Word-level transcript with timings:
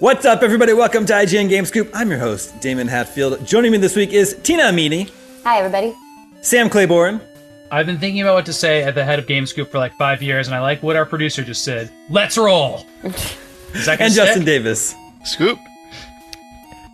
What's 0.00 0.24
up, 0.24 0.42
everybody? 0.42 0.72
Welcome 0.72 1.06
to 1.06 1.12
IGN 1.12 1.48
Game 1.48 1.64
Scoop. 1.64 1.90
I'm 1.92 2.08
your 2.10 2.18
host, 2.20 2.60
Daemon 2.60 2.86
Hatfield. 2.88 3.44
Joining 3.44 3.72
me 3.72 3.78
this 3.78 3.96
week 3.96 4.12
is 4.12 4.38
Tina 4.42 4.64
Amini, 4.64 5.10
Hi, 5.44 5.58
everybody. 5.58 5.94
Sam 6.40 6.70
Claiborn, 6.70 7.20
I've 7.72 7.86
been 7.86 7.98
thinking 7.98 8.22
about 8.22 8.34
what 8.34 8.46
to 8.46 8.52
say 8.52 8.82
at 8.82 8.94
the 8.94 9.04
head 9.04 9.18
of 9.18 9.26
GameScoop 9.26 9.68
for 9.70 9.78
like 9.78 9.92
five 9.94 10.22
years, 10.22 10.46
and 10.46 10.54
I 10.54 10.60
like 10.60 10.82
what 10.82 10.94
our 10.96 11.04
producer 11.04 11.42
just 11.42 11.64
said. 11.64 11.90
Let's 12.10 12.38
roll. 12.38 12.86
Is 13.02 13.86
that 13.86 14.00
and 14.00 14.12
Justin 14.14 14.42
stick? 14.42 14.46
Davis. 14.46 14.94
Scoop. 15.24 15.58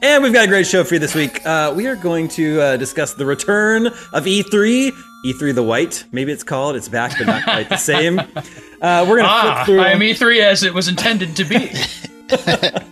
And 0.03 0.23
we've 0.23 0.33
got 0.33 0.45
a 0.45 0.49
great 0.49 0.67
show 0.67 0.83
for 0.85 0.95
you 0.95 1.01
this 1.01 1.15
week. 1.15 1.45
Uh, 1.47 1.73
we 1.77 1.87
are 1.87 1.97
going 1.97 2.29
to 2.29 2.61
uh, 2.61 2.77
discuss 2.77 3.15
the 3.15 3.25
return 3.27 3.89
of 4.13 4.27
E 4.27 4.43
E3. 4.43 4.91
E3 5.27 5.55
the 5.55 5.63
White, 5.63 6.05
maybe 6.13 6.33
it's 6.33 6.43
called. 6.45 6.77
It's 6.77 6.89
back, 6.89 7.17
but 7.19 7.27
not 7.27 7.45
quite 7.45 7.69
the 7.69 7.77
same. 7.77 8.21
Uh, 8.83 9.03
we're 9.09 9.17
going 9.17 9.25
to 9.25 9.31
Ah, 9.31 9.63
flip 9.65 9.77
through. 9.79 9.81
I 9.83 9.93
am 9.93 10.01
E3 10.01 10.41
as 10.41 10.63
it 10.63 10.75
was 10.75 10.89
intended 10.89 11.35
to 11.37 11.45
be. 11.45 11.71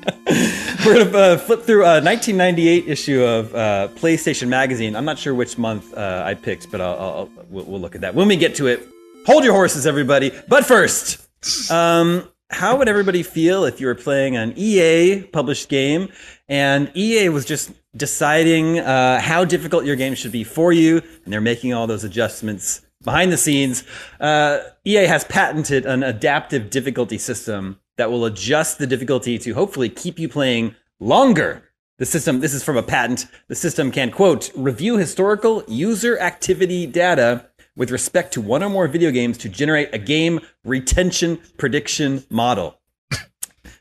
We're 0.87 0.95
going 0.95 1.13
to 1.13 1.19
uh, 1.19 1.39
flip 1.39 1.63
through 1.63 1.83
a 1.83 2.03
1998 2.03 2.89
issue 2.89 3.23
of 3.23 3.55
uh, 3.55 3.89
PlayStation 3.95 4.49
Magazine. 4.49 4.97
I'm 4.97 5.05
not 5.05 5.17
sure 5.17 5.33
which 5.33 5.57
month 5.57 5.97
uh, 5.97 6.25
I 6.27 6.35
picked, 6.35 6.73
but 6.73 6.81
I'll, 6.81 6.99
I'll, 6.99 7.31
we'll, 7.51 7.65
we'll 7.67 7.81
look 7.81 7.95
at 7.95 8.01
that 8.01 8.17
when 8.17 8.27
we 8.27 8.37
get 8.37 8.57
to 8.57 8.67
it. 8.67 8.89
Hold 9.25 9.45
your 9.45 9.53
horses, 9.53 9.87
everybody. 9.87 10.33
But 10.49 10.67
first, 10.67 11.25
um, 11.71 12.29
how 12.51 12.79
would 12.79 12.89
everybody 12.89 13.23
feel 13.23 13.65
if 13.65 13.81
you 13.81 13.87
were 13.87 13.95
playing 13.95 14.37
an 14.37 14.55
EA 14.57 15.23
published 15.23 15.69
game 15.69 16.09
and 16.49 16.91
EA 16.97 17.29
was 17.29 17.45
just 17.45 17.71
deciding 17.97 18.81
uh, 18.81 19.21
how 19.21 19.45
difficult 19.45 19.85
your 19.85 19.95
game 19.95 20.17
should 20.17 20.33
be 20.33 20.43
for 20.43 20.73
you, 20.73 21.01
and 21.25 21.33
they're 21.33 21.41
making 21.41 21.73
all 21.73 21.87
those 21.87 22.03
adjustments 22.03 22.85
behind 23.05 23.31
the 23.31 23.37
scenes? 23.37 23.85
Uh, 24.19 24.59
EA 24.85 25.07
has 25.07 25.23
patented 25.23 25.87
an 25.87 26.03
adaptive 26.03 26.71
difficulty 26.71 27.19
system 27.19 27.79
that 27.97 28.11
will 28.11 28.25
adjust 28.25 28.79
the 28.79 28.87
difficulty 28.87 29.39
to 29.39 29.55
hopefully 29.55 29.89
keep 29.89 30.19
you 30.19 30.29
playing 30.29 30.75
longer. 31.01 31.63
The 31.99 32.07
system, 32.07 32.41
this 32.41 32.55
is 32.55 32.65
from 32.65 32.77
a 32.77 32.83
patent, 32.83 33.27
the 33.49 33.55
system 33.55 33.91
can, 33.93 34.11
quote, 34.11 34.51
review 34.57 34.97
historical 34.97 35.63
user 35.69 36.19
activity 36.19 36.87
data 36.87 37.47
with 37.77 37.91
respect 37.91 38.33
to 38.35 38.41
one 38.41 38.63
or 38.63 38.69
more 38.69 38.89
video 38.89 39.11
games 39.11 39.39
to 39.39 39.49
generate 39.49 39.95
a 39.95 39.99
game 39.99 40.41
retention 40.65 41.39
prediction 41.59 42.25
model. 42.31 42.79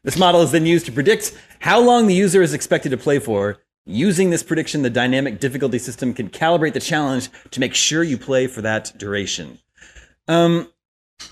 This 0.03 0.17
model 0.17 0.41
is 0.41 0.51
then 0.51 0.66
used 0.66 0.88
to 0.88 0.91
predict 0.91 1.38
how 1.59 1.79
long 1.79 2.07
the 2.07 2.16
user 2.16 2.41
is 2.41 2.55
expected 2.55 2.89
to 2.89 2.97
play 2.97 3.19
for. 3.19 3.59
Using 3.85 4.31
this 4.31 4.41
prediction, 4.41 4.81
the 4.81 4.89
dynamic 4.89 5.39
difficulty 5.39 5.78
system 5.78 6.16
can 6.16 6.29
calibrate 6.29 6.73
the 6.73 6.79
challenge 6.79 7.29
to 7.51 7.59
make 7.59 7.75
sure 7.75 8.03
you 8.03 8.17
play 8.17 8.47
for 8.47 8.63
that 8.63 8.93
duration. 8.97 9.59
Um, 10.28 10.72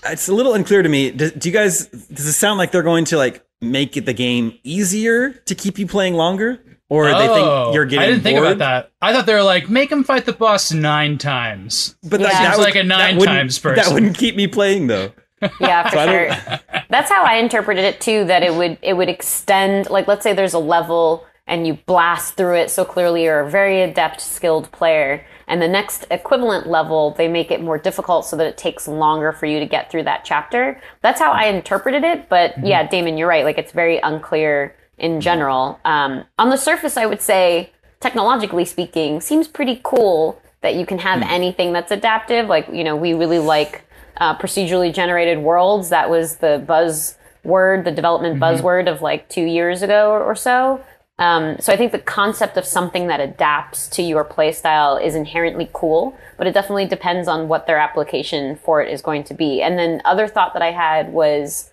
it's 0.06 0.28
a 0.28 0.34
little 0.34 0.54
unclear 0.54 0.82
to 0.82 0.88
me. 0.88 1.10
Do, 1.10 1.30
do 1.30 1.48
you 1.48 1.52
guys? 1.52 1.86
Does 1.86 2.26
it 2.26 2.32
sound 2.32 2.58
like 2.58 2.70
they're 2.72 2.82
going 2.82 3.04
to 3.06 3.16
like 3.16 3.44
make 3.60 3.92
the 3.92 4.12
game 4.14 4.58
easier 4.64 5.30
to 5.30 5.54
keep 5.54 5.78
you 5.78 5.86
playing 5.86 6.14
longer, 6.14 6.62
or 6.88 7.04
they 7.06 7.12
Oh, 7.28 7.64
think 7.64 7.74
you're 7.74 7.84
getting 7.86 8.02
I 8.02 8.06
didn't 8.06 8.22
think 8.22 8.38
about 8.38 8.58
that. 8.58 8.90
I 9.02 9.12
thought 9.12 9.26
they 9.26 9.34
were 9.34 9.42
like, 9.42 9.68
make 9.68 9.90
him 9.92 10.02
fight 10.04 10.24
the 10.24 10.32
boss 10.32 10.72
nine 10.72 11.18
times. 11.18 11.96
But 12.02 12.20
Yeah. 12.20 12.26
that, 12.28 12.32
Seems 12.32 12.48
that 12.48 12.56
would- 12.58 12.64
like 12.64 12.74
a 12.76 12.78
that 12.78 12.86
nine 12.86 13.16
wouldn't- 13.16 13.36
times 13.36 13.60
That 13.60 13.88
wouldn't 13.92 14.16
keep 14.16 14.36
me 14.36 14.46
playing 14.46 14.86
though. 14.86 15.12
Yeah, 15.60 15.88
for 15.88 15.96
I 15.98 16.06
sure. 16.06 16.58
That's 16.90 17.10
how 17.10 17.22
I 17.24 17.36
interpreted 17.36 17.82
it 17.84 17.98
too. 18.00 18.24
That 18.26 18.42
it 18.42 18.54
would 18.54 18.76
it 18.82 18.92
would 18.94 19.08
extend. 19.08 19.88
Like, 19.88 20.06
let's 20.06 20.22
say 20.22 20.34
there's 20.34 20.52
a 20.52 20.58
level 20.58 21.24
and 21.50 21.66
you 21.66 21.74
blast 21.74 22.36
through 22.36 22.54
it 22.54 22.70
so 22.70 22.84
clearly 22.84 23.24
you're 23.24 23.40
a 23.40 23.50
very 23.50 23.82
adept, 23.82 24.20
skilled 24.20 24.70
player, 24.70 25.26
and 25.48 25.60
the 25.60 25.68
next 25.68 26.06
equivalent 26.10 26.68
level 26.68 27.10
they 27.18 27.26
make 27.26 27.50
it 27.50 27.60
more 27.60 27.76
difficult 27.76 28.24
so 28.24 28.36
that 28.36 28.46
it 28.46 28.56
takes 28.56 28.86
longer 28.86 29.32
for 29.32 29.46
you 29.46 29.58
to 29.58 29.66
get 29.66 29.90
through 29.90 30.04
that 30.04 30.24
chapter. 30.24 30.80
That's 31.02 31.20
how 31.20 31.32
I 31.32 31.46
interpreted 31.46 32.04
it. 32.04 32.28
But 32.28 32.54
yeah, 32.64 32.86
Daemon, 32.86 33.18
you're 33.18 33.28
right. 33.28 33.44
Like, 33.44 33.58
it's 33.58 33.72
very 33.72 33.98
unclear 33.98 34.76
in 34.96 35.20
general. 35.20 35.80
Um, 35.84 36.24
on 36.38 36.50
the 36.50 36.56
surface, 36.56 36.96
I 36.96 37.06
would 37.06 37.20
say, 37.20 37.72
technologically 37.98 38.64
speaking, 38.64 39.20
seems 39.20 39.48
pretty 39.48 39.80
cool 39.82 40.40
that 40.60 40.76
you 40.76 40.86
can 40.86 40.98
have 40.98 41.20
anything 41.22 41.72
that's 41.72 41.90
adaptive. 41.90 42.46
Like, 42.46 42.68
you 42.68 42.84
know, 42.84 42.94
we 42.94 43.12
really 43.14 43.40
like 43.40 43.82
uh, 44.18 44.38
procedurally 44.38 44.94
generated 44.94 45.38
worlds. 45.38 45.88
That 45.88 46.10
was 46.10 46.36
the 46.36 46.62
buzz 46.64 47.16
word, 47.42 47.84
the 47.84 47.90
development 47.90 48.38
buzzword 48.38 48.88
of 48.88 49.02
like 49.02 49.28
two 49.28 49.44
years 49.44 49.82
ago 49.82 50.10
or, 50.10 50.22
or 50.22 50.36
so. 50.36 50.84
Um, 51.20 51.58
so 51.60 51.70
I 51.70 51.76
think 51.76 51.92
the 51.92 51.98
concept 51.98 52.56
of 52.56 52.64
something 52.64 53.06
that 53.08 53.20
adapts 53.20 53.88
to 53.90 54.02
your 54.02 54.24
playstyle 54.24 55.00
is 55.00 55.14
inherently 55.14 55.68
cool, 55.74 56.16
but 56.38 56.46
it 56.46 56.54
definitely 56.54 56.86
depends 56.86 57.28
on 57.28 57.46
what 57.46 57.66
their 57.66 57.78
application 57.78 58.56
for 58.56 58.82
it 58.82 58.90
is 58.90 59.02
going 59.02 59.24
to 59.24 59.34
be. 59.34 59.60
And 59.60 59.78
then 59.78 60.00
other 60.06 60.26
thought 60.26 60.54
that 60.54 60.62
I 60.62 60.72
had 60.72 61.12
was 61.12 61.70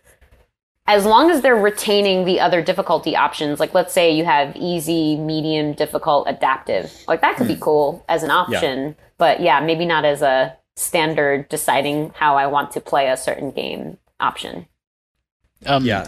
as 0.85 1.05
long 1.05 1.31
as 1.31 1.41
they're 1.41 1.55
retaining 1.55 2.25
the 2.25 2.41
other 2.41 2.61
difficulty 2.61 3.15
options, 3.15 3.59
like 3.59 3.73
let's 3.73 3.93
say 3.93 4.11
you 4.11 4.25
have 4.25 4.53
easy, 4.57 5.15
medium, 5.15 5.73
difficult, 5.73 6.27
adaptive, 6.27 6.91
like 7.07 7.21
that 7.21 7.37
could 7.37 7.47
be 7.47 7.57
cool 7.59 8.03
as 8.09 8.23
an 8.23 8.31
option, 8.31 8.97
but 9.17 9.39
yeah, 9.39 9.61
maybe 9.61 9.85
not 9.85 10.03
as 10.03 10.21
a 10.21 10.57
standard 10.75 11.47
deciding 11.47 12.11
how 12.15 12.35
I 12.35 12.47
want 12.47 12.71
to 12.71 12.81
play 12.81 13.09
a 13.09 13.17
certain 13.17 13.51
game 13.51 13.97
option. 14.19 14.67
Um, 15.65 15.85
Yeah. 15.85 16.07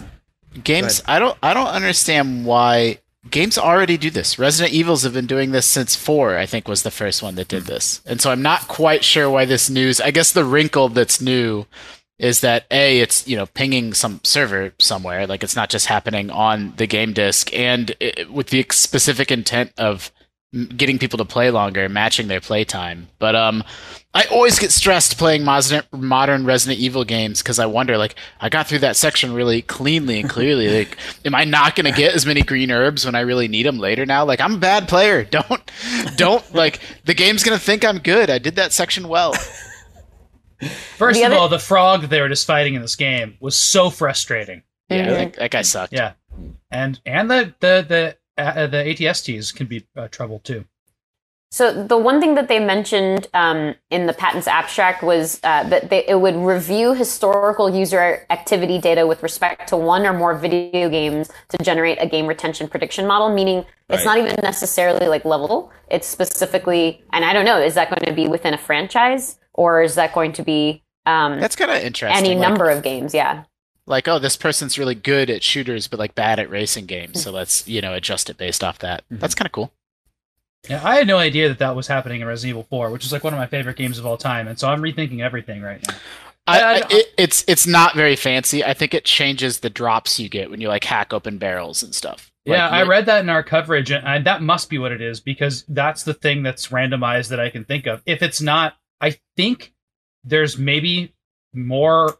Games. 0.64 1.02
I 1.06 1.20
don't. 1.20 1.38
I 1.44 1.54
don't 1.54 1.68
understand 1.68 2.44
why 2.44 2.98
games 3.28 3.58
already 3.58 3.96
do 3.96 4.10
this. 4.10 4.38
Resident 4.38 4.74
Evils 4.74 5.02
have 5.02 5.12
been 5.12 5.26
doing 5.26 5.50
this 5.50 5.66
since 5.66 5.96
four. 5.96 6.38
I 6.38 6.46
think 6.46 6.68
was 6.68 6.82
the 6.82 6.90
first 6.90 7.22
one 7.22 7.34
that 7.34 7.48
did 7.48 7.64
hmm. 7.64 7.68
this, 7.68 8.00
and 8.06 8.20
so 8.20 8.30
I'm 8.30 8.42
not 8.42 8.68
quite 8.68 9.04
sure 9.04 9.28
why 9.28 9.44
this 9.44 9.68
news. 9.68 10.00
I 10.00 10.10
guess 10.10 10.32
the 10.32 10.44
wrinkle 10.44 10.88
that's 10.88 11.20
new 11.20 11.66
is 12.18 12.40
that 12.40 12.66
a 12.70 13.00
it's 13.00 13.26
you 13.26 13.36
know 13.36 13.46
pinging 13.46 13.94
some 13.94 14.20
server 14.24 14.72
somewhere, 14.78 15.26
like 15.26 15.42
it's 15.42 15.56
not 15.56 15.70
just 15.70 15.86
happening 15.86 16.30
on 16.30 16.74
the 16.76 16.86
game 16.86 17.12
disk, 17.12 17.52
and 17.54 17.94
it, 18.00 18.30
with 18.30 18.48
the 18.48 18.64
specific 18.70 19.30
intent 19.30 19.72
of 19.76 20.10
getting 20.52 20.98
people 20.98 21.18
to 21.18 21.24
play 21.24 21.50
longer, 21.50 21.88
matching 21.88 22.26
their 22.26 22.40
playtime. 22.40 23.08
But 23.20 23.36
um, 23.36 23.62
I 24.12 24.24
always 24.24 24.58
get 24.58 24.72
stressed 24.72 25.16
playing 25.16 25.44
modern 25.44 26.44
Resident 26.44 26.80
Evil 26.80 27.04
games 27.04 27.40
because 27.40 27.60
I 27.60 27.66
wonder, 27.66 27.96
like, 27.96 28.16
I 28.40 28.48
got 28.48 28.66
through 28.66 28.80
that 28.80 28.96
section 28.96 29.32
really 29.32 29.62
cleanly 29.62 30.18
and 30.18 30.28
clearly. 30.28 30.68
like, 30.78 30.98
am 31.24 31.34
I 31.36 31.44
not 31.44 31.76
going 31.76 31.92
to 31.92 31.96
get 31.96 32.14
as 32.14 32.26
many 32.26 32.42
green 32.42 32.72
herbs 32.72 33.04
when 33.06 33.14
I 33.14 33.20
really 33.20 33.46
need 33.46 33.64
them 33.64 33.78
later 33.78 34.04
now? 34.04 34.24
Like, 34.24 34.40
I'm 34.40 34.54
a 34.54 34.58
bad 34.58 34.88
player. 34.88 35.24
Don't, 35.30 35.70
don't 36.16 36.54
like 36.54 36.80
the 37.04 37.14
game's 37.14 37.44
going 37.44 37.56
to 37.56 37.64
think 37.64 37.84
I'm 37.84 37.98
good. 37.98 38.30
I 38.30 38.38
did 38.38 38.56
that 38.56 38.72
section 38.72 39.08
well. 39.08 39.32
First 40.96 41.18
the 41.18 41.24
of 41.24 41.32
other- 41.32 41.40
all, 41.40 41.48
the 41.48 41.58
frog 41.58 42.02
they 42.02 42.20
were 42.20 42.28
just 42.28 42.46
fighting 42.46 42.74
in 42.74 42.82
this 42.82 42.96
game 42.96 43.36
was 43.40 43.56
so 43.56 43.90
frustrating. 43.90 44.62
Yeah, 44.88 45.06
mm-hmm. 45.06 45.10
that, 45.10 45.32
that 45.34 45.50
guy 45.52 45.62
sucked. 45.62 45.92
Yeah, 45.92 46.14
and 46.70 47.00
and 47.06 47.30
the 47.30 47.54
the 47.60 47.86
the 47.88 48.16
uh, 48.40 48.66
the 48.66 48.78
ATSTs 48.78 49.54
can 49.54 49.66
be 49.66 49.86
uh, 49.96 50.08
trouble 50.08 50.38
too. 50.40 50.64
So 51.52 51.82
the 51.82 51.96
one 51.96 52.20
thing 52.20 52.36
that 52.36 52.46
they 52.46 52.60
mentioned 52.60 53.26
um, 53.34 53.74
in 53.90 54.06
the 54.06 54.12
patents 54.12 54.46
abstract 54.46 55.02
was 55.02 55.40
uh, 55.42 55.64
that 55.64 55.90
they, 55.90 56.06
it 56.06 56.20
would 56.20 56.36
review 56.36 56.94
historical 56.94 57.74
user 57.74 58.24
activity 58.30 58.78
data 58.78 59.04
with 59.04 59.20
respect 59.24 59.68
to 59.70 59.76
one 59.76 60.06
or 60.06 60.12
more 60.12 60.36
video 60.36 60.88
games 60.88 61.28
to 61.48 61.58
generate 61.58 61.98
a 62.00 62.06
game 62.06 62.28
retention 62.28 62.68
prediction 62.68 63.04
model. 63.04 63.34
Meaning, 63.34 63.56
right. 63.56 63.66
it's 63.88 64.04
not 64.04 64.16
even 64.18 64.36
necessarily 64.42 65.08
like 65.08 65.24
level. 65.24 65.72
It's 65.90 66.06
specifically, 66.06 67.02
and 67.12 67.24
I 67.24 67.32
don't 67.32 67.44
know, 67.44 67.60
is 67.60 67.74
that 67.74 67.90
going 67.90 68.06
to 68.06 68.12
be 68.12 68.28
within 68.28 68.54
a 68.54 68.58
franchise 68.58 69.36
or 69.52 69.82
is 69.82 69.96
that 69.96 70.14
going 70.14 70.32
to 70.34 70.44
be? 70.44 70.84
Um, 71.04 71.40
That's 71.40 71.56
kind 71.56 71.72
of 71.72 71.78
interesting. 71.78 72.16
Any 72.16 72.38
like, 72.38 72.48
number 72.48 72.70
of 72.70 72.84
games, 72.84 73.12
yeah 73.12 73.42
like 73.90 74.08
oh 74.08 74.18
this 74.18 74.36
person's 74.36 74.78
really 74.78 74.94
good 74.94 75.28
at 75.28 75.42
shooters 75.42 75.88
but 75.88 75.98
like 75.98 76.14
bad 76.14 76.38
at 76.38 76.48
racing 76.48 76.86
games 76.86 77.22
so 77.22 77.30
let's 77.30 77.66
you 77.68 77.80
know 77.80 77.92
adjust 77.92 78.30
it 78.30 78.38
based 78.38 78.64
off 78.64 78.78
that 78.78 79.04
mm-hmm. 79.04 79.18
that's 79.18 79.34
kind 79.34 79.46
of 79.46 79.52
cool 79.52 79.72
yeah 80.68 80.80
i 80.84 80.96
had 80.96 81.06
no 81.06 81.18
idea 81.18 81.48
that 81.48 81.58
that 81.58 81.76
was 81.76 81.86
happening 81.86 82.20
in 82.20 82.26
resident 82.26 82.50
evil 82.50 82.66
4 82.70 82.90
which 82.90 83.04
is 83.04 83.12
like 83.12 83.24
one 83.24 83.34
of 83.34 83.38
my 83.38 83.46
favorite 83.46 83.76
games 83.76 83.98
of 83.98 84.06
all 84.06 84.16
time 84.16 84.48
and 84.48 84.58
so 84.58 84.68
i'm 84.68 84.80
rethinking 84.80 85.20
everything 85.20 85.60
right 85.60 85.86
now 85.86 85.94
I, 86.46 86.62
I, 86.62 86.82
it, 86.90 87.14
it's 87.16 87.44
it's 87.46 87.66
not 87.66 87.94
very 87.94 88.16
fancy. 88.16 88.64
I 88.64 88.74
think 88.74 88.92
it 88.92 89.04
changes 89.04 89.60
the 89.60 89.70
drops 89.70 90.18
you 90.18 90.28
get 90.28 90.50
when 90.50 90.60
you 90.60 90.68
like 90.68 90.82
hack 90.82 91.12
open 91.12 91.38
barrels 91.38 91.82
and 91.82 91.94
stuff. 91.94 92.32
Yeah, 92.44 92.64
like, 92.64 92.72
I 92.72 92.88
read 92.88 93.06
that 93.06 93.20
in 93.20 93.28
our 93.28 93.42
coverage, 93.42 93.92
and 93.92 94.26
that 94.26 94.42
must 94.42 94.70
be 94.70 94.78
what 94.78 94.90
it 94.90 95.00
is 95.00 95.20
because 95.20 95.64
that's 95.68 96.02
the 96.02 96.14
thing 96.14 96.42
that's 96.42 96.68
randomized 96.68 97.28
that 97.28 97.38
I 97.38 97.50
can 97.50 97.64
think 97.64 97.86
of. 97.86 98.02
If 98.06 98.22
it's 98.22 98.40
not, 98.40 98.74
I 99.00 99.18
think 99.36 99.72
there's 100.24 100.58
maybe 100.58 101.14
more 101.52 102.18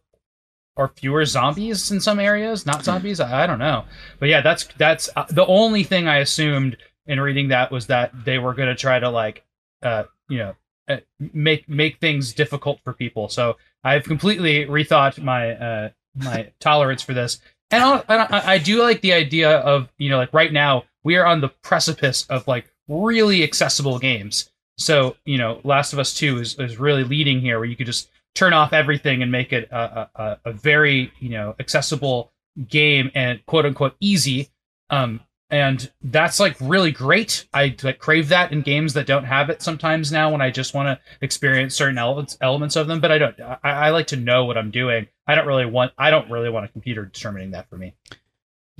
or 0.81 0.89
fewer 0.89 1.27
zombies 1.27 1.91
in 1.91 2.01
some 2.01 2.19
areas. 2.19 2.65
Not 2.65 2.83
zombies. 2.83 3.21
I, 3.21 3.45
I 3.45 3.47
don't 3.47 3.59
know. 3.59 3.85
But 4.19 4.31
yeah, 4.31 4.41
that's 4.41 4.67
that's 4.79 5.11
uh, 5.15 5.27
the 5.29 5.45
only 5.45 5.85
thing 5.85 6.09
I 6.09 6.17
assumed 6.19 6.79
in 7.07 7.21
reading 7.21 7.49
that 7.49 7.71
was 7.71 7.89
that 7.89 8.13
they 8.25 8.39
were 8.39 8.55
going 8.55 8.71
to 8.71 8.75
try 8.75 8.99
to 8.99 9.11
like, 9.11 9.45
uh, 9.83 10.05
you 10.31 10.39
know, 10.39 10.55
uh, 10.89 10.97
make 11.35 11.69
make 11.69 12.01
things 12.01 12.33
difficult 12.33 12.81
for 12.83 12.95
people. 12.95 13.29
So 13.29 13.59
I've 13.85 14.05
completely 14.05 14.65
rethought 14.65 15.23
my 15.23 15.53
uh, 15.53 15.91
my 16.17 16.51
tolerance 16.61 17.03
for 17.03 17.13
this, 17.13 17.41
and 17.71 17.85
I, 17.85 18.03
I, 18.09 18.55
I 18.55 18.59
do 18.59 18.83
like 18.83 19.03
the 19.03 19.13
idea 19.13 19.59
of 19.59 19.91
you 19.99 20.09
know 20.09 20.17
like 20.17 20.33
right 20.33 20.53
now 20.53 20.85
we 21.05 21.17
are 21.17 21.27
on 21.27 21.43
the 21.43 21.49
precipice 21.49 22.27
of 22.29 22.49
like 22.49 22.73
really 22.89 23.45
accessible 23.45 23.99
games. 23.99 24.49
So 24.79 25.17
you 25.27 25.37
know, 25.37 25.61
Last 25.63 25.93
of 25.93 25.99
Us 25.99 26.15
Two 26.15 26.39
is 26.39 26.59
is 26.59 26.79
really 26.79 27.05
leading 27.05 27.43
here, 27.43 27.59
where 27.59 27.69
you 27.69 27.77
could 27.77 27.87
just 27.87 28.09
turn 28.35 28.53
off 28.53 28.73
everything 28.73 29.23
and 29.23 29.33
make 29.33 29.53
it 29.53 29.69
a, 29.71 30.09
a, 30.15 30.39
a 30.47 30.53
very 30.53 31.13
you 31.21 31.31
know 31.31 31.55
accessible 31.59 32.33
game 32.69 33.11
and 33.15 33.45
quote 33.47 33.67
unquote 33.67 33.97
easy. 34.01 34.49
Um, 34.91 35.21
and 35.51 35.91
that's 36.01 36.39
like 36.39 36.57
really 36.61 36.93
great. 36.93 37.47
I 37.53 37.75
like, 37.83 37.99
crave 37.99 38.29
that 38.29 38.53
in 38.53 38.63
games 38.63 38.95
that 38.95 39.07
don't 39.07 39.25
have 39.25 39.51
it 39.51 39.63
sometimes 39.63 40.13
now 40.13 40.31
when 40.31 40.41
I 40.41 40.51
just 40.51 40.75
want 40.75 40.87
to 40.87 41.01
experience 41.21 41.75
certain 41.75 41.99
elements 41.99 42.39
elements 42.41 42.77
of 42.77 42.87
them. 42.87 43.01
But 43.01 43.11
I 43.11 43.19
don't. 43.19 43.41
I, 43.41 43.59
I 43.63 43.91
like 43.91 44.07
to 44.09 44.17
know 44.17 44.45
what 44.45 44.57
I'm 44.57 44.71
doing. 44.71 45.09
I 45.27 45.35
don't 45.35 45.47
really 45.47 45.67
want. 45.67 45.93
I 45.99 46.11
don't 46.11 46.31
really 46.31 46.51
want 46.51 46.67
a 46.67 46.69
computer 46.69 47.05
determining 47.05 47.51
that 47.51 47.69
for 47.69 47.77
me. 47.77 47.95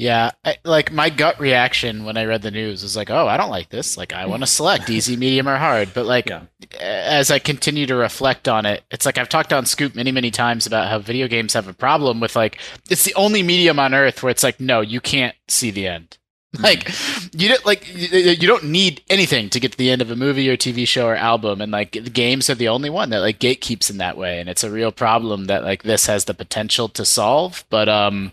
Yeah, 0.01 0.31
I, 0.47 0.57
like 0.65 0.93
my 0.93 1.11
gut 1.11 1.39
reaction 1.39 2.07
when 2.07 2.17
I 2.17 2.25
read 2.25 2.41
the 2.41 2.51
news 2.51 2.83
was 2.83 2.97
like, 2.97 3.11
"Oh, 3.11 3.29
I 3.29 3.37
don't 3.37 3.51
like 3.51 3.69
this. 3.69 3.99
Like, 3.99 4.15
I 4.15 4.25
want 4.25 4.43
to 4.43 4.47
select 4.47 4.89
easy, 4.89 5.15
medium, 5.19 5.47
or 5.47 5.59
hard." 5.59 5.93
But 5.93 6.07
like, 6.07 6.27
yeah. 6.27 6.45
as 6.81 7.31
I 7.31 7.39
continue 7.39 7.85
to 7.85 7.95
reflect 7.95 8.49
on 8.49 8.65
it, 8.65 8.83
it's 8.91 9.05
like 9.05 9.19
I've 9.19 9.29
talked 9.29 9.53
on 9.53 9.67
Scoop 9.67 9.95
many, 9.95 10.11
many 10.11 10.31
times 10.31 10.67
about 10.67 10.89
how 10.89 11.01
video 11.01 11.29
games 11.29 11.53
have 11.53 11.69
a 11.69 11.75
problem 11.75 12.19
with 12.19 12.35
like 12.35 12.59
it's 12.89 13.05
the 13.05 13.15
only 13.15 13.43
medium 13.43 13.79
on 13.79 13.93
earth 13.93 14.23
where 14.23 14.31
it's 14.31 14.43
like, 14.43 14.59
no, 14.59 14.81
you 14.81 15.03
can't 15.03 15.37
see 15.49 15.71
the 15.71 15.87
end. 15.87 16.17
Mm-hmm. 16.57 16.65
Like, 16.65 16.91
you 17.35 17.49
don't 17.49 17.67
like 17.67 17.87
you 17.95 18.49
don't 18.49 18.65
need 18.65 19.03
anything 19.11 19.51
to 19.51 19.61
get 19.61 19.73
to 19.73 19.79
the 19.79 19.91
end 19.91 20.01
of 20.01 20.11
a 20.11 20.17
movie 20.17 20.49
or 20.49 20.57
TV 20.57 20.89
show 20.89 21.09
or 21.09 21.15
album, 21.15 21.61
and 21.61 21.71
like 21.71 21.93
the 21.93 22.09
games 22.09 22.49
are 22.49 22.55
the 22.55 22.69
only 22.69 22.89
one 22.89 23.11
that 23.11 23.21
like 23.21 23.39
gatekeeps 23.39 23.91
in 23.91 23.99
that 23.99 24.17
way, 24.17 24.41
and 24.41 24.49
it's 24.49 24.65
a 24.65 24.71
real 24.71 24.93
problem 24.93 25.45
that 25.45 25.63
like 25.63 25.83
this 25.83 26.07
has 26.07 26.25
the 26.25 26.33
potential 26.33 26.89
to 26.89 27.05
solve, 27.05 27.65
but 27.69 27.89
um 27.89 28.33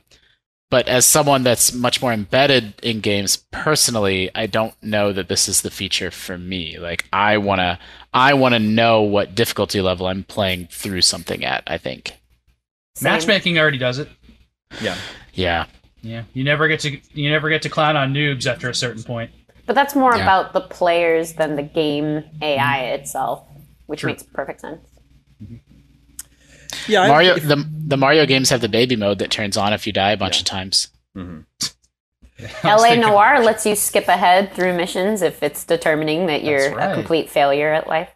but 0.70 0.88
as 0.88 1.06
someone 1.06 1.44
that's 1.44 1.74
much 1.74 2.02
more 2.02 2.12
embedded 2.12 2.74
in 2.84 3.00
games 3.00 3.38
personally, 3.52 4.30
I 4.36 4.48
don't 4.48 4.74
know 4.84 5.14
that 5.14 5.30
this 5.30 5.48
is 5.48 5.62
the 5.62 5.72
feature 5.72 6.12
for 6.12 6.38
me. 6.38 6.78
Like 6.78 7.06
I 7.14 7.38
want 7.38 7.60
to 7.60 7.80
I 8.14 8.34
want 8.34 8.54
to 8.54 8.60
know 8.60 9.02
what 9.02 9.36
difficulty 9.36 9.82
level 9.82 10.08
I'm 10.08 10.24
playing 10.24 10.68
through 10.72 11.02
something 11.02 11.46
at, 11.46 11.64
I 11.68 11.78
think. 11.78 12.14
Same. 12.96 13.12
Matchmaking 13.12 13.58
already 13.58 13.78
does 13.78 14.00
it. 14.00 14.10
Yeah. 14.82 14.98
Yeah. 15.34 15.66
Yeah. 16.02 16.24
You 16.34 16.44
never 16.44 16.68
get 16.68 16.82
to 16.82 17.00
you 17.14 17.30
never 17.30 17.50
get 17.50 17.62
to 17.62 17.70
clown 17.70 17.96
on 17.96 18.14
noobs 18.14 18.46
after 18.46 18.70
a 18.70 18.76
certain 18.76 19.04
point. 19.04 19.32
But 19.66 19.76
that's 19.76 19.96
more 19.96 20.16
yeah. 20.16 20.24
about 20.24 20.54
the 20.54 20.62
players 20.62 21.34
than 21.34 21.56
the 21.56 21.64
game 21.64 22.24
AI 22.42 22.86
itself, 22.88 23.46
which 23.86 24.02
True. 24.02 24.12
makes 24.12 24.24
perfect 24.24 24.62
sense. 24.62 24.82
Mm-hmm. 25.44 25.56
Yeah, 26.88 27.08
Mario. 27.08 27.36
If, 27.36 27.44
the 27.48 27.66
the 27.88 27.98
Mario 27.98 28.26
games 28.26 28.50
have 28.50 28.62
the 28.62 28.70
baby 28.70 28.96
mode 28.96 29.20
that 29.20 29.32
turns 29.32 29.58
on 29.58 29.74
if 29.74 29.88
you 29.88 29.94
die 29.94 30.12
a 30.12 30.18
bunch 30.18 30.38
yeah. 30.38 30.42
of 30.42 30.46
times. 30.46 30.88
Mm-hmm. 31.16 31.40
LA 32.64 32.96
Noire 32.96 33.44
lets 33.44 33.66
you 33.66 33.76
skip 33.76 34.08
ahead 34.08 34.54
through 34.54 34.76
missions 34.76 35.22
if 35.22 35.42
it's 35.42 35.64
determining 35.64 36.28
that 36.28 36.44
you're 36.44 36.76
right. 36.76 36.92
a 36.92 36.94
complete 36.94 37.30
failure 37.30 37.74
at 37.74 37.88
life. 37.88 38.10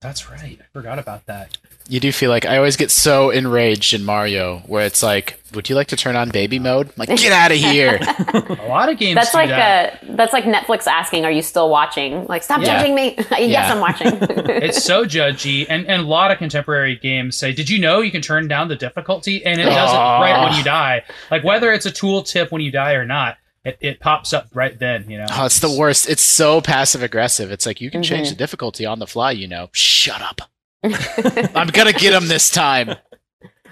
That's 0.00 0.30
right. 0.30 0.58
I 0.60 0.64
forgot 0.72 0.98
about 0.98 1.26
that 1.26 1.56
you 1.88 2.00
do 2.00 2.10
feel 2.10 2.30
like 2.30 2.44
I 2.44 2.56
always 2.56 2.76
get 2.76 2.90
so 2.90 3.30
enraged 3.30 3.94
in 3.94 4.04
Mario 4.04 4.58
where 4.66 4.84
it's 4.84 5.02
like, 5.02 5.40
would 5.54 5.68
you 5.68 5.76
like 5.76 5.88
to 5.88 5.96
turn 5.96 6.16
on 6.16 6.30
baby 6.30 6.58
mode? 6.58 6.88
I'm 6.88 6.92
like, 6.96 7.08
get 7.08 7.32
out 7.32 7.52
of 7.52 7.58
here. 7.58 7.98
a 8.34 8.66
lot 8.68 8.88
of 8.88 8.98
games. 8.98 9.14
That's 9.14 9.34
like 9.34 9.48
that. 9.50 10.02
A, 10.02 10.12
that's 10.16 10.32
like 10.32 10.44
Netflix 10.44 10.86
asking, 10.86 11.24
"Are 11.24 11.30
you 11.30 11.42
still 11.42 11.70
watching?" 11.70 12.26
Like, 12.26 12.42
stop 12.42 12.60
yeah. 12.60 12.78
judging 12.78 12.94
me. 12.94 13.14
yes, 13.30 13.50
yeah. 13.50 13.72
I'm 13.72 13.80
watching. 13.80 14.08
it's 14.20 14.84
so 14.84 15.04
judgy, 15.04 15.66
and 15.68 15.86
and 15.86 16.02
a 16.02 16.06
lot 16.06 16.30
of 16.30 16.38
contemporary 16.38 16.96
games 16.96 17.36
say, 17.36 17.52
"Did 17.52 17.70
you 17.70 17.78
know 17.78 18.00
you 18.00 18.10
can 18.10 18.22
turn 18.22 18.48
down 18.48 18.68
the 18.68 18.76
difficulty?" 18.76 19.44
And 19.44 19.60
it 19.60 19.64
does 19.64 19.92
it 19.92 19.96
right 19.96 20.44
when 20.44 20.58
you 20.58 20.64
die. 20.64 21.04
Like 21.30 21.44
whether 21.44 21.72
it's 21.72 21.86
a 21.86 21.92
tool 21.92 22.22
tip 22.22 22.50
when 22.50 22.60
you 22.60 22.70
die 22.70 22.92
or 22.92 23.04
not. 23.04 23.38
It, 23.64 23.78
it 23.80 23.98
pops 23.98 24.32
up 24.32 24.46
right 24.54 24.78
then, 24.78 25.10
you 25.10 25.18
know. 25.18 25.26
Oh, 25.28 25.44
it's 25.44 25.58
the 25.58 25.68
worst. 25.76 26.08
It's 26.08 26.22
so 26.22 26.60
passive 26.60 27.02
aggressive. 27.02 27.50
It's 27.50 27.66
like 27.66 27.80
you 27.80 27.90
can 27.90 28.00
mm-hmm. 28.00 28.14
change 28.14 28.28
the 28.28 28.36
difficulty 28.36 28.86
on 28.86 29.00
the 29.00 29.08
fly, 29.08 29.32
you 29.32 29.48
know. 29.48 29.70
Shut 29.72 30.22
up. 30.22 30.42
I'm 31.54 31.68
gonna 31.68 31.92
get 31.92 32.12
him 32.12 32.28
this 32.28 32.50
time. 32.50 32.96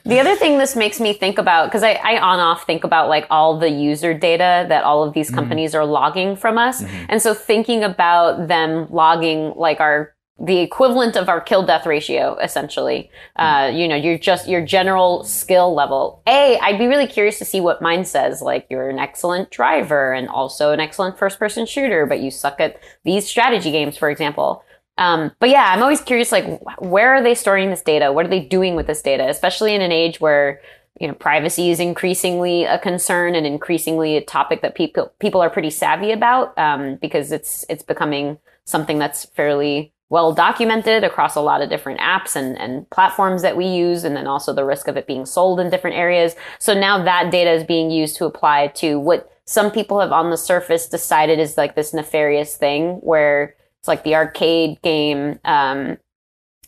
The 0.06 0.20
other 0.20 0.36
thing 0.36 0.58
this 0.58 0.76
makes 0.76 1.00
me 1.00 1.14
think 1.14 1.38
about, 1.38 1.66
because 1.66 1.82
I, 1.82 1.92
I, 1.92 2.20
on 2.20 2.38
off 2.38 2.66
think 2.66 2.84
about 2.84 3.08
like 3.08 3.26
all 3.30 3.58
the 3.58 3.70
user 3.70 4.12
data 4.12 4.66
that 4.68 4.84
all 4.84 5.02
of 5.02 5.14
these 5.14 5.28
mm-hmm. 5.28 5.36
companies 5.36 5.72
mm-hmm. 5.72 5.80
are 5.80 5.86
logging 5.86 6.36
from 6.36 6.58
us. 6.58 6.82
Mm-hmm. 6.82 7.06
And 7.08 7.22
so 7.22 7.32
thinking 7.32 7.82
about 7.82 8.48
them 8.48 8.86
logging 8.90 9.54
like 9.56 9.80
our, 9.80 10.14
the 10.38 10.58
equivalent 10.58 11.16
of 11.16 11.30
our 11.30 11.40
kill 11.40 11.64
death 11.64 11.86
ratio, 11.86 12.36
essentially, 12.36 13.10
uh, 13.36 13.62
mm-hmm. 13.62 13.76
you 13.78 13.88
know, 13.88 13.96
you're 13.96 14.18
just 14.18 14.46
your 14.46 14.62
general 14.62 15.24
skill 15.24 15.74
level. 15.74 16.22
A, 16.26 16.58
I'd 16.58 16.78
be 16.78 16.86
really 16.86 17.06
curious 17.06 17.38
to 17.38 17.46
see 17.46 17.62
what 17.62 17.80
mine 17.80 18.04
says. 18.04 18.42
Like 18.42 18.66
you're 18.68 18.90
an 18.90 18.98
excellent 18.98 19.50
driver 19.50 20.12
and 20.12 20.28
also 20.28 20.72
an 20.72 20.80
excellent 20.80 21.16
first 21.16 21.38
person 21.38 21.64
shooter, 21.64 22.04
but 22.04 22.20
you 22.20 22.30
suck 22.30 22.60
at 22.60 22.78
these 23.04 23.26
strategy 23.26 23.70
games, 23.70 23.96
for 23.96 24.10
example. 24.10 24.62
Um, 24.96 25.32
but 25.40 25.48
yeah, 25.48 25.72
I'm 25.72 25.82
always 25.82 26.00
curious, 26.00 26.30
like, 26.30 26.60
where 26.80 27.14
are 27.14 27.22
they 27.22 27.34
storing 27.34 27.70
this 27.70 27.82
data? 27.82 28.12
What 28.12 28.26
are 28.26 28.28
they 28.28 28.40
doing 28.40 28.76
with 28.76 28.86
this 28.86 29.02
data? 29.02 29.28
Especially 29.28 29.74
in 29.74 29.82
an 29.82 29.90
age 29.90 30.20
where, 30.20 30.60
you 31.00 31.08
know, 31.08 31.14
privacy 31.14 31.70
is 31.70 31.80
increasingly 31.80 32.64
a 32.64 32.78
concern 32.78 33.34
and 33.34 33.46
increasingly 33.46 34.16
a 34.16 34.24
topic 34.24 34.62
that 34.62 34.76
people, 34.76 35.12
people 35.18 35.40
are 35.40 35.50
pretty 35.50 35.70
savvy 35.70 36.12
about, 36.12 36.56
um, 36.56 36.96
because 37.02 37.32
it's, 37.32 37.64
it's 37.68 37.82
becoming 37.82 38.38
something 38.64 38.98
that's 38.98 39.24
fairly 39.24 39.92
well 40.10 40.32
documented 40.32 41.02
across 41.02 41.34
a 41.34 41.40
lot 41.40 41.60
of 41.60 41.68
different 41.68 41.98
apps 41.98 42.36
and, 42.36 42.56
and 42.58 42.88
platforms 42.90 43.42
that 43.42 43.56
we 43.56 43.66
use. 43.66 44.04
And 44.04 44.14
then 44.14 44.28
also 44.28 44.52
the 44.52 44.64
risk 44.64 44.86
of 44.86 44.96
it 44.96 45.08
being 45.08 45.26
sold 45.26 45.58
in 45.58 45.70
different 45.70 45.96
areas. 45.96 46.36
So 46.60 46.72
now 46.72 47.02
that 47.02 47.32
data 47.32 47.50
is 47.50 47.64
being 47.64 47.90
used 47.90 48.16
to 48.18 48.26
apply 48.26 48.68
to 48.76 49.00
what 49.00 49.28
some 49.44 49.72
people 49.72 49.98
have 49.98 50.12
on 50.12 50.30
the 50.30 50.36
surface 50.36 50.88
decided 50.88 51.40
is 51.40 51.56
like 51.56 51.74
this 51.74 51.92
nefarious 51.92 52.56
thing 52.56 52.94
where 52.96 53.56
it's 53.84 53.88
like 53.88 54.02
the 54.02 54.14
arcade 54.14 54.80
game 54.80 55.38
um, 55.44 55.98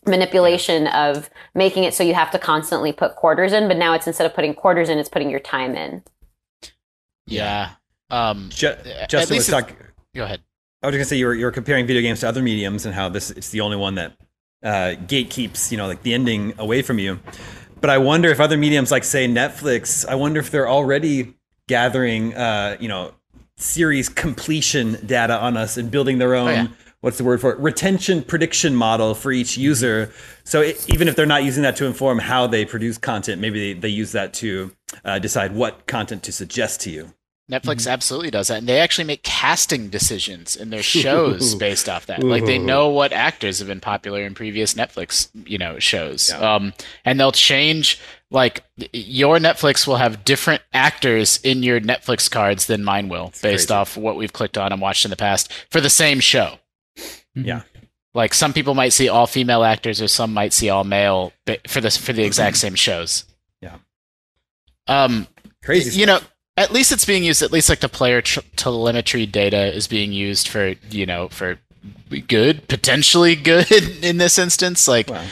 manipulation 0.06 0.86
of 0.88 1.30
making 1.54 1.84
it 1.84 1.94
so 1.94 2.04
you 2.04 2.12
have 2.12 2.30
to 2.30 2.38
constantly 2.38 2.92
put 2.92 3.16
quarters 3.16 3.54
in, 3.54 3.68
but 3.68 3.78
now 3.78 3.94
it's 3.94 4.06
instead 4.06 4.26
of 4.26 4.34
putting 4.34 4.52
quarters 4.52 4.90
in, 4.90 4.98
it's 4.98 5.08
putting 5.08 5.30
your 5.30 5.40
time 5.40 5.74
in. 5.74 6.02
Yeah. 7.26 7.70
Um, 8.10 8.50
Ju- 8.50 8.66
at 8.68 9.08
Justin 9.08 9.18
least 9.18 9.30
was 9.30 9.48
it's- 9.48 9.62
talking. 9.62 9.76
go 10.14 10.24
ahead. 10.24 10.42
I 10.82 10.88
was 10.88 10.94
gonna 10.94 11.06
say 11.06 11.16
you 11.16 11.24
were 11.24 11.34
you 11.34 11.46
were 11.46 11.50
comparing 11.52 11.86
video 11.86 12.02
games 12.02 12.20
to 12.20 12.28
other 12.28 12.42
mediums 12.42 12.84
and 12.84 12.94
how 12.94 13.08
this 13.08 13.30
it's 13.30 13.48
the 13.48 13.62
only 13.62 13.78
one 13.78 13.94
that 13.94 14.12
uh, 14.62 14.94
gatekeeps 15.06 15.72
you 15.72 15.78
know 15.78 15.86
like 15.86 16.02
the 16.02 16.12
ending 16.12 16.52
away 16.58 16.82
from 16.82 16.98
you. 16.98 17.18
But 17.80 17.88
I 17.88 17.96
wonder 17.96 18.28
if 18.28 18.40
other 18.40 18.58
mediums 18.58 18.90
like 18.92 19.04
say 19.04 19.26
Netflix, 19.26 20.06
I 20.06 20.16
wonder 20.16 20.38
if 20.38 20.50
they're 20.50 20.68
already 20.68 21.32
gathering 21.66 22.34
uh, 22.34 22.76
you 22.78 22.88
know 22.88 23.14
series 23.56 24.10
completion 24.10 24.98
data 25.06 25.40
on 25.40 25.56
us 25.56 25.78
and 25.78 25.90
building 25.90 26.18
their 26.18 26.34
own. 26.34 26.48
yeah. 26.48 26.66
What's 27.00 27.18
the 27.18 27.24
word 27.24 27.40
for 27.40 27.52
it? 27.52 27.58
Retention 27.58 28.22
prediction 28.22 28.74
model 28.74 29.14
for 29.14 29.30
each 29.30 29.56
user. 29.56 30.12
So 30.44 30.62
it, 30.62 30.88
even 30.88 31.08
if 31.08 31.16
they're 31.16 31.26
not 31.26 31.44
using 31.44 31.62
that 31.62 31.76
to 31.76 31.86
inform 31.86 32.18
how 32.18 32.46
they 32.46 32.64
produce 32.64 32.98
content, 32.98 33.40
maybe 33.40 33.74
they, 33.74 33.80
they 33.80 33.88
use 33.88 34.12
that 34.12 34.32
to 34.34 34.72
uh, 35.04 35.18
decide 35.18 35.54
what 35.54 35.86
content 35.86 36.22
to 36.24 36.32
suggest 36.32 36.80
to 36.82 36.90
you. 36.90 37.12
Netflix 37.50 37.88
absolutely 37.88 38.32
does 38.32 38.48
that, 38.48 38.58
and 38.58 38.68
they 38.68 38.80
actually 38.80 39.04
make 39.04 39.22
casting 39.22 39.88
decisions 39.88 40.56
in 40.56 40.70
their 40.70 40.82
shows 40.82 41.54
based 41.54 41.88
off 41.88 42.06
that. 42.06 42.24
Like 42.24 42.44
they 42.44 42.58
know 42.58 42.88
what 42.88 43.12
actors 43.12 43.60
have 43.60 43.68
been 43.68 43.80
popular 43.80 44.22
in 44.22 44.34
previous 44.34 44.74
Netflix, 44.74 45.28
you 45.48 45.56
know, 45.56 45.78
shows. 45.78 46.30
Yeah. 46.30 46.56
Um, 46.56 46.72
and 47.04 47.20
they'll 47.20 47.30
change. 47.30 48.00
Like 48.32 48.64
your 48.92 49.38
Netflix 49.38 49.86
will 49.86 49.96
have 49.96 50.24
different 50.24 50.62
actors 50.72 51.38
in 51.44 51.62
your 51.62 51.80
Netflix 51.80 52.28
cards 52.28 52.66
than 52.66 52.82
mine 52.82 53.08
will, 53.08 53.26
based 53.26 53.68
crazy. 53.68 53.74
off 53.74 53.96
what 53.96 54.16
we've 54.16 54.32
clicked 54.32 54.58
on 54.58 54.72
and 54.72 54.82
watched 54.82 55.04
in 55.04 55.10
the 55.10 55.16
past 55.16 55.52
for 55.70 55.80
the 55.80 55.90
same 55.90 56.18
show. 56.18 56.58
Yeah. 57.36 57.62
Like 58.14 58.32
some 58.34 58.52
people 58.52 58.74
might 58.74 58.94
see 58.94 59.08
all 59.08 59.26
female 59.26 59.62
actors, 59.62 60.00
or 60.00 60.08
some 60.08 60.32
might 60.32 60.52
see 60.54 60.70
all 60.70 60.84
male 60.84 61.32
for 61.68 61.80
this 61.82 61.96
for 61.96 62.12
the 62.14 62.24
exact 62.24 62.56
same 62.56 62.74
shows. 62.74 63.24
Yeah. 63.60 63.76
Um, 64.88 65.26
Crazy. 65.62 65.98
you 66.00 66.06
know 66.06 66.20
at 66.56 66.70
least 66.72 66.92
it's 66.92 67.04
being 67.04 67.24
used 67.24 67.42
at 67.42 67.52
least 67.52 67.68
like 67.68 67.80
the 67.80 67.88
player 67.88 68.22
tr- 68.22 68.40
telemetry 68.56 69.26
data 69.26 69.74
is 69.74 69.86
being 69.88 70.12
used 70.12 70.48
for 70.48 70.74
you 70.90 71.04
know 71.04 71.28
for 71.28 71.58
good 72.28 72.66
potentially 72.68 73.34
good 73.36 73.70
in 74.02 74.16
this 74.18 74.38
instance 74.38 74.86
like 74.88 75.10
Wow. 75.10 75.24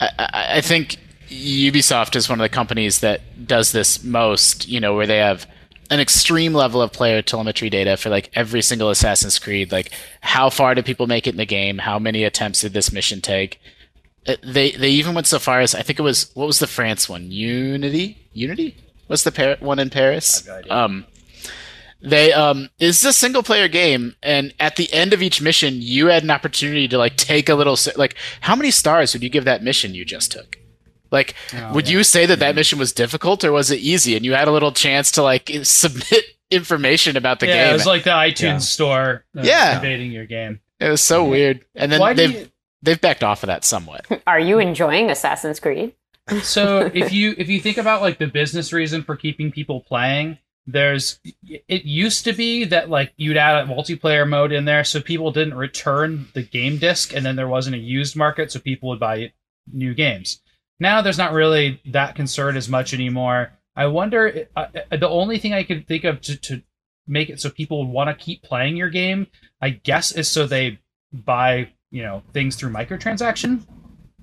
I 0.00 0.10
I 0.56 0.60
think 0.62 0.96
ubisoft 1.28 2.16
is 2.16 2.28
one 2.28 2.40
of 2.40 2.44
the 2.44 2.48
companies 2.48 3.00
that 3.00 3.46
does 3.46 3.72
this 3.72 4.02
most 4.02 4.66
you 4.68 4.80
know 4.80 4.94
where 4.94 5.06
they 5.06 5.18
have 5.18 5.46
an 5.90 6.00
extreme 6.00 6.54
level 6.54 6.80
of 6.80 6.92
player 6.92 7.22
telemetry 7.22 7.70
data 7.70 7.96
for 7.96 8.08
like 8.10 8.30
every 8.34 8.62
single 8.62 8.90
assassin's 8.90 9.38
creed. 9.38 9.72
Like 9.72 9.90
how 10.20 10.50
far 10.50 10.74
did 10.74 10.84
people 10.84 11.06
make 11.06 11.26
it 11.26 11.34
in 11.34 11.36
the 11.36 11.46
game? 11.46 11.78
How 11.78 11.98
many 11.98 12.24
attempts 12.24 12.62
did 12.62 12.72
this 12.72 12.92
mission 12.92 13.20
take? 13.20 13.60
Uh, 14.26 14.36
they 14.42 14.70
they 14.72 14.90
even 14.90 15.14
went 15.14 15.26
so 15.26 15.38
far 15.38 15.60
as 15.60 15.74
I 15.74 15.82
think 15.82 15.98
it 15.98 16.02
was 16.02 16.30
what 16.34 16.46
was 16.46 16.58
the 16.58 16.66
France 16.66 17.08
one? 17.08 17.30
Unity? 17.30 18.18
Unity? 18.32 18.76
Was 19.08 19.24
the 19.24 19.32
Par- 19.32 19.58
one 19.60 19.78
in 19.78 19.90
Paris? 19.90 20.48
Um 20.70 21.06
they 22.00 22.32
um 22.32 22.68
it's 22.78 23.04
a 23.04 23.12
single 23.12 23.42
player 23.42 23.68
game 23.68 24.14
and 24.22 24.52
at 24.60 24.76
the 24.76 24.92
end 24.92 25.12
of 25.12 25.22
each 25.22 25.40
mission 25.40 25.74
you 25.80 26.06
had 26.06 26.22
an 26.22 26.30
opportunity 26.30 26.86
to 26.88 26.98
like 26.98 27.16
take 27.16 27.48
a 27.48 27.54
little 27.54 27.76
like 27.96 28.14
how 28.42 28.54
many 28.54 28.70
stars 28.70 29.12
would 29.14 29.22
you 29.22 29.30
give 29.30 29.44
that 29.44 29.62
mission 29.62 29.94
you 29.94 30.04
just 30.04 30.30
took 30.30 30.58
like 31.10 31.34
would 31.72 31.88
you 31.88 32.02
say 32.02 32.26
that 32.26 32.38
that 32.40 32.54
mission 32.54 32.78
was 32.78 32.92
difficult 32.92 33.44
or 33.44 33.52
was 33.52 33.70
it 33.70 33.78
easy 33.80 34.16
and 34.16 34.24
you 34.24 34.34
had 34.34 34.48
a 34.48 34.52
little 34.52 34.72
chance 34.72 35.10
to 35.12 35.22
like 35.22 35.50
submit 35.62 36.24
information 36.50 37.16
about 37.16 37.40
the 37.40 37.46
yeah, 37.46 37.64
game 37.64 37.70
it 37.70 37.72
was 37.74 37.86
like 37.86 38.04
the 38.04 38.10
iTunes 38.10 38.42
Yeah. 38.42 38.58
store 38.58 39.24
uh, 39.36 39.42
Yeah. 39.42 39.76
invading 39.76 40.12
your 40.12 40.26
game. 40.26 40.60
it 40.80 40.88
was 40.88 41.00
so 41.00 41.24
weird 41.24 41.64
and 41.74 41.90
then 41.92 42.00
Why 42.00 42.12
they've 42.14 42.32
you, 42.32 42.48
they've 42.82 43.00
backed 43.00 43.24
off 43.24 43.42
of 43.42 43.48
that 43.48 43.64
somewhat 43.64 44.06
Are 44.26 44.40
you 44.40 44.58
enjoying 44.58 45.10
Assassin's 45.10 45.60
Creed? 45.60 45.94
so 46.42 46.90
if 46.94 47.12
you 47.12 47.34
if 47.38 47.48
you 47.48 47.60
think 47.60 47.76
about 47.78 48.00
like 48.02 48.18
the 48.18 48.26
business 48.26 48.72
reason 48.72 49.02
for 49.02 49.16
keeping 49.16 49.50
people 49.52 49.80
playing 49.80 50.38
there's 50.66 51.20
it 51.68 51.84
used 51.84 52.24
to 52.24 52.32
be 52.32 52.64
that 52.64 52.88
like 52.88 53.12
you'd 53.18 53.36
add 53.36 53.62
a 53.62 53.66
multiplayer 53.70 54.26
mode 54.26 54.50
in 54.50 54.64
there 54.64 54.82
so 54.84 54.98
people 55.00 55.30
didn't 55.30 55.52
return 55.54 56.26
the 56.32 56.42
game 56.42 56.78
disc 56.78 57.14
and 57.14 57.26
then 57.26 57.36
there 57.36 57.48
wasn't 57.48 57.74
a 57.74 57.78
used 57.78 58.16
market 58.16 58.50
so 58.50 58.58
people 58.58 58.88
would 58.88 58.98
buy 59.00 59.30
new 59.72 59.92
games 59.92 60.40
now 60.80 61.00
there's 61.02 61.18
not 61.18 61.32
really 61.32 61.80
that 61.86 62.14
concern 62.14 62.56
as 62.56 62.68
much 62.68 62.94
anymore 62.94 63.52
i 63.76 63.86
wonder 63.86 64.48
uh, 64.56 64.66
the 64.90 65.08
only 65.08 65.38
thing 65.38 65.52
i 65.52 65.62
could 65.62 65.86
think 65.86 66.04
of 66.04 66.20
to, 66.20 66.36
to 66.36 66.62
make 67.06 67.28
it 67.28 67.40
so 67.40 67.50
people 67.50 67.84
would 67.84 67.92
want 67.92 68.08
to 68.08 68.24
keep 68.24 68.42
playing 68.42 68.76
your 68.76 68.90
game 68.90 69.26
i 69.60 69.70
guess 69.70 70.12
is 70.12 70.28
so 70.28 70.46
they 70.46 70.78
buy 71.12 71.68
you 71.90 72.02
know 72.02 72.22
things 72.32 72.56
through 72.56 72.70
microtransaction 72.70 73.64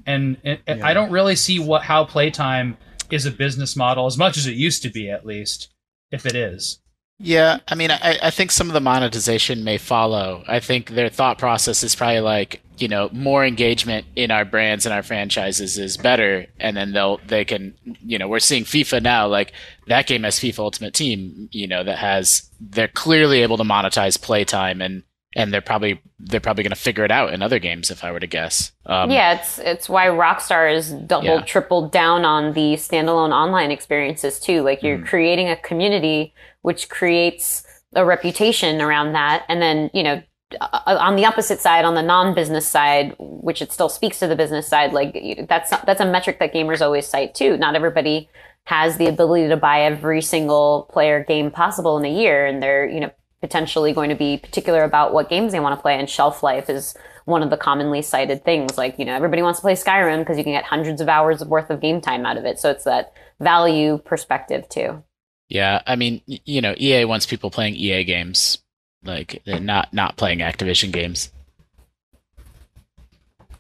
and, 0.05 0.37
and 0.43 0.59
and 0.67 0.79
Yeah. 0.79 0.87
I 0.87 0.93
don't 0.93 1.11
really 1.11 1.35
see 1.35 1.59
what 1.59 1.83
how 1.83 2.05
playtime 2.05 2.77
is 3.09 3.25
a 3.25 3.31
business 3.31 3.75
model 3.75 4.05
as 4.05 4.17
much 4.17 4.37
as 4.37 4.47
it 4.47 4.55
used 4.55 4.81
to 4.83 4.89
be, 4.89 5.09
at 5.09 5.25
least 5.25 5.73
if 6.11 6.25
it 6.25 6.35
is. 6.35 6.80
Yeah, 7.23 7.59
I 7.67 7.75
mean, 7.75 7.91
I, 7.91 8.17
I 8.23 8.31
think 8.31 8.49
some 8.49 8.67
of 8.67 8.73
the 8.73 8.79
monetization 8.79 9.63
may 9.63 9.77
follow. 9.77 10.43
I 10.47 10.59
think 10.59 10.89
their 10.89 11.09
thought 11.09 11.37
process 11.37 11.83
is 11.83 11.93
probably 11.95 12.21
like, 12.21 12.63
you 12.77 12.87
know, 12.87 13.09
more 13.11 13.45
engagement 13.45 14.07
in 14.15 14.31
our 14.31 14.43
brands 14.43 14.87
and 14.87 14.93
our 14.93 15.03
franchises 15.03 15.77
is 15.77 15.97
better, 15.97 16.47
and 16.59 16.75
then 16.75 16.93
they'll 16.93 17.19
they 17.27 17.45
can, 17.45 17.75
you 18.03 18.17
know, 18.17 18.27
we're 18.27 18.39
seeing 18.39 18.63
FIFA 18.63 19.03
now, 19.03 19.27
like 19.27 19.53
that 19.85 20.07
game 20.07 20.23
has 20.23 20.39
FIFA 20.39 20.59
Ultimate 20.59 20.95
Team, 20.95 21.47
you 21.51 21.67
know, 21.67 21.83
that 21.83 21.99
has 21.99 22.49
they're 22.59 22.87
clearly 22.87 23.43
able 23.43 23.57
to 23.57 23.63
monetize 23.63 24.19
playtime, 24.19 24.81
and 24.81 25.03
and 25.35 25.53
they're 25.53 25.61
probably 25.61 26.01
they're 26.19 26.39
probably 26.39 26.63
going 26.63 26.71
to 26.71 26.75
figure 26.79 27.03
it 27.05 27.11
out 27.11 27.33
in 27.33 27.41
other 27.41 27.59
games, 27.59 27.89
if 27.91 28.03
I 28.03 28.11
were 28.11 28.19
to 28.19 28.27
guess. 28.27 28.71
Um, 28.85 29.09
yeah, 29.11 29.33
it's 29.39 29.59
it's 29.59 29.87
why 29.89 30.07
Rockstar 30.07 30.73
is 30.73 30.91
double 30.91 31.25
Yeah. 31.25 31.41
tripled 31.41 31.91
down 31.91 32.25
on 32.25 32.53
the 32.53 32.73
standalone 32.73 33.31
online 33.31 33.71
experiences 33.71 34.39
too. 34.39 34.61
Like 34.61 34.83
you're 34.83 35.03
creating 35.05 35.49
a 35.49 35.55
community 35.55 36.33
which 36.61 36.89
creates 36.89 37.63
a 37.95 38.05
reputation 38.05 38.81
around 38.81 39.13
that, 39.13 39.43
and 39.49 39.61
then 39.61 39.89
you 39.93 40.03
know. 40.03 40.21
uh, 40.59 40.97
On 40.99 41.15
the 41.15 41.25
opposite 41.25 41.59
side, 41.61 41.85
on 41.85 41.95
the 41.95 42.01
non-business 42.01 42.67
side, 42.67 43.15
which 43.19 43.61
it 43.61 43.71
still 43.71 43.87
speaks 43.89 44.19
to 44.19 44.27
the 44.27 44.35
business 44.35 44.67
side, 44.67 44.91
like 44.93 45.13
that's 45.47 45.69
that's 45.85 46.01
a 46.01 46.05
metric 46.05 46.39
that 46.39 46.53
gamers 46.53 46.81
always 46.81 47.07
cite 47.07 47.33
too. 47.35 47.55
Not 47.57 47.75
everybody 47.75 48.29
has 48.65 48.97
the 48.97 49.07
ability 49.07 49.47
to 49.47 49.57
buy 49.57 49.81
every 49.81 50.21
single 50.21 50.89
player 50.93 51.23
game 51.23 51.51
possible 51.51 51.97
in 51.97 52.05
a 52.05 52.13
year, 52.13 52.45
and 52.45 52.61
they're 52.61 52.85
you 52.87 52.99
know 52.99 53.11
potentially 53.41 53.93
going 53.93 54.09
to 54.09 54.15
be 54.15 54.37
particular 54.37 54.83
about 54.83 55.13
what 55.13 55.29
games 55.29 55.51
they 55.51 55.59
want 55.59 55.77
to 55.77 55.81
play. 55.81 55.97
And 55.97 56.09
shelf 56.09 56.43
life 56.43 56.69
is 56.69 56.95
one 57.25 57.43
of 57.43 57.49
the 57.49 57.57
commonly 57.57 58.01
cited 58.01 58.45
things. 58.45 58.77
Like 58.77 58.97
you 58.97 59.05
know 59.05 59.15
everybody 59.15 59.41
wants 59.41 59.59
to 59.59 59.63
play 59.63 59.73
Skyrim 59.73 60.19
because 60.19 60.37
you 60.37 60.43
can 60.43 60.53
get 60.53 60.63
hundreds 60.63 61.01
of 61.01 61.09
hours 61.09 61.43
worth 61.43 61.69
of 61.69 61.81
game 61.81 62.01
time 62.01 62.25
out 62.25 62.37
of 62.37 62.45
it. 62.45 62.59
So 62.59 62.69
it's 62.69 62.83
that 62.85 63.13
value 63.39 63.97
perspective 63.97 64.67
too. 64.69 65.03
Yeah, 65.49 65.81
I 65.85 65.97
mean, 65.97 66.21
you 66.27 66.61
know, 66.61 66.73
EA 66.77 67.03
wants 67.03 67.25
people 67.25 67.51
playing 67.51 67.75
EA 67.75 68.05
games, 68.05 68.59
like 69.03 69.41
not 69.45 69.93
not 69.93 70.15
playing 70.15 70.39
Activision 70.39 70.91
games. 70.91 71.31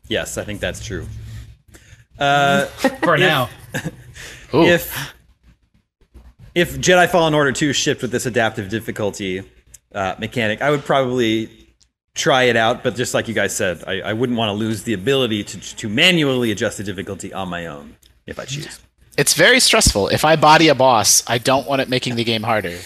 Yes, 0.07 0.37
I 0.37 0.43
think 0.43 0.61
that's 0.61 0.85
true. 0.85 1.07
Uh, 2.17 2.65
For 3.03 3.17
now, 3.17 3.49
Ooh. 4.53 4.63
if 4.63 5.13
if 6.53 6.77
Jedi 6.77 7.09
Fallen 7.09 7.33
Order 7.33 7.51
2 7.51 7.73
shipped 7.73 8.01
with 8.01 8.11
this 8.11 8.25
adaptive 8.25 8.69
difficulty 8.69 9.43
uh, 9.93 10.15
mechanic, 10.19 10.61
I 10.61 10.71
would 10.71 10.83
probably 10.83 11.49
try 12.13 12.43
it 12.43 12.55
out. 12.55 12.83
But 12.83 12.95
just 12.95 13.13
like 13.13 13.27
you 13.27 13.33
guys 13.33 13.55
said, 13.55 13.83
I, 13.87 14.01
I 14.01 14.13
wouldn't 14.13 14.37
want 14.37 14.49
to 14.49 14.53
lose 14.53 14.83
the 14.83 14.93
ability 14.93 15.43
to 15.43 15.59
to 15.59 15.89
manually 15.89 16.51
adjust 16.51 16.77
the 16.77 16.83
difficulty 16.83 17.33
on 17.33 17.49
my 17.49 17.67
own 17.67 17.95
if 18.25 18.39
I 18.39 18.45
choose. 18.45 18.79
It's 19.17 19.33
very 19.33 19.59
stressful. 19.59 20.07
If 20.07 20.23
I 20.23 20.35
body 20.35 20.69
a 20.69 20.75
boss, 20.75 21.23
I 21.27 21.37
don't 21.37 21.67
want 21.67 21.81
it 21.81 21.89
making 21.89 22.15
the 22.15 22.23
game 22.23 22.43
harder. 22.43 22.79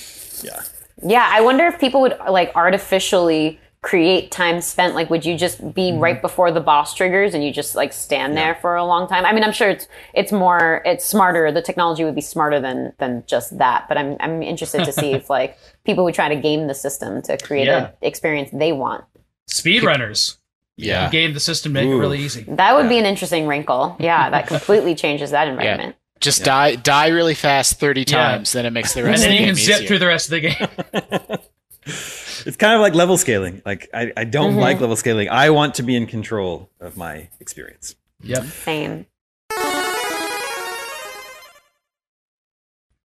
Yeah. 0.44 0.62
Yeah, 1.04 1.30
I 1.32 1.42
wonder 1.42 1.66
if 1.66 1.80
people 1.80 2.02
would 2.02 2.18
like 2.30 2.52
artificially 2.56 3.60
create 3.86 4.32
time 4.32 4.62
spent. 4.62 4.96
Like, 4.96 5.12
would 5.12 5.24
you 5.24 5.38
just 5.38 5.60
be 5.75 5.92
mm-hmm. 5.92 6.00
right 6.00 6.20
before 6.20 6.51
the 6.51 6.60
boss 6.60 6.96
triggers 6.96 7.36
and 7.36 7.44
you 7.44 7.54
just 7.54 7.75
like 7.75 7.94
stand 7.94 8.36
there 8.36 8.56
for 8.56 8.75
a 8.75 8.84
long 8.84 9.08
time? 9.08 9.25
I 9.25 9.32
mean, 9.32 9.44
I'm 9.44 9.51
sure 9.51 9.70
it's 9.70 9.88
it's 10.15 10.32
more 10.32 10.82
it's 10.86 11.06
smarter. 11.06 11.51
The 11.51 11.62
technology 11.62 12.04
would 12.04 12.15
be 12.15 12.22
smarter 12.22 12.60
than 12.60 12.94
than 12.98 13.24
just 13.27 13.56
that. 13.60 13.86
But 13.88 14.00
I'm 14.00 14.18
I'm 14.20 14.42
interested 14.42 14.86
to 14.86 14.92
see 14.92 15.12
if 15.20 15.30
like 15.30 15.60
people 15.86 16.04
would 16.04 16.15
try 16.15 16.30
to 16.30 16.36
game 16.36 16.65
the 16.65 16.74
system 16.74 17.22
to 17.24 17.38
create 17.38 17.68
Yeah. 17.68 17.89
an 17.89 17.92
experience 18.01 18.50
they 18.51 18.72
want. 18.72 19.04
speedrunners 19.48 20.38
Yeah. 20.77 21.12
game 21.12 21.36
the 21.36 21.39
system 21.39 21.74
make 21.74 21.86
it 21.88 21.96
really 21.96 22.20
easy. 22.20 22.44
That 22.48 22.75
would 22.75 22.89
be 22.89 22.98
an 22.98 23.06
interesting 23.06 23.46
wrinkle. 23.46 23.96
Yeah, 24.00 24.32
that 24.32 24.48
completely 24.54 24.96
changes 24.96 25.30
that 25.30 25.48
environment. 25.48 25.96
Just 26.20 26.44
die 26.44 26.75
die 26.75 27.10
really 27.10 27.36
fast 27.36 27.80
30 27.80 28.01
Yeah. 28.01 28.06
times, 28.06 28.51
then 28.51 28.65
it 28.65 28.72
makes 28.74 28.94
the 28.96 29.01
And 29.01 29.10
rest 29.10 29.24
of 29.25 29.30
then 29.30 29.30
the 29.30 29.36
you 29.36 29.46
game 29.46 29.56
can 29.56 29.63
zip 29.63 29.75
easier. 29.75 29.88
through 29.88 30.00
the 30.00 30.08
rest 30.08 30.32
of 30.32 30.32
the 30.32 30.42
game. 30.50 31.38
It's 31.86 32.58
kind 32.58 32.74
of 32.74 32.82
like 32.82 32.94
level 32.94 33.18
scaling. 33.18 33.62
Like 33.65 33.89
I, 33.94 34.12
I 34.18 34.24
don't 34.24 34.51
mm-hmm. 34.51 34.60
like 34.60 34.80
level 34.80 34.96
scaling. 34.96 35.30
I 35.30 35.50
want 35.51 35.75
to 35.75 35.84
be 35.84 35.96
in 35.96 36.08
control 36.08 36.70
of 36.80 36.98
my 36.98 37.30
experience. 37.39 37.96
yep. 38.22 38.44
Same. 38.44 39.06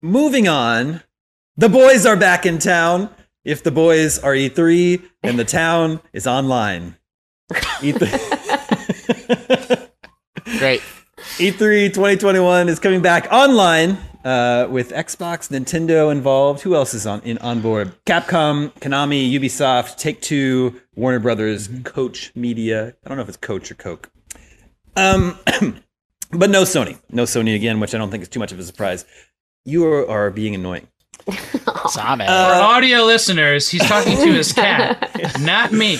Moving 0.01 0.47
on, 0.47 1.01
the 1.55 1.69
boys 1.69 2.05
are 2.05 2.15
back 2.15 2.45
in 2.45 2.59
town. 2.59 3.09
If 3.43 3.63
the 3.63 3.71
boys 3.71 4.19
are 4.19 4.33
E3 4.33 5.01
and 5.23 5.39
the 5.39 5.45
town 5.45 6.01
is 6.13 6.27
online. 6.27 6.97
E3 7.51 7.99
Great. 10.59 10.81
E3 11.37 11.93
2021 11.93 12.69
is 12.69 12.79
coming 12.79 13.01
back 13.01 13.27
online 13.31 13.97
uh, 14.23 14.67
with 14.69 14.91
Xbox, 14.91 15.49
Nintendo 15.49 16.11
involved. 16.11 16.61
Who 16.61 16.75
else 16.75 16.93
is 16.93 17.05
on 17.05 17.21
in 17.21 17.37
on 17.39 17.61
board? 17.61 17.93
Capcom, 18.05 18.71
Konami, 18.79 19.31
Ubisoft, 19.31 19.97
Take 19.97 20.21
Two, 20.21 20.79
Warner 20.95 21.19
Brothers, 21.19 21.69
Koch 21.83 22.31
Media. 22.35 22.95
I 23.05 23.07
don't 23.07 23.17
know 23.17 23.23
if 23.23 23.29
it's 23.29 23.37
Coach 23.37 23.71
or 23.71 23.75
Coke. 23.75 24.11
Um, 24.95 25.37
but 26.31 26.49
no 26.49 26.63
Sony. 26.63 26.99
No 27.11 27.23
Sony 27.23 27.55
again, 27.55 27.79
which 27.79 27.93
I 27.93 27.97
don't 27.97 28.11
think 28.11 28.23
is 28.23 28.29
too 28.29 28.39
much 28.39 28.51
of 28.51 28.59
a 28.59 28.63
surprise. 28.63 29.05
You 29.65 29.85
are, 29.85 30.09
are 30.09 30.31
being 30.31 30.55
annoying. 30.55 30.87
Same. 31.89 32.19
For 32.19 32.23
audio 32.25 33.03
listeners, 33.03 33.69
he's 33.69 33.85
talking 33.85 34.17
to 34.17 34.33
his 34.33 34.53
cat, 34.53 35.39
not 35.41 35.71
me. 35.71 35.97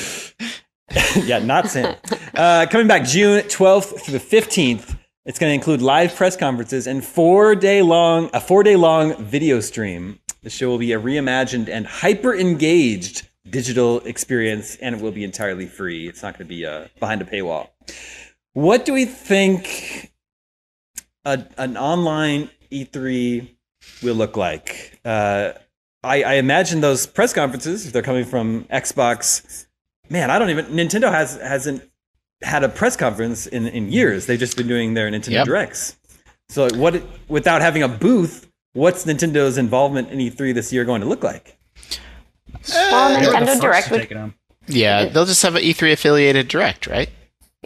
yeah, 1.16 1.40
not 1.40 1.70
Sam. 1.70 1.96
Uh, 2.34 2.66
coming 2.70 2.88
back 2.88 3.06
June 3.06 3.42
12th 3.42 4.02
through 4.02 4.18
the 4.18 4.24
15th. 4.24 4.97
It's 5.28 5.40
going 5.40 5.50
to 5.50 5.56
include 5.56 5.82
live 5.82 6.16
press 6.16 6.38
conferences 6.38 6.88
and 6.88 7.04
four 7.04 7.54
day 7.54 7.82
long 7.82 8.30
a 8.34 8.40
four 8.40 8.64
day 8.64 8.78
long 8.78 9.14
video 9.22 9.60
stream. 9.60 10.20
The 10.42 10.50
show 10.50 10.70
will 10.70 10.78
be 10.78 10.94
a 10.94 11.00
reimagined 11.02 11.68
and 11.68 11.86
hyper 11.86 12.34
engaged 12.34 13.28
digital 13.50 14.00
experience, 14.06 14.78
and 14.78 14.96
it 14.96 15.02
will 15.02 15.12
be 15.12 15.26
entirely 15.26 15.66
free. 15.66 16.08
It's 16.08 16.24
not 16.24 16.36
going 16.38 16.48
to 16.48 16.56
be 16.56 16.66
uh, 16.66 16.88
behind 17.02 17.22
a 17.22 17.26
paywall. 17.26 17.68
What 18.54 18.86
do 18.86 18.94
we 18.94 19.04
think 19.04 20.14
a, 21.26 21.44
an 21.58 21.76
online 21.76 22.50
E3 22.72 23.50
will 24.02 24.16
look 24.16 24.38
like? 24.38 24.98
Uh, 25.04 25.52
I, 26.06 26.24
I 26.24 26.34
imagine 26.36 26.80
those 26.80 27.06
press 27.06 27.34
conferences, 27.34 27.86
if 27.86 27.92
they're 27.92 28.02
coming 28.02 28.24
from 28.24 28.64
Xbox, 28.72 29.68
man, 30.10 30.32
I 30.32 30.40
don't 30.40 30.52
even. 30.52 30.68
Nintendo 30.68 31.12
has 31.12 31.36
hasn't 31.36 31.84
had 32.42 32.64
a 32.64 32.70
press 32.70 32.96
conference 32.96 33.48
in, 33.48 33.68
in 33.68 33.92
years. 33.92 34.26
They've 34.26 34.40
just 34.40 34.58
been 34.58 34.68
doing 34.68 34.94
their 34.94 35.10
Nintendo 35.10 35.32
Yep. 35.32 35.46
Directs. 35.46 35.98
So 36.50 36.64
like, 36.66 36.76
what 36.76 37.04
without 37.28 37.62
having 37.62 37.84
a 37.84 37.88
booth, 37.88 38.50
what's 38.74 39.06
Nintendo's 39.06 39.58
involvement 39.58 40.10
in 40.10 40.20
E3 40.20 40.54
this 40.54 40.72
year 40.72 40.86
going 40.86 41.02
to 41.02 41.08
look 41.08 41.24
like? 41.24 41.58
Eh, 41.74 42.92
well, 42.92 43.20
They 43.20 43.26
the 43.26 43.32
Nintendo 43.32 43.62
Direct 43.62 43.92
would 43.92 44.02
take 44.02 44.12
it 44.12 44.18
on. 44.18 44.34
yeah, 44.68 45.06
they'll 45.06 45.26
just 45.26 45.44
have 45.44 45.56
an 45.56 45.64
E3 45.64 45.94
affiliated 45.94 46.48
direct, 46.48 46.88
right? 46.88 47.10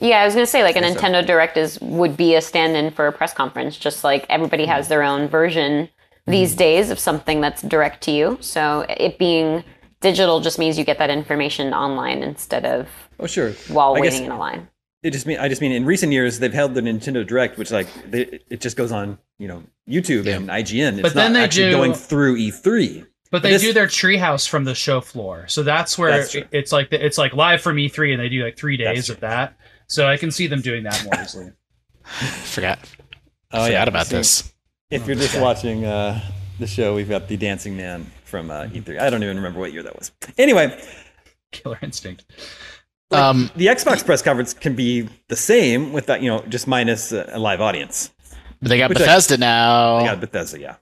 Yeah, 0.01 0.21
I 0.21 0.25
was 0.25 0.33
gonna 0.33 0.47
say 0.47 0.63
like 0.63 0.75
a 0.75 0.79
Guess 0.79 0.95
so. 0.95 0.99
Nintendo 0.99 1.25
Direct 1.25 1.57
is 1.57 1.79
would 1.81 2.17
be 2.17 2.35
a 2.35 2.41
stand-in 2.41 2.91
for 2.91 3.07
a 3.07 3.11
press 3.11 3.33
conference, 3.33 3.77
just 3.77 4.03
like 4.03 4.25
everybody 4.29 4.65
has 4.65 4.87
their 4.87 5.03
own 5.03 5.27
version 5.27 5.89
these 6.25 6.51
mm-hmm. 6.51 6.57
days 6.57 6.89
of 6.89 6.97
something 6.97 7.41
that's 7.41 7.61
direct 7.61 8.01
to 8.03 8.11
you. 8.11 8.37
So 8.41 8.85
it 8.89 9.19
being 9.19 9.63
digital 9.99 10.39
just 10.39 10.57
means 10.57 10.77
you 10.77 10.85
get 10.85 10.97
that 10.97 11.09
information 11.09 11.73
online 11.73 12.23
instead 12.23 12.65
of 12.65 12.87
Oh, 13.21 13.27
sure. 13.27 13.51
while 13.69 13.95
I 13.95 14.01
guess 14.01 14.13
waiting 14.13 14.25
in 14.27 14.31
a 14.31 14.37
line. 14.39 14.67
It 15.03 15.11
just 15.11 15.25
mean 15.25 15.39
I 15.39 15.47
just 15.47 15.61
mean 15.61 15.71
in 15.71 15.85
recent 15.85 16.11
years 16.11 16.37
they've 16.39 16.53
held 16.53 16.73
the 16.75 16.81
Nintendo 16.81 17.25
Direct, 17.25 17.57
which 17.57 17.71
like 17.71 17.87
they, 18.11 18.39
it 18.49 18.61
just 18.61 18.77
goes 18.77 18.91
on 18.91 19.17
you 19.39 19.47
know 19.47 19.63
YouTube 19.89 20.27
and 20.27 20.47
IGN. 20.49 20.93
It's 20.93 21.01
But 21.01 21.13
then 21.15 21.33
not 21.33 21.39
they 21.39 21.43
actually 21.43 21.69
do- 21.71 21.77
going 21.77 21.93
through 21.93 22.35
E 22.37 22.51
E3. 22.51 23.07
But 23.31 23.41
they 23.43 23.51
This- 23.51 23.61
do 23.61 23.73
their 23.73 23.87
treehouse 23.87 24.47
from 24.47 24.65
the 24.65 24.75
show 24.75 24.99
floor, 25.01 25.45
so 25.47 25.63
that's 25.63 25.97
where 25.97 26.11
That's 26.11 26.33
true. 26.33 26.43
it's 26.51 26.71
like 26.71 26.89
it's 26.91 27.17
like 27.17 27.33
live 27.33 27.61
from 27.61 27.77
E3, 27.77 28.11
and 28.13 28.21
they 28.21 28.29
do 28.29 28.43
like 28.43 28.57
three 28.57 28.77
days 28.77 29.09
of 29.09 29.21
that. 29.21 29.55
So 29.87 30.07
I 30.07 30.17
can 30.17 30.29
see 30.31 30.47
them 30.47 30.61
doing 30.61 30.83
that 30.83 31.03
more 31.05 31.13
easily. 31.23 31.51
Forgot. 32.03 32.79
Oh 33.51 33.65
Forgot 33.65 33.87
about 33.87 34.07
See, 34.07 34.15
this. 34.17 34.53
If 34.89 35.07
you're 35.07 35.15
just 35.15 35.39
watching 35.39 35.85
uh, 35.85 36.21
the 36.59 36.67
show, 36.67 36.93
we've 36.95 37.09
got 37.09 37.27
the 37.27 37.37
Dancing 37.37 37.75
Man 37.77 38.05
from 38.25 38.51
uh, 38.51 38.65
E3. 38.65 38.99
I 38.99 39.09
don't 39.09 39.23
even 39.23 39.37
remember 39.37 39.59
what 39.59 39.71
year 39.73 39.83
that 39.83 39.97
was. 39.97 40.11
Anyway, 40.37 40.77
Killer 41.51 41.79
Instinct. 41.81 42.25
Um, 43.11 43.49
the 43.55 43.67
Xbox 43.67 44.05
press 44.05 44.21
conference 44.21 44.53
can 44.53 44.75
be 44.75 45.07
the 45.27 45.35
same 45.35 45.91
with 45.93 46.05
that, 46.07 46.21
you 46.21 46.29
know, 46.29 46.41
just 46.49 46.67
minus 46.67 47.11
a, 47.11 47.29
a 47.33 47.39
live 47.39 47.59
audience. 47.61 48.11
but 48.61 48.69
they 48.69 48.77
got 48.77 48.89
Which 48.89 48.99
I- 48.99 49.01
Bethesda 49.01 49.37
now. 49.37 49.95
I 49.97 50.05
got 50.05 50.19
Bethesda, 50.21 50.59
yeah. 50.59 50.75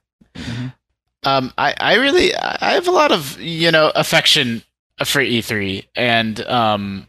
Um, 1.23 1.51
I, 1.57 1.73
I 1.77 1.95
really, 1.95 2.33
I 2.35 2.73
have 2.75 2.87
a 2.87 2.91
lot 2.91 3.11
of, 3.11 3.39
you 3.41 3.71
know, 3.71 3.91
affection 3.95 4.63
for 5.03 5.21
E3, 5.21 5.85
and 5.95 6.39
um, 6.45 7.07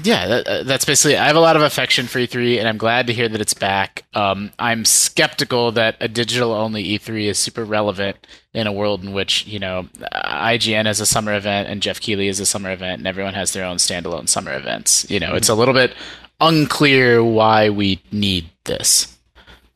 yeah, 0.00 0.26
that, 0.26 0.48
uh, 0.48 0.62
that's 0.62 0.86
basically. 0.86 1.18
I 1.18 1.26
have 1.26 1.36
a 1.36 1.40
lot 1.40 1.54
of 1.54 1.60
affection 1.60 2.06
for 2.06 2.18
E3, 2.18 2.58
and 2.58 2.66
I'm 2.66 2.78
glad 2.78 3.06
to 3.08 3.12
hear 3.12 3.28
that 3.28 3.42
it's 3.42 3.52
back. 3.52 4.04
Um, 4.14 4.50
I'm 4.58 4.86
skeptical 4.86 5.70
that 5.72 5.96
a 6.00 6.08
digital-only 6.08 6.82
E3 6.98 7.26
is 7.26 7.38
super 7.38 7.62
relevant 7.62 8.16
in 8.54 8.66
a 8.66 8.72
world 8.72 9.04
in 9.04 9.12
which 9.12 9.46
you 9.46 9.58
know 9.58 9.88
IGN 10.14 10.86
has 10.86 11.00
a 11.00 11.06
summer 11.06 11.34
event 11.34 11.68
and 11.68 11.82
Geoff 11.82 12.00
Keighley 12.00 12.28
is 12.28 12.40
a 12.40 12.46
summer 12.46 12.72
event, 12.72 13.00
and 13.00 13.06
everyone 13.06 13.34
has 13.34 13.52
their 13.52 13.66
own 13.66 13.76
standalone 13.76 14.30
summer 14.30 14.54
events. 14.54 15.08
You 15.10 15.20
know, 15.20 15.34
it's 15.34 15.50
a 15.50 15.54
little 15.54 15.74
bit 15.74 15.94
unclear 16.40 17.22
why 17.22 17.68
we 17.68 18.00
need 18.10 18.48
this. 18.64 19.18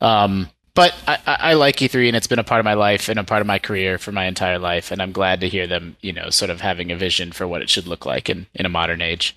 Um, 0.01 0.49
but 0.73 0.95
I, 1.07 1.19
I 1.27 1.35
I 1.35 1.53
like 1.53 1.75
E3, 1.75 2.07
and 2.07 2.17
it's 2.17 2.27
been 2.27 2.39
a 2.39 2.43
part 2.43 2.59
of 2.59 2.65
my 2.65 2.73
life 2.73 3.07
and 3.07 3.19
a 3.19 3.23
part 3.23 3.41
of 3.41 3.47
my 3.47 3.59
career 3.59 3.99
for 3.99 4.11
my 4.11 4.25
entire 4.25 4.57
life, 4.57 4.89
and 4.89 4.99
I'm 4.99 5.11
glad 5.11 5.41
to 5.41 5.47
hear 5.47 5.67
them, 5.67 5.95
you 6.01 6.11
know, 6.11 6.31
sort 6.31 6.49
of 6.49 6.61
having 6.61 6.91
a 6.91 6.97
vision 6.97 7.31
for 7.31 7.47
what 7.47 7.61
it 7.61 7.69
should 7.69 7.85
look 7.85 8.03
like 8.03 8.31
in, 8.31 8.47
in 8.55 8.65
a 8.65 8.69
modern 8.69 9.03
age. 9.03 9.35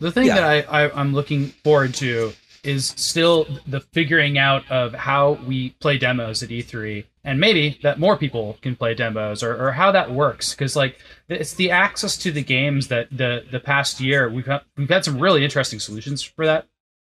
The 0.00 0.12
thing 0.12 0.26
Yeah. 0.26 0.36
that 0.36 0.68
I, 0.68 0.84
I 0.86 0.90
I'm 1.00 1.12
looking 1.14 1.46
forward 1.64 1.94
to 1.94 2.32
is 2.64 2.92
still 2.96 3.46
the 3.66 3.80
figuring 3.80 4.36
out 4.36 4.68
of 4.70 4.92
how 4.92 5.32
we 5.46 5.70
play 5.80 5.96
demos 5.96 6.42
at 6.42 6.48
E3, 6.50 7.04
and 7.24 7.38
maybe 7.40 7.78
that 7.82 7.98
more 8.00 8.16
people 8.16 8.58
can 8.62 8.74
play 8.76 8.94
demos, 8.94 9.42
or, 9.42 9.54
or 9.68 9.72
how 9.72 9.92
that 9.92 10.10
works. 10.10 10.52
Because 10.54 10.74
like 10.76 10.98
it's 11.28 11.54
the 11.54 11.70
access 11.70 12.16
to 12.18 12.30
the 12.32 12.42
games 12.42 12.88
that 12.88 13.08
the 13.10 13.44
the 13.50 13.60
past 13.60 14.00
year 14.00 14.28
we've 14.28 14.46
had, 14.46 14.62
we've 14.76 14.88
had 14.88 15.04
some 15.04 15.18
really 15.18 15.44
interesting 15.44 15.78
solutions 15.80 16.22
for 16.22 16.46
that. 16.46 16.66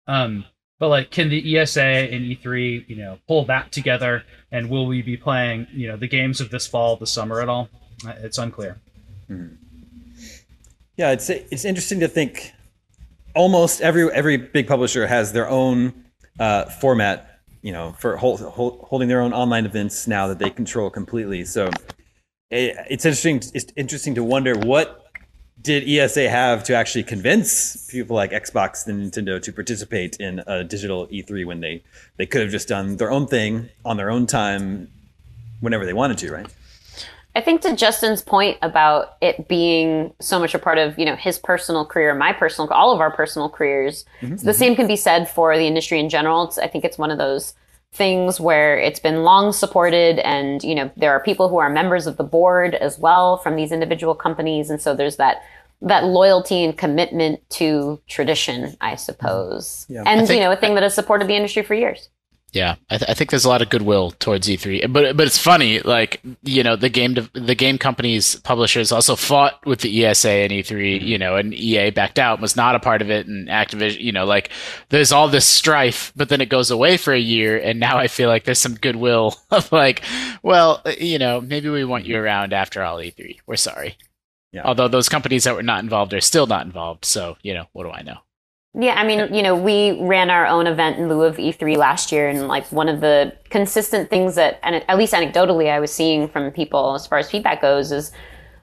Um, 0.07 0.45
but 0.79 0.89
like, 0.89 1.11
can 1.11 1.29
the 1.29 1.59
ESA 1.59 1.83
and 1.83 2.25
E3 2.25 2.89
you 2.89 2.97
know 2.97 3.19
pull 3.27 3.45
that 3.47 3.73
together, 3.73 4.23
and 4.53 4.71
will 4.71 4.87
we 4.87 5.03
be 5.03 5.17
playing 5.17 5.67
you 5.73 5.89
know 5.89 5.97
the 5.97 6.09
games 6.09 6.41
of 6.41 6.51
this 6.51 6.67
fall, 6.67 6.97
the 6.97 7.07
summer 7.07 7.41
at 7.43 7.49
all? 7.49 7.69
Uh, 8.07 8.13
It's 8.21 8.39
unclear. 8.39 8.79
Yeah, 10.97 11.13
it's 11.13 11.29
it's 11.31 11.65
interesting 11.65 12.01
to 12.01 12.09
think. 12.09 12.53
Almost 13.39 13.81
every 13.81 14.11
every 14.13 14.37
big 14.37 14.67
publisher 14.67 15.07
has 15.07 15.33
their 15.33 15.49
own 15.49 16.05
uh, 16.41 16.65
format, 16.65 17.41
you 17.63 17.73
know, 17.73 17.95
for 18.01 18.17
hold, 18.17 18.41
hold, 18.41 18.85
holding 18.89 19.09
their 19.09 19.21
own 19.21 19.33
online 19.33 19.65
events 19.65 20.09
now 20.09 20.27
that 20.27 20.41
they 20.41 20.51
control 20.51 20.91
completely. 20.91 21.45
So 21.45 21.71
it, 22.51 22.77
it's 22.91 23.05
interesting. 23.05 23.41
It's 23.55 23.73
interesting 23.77 24.17
to 24.17 24.25
wonder 24.25 24.55
what 24.57 25.07
did 25.61 25.89
ESA 25.89 26.29
have 26.29 26.65
to 26.65 26.75
actually 26.75 27.05
convince 27.05 27.89
people 27.91 28.17
like 28.17 28.31
Xbox 28.33 28.87
and 28.89 29.13
Nintendo 29.13 29.41
to 29.41 29.53
participate 29.53 30.17
in 30.17 30.43
a 30.47 30.65
digital 30.65 31.07
E3 31.07 31.47
when 31.47 31.61
they 31.61 31.83
they 32.17 32.27
could 32.27 32.43
have 32.43 32.51
just 32.51 32.67
done 32.67 32.97
their 32.97 33.11
own 33.11 33.29
thing 33.29 33.69
on 33.85 33.97
their 33.97 34.11
own 34.11 34.27
time, 34.27 34.89
whenever 35.61 35.87
they 35.87 35.93
wanted 35.93 36.19
to, 36.19 36.33
right? 36.33 36.47
I 37.39 37.41
think 37.41 37.61
to 37.61 37.77
Justin's 37.77 38.21
point 38.21 38.59
about 38.63 39.17
it 39.21 39.47
being 39.47 40.13
so 40.19 40.41
much 40.41 40.55
a 40.55 40.59
part 40.59 40.77
of 40.77 40.99
you 40.99 41.05
know 41.05 41.15
his 41.15 41.39
personal 41.39 41.87
career, 41.87 42.13
my 42.13 42.33
personal, 42.33 42.69
all 42.73 42.93
of 42.93 43.01
our 43.01 43.13
personal 43.13 43.49
careers. 43.49 44.05
Mm-hmm, 44.21 44.35
the 44.35 44.43
mm-hmm. 44.43 44.59
same 44.59 44.75
can 44.75 44.89
be 44.89 44.97
said 44.97 45.29
for 45.29 45.57
the 45.57 45.65
industry 45.65 46.01
in 46.01 46.09
general. 46.09 46.49
It's, 46.49 46.59
I 46.59 46.67
think 46.67 46.85
it's 46.85 46.99
one 46.99 47.13
of 47.13 47.19
those 47.19 47.55
things 47.93 48.41
where 48.41 48.77
it's 48.77 48.99
been 48.99 49.23
long 49.23 49.53
supported, 49.53 50.19
and 50.19 50.65
you 50.65 50.75
know 50.75 50.91
there 50.97 51.13
are 51.13 51.21
people 51.21 51.49
who 51.49 51.59
are 51.59 51.71
members 51.71 52.09
of 52.09 52.17
the 52.17 52.25
board 52.25 52.75
as 52.75 52.99
well 52.99 53.37
from 53.37 53.55
these 53.55 53.71
individual 53.71 54.17
companies, 54.17 54.69
and 54.69 54.83
so 54.83 54.97
there's 54.97 55.15
that 55.19 55.45
that 55.81 56.07
loyalty 56.07 56.65
and 56.65 56.77
commitment 56.77 57.49
to 57.51 58.01
tradition, 58.09 58.77
I 58.81 58.95
mm-hmm. 58.95 58.99
suppose, 58.99 59.87
Yeah. 59.89 60.03
and 60.05 60.27
think- 60.27 60.39
you 60.39 60.45
know 60.45 60.51
a 60.51 60.57
thing 60.57 60.75
that 60.75 60.83
has 60.83 60.97
supported 60.97 61.29
the 61.29 61.37
industry 61.37 61.63
for 61.63 61.75
years. 61.75 62.09
Yeah, 62.53 62.77
I, 62.89 62.97
th- 62.97 63.11
I 63.11 63.15
think 63.15 63.29
there's 63.29 63.45
a 63.45 63.49
lot 63.49 63.61
of 63.61 63.69
goodwill 63.69 64.13
towards 64.13 64.49
E3, 64.49 64.91
but 64.91 65.19
but 65.19 65.27
it's 65.27 65.37
funny, 65.37 65.81
like 65.81 66.23
you 66.43 66.63
know, 66.63 66.77
the 66.77 66.89
game 66.89 67.13
dev- 67.13 67.31
the 67.35 67.55
game 67.55 67.77
companies 67.77 68.37
publishers 68.37 68.91
also 68.91 69.17
fought 69.17 69.65
with 69.67 69.81
the 69.81 70.07
ESA 70.07 70.31
and 70.31 70.53
E3, 70.53 70.65
mm-hmm. 70.65 71.07
you 71.07 71.19
know, 71.19 71.37
and 71.37 71.53
EA 71.53 71.91
backed 71.91 72.19
out, 72.19 72.41
was 72.41 72.57
not 72.57 72.75
a 72.75 72.81
part 72.81 73.03
of 73.03 73.11
it, 73.11 73.27
and 73.27 73.49
Activision, 73.49 74.01
you 74.01 74.13
know, 74.13 74.25
like 74.25 74.49
there's 74.89 75.13
all 75.13 75.29
this 75.29 75.47
strife, 75.47 76.11
but 76.17 76.31
then 76.31 76.41
it 76.41 76.49
goes 76.49 76.71
away 76.71 76.97
for 76.97 77.13
a 77.13 77.21
year, 77.21 77.59
and 77.59 77.79
now 77.79 77.99
I 77.99 78.09
feel 78.09 78.31
like 78.31 78.45
there's 78.45 78.59
some 78.59 78.77
goodwill 78.77 79.37
of 79.51 79.71
like, 79.71 80.03
well, 80.43 80.81
you 80.99 81.19
know, 81.19 81.43
maybe 81.43 81.69
we 81.69 81.85
want 81.85 82.07
you 82.07 82.15
mm-hmm. 82.15 82.25
around 82.25 82.53
after 82.55 82.83
all 82.83 82.97
E3. 82.97 83.41
We're 83.47 83.57
sorry. 83.57 83.99
Yeah. 84.53 84.63
Although 84.65 84.89
those 84.89 85.11
companies 85.11 85.45
that 85.45 85.55
were 85.55 85.63
not 85.63 85.83
involved 85.83 86.15
are 86.15 86.23
still 86.23 86.47
not 86.47 86.65
involved, 86.65 87.05
so 87.05 87.37
you 87.43 87.53
know, 87.53 87.67
what 87.73 87.85
do 87.85 87.91
I 87.91 88.01
know? 88.01 88.21
Yeah, 88.81 88.95
I 88.95 89.05
mean, 89.05 89.35
you 89.35 89.43
know, 89.43 89.57
we 89.57 90.01
ran 90.01 90.31
our 90.31 90.47
own 90.47 90.69
event 90.69 90.99
in 90.99 91.09
lieu 91.09 91.25
of 91.25 91.37
E3 91.37 91.77
last 91.77 92.13
year, 92.13 92.29
and 92.29 92.47
like 92.47 92.71
one 92.71 92.89
of 92.89 93.01
the 93.01 93.37
consistent 93.51 94.09
things 94.09 94.37
that, 94.37 94.61
and 94.63 94.77
at 94.77 94.97
least 94.97 95.13
anecdotally, 95.13 95.69
I 95.69 95.81
was 95.81 95.93
seeing 95.93 96.29
from 96.29 96.53
people 96.53 96.95
as 96.95 97.05
far 97.05 97.19
as 97.19 97.29
feedback 97.29 97.61
goes 97.61 97.91
is 97.91 98.13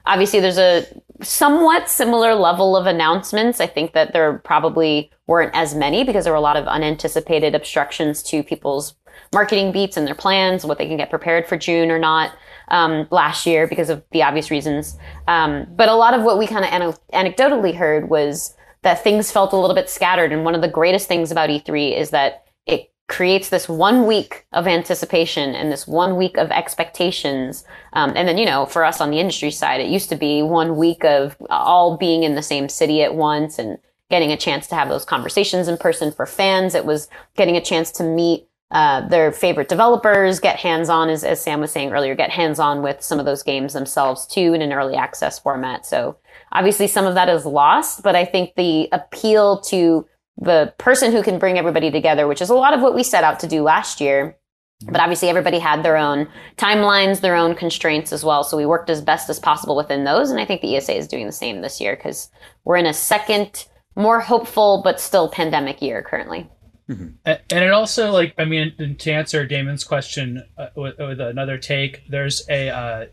obviously 0.06 0.40
there's 0.40 0.56
a 0.56 0.86
somewhat 1.20 1.90
similar 1.90 2.34
level 2.34 2.78
of 2.78 2.86
announcements. 2.86 3.60
I 3.60 3.66
think 3.66 3.92
that 3.92 4.14
there 4.14 4.38
probably 4.38 5.10
weren't 5.26 5.54
as 5.54 5.74
many 5.74 6.02
because 6.02 6.24
there 6.24 6.32
were 6.32 6.38
a 6.38 6.40
lot 6.40 6.56
of 6.56 6.66
unanticipated 6.66 7.54
obstructions 7.54 8.22
to 8.24 8.42
people's 8.42 8.94
marketing 9.34 9.70
beats 9.70 9.98
and 9.98 10.06
their 10.06 10.14
plans, 10.14 10.64
what 10.64 10.78
they 10.78 10.86
can 10.86 10.96
get 10.96 11.10
prepared 11.10 11.46
for 11.46 11.58
June 11.58 11.90
or 11.90 11.98
not. 11.98 12.32
Um, 12.68 13.06
last 13.12 13.46
year 13.46 13.68
because 13.68 13.90
of 13.90 14.02
the 14.10 14.24
obvious 14.24 14.50
reasons. 14.50 14.98
Um, 15.28 15.68
but 15.76 15.88
a 15.88 15.94
lot 15.94 16.14
of 16.14 16.24
what 16.24 16.36
we 16.36 16.48
kind 16.48 16.64
of 16.64 16.98
anecdotally 17.12 17.76
heard 17.76 18.10
was 18.10 18.56
that 18.86 19.02
things 19.02 19.32
felt 19.32 19.52
a 19.52 19.56
little 19.56 19.74
bit 19.74 19.90
scattered. 19.90 20.30
And 20.32 20.44
one 20.44 20.54
of 20.54 20.60
the 20.60 20.68
greatest 20.68 21.08
things 21.08 21.32
about 21.32 21.50
E3 21.50 21.98
is 21.98 22.10
that 22.10 22.44
it 22.66 22.92
creates 23.08 23.48
this 23.48 23.68
one 23.68 24.06
week 24.06 24.46
of 24.52 24.68
anticipation 24.68 25.56
and 25.56 25.72
this 25.72 25.88
one 25.88 26.16
week 26.16 26.36
of 26.36 26.52
expectations. 26.52 27.64
Um, 27.94 28.12
and 28.14 28.28
then, 28.28 28.38
you 28.38 28.46
know, 28.46 28.64
for 28.64 28.84
us 28.84 29.00
on 29.00 29.10
the 29.10 29.18
industry 29.18 29.50
side, 29.50 29.80
it 29.80 29.88
used 29.88 30.08
to 30.10 30.14
be 30.14 30.40
one 30.40 30.76
week 30.76 31.04
of 31.04 31.36
all 31.50 31.96
being 31.96 32.22
in 32.22 32.36
the 32.36 32.42
same 32.42 32.68
city 32.68 33.02
at 33.02 33.16
once 33.16 33.58
and 33.58 33.78
getting 34.08 34.30
a 34.30 34.36
chance 34.36 34.68
to 34.68 34.76
have 34.76 34.88
those 34.88 35.04
conversations 35.04 35.66
in 35.66 35.76
person 35.78 36.12
for 36.12 36.24
fans. 36.24 36.76
It 36.76 36.84
was 36.84 37.08
getting 37.36 37.56
a 37.56 37.60
chance 37.60 37.90
to 37.92 38.04
meet 38.04 38.46
uh, 38.72 39.06
their 39.08 39.30
favorite 39.30 39.68
developers, 39.68 40.40
get 40.40 40.58
hands 40.58 40.88
on, 40.88 41.08
as, 41.08 41.22
as 41.22 41.40
Sam 41.40 41.60
was 41.60 41.70
saying 41.70 41.92
earlier, 41.92 42.14
get 42.16 42.30
hands 42.30 42.58
on 42.58 42.82
with 42.82 43.00
some 43.00 43.20
of 43.20 43.24
those 43.24 43.42
games 43.42 43.72
themselves 43.72 44.26
too 44.26 44.54
in 44.54 44.62
an 44.62 44.72
early 44.72 44.96
access 44.96 45.38
format. 45.38 45.86
So 45.86 46.16
obviously 46.52 46.88
some 46.88 47.06
of 47.06 47.14
that 47.14 47.28
is 47.28 47.46
lost, 47.46 48.02
but 48.02 48.16
I 48.16 48.24
think 48.24 48.54
the 48.56 48.88
appeal 48.90 49.60
to 49.62 50.06
the 50.38 50.74
person 50.78 51.12
who 51.12 51.22
can 51.22 51.38
bring 51.38 51.58
everybody 51.58 51.90
together, 51.90 52.26
which 52.26 52.42
is 52.42 52.50
a 52.50 52.54
lot 52.54 52.74
of 52.74 52.80
what 52.80 52.94
we 52.94 53.02
set 53.02 53.24
out 53.24 53.40
to 53.40 53.48
do 53.48 53.62
last 53.62 54.00
year. 54.00 54.36
But 54.84 55.00
obviously 55.00 55.30
everybody 55.30 55.58
had 55.58 55.82
their 55.82 55.96
own 55.96 56.28
timelines, 56.58 57.20
their 57.20 57.36
own 57.36 57.54
constraints 57.54 58.12
as 58.12 58.22
well. 58.22 58.44
So 58.44 58.58
we 58.58 58.66
worked 58.66 58.90
as 58.90 59.00
best 59.00 59.30
as 59.30 59.38
possible 59.38 59.74
within 59.74 60.04
those. 60.04 60.30
And 60.30 60.38
I 60.38 60.44
think 60.44 60.60
the 60.60 60.76
ESA 60.76 60.94
is 60.94 61.08
doing 61.08 61.24
the 61.24 61.32
same 61.32 61.62
this 61.62 61.80
year 61.80 61.96
because 61.96 62.28
we're 62.64 62.76
in 62.76 62.84
a 62.84 62.92
second, 62.92 63.66
more 63.94 64.20
hopeful, 64.20 64.82
but 64.84 65.00
still 65.00 65.30
pandemic 65.30 65.80
year 65.80 66.02
currently. 66.02 66.50
Mm-hmm. 66.88 67.06
And 67.24 67.64
it 67.64 67.72
also 67.72 68.12
like 68.12 68.34
I 68.38 68.44
mean 68.44 68.96
to 68.98 69.10
answer 69.10 69.44
Daemon's 69.44 69.82
question 69.82 70.44
uh, 70.56 70.68
with, 70.76 70.98
with, 70.98 71.20
another 71.20 71.58
take, 71.58 72.06
there's 72.08 72.48
a 72.48 72.68
uh, 72.68 73.06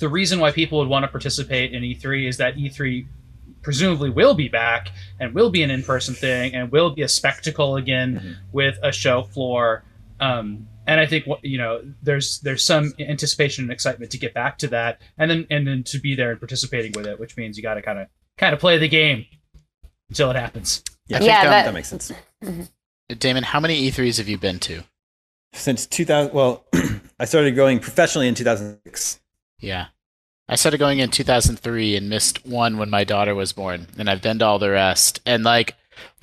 the 0.00 0.08
reason 0.08 0.40
why 0.40 0.50
people 0.50 0.78
would 0.78 0.88
want 0.88 1.02
to 1.02 1.08
participate 1.08 1.74
in 1.74 1.82
E3 1.82 2.26
is 2.26 2.38
that 2.38 2.56
E3 2.56 3.06
presumably 3.60 4.08
will 4.08 4.34
be 4.34 4.48
back 4.48 4.88
and 5.20 5.34
will 5.34 5.50
be 5.50 5.62
an 5.62 5.70
in-person 5.70 6.14
thing 6.14 6.54
and 6.54 6.72
will 6.72 6.90
be 6.90 7.02
a 7.02 7.08
spectacle 7.08 7.76
again 7.76 8.16
mm-hmm. 8.16 8.32
with 8.50 8.78
a 8.82 8.92
show 8.92 9.22
floor. 9.22 9.84
Um, 10.18 10.68
and 10.86 10.98
I 10.98 11.06
think 11.06 11.26
you 11.42 11.58
know 11.58 11.82
there's 12.02 12.40
there's 12.40 12.64
some 12.64 12.94
anticipation 12.98 13.64
and 13.64 13.72
excitement 13.72 14.10
to 14.12 14.18
get 14.18 14.32
back 14.32 14.58
to 14.58 14.68
that, 14.68 15.00
and 15.18 15.30
then 15.30 15.46
and 15.50 15.66
then 15.66 15.82
to 15.84 15.98
be 15.98 16.14
there 16.14 16.30
and 16.30 16.40
participating 16.40 16.92
with 16.92 17.06
it, 17.06 17.20
which 17.20 17.36
means 17.36 17.58
you 17.58 17.62
got 17.62 17.74
to 17.74 17.82
kind 17.82 17.98
of 17.98 18.08
kind 18.38 18.54
of 18.54 18.58
play 18.58 18.78
the 18.78 18.88
game 18.88 19.26
until 20.08 20.30
it 20.30 20.36
happens. 20.36 20.82
Yeah, 21.08 21.20
yeah, 21.20 21.44
that, 21.44 21.64
that, 21.66 21.74
makes 21.74 21.88
sense. 21.88 22.10
Mm-hmm. 22.42 22.62
Daemon, 23.08 23.42
how 23.42 23.60
many 23.60 23.90
E3s 23.90 24.18
have 24.18 24.28
you 24.28 24.38
been 24.38 24.58
to? 24.60 24.84
Since 25.52 25.86
2000. 25.86 26.32
Well, 26.32 26.64
I 27.18 27.24
started 27.24 27.54
going 27.54 27.78
professionally 27.78 28.28
in 28.28 28.34
2006. 28.34 29.20
Yeah. 29.60 29.86
I 30.48 30.56
started 30.56 30.78
going 30.78 30.98
in 30.98 31.10
2003 31.10 31.96
and 31.96 32.08
missed 32.08 32.44
one 32.44 32.76
when 32.76 32.90
my 32.90 33.04
daughter 33.04 33.34
was 33.34 33.52
born, 33.52 33.86
and 33.96 34.10
I've 34.10 34.22
been 34.22 34.38
to 34.40 34.44
all 34.44 34.58
the 34.58 34.70
rest. 34.70 35.20
And 35.24 35.44
like, 35.44 35.76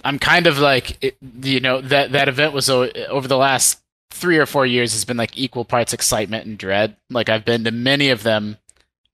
I'm 0.03 0.19
kind 0.19 0.45
of 0.45 0.59
like, 0.59 1.03
it, 1.03 1.17
you 1.41 1.59
know, 1.59 1.81
that 1.81 2.11
that 2.11 2.27
event 2.27 2.53
was 2.53 2.69
over 2.69 3.27
the 3.27 3.37
last 3.37 3.79
three 4.11 4.37
or 4.37 4.45
four 4.45 4.65
years 4.65 4.93
has 4.93 5.05
been 5.05 5.17
like 5.17 5.37
equal 5.37 5.65
parts 5.65 5.93
excitement 5.93 6.45
and 6.45 6.57
dread. 6.57 6.95
Like 7.09 7.29
I've 7.29 7.45
been 7.45 7.63
to 7.63 7.71
many 7.71 8.09
of 8.09 8.23
them, 8.23 8.57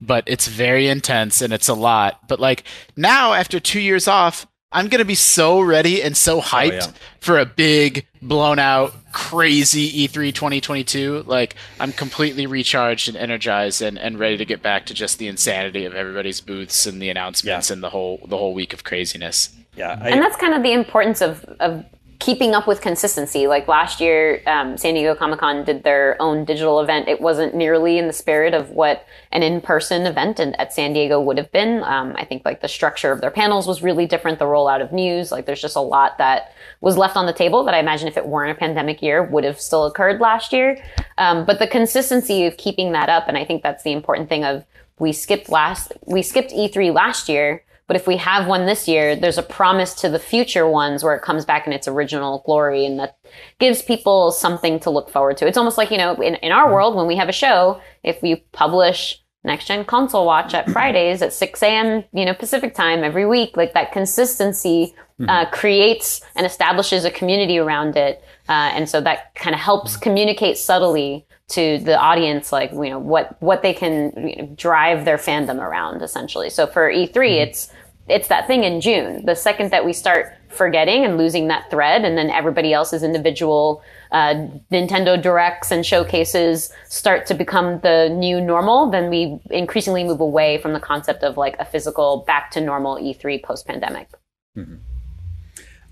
but 0.02 0.24
it's 0.28 0.48
very 0.48 0.88
intense 0.88 1.42
and 1.42 1.54
it's 1.54 1.68
a 1.68 1.74
lot. 1.74 2.28
But 2.28 2.40
like 2.40 2.64
now, 2.96 3.34
after 3.34 3.60
two 3.60 3.80
years 3.80 4.08
off, 4.08 4.48
I'm 4.72 4.90
gonna 4.90 5.06
be 5.06 5.16
so 5.16 5.62
ready 5.62 6.02
and 6.02 6.18
so 6.18 6.42
hyped 6.42 6.72
oh, 6.72 6.88
yeah. 6.88 6.92
for 7.20 7.40
a 7.40 7.46
big, 7.46 8.06
blown 8.22 8.60
out, 8.60 8.94
crazy 9.14 10.08
E3 10.08 10.34
2022. 10.34 11.24
Like 11.26 11.56
I'm 11.80 11.94
completely 11.94 12.46
recharged 12.46 13.08
and 13.08 13.16
energized 13.16 13.82
and, 13.82 13.98
and 13.98 14.20
ready 14.20 14.38
to 14.38 14.46
get 14.46 14.62
back 14.62 14.86
to 14.88 14.94
just 14.94 15.18
the 15.18 15.28
insanity 15.28 15.86
of 15.86 15.94
everybody's 15.94 16.42
booths 16.42 16.86
and 16.86 17.02
the 17.02 17.10
announcements 17.10 17.70
yeah. 17.70 17.74
and 17.74 17.82
the 17.82 17.90
whole 17.90 18.20
the 18.28 18.38
whole 18.38 18.54
week 18.54 18.74
of 18.74 18.84
craziness. 18.84 19.56
Yeah, 19.78 19.98
I, 20.02 20.10
and 20.10 20.22
that's 20.22 20.38
kind 20.38 20.54
of 20.54 20.64
the 20.64 20.74
importance 20.74 21.22
of 21.22 21.46
of 21.60 21.86
keeping 22.26 22.56
up 22.56 22.66
with 22.66 22.82
consistency. 22.82 23.46
Like 23.46 23.68
last 23.68 24.02
year, 24.02 24.42
um, 24.48 24.78
San 24.78 24.96
Diego 24.96 25.14
Comic 25.14 25.40
Con 25.42 25.64
did 25.64 25.84
their 25.84 26.20
own 26.20 26.44
digital 26.44 26.80
event. 26.80 27.08
It 27.08 27.22
wasn't 27.22 27.54
nearly 27.54 28.00
in 28.00 28.08
the 28.08 28.14
spirit 28.14 28.56
of 28.56 28.72
what 28.72 29.06
an 29.32 29.44
in-person 29.44 30.08
event 30.08 30.40
in, 30.40 30.56
at 30.56 30.74
San 30.74 30.92
Diego 30.92 31.22
would 31.22 31.38
have 31.38 31.52
been. 31.52 31.84
Um, 31.84 32.16
I 32.18 32.26
think 32.26 32.44
like 32.44 32.62
the 32.62 32.68
structure 32.68 33.12
of 33.12 33.22
their 33.22 33.30
panels 33.30 33.68
was 33.68 33.84
really 33.84 34.08
different. 34.08 34.40
The 34.40 34.46
rollout 34.46 34.82
of 34.82 34.92
news, 34.92 35.32
like 35.32 35.46
there's 35.46 35.62
just 35.62 35.76
a 35.76 35.82
lot 35.82 36.18
that 36.18 36.52
was 36.82 36.98
left 36.98 37.16
on 37.16 37.28
the 37.28 37.34
table 37.34 37.64
that 37.64 37.76
I 37.76 37.80
imagine 37.80 38.08
if 38.08 38.18
it 38.18 38.26
weren't 38.26 38.58
a 38.58 38.60
pandemic 38.60 39.04
year 39.04 39.22
would 39.22 39.44
have 39.44 39.62
still 39.62 39.86
occurred 39.86 40.20
last 40.20 40.52
year. 40.52 40.84
Um, 41.20 41.46
but 41.46 41.60
the 41.60 41.68
consistency 41.68 42.48
of 42.48 42.58
keeping 42.58 42.94
that 42.94 43.08
up, 43.08 43.26
and 43.28 43.38
I 43.38 43.46
think 43.46 43.62
that's 43.62 43.84
the 43.84 43.92
important 43.92 44.30
thing 44.30 44.44
of 44.44 44.66
we 44.98 45.14
skipped 45.14 45.48
last, 45.48 45.94
we 46.08 46.24
skipped 46.24 46.50
E3 46.50 46.92
last 46.92 47.30
year 47.30 47.62
but 47.88 47.96
if 47.96 48.08
we 48.08 48.18
have 48.18 48.48
one 48.48 48.66
this 48.66 48.88
year, 48.88 49.16
there's 49.16 49.38
a 49.38 49.44
promise 49.44 49.94
to 49.96 50.10
the 50.10 50.20
future 50.20 50.68
ones 50.68 51.04
where 51.04 51.16
it 51.16 51.22
comes 51.22 51.46
back 51.46 51.68
in 51.68 51.74
its 51.74 51.88
original 51.88 52.42
glory 52.46 52.86
and 52.86 53.00
that 53.00 53.18
gives 53.60 53.82
people 53.82 54.32
something 54.32 54.80
to 54.80 54.90
look 54.90 55.10
forward 55.10 55.38
to. 55.38 55.48
It's 55.48 55.58
almost 55.58 55.78
like, 55.78 55.92
you 55.92 55.98
know, 55.98 56.16
in, 56.16 56.36
in 56.36 56.52
our 56.52 56.74
world, 56.74 56.96
when 56.96 57.06
we 57.06 57.16
have 57.16 57.30
a 57.30 57.34
show, 57.34 57.80
if 58.04 58.22
we 58.24 58.38
publish 58.54 59.22
next 59.44 59.68
gen 59.68 59.86
console 59.86 60.26
watch 60.26 60.56
at 60.56 60.70
Fridays 60.72 61.22
at 61.22 61.32
6 61.32 61.62
a.m., 61.62 62.04
you 62.12 62.26
know, 62.26 62.34
Pacific 62.34 62.74
time 62.74 63.04
every 63.04 63.28
week, 63.28 63.56
like 63.56 63.74
that 63.76 63.92
consistency 63.92 64.96
uh, 65.20 65.24
mm-hmm. 65.24 65.54
creates 65.54 66.22
and 66.36 66.46
establishes 66.46 67.06
a 67.06 67.12
community 67.12 67.60
around 67.60 67.96
it. 67.96 68.24
Uh, 68.50 68.72
and 68.74 68.90
so 68.90 69.00
that 69.02 69.36
kind 69.36 69.54
of 69.54 69.62
helps 69.62 69.96
communicate 69.96 70.58
subtly 70.58 71.26
to 71.48 71.78
the 71.80 72.00
audience 72.00 72.52
like 72.52 72.72
you 72.72 72.90
know 72.90 73.00
what 73.00 73.40
what 73.42 73.62
they 73.62 73.74
can 73.74 74.12
you 74.16 74.36
know, 74.36 74.48
drive 74.56 75.06
their 75.06 75.18
fandom 75.18 75.60
around 75.60 76.02
essentially 76.02 76.50
so 76.50 76.66
for 76.66 76.92
e3 76.92 77.10
mm-hmm. 77.10 77.44
it's 77.44 77.70
it's 78.08 78.28
that 78.30 78.48
thing 78.48 78.64
in 78.64 78.82
june 78.82 79.24
the 79.26 79.36
second 79.36 79.70
that 79.70 79.86
we 79.86 79.94
start 79.94 80.34
forgetting 80.50 81.06
and 81.06 81.18
losing 81.18 81.48
that 81.48 81.70
thread 81.70 82.04
and 82.04 82.18
then 82.18 82.32
everybody 82.32 82.74
else's 82.74 83.04
individual 83.04 83.84
uh, 84.12 84.34
nintendo 84.72 85.22
directs 85.22 85.70
and 85.70 85.86
showcases 85.86 86.72
start 86.88 87.28
to 87.28 87.36
become 87.36 87.80
the 87.82 88.10
new 88.10 88.42
normal 88.42 88.90
then 88.90 89.12
we 89.12 89.40
increasingly 89.52 90.04
move 90.04 90.22
away 90.22 90.58
from 90.58 90.74
the 90.74 90.80
concept 90.80 91.24
of 91.24 91.38
like 91.38 91.56
a 91.60 91.66
physical 91.66 92.24
back 92.26 92.50
to 92.50 92.60
normal 92.60 92.96
e3 92.96 93.44
post 93.44 93.68
pandemic 93.68 94.10
mm-hmm. 94.58 94.76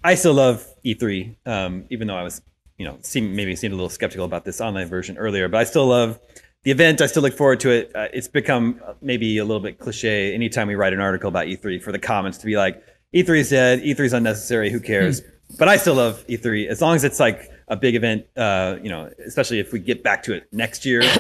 i 0.03 0.15
still 0.15 0.33
love 0.33 0.65
e3 0.83 1.35
um, 1.45 1.85
even 1.91 2.07
though 2.07 2.15
i 2.15 2.23
was 2.23 2.41
you 2.77 2.85
know, 2.85 2.97
seem 3.01 3.35
maybe 3.35 3.55
seemed 3.55 3.73
a 3.73 3.75
little 3.75 3.89
skeptical 3.89 4.25
about 4.25 4.45
this 4.45 4.61
online 4.61 4.87
version 4.87 5.17
earlier, 5.17 5.47
but 5.47 5.59
I 5.59 5.63
still 5.63 5.87
love 5.87 6.19
the 6.63 6.71
event. 6.71 7.01
I 7.01 7.07
still 7.07 7.23
look 7.23 7.33
forward 7.33 7.59
to 7.61 7.69
it. 7.69 7.91
Uh, 7.95 8.07
it's 8.13 8.27
become 8.27 8.81
maybe 9.01 9.37
a 9.37 9.45
little 9.45 9.61
bit 9.61 9.79
cliche 9.79 10.33
anytime 10.33 10.67
we 10.67 10.75
write 10.75 10.93
an 10.93 10.99
article 10.99 11.27
about 11.27 11.47
E3 11.47 11.81
for 11.81 11.91
the 11.91 11.99
comments 11.99 12.37
to 12.39 12.45
be 12.45 12.57
like, 12.57 12.83
E3 13.13 13.39
is 13.39 13.49
dead, 13.49 13.81
E3 13.81 13.99
is 13.99 14.13
unnecessary, 14.13 14.71
who 14.71 14.79
cares? 14.79 15.19
Hmm. 15.19 15.57
But 15.59 15.67
I 15.67 15.77
still 15.77 15.95
love 15.95 16.25
E3 16.27 16.67
as 16.67 16.81
long 16.81 16.95
as 16.95 17.03
it's 17.03 17.19
like 17.19 17.49
a 17.67 17.75
big 17.75 17.95
event. 17.95 18.25
Uh, 18.35 18.77
you 18.81 18.89
know, 18.89 19.09
especially 19.25 19.59
if 19.59 19.71
we 19.71 19.79
get 19.79 20.03
back 20.03 20.23
to 20.23 20.33
it 20.33 20.47
next 20.51 20.85
year. 20.85 21.03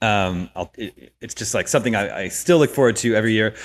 Um, 0.00 0.48
it, 0.76 1.12
it's 1.20 1.34
just 1.34 1.54
like 1.54 1.66
something 1.66 1.96
I, 1.96 2.16
I, 2.16 2.28
still 2.28 2.58
look 2.58 2.70
forward 2.70 2.94
to 2.98 3.16
every 3.16 3.32
year. 3.32 3.56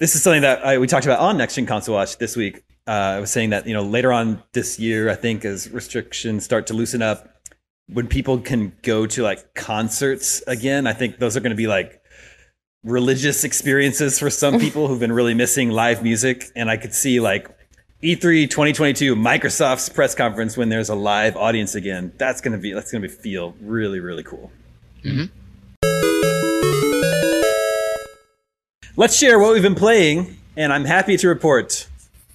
This 0.00 0.16
is 0.16 0.24
something 0.24 0.42
that 0.42 0.66
I, 0.66 0.78
we 0.78 0.88
talked 0.88 1.06
about 1.06 1.20
on 1.20 1.36
Next 1.36 1.54
Gen 1.54 1.66
Console 1.66 1.94
Watch 1.94 2.18
this 2.18 2.34
week 2.34 2.64
I 2.88 3.20
was 3.20 3.30
saying 3.30 3.50
that 3.50 3.66
you 3.66 3.74
know 3.74 3.82
later 3.82 4.12
on 4.12 4.42
this 4.52 4.78
year, 4.78 5.10
I 5.10 5.14
think 5.14 5.44
as 5.44 5.70
restrictions 5.70 6.44
start 6.44 6.66
to 6.68 6.74
loosen 6.74 7.02
up, 7.02 7.28
when 7.92 8.06
people 8.06 8.38
can 8.38 8.72
go 8.82 9.06
to 9.06 9.22
like 9.22 9.54
concerts 9.54 10.42
again, 10.46 10.86
I 10.86 10.92
think 10.92 11.18
those 11.18 11.36
are 11.36 11.40
going 11.40 11.50
to 11.50 11.56
be 11.56 11.66
like 11.66 12.02
religious 12.84 13.44
experiences 13.44 14.18
for 14.18 14.30
some 14.30 14.58
people 14.60 14.88
who've 14.88 15.00
been 15.00 15.12
really 15.12 15.34
missing 15.34 15.70
live 15.70 16.02
music. 16.02 16.46
And 16.54 16.70
I 16.70 16.76
could 16.76 16.94
see 16.94 17.20
like 17.20 17.48
E3 18.02 18.48
2022, 18.48 19.16
Microsoft's 19.16 19.88
press 19.88 20.14
conference 20.14 20.56
when 20.56 20.68
there's 20.68 20.88
a 20.88 20.94
live 20.94 21.36
audience 21.36 21.74
again. 21.74 22.12
That's 22.16 22.40
gonna 22.40 22.58
be 22.58 22.72
that's 22.72 22.92
gonna 22.92 23.02
be 23.02 23.08
feel 23.08 23.54
really 23.60 24.00
really 24.00 24.22
cool. 24.22 24.52
Mm-hmm. 25.04 25.24
Let's 28.96 29.16
share 29.16 29.38
what 29.38 29.52
we've 29.52 29.62
been 29.62 29.74
playing, 29.74 30.36
and 30.56 30.72
I'm 30.72 30.84
happy 30.84 31.16
to 31.16 31.28
report 31.28 31.87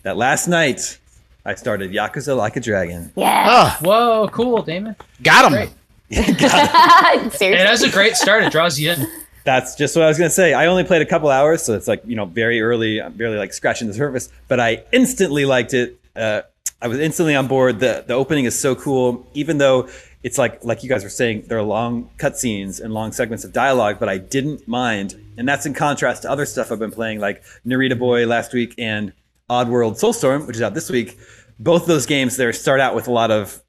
that 0.03 0.17
last 0.17 0.47
night 0.47 0.99
I 1.45 1.55
started 1.55 1.91
Yakuza 1.91 2.37
Like 2.37 2.55
a 2.55 2.59
Dragon. 2.59 3.11
Yeah. 3.15 3.75
Oh, 3.81 3.85
whoa, 3.85 4.27
cool, 4.29 4.61
Daemon. 4.61 4.95
Got 5.21 5.51
him. 5.51 5.69
Seriously. 6.11 7.47
It 7.47 7.65
has 7.65 7.81
a 7.81 7.89
great 7.89 8.15
start. 8.15 8.43
It 8.43 8.51
draws 8.51 8.79
you 8.79 8.91
in. 8.91 9.07
That's 9.43 9.75
just 9.75 9.95
what 9.95 10.05
I 10.05 10.07
was 10.07 10.17
gonna 10.17 10.29
say. 10.29 10.53
I 10.53 10.67
only 10.67 10.83
played 10.83 11.01
a 11.01 11.05
couple 11.05 11.29
hours, 11.29 11.63
so 11.63 11.73
it's 11.73 11.87
like 11.87 12.01
you 12.05 12.15
know 12.15 12.25
very 12.25 12.61
early. 12.61 13.01
I'm 13.01 13.13
barely 13.13 13.37
like 13.37 13.53
scratching 13.53 13.87
the 13.87 13.93
surface, 13.93 14.29
but 14.47 14.59
I 14.59 14.83
instantly 14.91 15.45
liked 15.45 15.73
it. 15.73 15.99
Uh, 16.15 16.43
I 16.81 16.87
was 16.87 16.99
instantly 16.99 17.35
on 17.35 17.47
board. 17.47 17.79
the 17.79 18.03
The 18.07 18.13
opening 18.13 18.45
is 18.45 18.57
so 18.57 18.75
cool, 18.75 19.25
even 19.33 19.57
though 19.57 19.89
it's 20.21 20.37
like 20.37 20.63
like 20.63 20.83
you 20.83 20.87
guys 20.87 21.03
were 21.03 21.09
saying, 21.09 21.45
there 21.47 21.57
are 21.57 21.63
long 21.63 22.09
cutscenes 22.17 22.79
and 22.79 22.93
long 22.93 23.11
segments 23.11 23.43
of 23.43 23.51
dialogue, 23.51 23.97
but 23.99 24.07
I 24.07 24.17
didn't 24.17 24.65
mind, 24.67 25.15
and 25.37 25.47
that's 25.47 25.65
in 25.65 25.73
contrast 25.73 26.21
to 26.21 26.31
other 26.31 26.45
stuff 26.45 26.71
I've 26.71 26.79
been 26.79 26.91
playing, 26.91 27.19
like 27.19 27.43
Narita 27.65 27.99
Boy 27.99 28.25
last 28.25 28.53
week 28.53 28.75
and 28.77 29.11
Oddworld 29.49 29.99
Soulstorm, 29.99 30.47
which 30.47 30.55
is 30.55 30.61
out 30.61 30.73
this 30.73 30.89
week, 30.89 31.17
both 31.59 31.85
those 31.85 32.05
games 32.05 32.37
there 32.37 32.53
start 32.53 32.79
out 32.79 32.95
with 32.95 33.07
a 33.07 33.11
lot 33.11 33.31
of 33.31 33.61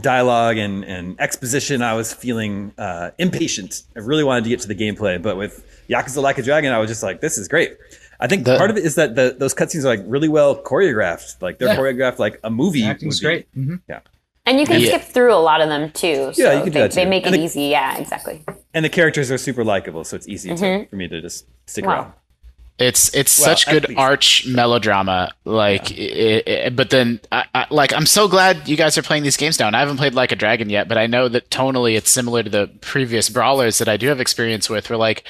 dialogue 0.00 0.56
and, 0.56 0.84
and 0.84 1.20
exposition. 1.20 1.82
I 1.82 1.94
was 1.94 2.12
feeling 2.14 2.72
uh, 2.78 3.10
impatient. 3.18 3.82
I 3.96 4.00
really 4.00 4.24
wanted 4.24 4.44
to 4.44 4.50
get 4.50 4.60
to 4.60 4.68
the 4.68 4.74
gameplay, 4.74 5.20
but 5.20 5.36
with 5.36 5.64
Yakuza 5.88 6.22
Like 6.22 6.38
a 6.38 6.42
Dragon, 6.42 6.72
I 6.72 6.78
was 6.78 6.88
just 6.88 7.02
like, 7.02 7.20
this 7.20 7.36
is 7.38 7.48
great. 7.48 7.76
I 8.20 8.26
think 8.28 8.44
The- 8.44 8.56
part 8.56 8.70
of 8.70 8.76
it 8.76 8.84
is 8.84 8.94
that 8.94 9.16
the, 9.16 9.34
those 9.38 9.54
cutscenes 9.54 9.84
are 9.84 9.88
like 9.88 10.02
really 10.06 10.28
well 10.28 10.54
choreographed. 10.62 11.42
Like 11.42 11.58
they're 11.58 11.68
Yeah. 11.68 11.76
choreographed 11.76 12.18
like 12.18 12.38
a 12.44 12.50
movie. 12.50 12.84
Acting's 12.84 13.20
would 13.22 13.28
be. 13.28 13.34
great. 13.34 13.48
hmm 13.54 13.74
And 14.46 14.60
you 14.60 14.66
can 14.66 14.80
Yeah. 14.80 14.88
skip 14.98 15.02
through 15.02 15.34
a 15.34 15.36
lot 15.42 15.60
of 15.60 15.68
them 15.68 15.90
too. 15.90 16.32
So 16.32 16.42
Yeah, 16.42 16.52
you 16.52 16.58
can 16.62 16.66
do 16.66 16.70
they, 16.72 16.80
that 16.80 16.92
they 16.92 17.04
make 17.04 17.26
And 17.26 17.34
it 17.34 17.38
the- 17.38 17.44
easy. 17.44 17.62
Yeah, 17.64 17.98
exactly. 17.98 18.44
And 18.74 18.84
the 18.84 18.88
characters 18.88 19.30
are 19.30 19.38
super 19.38 19.64
likable, 19.64 20.04
so 20.04 20.16
it's 20.16 20.28
easy 20.28 20.48
to, 20.50 20.54
Mhm. 20.54 20.88
for 20.90 20.96
me 20.96 21.08
to 21.08 21.20
just 21.20 21.46
stick 21.66 21.84
Wow. 21.84 21.92
around. 21.92 22.12
It's 22.78 23.14
it's 23.14 23.38
Well, 23.38 23.48
such 23.48 23.66
good 23.66 23.88
least. 23.88 24.00
arch 24.00 24.46
melodrama. 24.46 25.32
Like, 25.44 25.92
i 25.92 26.42
i 26.66 26.68
but 26.70 26.90
then, 26.90 27.20
I, 27.30 27.44
I, 27.54 27.66
like, 27.70 27.92
I'm 27.92 28.06
so 28.06 28.28
glad 28.28 28.68
you 28.68 28.76
guys 28.76 28.96
are 28.98 29.02
playing 29.02 29.22
these 29.22 29.36
games 29.36 29.58
now. 29.58 29.66
And 29.66 29.76
I 29.76 29.80
haven't 29.80 29.98
played 29.98 30.14
Like 30.14 30.32
a 30.32 30.36
Dragon 30.36 30.70
yet, 30.70 30.88
but 30.88 30.98
I 30.98 31.06
know 31.06 31.28
that 31.28 31.50
tonally 31.50 31.96
it's 31.96 32.10
similar 32.10 32.42
to 32.42 32.50
the 32.50 32.70
previous 32.80 33.28
brawlers 33.28 33.78
that 33.78 33.88
I 33.88 33.96
do 33.96 34.08
have 34.08 34.20
experience 34.20 34.68
with. 34.68 34.90
Where 34.90 34.98
like, 34.98 35.24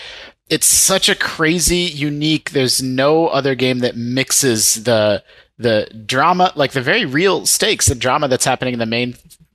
it's 0.48 0.66
such 0.66 1.09
a 1.09 1.14
crazy, 1.14 1.76
unique. 1.76 2.50
There's 2.50 2.83
no 2.83 3.28
other 3.28 3.55
game 3.55 3.81
that 3.81 3.96
mixes 3.96 4.85
the 4.85 5.22
the 5.59 5.88
drama, 6.07 6.52
like 6.57 6.72
the 6.72 6.81
very 6.81 7.05
real 7.05 7.46
stakes, 7.46 7.87
the 7.87 7.94
drama 7.94 8.26
that's 8.28 8.44
happening 8.44 8.72
in 8.72 8.81
the 8.81 8.87
main 8.87 9.14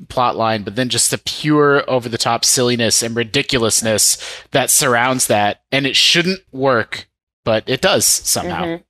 plot 0.10 0.36
line, 0.36 0.63
but 0.63 0.76
then 0.76 0.89
just 0.89 1.12
the 1.12 1.17
pure 1.17 1.89
over 1.89 2.08
the 2.08 2.17
top 2.17 2.45
silliness 2.45 3.02
and 3.02 3.15
ridiculousness 3.15 4.17
that 4.52 4.69
surrounds 4.69 5.28
that. 5.28 5.62
And 5.71 5.86
it 5.86 5.95
shouldn't 5.95 6.39
work, 6.52 7.07
but 7.48 7.64
it 7.68 7.80
does 7.82 8.06
somehow. 8.06 8.64
Mhm. 8.66 8.84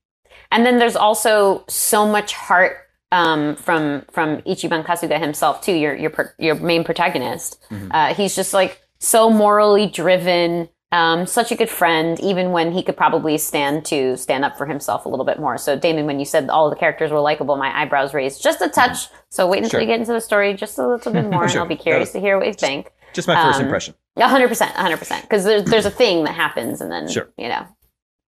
And 0.51 0.65
then 0.65 0.79
there's 0.79 0.95
also 0.95 1.63
so 1.67 2.07
much 2.07 2.33
heart 2.33 2.77
um, 3.11 3.55
from 3.55 4.03
from 4.11 4.41
Ichiban 4.41 4.83
Kasuga 4.83 5.17
himself 5.19 5.61
too. 5.61 5.73
Your 5.73 5.93
your 5.95 6.11
your 6.39 6.55
main 6.55 6.83
protagonist. 6.83 7.57
Mhm. 7.71 7.89
Uh, 7.93 8.13
he's 8.15 8.35
just 8.35 8.53
like 8.53 8.81
so 8.99 9.29
morally 9.29 9.85
driven. 9.87 10.67
Um, 10.93 11.25
such 11.27 11.51
a 11.51 11.55
good 11.55 11.69
friend, 11.69 12.17
even 12.21 12.51
when 12.53 12.71
he 12.71 12.81
could 12.81 12.95
probably 12.95 13.37
stand 13.37 13.83
to 13.91 14.15
stand 14.15 14.45
up 14.45 14.57
for 14.57 14.65
himself 14.65 15.05
a 15.05 15.09
little 15.09 15.25
bit 15.25 15.37
more. 15.37 15.57
So, 15.57 15.75
Daemon, 15.77 16.05
when 16.05 16.17
you 16.17 16.23
said 16.25 16.49
all 16.49 16.69
the 16.69 16.77
characters 16.77 17.11
were 17.11 17.19
likable, 17.19 17.57
my 17.57 17.77
eyebrows 17.81 18.13
raised 18.13 18.41
just 18.41 18.61
a 18.61 18.69
touch. 18.69 19.09
So, 19.29 19.45
wait 19.47 19.57
until 19.57 19.71
Sure. 19.71 19.81
you 19.81 19.85
get 19.87 19.99
into 19.99 20.13
the 20.13 20.21
story 20.21 20.53
just 20.53 20.77
a 20.79 20.87
little 20.87 21.11
bit 21.11 21.25
more, 21.33 21.43
and 21.43 21.55
I'll 21.59 21.65
be 21.65 21.75
curious 21.75 22.11
That 22.13 22.19
to 22.19 22.25
hear 22.25 22.37
what 22.37 22.47
you 22.47 22.53
think. 22.53 22.89
Just 23.13 23.27
my 23.27 23.35
first 23.35 23.59
Um, 23.59 23.65
impression. 23.65 23.95
A 24.15 24.29
hundred 24.29 24.47
percent, 24.47 24.71
hundred 24.71 24.97
percent. 25.03 25.23
Because 25.23 25.43
there's 25.43 25.63
there's 25.65 25.85
a 25.85 25.91
thing 25.91 26.23
that 26.23 26.35
happens, 26.35 26.79
and 26.79 26.89
then 26.89 27.09
Sure. 27.09 27.27
you 27.37 27.49
know, 27.49 27.63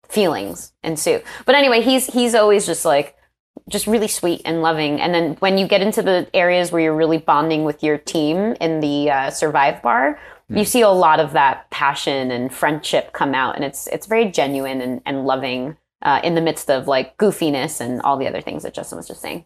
feelings 0.09 0.73
ensue. 0.83 1.21
But 1.45 1.55
anyway, 1.55 1.81
he's 1.81 2.07
he's 2.07 2.35
always 2.35 2.65
just 2.65 2.83
like 2.85 3.15
just 3.69 3.87
really 3.87 4.07
sweet 4.07 4.41
and 4.45 4.61
loving. 4.61 4.99
And 4.99 5.13
then 5.13 5.35
when 5.39 5.57
you 5.57 5.67
get 5.67 5.81
into 5.81 6.01
the 6.01 6.27
areas 6.33 6.71
where 6.71 6.81
you're 6.81 6.95
really 6.95 7.17
bonding 7.19 7.63
with 7.65 7.83
your 7.83 7.97
team 7.97 8.55
in 8.59 8.79
the 8.79 9.11
uh, 9.11 9.29
survive 9.29 9.81
bar, 9.81 10.19
you 10.49 10.65
see 10.65 10.81
a 10.81 10.89
lot 10.89 11.19
of 11.19 11.33
that 11.33 11.69
passion 11.69 12.31
and 12.31 12.51
friendship 12.53 13.13
come 13.13 13.35
out, 13.35 13.55
and 13.55 13.63
it's 13.63 13.87
it's 13.87 14.07
very 14.07 14.31
genuine 14.31 14.81
and 14.81 15.01
and 15.05 15.25
loving. 15.25 15.77
Uh, 16.01 16.21
in 16.23 16.33
the 16.33 16.39
midst 16.41 16.69
of 16.69 16.87
like 16.87 17.17
goofiness 17.17 17.81
and 17.81 18.01
all 18.03 18.15
the 18.17 18.25
other 18.25 18.39
things 18.39 18.63
that 18.63 18.73
Justin 18.73 18.95
was 18.95 19.05
just 19.05 19.19
saying, 19.21 19.43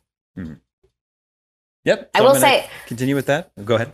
Yep. 1.86 2.12
I 2.14 2.20
so 2.20 2.24
will 2.24 2.32
I'm 2.36 2.40
say- 2.40 2.70
Continue 2.86 3.16
with 3.16 3.26
that. 3.26 3.52
Go 3.66 3.74
ahead. 3.76 3.94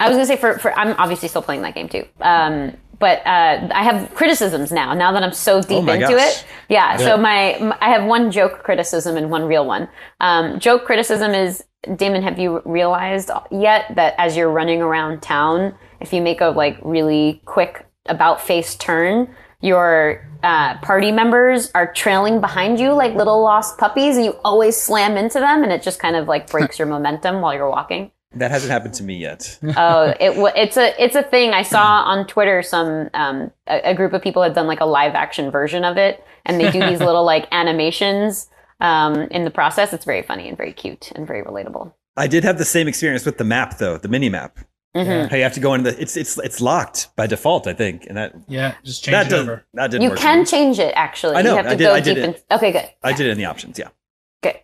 I 0.00 0.08
was 0.08 0.16
gonna 0.16 0.26
say 0.26 0.36
for, 0.36 0.58
for 0.58 0.72
I'm 0.72 0.94
obviously 0.98 1.28
still 1.28 1.42
playing 1.42 1.62
that 1.62 1.74
game 1.74 1.88
too. 1.88 2.04
Um, 2.20 2.76
but 2.98 3.18
uh, 3.26 3.68
I 3.72 3.82
have 3.84 4.14
criticisms 4.14 4.72
now. 4.72 4.94
Now 4.94 5.12
that 5.12 5.22
I'm 5.22 5.32
so 5.32 5.60
deep 5.60 5.84
Oh 5.88 5.92
into 5.92 6.08
gosh. 6.08 6.40
it, 6.42 6.46
yeah. 6.68 6.96
So 6.96 7.16
my, 7.16 7.76
I 7.80 7.90
have 7.90 8.04
one 8.04 8.30
joke 8.30 8.62
criticism 8.62 9.16
and 9.16 9.30
one 9.30 9.44
real 9.44 9.66
one. 9.66 9.88
Um, 10.20 10.58
joke 10.58 10.84
criticism 10.84 11.32
is 11.32 11.64
Daemon. 11.96 12.22
Have 12.22 12.38
you 12.38 12.60
realized 12.64 13.30
yet 13.50 13.94
that 13.94 14.14
as 14.18 14.36
you're 14.36 14.50
running 14.50 14.82
around 14.82 15.22
town, 15.22 15.74
if 16.00 16.12
you 16.12 16.20
make 16.22 16.40
a 16.40 16.46
like 16.46 16.78
really 16.82 17.40
quick 17.44 17.86
about 18.06 18.40
face 18.40 18.74
turn, 18.76 19.34
your 19.60 20.24
uh, 20.42 20.78
party 20.78 21.10
members 21.10 21.70
are 21.74 21.92
trailing 21.92 22.40
behind 22.40 22.78
you 22.78 22.92
like 22.92 23.14
little 23.14 23.42
lost 23.42 23.78
puppies, 23.78 24.16
and 24.16 24.24
you 24.24 24.32
always 24.44 24.76
slam 24.76 25.16
into 25.16 25.40
them, 25.40 25.62
and 25.62 25.72
it 25.72 25.82
just 25.82 25.98
kind 25.98 26.16
of 26.16 26.28
like 26.28 26.50
breaks 26.50 26.78
your 26.80 26.88
momentum 26.88 27.40
while 27.40 27.54
you're 27.54 27.70
walking. 27.70 28.10
That 28.34 28.50
hasn't 28.50 28.70
happened 28.70 28.94
to 28.94 29.02
me 29.02 29.16
yet. 29.16 29.58
oh, 29.76 30.12
it 30.20 30.32
it's 30.56 30.76
a 30.76 31.02
it's 31.02 31.14
a 31.16 31.22
thing. 31.22 31.50
I 31.50 31.62
saw 31.62 32.02
on 32.02 32.26
Twitter 32.26 32.62
some 32.62 33.08
um, 33.14 33.50
a, 33.66 33.90
a 33.90 33.94
group 33.94 34.12
of 34.12 34.20
people 34.22 34.42
had 34.42 34.54
done 34.54 34.66
like 34.66 34.80
a 34.80 34.84
live 34.84 35.14
action 35.14 35.50
version 35.50 35.82
of 35.84 35.96
it, 35.96 36.22
and 36.44 36.60
they 36.60 36.70
do 36.70 36.80
these 36.80 37.00
little 37.08 37.24
like 37.24 37.48
animations 37.52 38.50
um, 38.80 39.22
in 39.30 39.44
the 39.44 39.50
process. 39.50 39.92
It's 39.94 40.04
very 40.04 40.22
funny 40.22 40.46
and 40.48 40.56
very 40.58 40.72
cute 40.74 41.10
and 41.16 41.26
very 41.26 41.42
relatable. 41.42 41.92
I 42.18 42.26
did 42.26 42.44
have 42.44 42.58
the 42.58 42.64
same 42.66 42.86
experience 42.86 43.24
with 43.24 43.38
the 43.38 43.44
map 43.44 43.78
though, 43.78 43.96
the 43.96 44.08
mini 44.08 44.28
map. 44.28 44.58
Mhm. 44.94 45.30
How 45.30 45.36
you 45.36 45.42
have 45.42 45.54
to 45.54 45.60
go 45.60 45.72
into 45.74 45.90
the 45.90 46.00
it's 46.02 46.16
it's 46.16 46.36
it's 46.38 46.60
locked 46.60 47.08
by 47.16 47.26
default, 47.26 47.66
I 47.66 47.72
think, 47.72 48.04
and 48.06 48.16
that 48.18 48.34
Yeah, 48.46 48.74
just 48.84 49.04
change 49.04 49.12
that 49.12 49.26
it 49.26 49.30
does 49.30 49.40
over. 49.40 49.64
that 49.74 49.90
didn't 49.90 50.02
You 50.02 50.10
work. 50.10 50.18
for 50.18 50.22
can 50.24 50.44
change 50.44 50.78
it 50.78 50.92
actually. 50.96 51.36
I 51.36 51.42
know, 51.42 51.50
You 51.52 51.56
have 51.56 51.66
to 51.66 51.70
I 51.72 51.74
did- 51.76 51.84
go 51.84 51.94
I 51.94 52.00
did 52.00 52.14
deep 52.16 52.24
it. 52.24 52.44
in. 52.50 52.56
Okay, 52.56 52.72
good. 52.72 52.90
I 53.02 53.12
did 53.12 53.26
it 53.26 53.30
in 53.30 53.38
the 53.38 53.44
options, 53.46 53.78
yeah. 53.78 53.88
Good. 54.42 54.56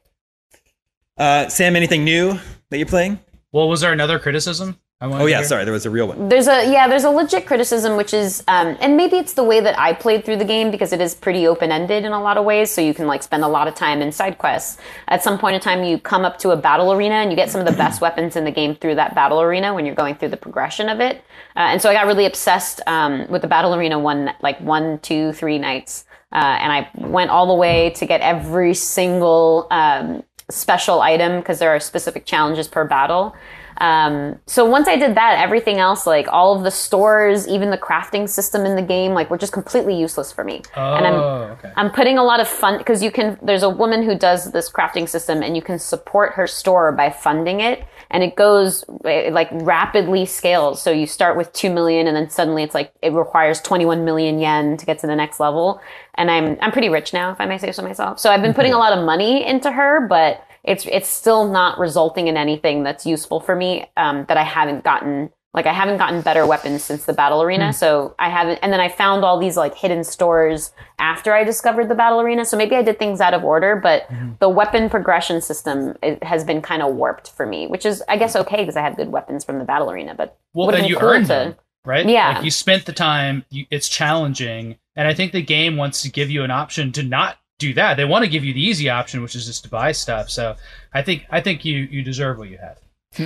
Uh, 1.16 1.48
Sam, 1.48 1.77
anything 1.77 2.05
new 2.05 2.38
that 2.70 2.79
you're 2.79 2.87
playing? 2.87 3.20
Well, 3.55 3.69
was 3.69 3.83
there 3.83 3.93
another 3.93 4.19
criticism? 4.19 4.81
I 5.01 5.07
Oh 5.07 5.27
yeah, 5.27 5.38
hear? 5.38 5.47
sorry, 5.47 5.64
there 5.64 5.73
was 5.73 5.87
a 5.87 5.90
real 5.90 6.09
one. 6.09 6.29
There's 6.29 6.49
a 6.49 6.69
yeah, 6.69 6.88
there's 6.88 7.05
a 7.05 7.11
legit 7.11 7.47
criticism, 7.47 7.97
which 7.97 8.12
is, 8.12 8.43
um, 8.49 8.77
and 8.81 8.97
maybe 8.97 9.17
it's 9.17 9.35
the 9.35 9.45
way 9.45 9.61
that 9.61 9.79
I 9.79 9.93
played 9.93 10.25
through 10.25 10.38
the 10.38 10.45
game 10.45 10.73
because 10.73 10.93
it 10.93 11.01
is 11.01 11.14
pretty 11.14 11.47
open 11.47 11.71
ended 11.71 12.05
in 12.05 12.11
a 12.11 12.21
lot 12.21 12.37
of 12.37 12.45
ways. 12.45 12.73
So 12.73 12.81
you 12.81 12.93
can 12.93 13.07
like 13.07 13.23
spend 13.23 13.45
a 13.45 13.49
lot 13.49 13.69
of 13.69 13.77
time 13.77 14.03
in 14.03 14.11
side 14.11 14.38
quests. 14.38 14.79
At 15.07 15.23
some 15.23 15.38
point 15.38 15.55
in 15.55 15.61
time, 15.61 15.85
you 15.85 16.01
come 16.01 16.25
up 16.25 16.37
to 16.38 16.51
a 16.51 16.57
battle 16.57 16.93
arena 16.93 17.14
and 17.14 17.31
you 17.31 17.37
get 17.37 17.49
some 17.49 17.61
of 17.61 17.69
the 17.69 17.79
best 17.79 18.01
weapons 18.01 18.35
in 18.35 18.43
the 18.43 18.51
game 18.51 18.75
through 18.75 18.97
that 18.97 19.14
battle 19.14 19.40
arena 19.40 19.73
when 19.73 19.87
you're 19.87 19.95
going 19.95 20.17
through 20.17 20.31
the 20.31 20.37
progression 20.37 20.88
of 20.88 20.99
it. 20.99 21.19
Uh, 21.55 21.71
and 21.71 21.81
so 21.81 21.88
I 21.88 21.93
got 21.95 22.07
really 22.07 22.27
obsessed 22.27 22.81
um, 22.88 23.29
with 23.29 23.43
the 23.43 23.49
battle 23.49 23.73
arena 23.73 24.01
one 24.01 24.35
like 24.43 24.61
one, 24.61 24.99
two, 24.99 25.33
three 25.33 25.59
nights, 25.59 26.07
uh, 26.33 26.59
and 26.61 26.73
I 26.73 26.90
went 27.07 27.31
all 27.31 27.47
the 27.47 27.55
way 27.55 27.90
to 27.90 28.05
get 28.05 28.21
every 28.21 28.75
single 28.75 29.69
um, 29.71 30.25
special 30.50 31.00
item 31.00 31.40
because 31.40 31.59
there 31.59 31.70
are 31.70 31.80
specific 31.80 32.26
challenges 32.26 32.68
per 32.68 32.85
battle. 32.85 33.35
Um, 33.79 34.39
so 34.47 34.65
once 34.65 34.89
I 34.89 34.97
did 34.97 35.17
that, 35.17 35.39
everything 35.39 35.79
else, 35.79 36.07
like 36.07 36.29
all 36.29 36.57
of 36.57 36.63
the 36.63 36.71
stores, 36.71 37.49
even 37.49 37.71
the 37.71 37.79
crafting 37.79 38.29
system 38.29 38.65
in 38.65 38.77
the 38.77 38.83
game, 38.83 39.13
like 39.13 39.31
were 39.31 39.39
just 39.39 39.53
completely 39.53 39.99
useless 39.99 40.33
for 40.33 40.45
me. 40.45 40.63
Oh, 40.77 40.95
and 40.95 41.07
I'm 41.07 41.15
okay. 41.15 41.73
I'm 41.77 41.91
putting 41.91 42.19
a 42.19 42.25
lot 42.25 42.41
of 42.41 42.49
fun 42.49 42.79
because 42.79 43.03
you 43.03 43.11
can. 43.11 43.39
There's 43.43 43.63
a 43.63 43.69
woman 43.69 44.03
who 44.03 44.17
does 44.17 44.53
this 44.53 44.71
crafting 44.71 45.09
system, 45.09 45.43
and 45.43 45.57
you 45.57 45.63
can 45.63 45.79
support 45.79 46.33
her 46.35 46.47
store 46.47 46.93
by 46.93 47.11
funding 47.11 47.61
it, 47.61 47.85
and 48.11 48.23
it 48.23 48.37
goes 48.37 48.85
it, 49.05 49.33
like 49.33 49.49
rapidly 49.53 50.27
scales. 50.27 50.81
So 50.81 50.91
you 50.91 51.07
start 51.07 51.37
with 51.37 51.53
two 51.53 51.71
million, 51.71 52.07
and 52.07 52.17
then 52.17 52.31
suddenly 52.31 52.63
it's 52.63 52.75
like 52.75 52.93
it 53.03 53.13
requires 53.13 53.61
21 53.61 54.05
million 54.05 54.39
yen 54.39 54.77
to 54.77 54.87
get 54.87 54.99
to 55.01 55.07
the 55.07 55.17
next 55.17 55.41
level. 55.41 55.81
And 56.15 56.31
I'm 56.31 56.57
I'm 56.61 56.73
pretty 56.73 56.89
rich 56.89 57.13
now, 57.13 57.33
if 57.33 57.41
I 57.41 57.47
may 57.47 57.59
say 57.59 57.73
so 57.73 57.83
myself. 57.83 58.21
So 58.21 58.31
I've 58.31 58.43
been 58.43 58.55
putting 58.55 58.73
a 58.73 58.79
lot 58.79 58.97
of 58.97 59.05
money 59.05 59.45
into 59.45 59.71
her, 59.73 60.07
but 60.07 60.45
it's 60.64 60.87
it's 60.87 61.09
still 61.09 61.46
not 61.48 61.79
resulting 61.79 62.27
in 62.29 62.37
anything 62.37 62.83
that's 62.83 63.05
useful 63.07 63.40
for 63.40 63.55
me 63.55 63.87
um, 63.96 64.24
that 64.29 64.37
I 64.37 64.42
haven't 64.44 64.83
gotten 64.85 65.31
like 65.53 65.66
I 65.66 65.72
haven't 65.72 65.98
gotten 65.98 66.20
better 66.20 66.44
weapons 66.46 66.83
since 66.83 67.05
the 67.05 67.12
battle 67.12 67.40
arena. 67.40 67.72
So 67.72 68.16
I 68.18 68.29
haven't 68.29 68.59
and 68.61 68.72
then 68.72 68.81
I 68.81 68.88
found 68.88 69.24
all 69.24 69.38
these 69.38 69.57
like 69.57 69.77
hidden 69.77 70.03
stores 70.03 70.72
after 70.98 71.33
I 71.33 71.44
discovered 71.44 71.88
the 71.88 71.94
battle 71.94 72.20
arena. 72.20 72.44
So 72.44 72.57
maybe 72.57 72.74
I 72.74 72.83
did 72.83 72.98
things 72.98 73.20
out 73.20 73.35
of 73.35 73.44
order, 73.44 73.77
but 73.77 74.09
the 74.40 74.48
weapon 74.48 74.90
progression 74.90 75.40
system 75.40 75.96
it 76.03 76.20
has 76.24 76.42
been 76.42 76.61
kind 76.61 76.83
of 76.83 76.94
warped 76.96 77.31
for 77.31 77.46
me, 77.46 77.68
which 77.68 77.87
is 77.87 78.03
I 78.09 78.16
guess 78.16 78.35
okay 78.35 78.57
because 78.62 78.77
I 78.77 78.81
had 78.83 78.96
good 78.96 79.12
weapons 79.12 79.44
from 79.44 79.59
the 79.61 79.64
battle 79.64 79.90
arena, 79.92 80.14
but 80.16 80.37
Well, 80.55 80.70
been 80.72 80.87
you 80.87 80.96
cool 80.96 81.09
earned 81.11 81.27
to- 81.27 81.33
them, 81.33 81.55
right? 81.85 82.05
Yeah. 82.09 82.31
Like 82.37 82.44
you 82.44 82.50
spent 82.50 82.87
the 82.87 82.92
time. 82.92 83.44
You, 83.50 83.66
it's 83.70 83.88
challenging, 83.88 84.77
and 84.96 85.07
I 85.07 85.14
think 85.14 85.31
the 85.31 85.42
game 85.42 85.77
wants 85.77 86.03
to 86.03 86.11
give 86.11 86.31
you 86.31 86.42
an 86.42 86.50
option 86.50 86.90
to 86.92 87.05
not 87.05 87.37
do 87.59 87.73
that. 87.75 87.97
They 87.97 88.05
want 88.05 88.25
to 88.25 88.31
give 88.31 88.45
you 88.45 88.53
the 88.53 88.62
easy 88.62 88.88
option, 88.88 89.23
which 89.23 89.35
is 89.37 89.47
just 89.47 89.64
to 89.64 89.71
buy 89.71 89.93
stuff. 89.93 90.29
So 90.31 90.57
I 90.93 91.03
think 91.03 91.27
I 91.31 91.40
think 91.40 91.64
you 91.64 91.79
you 91.90 92.03
deserve 92.03 92.38
what 92.38 92.49
you 92.51 92.59
have. 92.59 92.79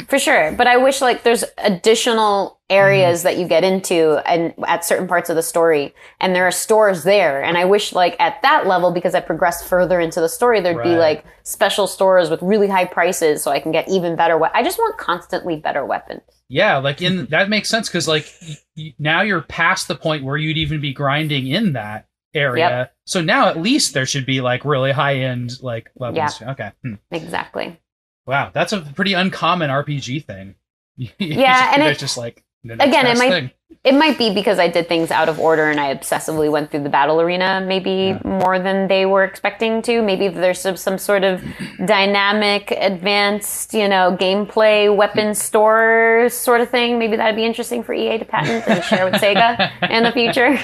For 0.07 0.19
sure, 0.19 0.53
but 0.53 0.67
I 0.67 0.77
wish 0.77 1.01
like 1.01 1.23
there's 1.23 1.45
additional 1.83 2.61
areas 2.69 3.21
Mm-hmm. 3.21 3.25
that 3.29 3.39
you 3.39 3.49
get 3.49 3.65
into 3.65 4.19
and 4.31 4.53
at 4.67 4.85
certain 4.85 5.09
parts 5.09 5.31
of 5.31 5.37
the 5.37 5.43
story 5.43 5.95
and 6.21 6.37
there 6.37 6.47
are 6.47 6.51
stores 6.51 7.03
there 7.05 7.43
and 7.43 7.57
I 7.57 7.65
wish 7.65 7.95
like 7.95 8.15
at 8.21 8.43
that 8.43 8.67
level 8.67 8.91
because 8.91 9.15
I 9.15 9.21
progressed 9.21 9.67
further 9.67 9.99
into 9.99 10.21
the 10.21 10.29
story 10.29 10.61
there'd 10.61 10.83
be 10.83 10.97
like 10.97 11.25
special 11.45 11.87
stores 11.87 12.29
with 12.29 12.43
really 12.43 12.69
high 12.69 12.85
prices 12.85 13.43
so 13.43 13.51
I 13.51 13.59
can 13.61 13.73
get 13.73 13.89
even 13.89 14.17
better 14.17 14.37
we- 14.37 14.49
I 14.53 14.63
just 14.63 14.77
want 14.79 14.99
constantly 14.99 15.57
better 15.57 15.87
weapons. 15.87 16.21
Yeah, 16.51 16.77
like 16.77 17.01
in 17.01 17.25
that 17.31 17.49
makes 17.49 17.71
sense 17.71 17.89
because 17.89 18.07
like 18.07 18.31
y- 18.47 18.57
y- 18.77 18.95
now 18.99 19.23
you're 19.23 19.41
past 19.41 19.89
the 19.89 19.95
point 19.97 20.23
where 20.25 20.37
you'd 20.37 20.59
even 20.59 20.83
be 20.83 20.93
grinding 20.93 21.47
in 21.47 21.73
that 21.73 22.05
area. 22.35 22.69
Yep. 22.69 22.95
So 23.07 23.21
now 23.21 23.49
at 23.49 23.61
least 23.61 23.95
there 23.95 24.07
should 24.07 24.27
be 24.27 24.41
like 24.41 24.65
really 24.65 24.93
high 24.93 25.17
end 25.17 25.63
like 25.63 25.91
weapons. 25.95 26.41
Okay. 26.43 26.73
Hmm. 26.83 26.95
Exactly. 27.11 27.81
Wow, 28.27 28.51
that's 28.53 28.73
a 28.75 28.81
pretty 28.81 29.15
uncommon 29.15 29.71
RPG 29.71 30.25
thing. 30.27 30.55
Yeah, 31.19 31.75
and 31.75 31.83
it's 31.85 32.01
just 32.01 32.19
like 32.19 32.45
Again, 32.65 33.07
it 33.07 33.19
might- 33.19 33.31
thing. 33.31 33.51
It 33.85 33.95
might 33.95 34.19
be 34.19 34.35
because 34.35 34.59
I 34.59 34.67
did 34.69 34.89
things 34.89 35.11
out 35.11 35.29
of 35.29 35.39
order 35.39 35.71
and 35.71 35.79
I 35.79 35.95
obsessively 35.95 36.51
went 36.51 36.71
through 36.71 36.83
the 36.83 36.89
battle 36.89 37.21
arena 37.21 37.63
maybe 37.65 38.19
more 38.25 38.59
than 38.59 38.89
they 38.89 39.07
were 39.07 39.23
expecting 39.25 39.83
to. 39.83 40.03
Maybe 40.03 40.29
there's 40.29 40.61
some, 40.61 40.77
some 40.77 40.99
sort 40.99 41.23
of 41.23 41.43
dynamic, 41.87 42.71
advanced, 42.73 43.75
you 43.75 43.89
know, 43.89 44.17
gameplay 44.19 44.95
weapon 44.95 45.35
store 45.35 46.29
sort 46.31 46.61
of 46.61 46.71
thing. 46.71 46.99
Maybe 46.99 47.17
that'd 47.17 47.37
be 47.37 47.45
interesting 47.45 47.83
for 47.83 47.93
EA 47.93 48.19
to 48.19 48.25
patent 48.25 48.67
and 48.69 48.83
share 48.85 49.05
with 49.05 49.15
Sega 49.15 49.71
in 49.91 50.03
the 50.03 50.13
future. 50.13 50.59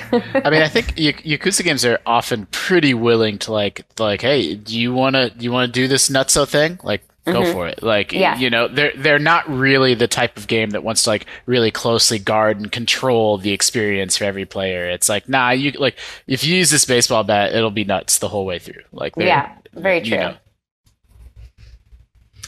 I 0.45 0.51
mean, 0.51 0.63
I 0.63 0.69
think 0.75 0.95
Y- 0.97 1.13
Yakuza 1.37 1.63
games 1.65 1.85
are 1.85 2.01
often 2.05 2.47
pretty 2.51 2.95
willing 2.95 3.39
to 3.41 3.53
like, 3.53 3.85
like, 3.99 4.23
hey, 4.23 4.55
do 4.55 4.79
you 4.79 4.93
want 4.93 5.15
to, 5.17 5.31
do 5.31 5.45
you 5.45 5.53
want 5.53 5.73
to 5.73 5.81
do 5.81 5.89
this 5.89 6.09
nutso 6.09 6.47
thing? 6.49 6.79
Like, 6.83 7.03
go 7.25 7.53
for 7.53 7.67
it. 7.69 7.83
Like, 7.83 8.13
Yeah. 8.13 8.37
you 8.37 8.51
know, 8.51 8.69
they're 8.69 8.93
they're 8.97 9.19
not 9.19 9.49
really 9.49 9.95
the 9.95 10.09
type 10.09 10.37
of 10.37 10.47
game 10.47 10.71
that 10.71 10.83
wants 10.85 11.05
to 11.05 11.11
like 11.11 11.27
really 11.47 11.71
closely 11.71 12.19
guard 12.19 12.59
and 12.61 12.71
control 12.71 13.39
the 13.39 13.53
experience 13.53 14.17
for 14.17 14.25
every 14.25 14.45
player. 14.45 14.89
It's 14.91 15.09
like, 15.09 15.29
nah, 15.29 15.51
you 15.51 15.73
like 15.73 15.99
if 16.27 16.45
you 16.45 16.55
use 16.57 16.71
this 16.71 16.85
baseball 16.85 17.25
bat, 17.25 17.55
it'll 17.55 17.71
be 17.71 17.85
nuts 17.85 18.19
the 18.19 18.29
whole 18.29 18.45
way 18.47 18.59
through. 18.59 18.83
Like, 18.93 19.15
yeah, 19.17 19.55
very 19.73 19.99
you 20.01 20.11
true. 20.11 20.19
know. 20.19 20.35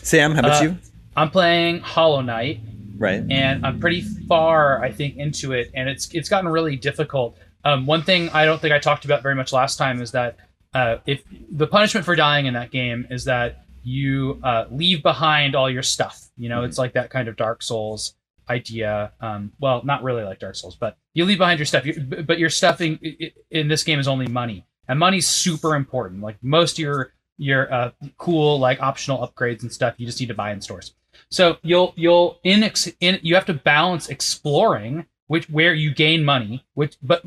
Sam, 0.02 0.32
how 0.32 0.40
about 0.40 0.60
Uh, 0.60 0.64
you? 0.64 0.76
I'm 1.16 1.30
playing 1.30 1.80
Hollow 1.80 2.20
Knight, 2.20 2.60
Right. 2.98 3.22
and 3.30 3.66
I'm 3.66 3.80
pretty 3.80 4.02
far, 4.28 4.82
I 4.84 4.92
think, 4.92 5.16
into 5.16 5.52
it, 5.52 5.70
and 5.74 5.88
it's 5.88 6.08
it's 6.14 6.28
gotten 6.28 6.48
really 6.48 6.76
difficult. 6.76 7.36
Um, 7.64 7.86
one 7.86 8.02
thing 8.02 8.28
I 8.30 8.44
don't 8.44 8.60
think 8.60 8.72
I 8.72 8.78
talked 8.78 9.04
about 9.04 9.22
very 9.22 9.34
much 9.34 9.52
last 9.52 9.76
time 9.76 10.00
is 10.00 10.12
that 10.12 10.36
uh, 10.74 10.98
if 11.06 11.22
the 11.50 11.66
punishment 11.66 12.04
for 12.04 12.14
dying 12.14 12.46
in 12.46 12.54
that 12.54 12.70
game 12.70 13.06
is 13.10 13.24
that 13.24 13.64
you 13.86 14.40
uh, 14.42 14.64
leave 14.70 15.00
behind 15.02 15.54
all 15.54 15.70
your 15.70 15.82
stuff. 15.84 16.20
You 16.36 16.48
know, 16.48 16.64
it's 16.64 16.76
like 16.76 16.92
that 16.94 17.08
kind 17.08 17.28
of 17.28 17.36
Dark 17.36 17.62
Souls 17.62 18.14
idea. 18.50 19.12
Um, 19.20 19.52
well, 19.60 19.80
not 19.84 20.02
really 20.02 20.24
like 20.24 20.40
Dark 20.40 20.56
Souls, 20.56 20.74
but 20.76 20.96
you 21.14 21.24
leave 21.24 21.38
behind 21.38 21.58
your 21.60 21.66
stuff. 21.66 21.86
You, 21.86 21.94
but 22.00 22.38
your 22.38 22.50
stuffing 22.50 22.98
i- 23.04 23.16
i- 23.22 23.32
in 23.50 23.68
this 23.68 23.84
game 23.84 23.98
is 24.00 24.08
only 24.08 24.26
money, 24.26 24.66
and 24.88 24.98
money's 24.98 25.28
super 25.28 25.76
important. 25.76 26.20
Like 26.20 26.36
most 26.42 26.72
of 26.74 26.78
your 26.80 27.12
your 27.38 27.72
uh, 27.72 27.90
cool 28.18 28.58
like 28.58 28.80
optional 28.82 29.18
upgrades 29.26 29.62
and 29.62 29.72
stuff, 29.72 29.94
you 29.98 30.06
just 30.06 30.18
need 30.20 30.26
to 30.28 30.34
buy 30.34 30.52
in 30.52 30.60
stores. 30.60 30.94
So 31.30 31.58
you'll 31.62 31.92
you'll 31.96 32.40
in, 32.42 32.62
ex, 32.64 32.88
in 33.00 33.20
you 33.22 33.34
have 33.36 33.46
to 33.46 33.54
balance 33.54 34.08
exploring 34.08 35.06
which 35.28 35.48
where 35.50 35.74
you 35.74 35.92
gain 35.92 36.24
money, 36.24 36.64
which 36.74 36.96
but 37.02 37.22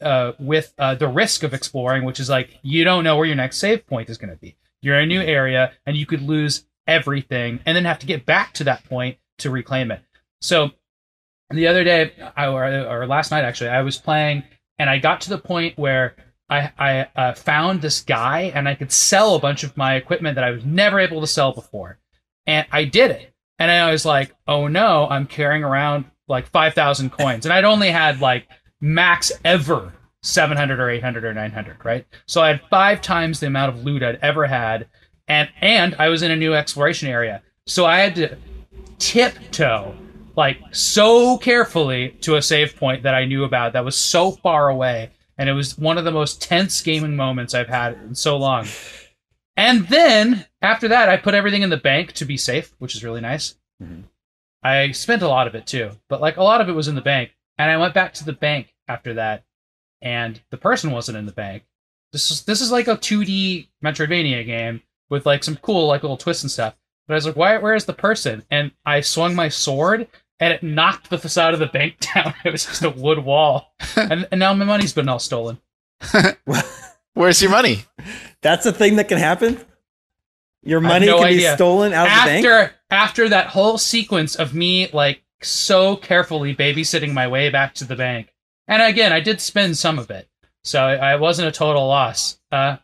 uh, 0.00 0.32
with 0.38 0.72
uh, 0.78 0.94
the 0.94 1.08
risk 1.08 1.42
of 1.42 1.52
exploring, 1.54 2.04
which 2.04 2.18
is 2.20 2.28
like 2.28 2.58
you 2.62 2.84
don't 2.84 3.04
know 3.04 3.16
where 3.16 3.26
your 3.26 3.36
next 3.36 3.58
save 3.58 3.86
point 3.86 4.08
is 4.10 4.18
going 4.18 4.30
to 4.30 4.36
be. 4.36 4.56
You're 4.82 4.98
in 4.98 5.04
a 5.04 5.06
new 5.06 5.20
area 5.20 5.72
and 5.86 5.96
you 5.96 6.06
could 6.06 6.22
lose 6.22 6.64
everything 6.86 7.60
and 7.66 7.76
then 7.76 7.84
have 7.84 7.98
to 8.00 8.06
get 8.06 8.26
back 8.26 8.54
to 8.54 8.64
that 8.64 8.84
point 8.84 9.18
to 9.38 9.50
reclaim 9.50 9.90
it. 9.90 10.00
So 10.40 10.70
the 11.50 11.66
other 11.66 11.84
day, 11.84 12.12
I, 12.36 12.46
or, 12.46 12.64
or 12.64 13.06
last 13.06 13.30
night 13.30 13.44
actually, 13.44 13.70
I 13.70 13.82
was 13.82 13.98
playing 13.98 14.44
and 14.78 14.88
I 14.88 14.98
got 14.98 15.22
to 15.22 15.30
the 15.30 15.38
point 15.38 15.78
where 15.78 16.16
I, 16.48 16.72
I 16.78 17.06
uh, 17.14 17.34
found 17.34 17.80
this 17.80 18.00
guy 18.00 18.52
and 18.54 18.68
I 18.68 18.74
could 18.74 18.92
sell 18.92 19.34
a 19.34 19.40
bunch 19.40 19.62
of 19.62 19.76
my 19.76 19.94
equipment 19.94 20.34
that 20.34 20.44
I 20.44 20.50
was 20.50 20.64
never 20.64 20.98
able 20.98 21.20
to 21.20 21.26
sell 21.26 21.52
before. 21.52 21.98
And 22.46 22.66
I 22.72 22.84
did 22.84 23.10
it. 23.10 23.34
And 23.58 23.70
I 23.70 23.92
was 23.92 24.04
like, 24.04 24.34
oh 24.48 24.66
no, 24.66 25.06
I'm 25.08 25.26
carrying 25.26 25.62
around 25.62 26.06
like 26.28 26.48
5,000 26.48 27.10
coins. 27.10 27.44
And 27.44 27.52
I'd 27.52 27.64
only 27.64 27.90
had 27.90 28.20
like 28.20 28.48
max 28.80 29.30
ever 29.44 29.92
700 30.22 30.78
or 30.80 30.90
800 30.90 31.24
or 31.24 31.34
900, 31.34 31.84
right? 31.84 32.06
So 32.26 32.42
I 32.42 32.48
had 32.48 32.60
five 32.70 33.00
times 33.00 33.40
the 33.40 33.46
amount 33.46 33.74
of 33.76 33.84
loot 33.84 34.02
I'd 34.02 34.18
ever 34.22 34.46
had. 34.46 34.88
And, 35.28 35.48
and 35.60 35.94
I 35.98 36.08
was 36.08 36.22
in 36.22 36.30
a 36.30 36.36
new 36.36 36.54
exploration 36.54 37.08
area. 37.08 37.42
So 37.66 37.86
I 37.86 37.98
had 38.00 38.14
to 38.16 38.36
tiptoe 38.98 39.94
like 40.36 40.58
so 40.72 41.38
carefully 41.38 42.10
to 42.20 42.36
a 42.36 42.42
save 42.42 42.76
point 42.76 43.02
that 43.02 43.14
I 43.14 43.24
knew 43.24 43.44
about 43.44 43.72
that 43.72 43.84
was 43.84 43.96
so 43.96 44.32
far 44.32 44.68
away. 44.68 45.10
And 45.38 45.48
it 45.48 45.52
was 45.54 45.78
one 45.78 45.98
of 45.98 46.04
the 46.04 46.10
most 46.10 46.42
tense 46.42 46.80
gaming 46.82 47.16
moments 47.16 47.54
I've 47.54 47.68
had 47.68 47.94
in 47.94 48.14
so 48.14 48.36
long. 48.36 48.66
And 49.56 49.86
then 49.88 50.46
after 50.62 50.88
that, 50.88 51.08
I 51.08 51.16
put 51.16 51.34
everything 51.34 51.62
in 51.62 51.70
the 51.70 51.76
bank 51.76 52.12
to 52.14 52.24
be 52.24 52.36
safe, 52.36 52.74
which 52.78 52.94
is 52.94 53.04
really 53.04 53.20
nice. 53.20 53.54
Mhm. 53.82 54.04
I 54.62 54.92
spent 54.92 55.22
a 55.22 55.28
lot 55.28 55.46
of 55.46 55.54
it 55.54 55.66
too, 55.66 55.92
but 56.08 56.20
like 56.20 56.36
a 56.36 56.42
lot 56.42 56.60
of 56.60 56.68
it 56.68 56.74
was 56.74 56.88
in 56.88 56.94
the 56.94 57.00
bank. 57.00 57.30
And 57.58 57.70
I 57.70 57.76
went 57.76 57.94
back 57.94 58.12
to 58.14 58.24
the 58.24 58.32
bank 58.32 58.74
after 58.88 59.14
that, 59.14 59.44
and 60.02 60.40
the 60.50 60.56
person 60.56 60.90
wasn't 60.90 61.18
in 61.18 61.26
the 61.26 61.32
bank. 61.32 61.64
This 62.12 62.30
is 62.30 62.42
this 62.44 62.60
is 62.60 62.72
like 62.72 62.88
a 62.88 62.96
2D 62.96 63.68
Metroidvania 63.84 64.44
game 64.44 64.82
with 65.08 65.26
like 65.26 65.44
some 65.44 65.56
cool 65.56 65.86
like 65.86 66.02
little 66.02 66.16
twists 66.16 66.42
and 66.42 66.50
stuff. 66.50 66.74
But 67.06 67.14
I 67.14 67.16
was 67.16 67.26
like, 67.26 67.36
why? 67.36 67.58
Where 67.58 67.74
is 67.74 67.84
the 67.84 67.92
person? 67.92 68.44
And 68.50 68.72
I 68.86 69.00
swung 69.00 69.34
my 69.34 69.48
sword, 69.48 70.08
and 70.38 70.52
it 70.52 70.62
knocked 70.62 71.10
the 71.10 71.18
facade 71.18 71.54
of 71.54 71.60
the 71.60 71.66
bank 71.66 71.96
down. 72.14 72.34
It 72.44 72.52
was 72.52 72.66
just 72.66 72.82
a 72.82 72.90
wood 72.90 73.18
wall, 73.24 73.74
and, 73.96 74.28
and 74.30 74.38
now 74.38 74.54
my 74.54 74.64
money's 74.64 74.92
been 74.92 75.08
all 75.08 75.18
stolen. 75.18 75.58
Where's 77.14 77.42
your 77.42 77.50
money? 77.50 77.84
That's 78.40 78.66
a 78.66 78.72
thing 78.72 78.96
that 78.96 79.08
can 79.08 79.18
happen. 79.18 79.60
Your 80.62 80.80
money 80.80 81.06
no 81.06 81.18
can 81.18 81.26
idea. 81.26 81.50
be 81.50 81.56
stolen 81.56 81.92
out 81.92 82.06
of 82.06 82.12
the 82.12 82.30
bank. 82.30 82.46
after 82.46 82.74
after 82.90 83.28
that 83.30 83.48
whole 83.48 83.78
sequence 83.78 84.34
of 84.36 84.54
me 84.54 84.88
like 84.92 85.22
so 85.42 85.96
carefully 85.96 86.54
babysitting 86.54 87.12
my 87.12 87.26
way 87.28 87.48
back 87.48 87.74
to 87.76 87.84
the 87.84 87.96
bank 87.96 88.32
and 88.70 88.80
again 88.82 89.12
i 89.12 89.20
did 89.20 89.38
spend 89.40 89.76
some 89.76 89.98
of 89.98 90.10
it 90.10 90.26
so 90.64 90.80
i, 90.82 90.94
I 91.12 91.16
wasn't 91.16 91.48
a 91.48 91.52
total 91.52 91.86
loss 91.86 92.38
uh 92.52 92.76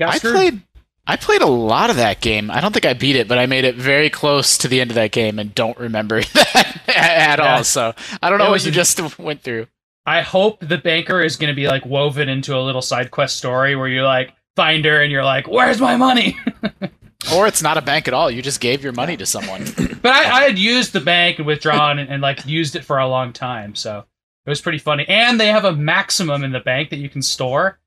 got 0.00 0.14
I 0.14 0.18
screwed. 0.18 0.34
played 0.34 0.62
I 1.06 1.16
played 1.16 1.42
a 1.42 1.46
lot 1.46 1.90
of 1.90 1.96
that 1.96 2.22
game. 2.22 2.50
I 2.50 2.62
don't 2.62 2.72
think 2.72 2.86
I 2.86 2.94
beat 2.94 3.14
it, 3.14 3.28
but 3.28 3.36
I 3.36 3.44
made 3.44 3.64
it 3.64 3.74
very 3.74 4.08
close 4.08 4.56
to 4.56 4.68
the 4.68 4.80
end 4.80 4.90
of 4.90 4.94
that 4.94 5.12
game 5.12 5.38
and 5.38 5.54
don't 5.54 5.76
remember 5.76 6.22
that 6.34 6.82
at 6.88 7.38
Yeah. 7.40 7.56
all. 7.58 7.62
So 7.64 7.92
I 8.22 8.30
don't 8.30 8.38
know 8.38 8.48
what 8.48 8.64
you 8.64 8.70
just 8.72 9.18
went 9.18 9.42
through. 9.42 9.66
i 10.06 10.22
hope 10.22 10.60
the 10.66 10.78
banker 10.78 11.20
is 11.20 11.36
going 11.36 11.52
to 11.52 11.54
be 11.54 11.66
like 11.68 11.84
woven 11.84 12.30
into 12.30 12.56
a 12.56 12.62
little 12.64 12.80
side 12.80 13.10
quest 13.10 13.36
story 13.36 13.76
where 13.76 13.86
you 13.86 14.02
like 14.02 14.32
find 14.56 14.82
her 14.86 15.02
and 15.02 15.12
you're 15.12 15.22
like 15.26 15.46
where's 15.46 15.78
my 15.78 15.94
money 15.98 16.38
Or 17.34 17.46
it's 17.46 17.62
not 17.62 17.76
a 17.76 17.82
bank 17.82 18.08
at 18.08 18.14
all. 18.14 18.30
You 18.30 18.40
just 18.40 18.60
gave 18.60 18.82
your 18.82 18.92
money 18.94 19.16
to 19.18 19.26
someone. 19.26 19.64
but 20.02 20.10
I, 20.12 20.40
I 20.40 20.42
had 20.44 20.58
used 20.58 20.94
the 20.94 21.00
bank 21.00 21.36
and 21.38 21.46
withdrawn 21.46 21.98
and, 21.98 22.08
and 22.10 22.22
like 22.22 22.46
used 22.46 22.76
it 22.76 22.84
for 22.84 22.98
a 22.98 23.06
long 23.08 23.34
time 23.34 23.74
so 23.74 24.06
it 24.46 24.50
was 24.50 24.60
pretty 24.60 24.78
funny 24.78 25.04
and 25.08 25.38
they 25.40 25.48
have 25.48 25.64
a 25.64 25.72
maximum 25.72 26.44
in 26.44 26.52
the 26.52 26.60
bank 26.60 26.90
that 26.90 26.98
you 26.98 27.08
can 27.08 27.22
store 27.22 27.78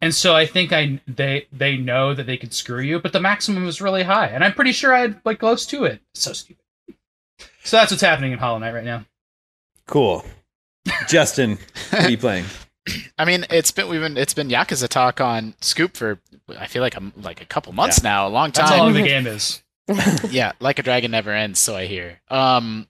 and 0.00 0.14
so 0.14 0.34
i 0.34 0.44
think 0.46 0.72
i 0.72 1.00
they 1.06 1.46
they 1.52 1.76
know 1.76 2.14
that 2.14 2.26
they 2.26 2.36
could 2.36 2.52
screw 2.52 2.80
you 2.80 2.98
but 3.00 3.12
the 3.12 3.20
maximum 3.20 3.66
is 3.66 3.80
really 3.80 4.02
high 4.02 4.26
and 4.28 4.42
i'm 4.44 4.52
pretty 4.52 4.72
sure 4.72 4.94
i 4.94 5.00
had 5.00 5.20
like 5.24 5.38
close 5.38 5.64
to 5.66 5.84
it 5.84 6.00
so 6.14 6.32
stupid 6.32 6.64
so 7.62 7.76
that's 7.76 7.90
what's 7.90 8.02
happening 8.02 8.32
in 8.32 8.38
hollow 8.38 8.58
knight 8.58 8.74
right 8.74 8.84
now 8.84 9.04
Cool. 9.86 10.24
Justin, 11.08 11.58
what 11.90 12.04
are 12.04 12.10
you 12.10 12.16
playing? 12.28 12.44
I 13.18 13.24
mean, 13.24 13.44
it's 13.50 13.72
been 13.72 13.88
we've 13.88 14.00
been 14.00 14.16
it's 14.16 14.34
been 14.34 14.48
Yakuza 14.48 14.86
talk 14.88 15.20
on 15.20 15.54
Scoop 15.60 15.96
for 15.96 16.20
I 16.56 16.66
feel 16.68 16.80
like 16.80 16.96
a, 16.96 17.02
like 17.16 17.40
a 17.42 17.44
couple 17.44 17.72
months 17.72 18.00
now, 18.00 18.26
a 18.26 18.30
long 18.30 18.52
that's 18.52 18.70
how 18.70 18.78
long 18.78 18.94
time. 18.94 19.02
the 19.02 19.08
game 19.08 19.26
is 19.26 19.62
yeah, 20.30 20.52
like 20.60 20.78
a 20.78 20.84
dragon 20.84 21.10
never 21.10 21.32
ends, 21.32 21.58
so 21.58 21.74
I 21.74 21.86
hear. 21.86 22.20
Um, 22.30 22.86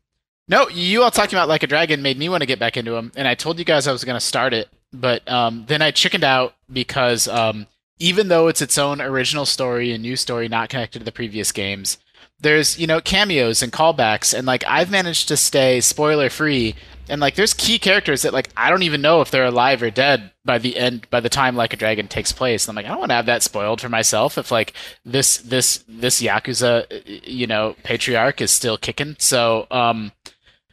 no, 0.51 0.69
you 0.69 1.05
all 1.05 1.13
talking 1.13 1.39
about 1.39 1.49
like 1.49 1.63
a 1.63 1.69
dragon 1.69 2.03
made 2.03 2.19
me 2.19 2.29
want 2.29 2.43
to 2.43 2.47
get 2.47 2.59
back 2.59 2.77
into 2.77 2.91
them, 2.91 3.13
and 3.15 3.29
I 3.29 3.37
told 3.37 3.61
you 3.61 3.65
guys 3.65 3.87
I 3.87 3.93
was 3.93 4.03
going 4.03 4.17
to 4.17 4.21
start 4.21 4.53
it, 4.53 4.69
but 4.93 5.27
um, 5.31 5.65
then 5.69 5.81
I 5.81 5.93
chickened 5.93 6.25
out 6.25 6.55
because 6.73 7.29
um, 7.29 7.69
even 8.01 8.27
though 8.27 8.49
it's 8.49 8.61
its 8.61 8.77
own 8.77 9.01
original 9.01 9.47
story 9.47 9.93
and 9.93 10.03
new 10.03 10.17
story, 10.17 10.49
not 10.49 10.69
connected 10.69 10.99
to 10.99 11.05
the 11.05 11.13
previous 11.13 11.53
games, 11.53 11.99
there's 12.41 12.81
you 12.81 12.89
know 12.89 13.01
cameos 13.01 13.63
and 13.63 13.73
callbacks, 13.73 14.37
and 14.37 14.45
like 14.45 14.65
I've 14.67 14.91
managed 14.91 15.29
to 15.29 15.37
stay 15.37 15.81
spoiler 15.81 16.29
free, 16.29 16.75
and 17.09 17.21
like 17.21 17.37
there's 17.37 17.55
key 17.55 17.79
characters 17.79 18.23
that 18.23 18.33
like 18.33 18.51
I 18.57 18.71
don't 18.71 18.83
even 18.83 19.03
know 19.03 19.21
if 19.21 19.31
they're 19.31 19.45
alive 19.45 19.85
or 19.85 19.91
dead 19.91 20.33
by 20.45 20.59
the 20.59 20.77
end 20.77 21.09
by 21.11 21.21
the 21.21 21.29
time 21.29 21.55
like 21.55 21.73
a 21.73 21.77
dragon 21.77 22.09
takes 22.09 22.33
place. 22.33 22.67
And 22.67 22.71
I'm 22.71 22.83
like 22.83 22.87
I 22.87 22.89
don't 22.89 22.99
want 22.99 23.11
to 23.11 23.17
have 23.17 23.27
that 23.27 23.45
spoiled 23.45 23.81
for 23.81 23.89
myself 23.89 24.37
if 24.37 24.51
like 24.51 24.73
this 25.05 25.37
this 25.39 25.85
this 25.87 26.21
yakuza 26.21 26.87
you 27.25 27.47
know 27.47 27.77
patriarch 27.85 28.41
is 28.41 28.51
still 28.51 28.79
kicking. 28.79 29.15
So 29.21 29.69
um 29.71 30.11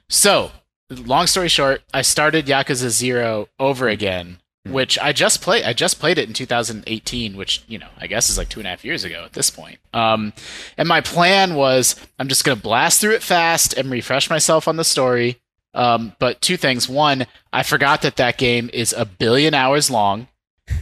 so 0.09 0.51
long 0.89 1.27
story 1.27 1.49
short, 1.49 1.81
I 1.93 2.01
started 2.01 2.45
Yakuza 2.45 2.89
0 2.89 3.47
over 3.59 3.87
again. 3.87 4.39
Which 4.65 4.99
I 4.99 5.13
just 5.13 5.41
played. 5.41 5.63
I 5.63 5.71
just 5.71 5.97
played 5.97 6.17
it 6.17 6.27
in 6.27 6.33
2018, 6.33 7.37
which 7.37 7.63
you 7.69 7.77
know 7.79 7.87
I 8.01 8.07
guess 8.07 8.29
is 8.29 8.37
like 8.37 8.49
two 8.49 8.59
and 8.59 8.67
a 8.67 8.69
half 8.71 8.83
years 8.83 9.05
ago 9.05 9.23
at 9.23 9.31
this 9.31 9.49
point. 9.49 9.79
Um, 9.93 10.33
and 10.77 10.89
my 10.89 10.99
plan 10.99 11.55
was 11.55 11.95
I'm 12.19 12.27
just 12.27 12.43
gonna 12.43 12.57
blast 12.59 12.99
through 12.99 13.13
it 13.13 13.23
fast 13.23 13.73
and 13.77 13.89
refresh 13.89 14.29
myself 14.29 14.67
on 14.67 14.75
the 14.75 14.83
story. 14.83 15.39
Um, 15.73 16.11
but 16.19 16.41
two 16.41 16.57
things. 16.57 16.89
One, 16.89 17.27
I 17.53 17.63
forgot 17.63 18.01
that 18.01 18.17
that 18.17 18.37
game 18.37 18.69
is 18.73 18.91
a 18.91 19.05
billion 19.05 19.53
hours 19.53 19.89
long, 19.89 20.27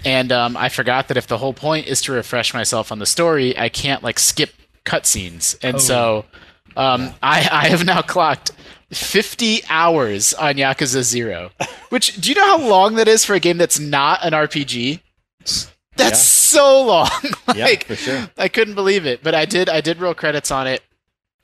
and 0.04 0.32
um, 0.32 0.58
I 0.58 0.70
forgot 0.70 1.08
that 1.10 1.18
if 1.18 1.28
the 1.28 1.38
whole 1.38 1.54
point 1.54 1.86
is 1.86 2.02
to 2.04 2.12
refresh 2.12 2.56
myself 2.56 2.92
on 2.92 2.98
the 2.98 3.06
story, 3.06 3.56
I 3.56 3.70
can't 3.70 4.02
like 4.02 4.18
skip 4.18 4.50
cutscenes. 4.84 5.60
And 5.62 5.76
Oh. 5.76 5.80
so 5.80 6.26
um, 6.76 7.14
I, 7.22 7.48
I 7.52 7.68
have 7.68 7.86
now 7.86 8.02
clocked 8.02 8.52
50 8.92 9.62
hours 9.70 10.34
on 10.34 10.56
Yakuza 10.56 11.02
Zero. 11.04 11.52
Which 11.90 12.16
do 12.20 12.30
you 12.30 12.36
know 12.36 12.58
how 12.58 12.68
long 12.68 12.96
that 12.96 13.08
is 13.08 13.26
for 13.26 13.34
a 13.34 13.40
game 13.40 13.58
that's 13.58 13.80
not 13.80 14.20
an 14.24 14.34
RPG? 14.34 15.00
That's 15.40 15.72
Yeah. 15.98 16.12
so 16.14 16.84
long. 16.84 17.10
yeah, 17.56 17.66
like 17.66 17.86
for 17.86 17.96
sure. 17.96 18.30
I 18.38 18.48
couldn't 18.48 18.76
believe 18.76 19.06
it, 19.06 19.24
but 19.24 19.34
I 19.36 19.46
did. 19.46 19.70
I 19.70 19.82
did 19.82 20.00
roll 20.00 20.14
credits 20.14 20.52
on 20.52 20.68
it. 20.68 20.82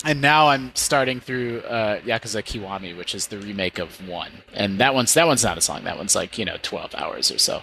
and 0.04 0.20
now 0.20 0.48
I'm 0.50 0.72
starting 0.76 1.20
through 1.20 1.60
uh, 1.62 2.00
Yakuza 2.02 2.42
Kiwami, 2.44 2.98
which 2.98 3.14
is 3.16 3.28
the 3.28 3.38
remake 3.38 3.78
of 3.80 4.08
one, 4.08 4.32
and 4.54 4.80
that 4.80 4.94
one's 4.96 5.14
that 5.14 5.28
one's 5.28 5.44
not 5.44 5.58
as 5.58 5.70
long. 5.70 5.84
That 5.84 5.98
one's 5.98 6.16
like 6.16 6.38
you 6.38 6.46
know 6.46 6.58
12 6.62 6.96
hours 6.96 7.32
or 7.32 7.38
so. 7.38 7.62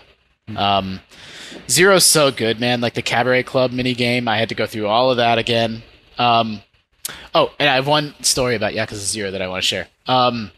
Um, 0.56 1.00
Zero's 1.68 2.04
so 2.04 2.30
good, 2.30 2.58
man. 2.58 2.80
Like 2.80 2.94
the 2.94 3.02
Cabaret 3.02 3.42
Club 3.42 3.70
mini 3.72 3.92
game, 3.94 4.28
I 4.28 4.38
had 4.38 4.48
to 4.48 4.54
go 4.54 4.66
through 4.66 4.86
all 4.86 5.10
of 5.10 5.18
that 5.18 5.36
again. 5.36 5.82
Um, 6.16 6.62
oh, 7.34 7.52
and 7.58 7.68
I 7.68 7.74
have 7.74 7.86
one 7.86 8.14
story 8.22 8.54
about 8.54 8.72
Yakuza 8.72 8.94
Zero 8.94 9.30
that 9.30 9.42
I 9.42 9.48
want 9.48 9.62
to 9.62 9.66
share. 9.66 9.88
Um, 10.06 10.50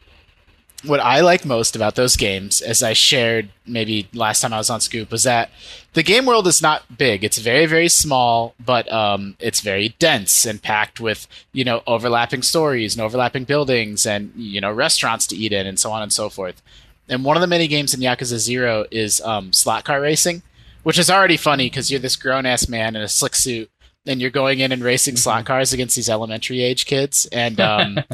what 0.84 1.00
I 1.00 1.20
like 1.20 1.44
most 1.44 1.76
about 1.76 1.94
those 1.94 2.16
games, 2.16 2.62
as 2.62 2.82
I 2.82 2.94
shared 2.94 3.50
maybe 3.66 4.08
last 4.14 4.40
time 4.40 4.52
I 4.52 4.58
was 4.58 4.70
on 4.70 4.80
Scoop, 4.80 5.10
was 5.10 5.24
that 5.24 5.50
the 5.92 6.02
game 6.02 6.24
world 6.24 6.46
is 6.46 6.62
not 6.62 6.96
big. 6.96 7.22
It's 7.22 7.38
very, 7.38 7.66
very 7.66 7.88
small, 7.88 8.54
but 8.64 8.90
um, 8.90 9.36
it's 9.40 9.60
very 9.60 9.90
dense 9.98 10.46
and 10.46 10.62
packed 10.62 10.98
with 11.00 11.26
you 11.52 11.64
know 11.64 11.82
overlapping 11.86 12.42
stories 12.42 12.94
and 12.94 13.02
overlapping 13.02 13.44
buildings 13.44 14.06
and 14.06 14.32
you 14.34 14.60
know 14.60 14.72
restaurants 14.72 15.26
to 15.28 15.36
eat 15.36 15.52
in 15.52 15.66
and 15.66 15.78
so 15.78 15.90
on 15.92 16.02
and 16.02 16.12
so 16.12 16.30
forth. 16.30 16.62
And 17.08 17.24
one 17.24 17.36
of 17.36 17.40
the 17.40 17.46
mini 17.46 17.66
games 17.66 17.92
in 17.92 18.00
Yakuza 18.00 18.38
Zero 18.38 18.86
is 18.90 19.20
um, 19.20 19.52
slot 19.52 19.84
car 19.84 20.00
racing, 20.00 20.42
which 20.82 20.98
is 20.98 21.10
already 21.10 21.36
funny 21.36 21.68
because 21.68 21.90
you're 21.90 22.00
this 22.00 22.16
grown 22.16 22.46
ass 22.46 22.68
man 22.68 22.96
in 22.96 23.02
a 23.02 23.08
slick 23.08 23.34
suit 23.34 23.70
and 24.10 24.20
you're 24.20 24.30
going 24.30 24.60
in 24.60 24.72
and 24.72 24.82
racing 24.82 25.16
slot 25.16 25.46
cars 25.46 25.72
against 25.72 25.96
these 25.96 26.10
elementary 26.10 26.62
age 26.62 26.86
kids 26.86 27.26
and. 27.32 27.60
Um, 27.60 27.98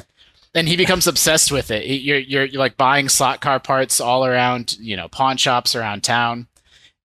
and 0.54 0.66
he 0.66 0.76
becomes 0.76 1.06
obsessed 1.06 1.52
with 1.52 1.70
it. 1.70 1.84
You're, 1.84 2.18
you're, 2.18 2.44
you're 2.46 2.58
like 2.58 2.78
buying 2.78 3.10
slot 3.10 3.42
car 3.42 3.60
parts 3.60 4.00
all 4.00 4.24
around, 4.24 4.78
you 4.80 4.96
know, 4.96 5.06
pawn 5.06 5.36
shops 5.36 5.76
around 5.76 6.02
town. 6.02 6.48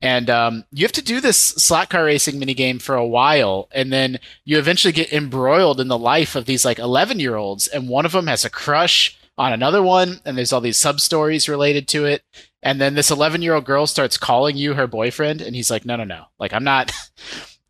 And 0.01 0.29
um, 0.29 0.63
you 0.71 0.85
have 0.85 0.93
to 0.93 1.03
do 1.03 1.19
this 1.19 1.37
slot 1.37 1.89
car 1.89 2.05
racing 2.05 2.39
mini 2.39 2.55
game 2.55 2.79
for 2.79 2.95
a 2.95 3.05
while, 3.05 3.67
and 3.71 3.93
then 3.93 4.19
you 4.45 4.57
eventually 4.57 4.91
get 4.91 5.13
embroiled 5.13 5.79
in 5.79 5.89
the 5.89 5.97
life 5.97 6.35
of 6.35 6.45
these 6.45 6.65
like 6.65 6.79
11 6.79 7.19
year 7.19 7.35
olds, 7.35 7.67
and 7.67 7.87
one 7.87 8.05
of 8.05 8.13
them 8.13 8.25
has 8.25 8.43
a 8.43 8.49
crush 8.49 9.15
on 9.37 9.53
another 9.53 9.83
one, 9.83 10.19
and 10.25 10.35
there's 10.35 10.51
all 10.51 10.61
these 10.61 10.77
sub 10.77 10.99
stories 10.99 11.47
related 11.47 11.87
to 11.89 12.05
it. 12.05 12.23
And 12.63 12.81
then 12.81 12.95
this 12.95 13.11
11 13.11 13.43
year 13.43 13.53
old 13.53 13.65
girl 13.65 13.85
starts 13.85 14.17
calling 14.17 14.57
you 14.57 14.73
her 14.73 14.87
boyfriend, 14.87 15.39
and 15.39 15.55
he's 15.55 15.69
like, 15.69 15.85
"No, 15.85 15.95
no, 15.95 16.03
no! 16.03 16.25
Like 16.39 16.53
I'm 16.53 16.63
not." 16.63 16.91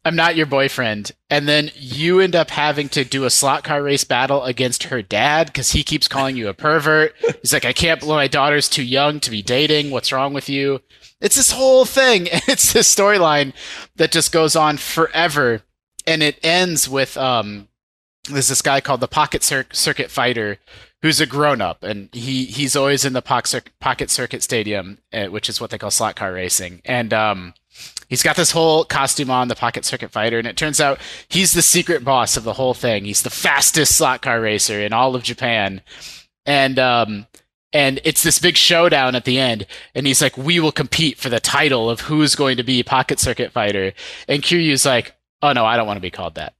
I'm 0.03 0.15
not 0.15 0.35
your 0.35 0.47
boyfriend. 0.47 1.11
And 1.29 1.47
then 1.47 1.69
you 1.75 2.19
end 2.19 2.35
up 2.35 2.49
having 2.49 2.89
to 2.89 3.03
do 3.03 3.23
a 3.23 3.29
slot 3.29 3.63
car 3.63 3.83
race 3.83 4.03
battle 4.03 4.43
against 4.43 4.85
her 4.85 5.01
dad 5.01 5.47
because 5.47 5.71
he 5.71 5.83
keeps 5.83 6.07
calling 6.07 6.35
you 6.35 6.47
a 6.47 6.53
pervert. 6.53 7.13
He's 7.41 7.53
like, 7.53 7.65
I 7.65 7.73
can't 7.73 7.99
believe 7.99 8.15
my 8.15 8.27
daughter's 8.27 8.67
too 8.67 8.83
young 8.83 9.19
to 9.19 9.29
be 9.29 9.43
dating. 9.43 9.91
What's 9.91 10.11
wrong 10.11 10.33
with 10.33 10.49
you? 10.49 10.81
It's 11.19 11.35
this 11.35 11.51
whole 11.51 11.85
thing. 11.85 12.27
It's 12.47 12.73
this 12.73 12.93
storyline 12.93 13.53
that 13.95 14.11
just 14.11 14.31
goes 14.31 14.55
on 14.55 14.77
forever. 14.77 15.61
And 16.07 16.23
it 16.23 16.39
ends 16.43 16.89
with 16.89 17.15
um, 17.15 17.67
there's 18.27 18.47
this 18.47 18.63
guy 18.63 18.81
called 18.81 19.01
the 19.01 19.07
Pocket 19.07 19.43
Cir- 19.43 19.67
Circuit 19.71 20.09
Fighter 20.09 20.57
who's 21.01 21.21
a 21.21 21.25
grown 21.25 21.61
up 21.61 21.83
and 21.83 22.09
he 22.13 22.45
he's 22.45 22.75
always 22.75 23.05
in 23.05 23.13
the 23.13 23.21
Pocket 23.21 24.09
Circuit 24.09 24.43
Stadium, 24.43 24.97
uh, 25.13 25.27
which 25.27 25.47
is 25.47 25.61
what 25.61 25.69
they 25.69 25.77
call 25.77 25.91
slot 25.91 26.15
car 26.15 26.33
racing. 26.33 26.81
And 26.85 27.13
um, 27.13 27.53
He's 28.11 28.23
got 28.23 28.35
this 28.35 28.51
whole 28.51 28.83
costume 28.83 29.31
on, 29.31 29.47
the 29.47 29.55
Pocket 29.55 29.85
Circuit 29.85 30.11
Fighter, 30.11 30.37
and 30.37 30.45
it 30.45 30.57
turns 30.57 30.81
out 30.81 30.99
he's 31.29 31.53
the 31.53 31.61
secret 31.61 32.03
boss 32.03 32.35
of 32.35 32.43
the 32.43 32.51
whole 32.51 32.73
thing. 32.73 33.05
He's 33.05 33.21
the 33.21 33.29
fastest 33.29 33.95
slot 33.95 34.21
car 34.21 34.41
racer 34.41 34.81
in 34.81 34.91
all 34.91 35.15
of 35.15 35.23
Japan. 35.23 35.81
And 36.45 36.77
um 36.77 37.27
and 37.71 38.01
it's 38.03 38.21
this 38.21 38.37
big 38.37 38.57
showdown 38.57 39.15
at 39.15 39.23
the 39.23 39.39
end 39.39 39.65
and 39.95 40.05
he's 40.05 40.21
like 40.21 40.35
we 40.35 40.59
will 40.59 40.73
compete 40.73 41.19
for 41.19 41.29
the 41.29 41.39
title 41.39 41.89
of 41.89 42.01
who's 42.01 42.35
going 42.35 42.57
to 42.57 42.63
be 42.63 42.83
Pocket 42.83 43.17
Circuit 43.17 43.53
Fighter. 43.53 43.93
And 44.27 44.43
Kiryu's 44.43 44.85
like, 44.85 45.15
"Oh 45.41 45.53
no, 45.53 45.65
I 45.65 45.77
don't 45.77 45.87
want 45.87 45.95
to 45.95 46.01
be 46.01 46.11
called 46.11 46.35
that. 46.35 46.53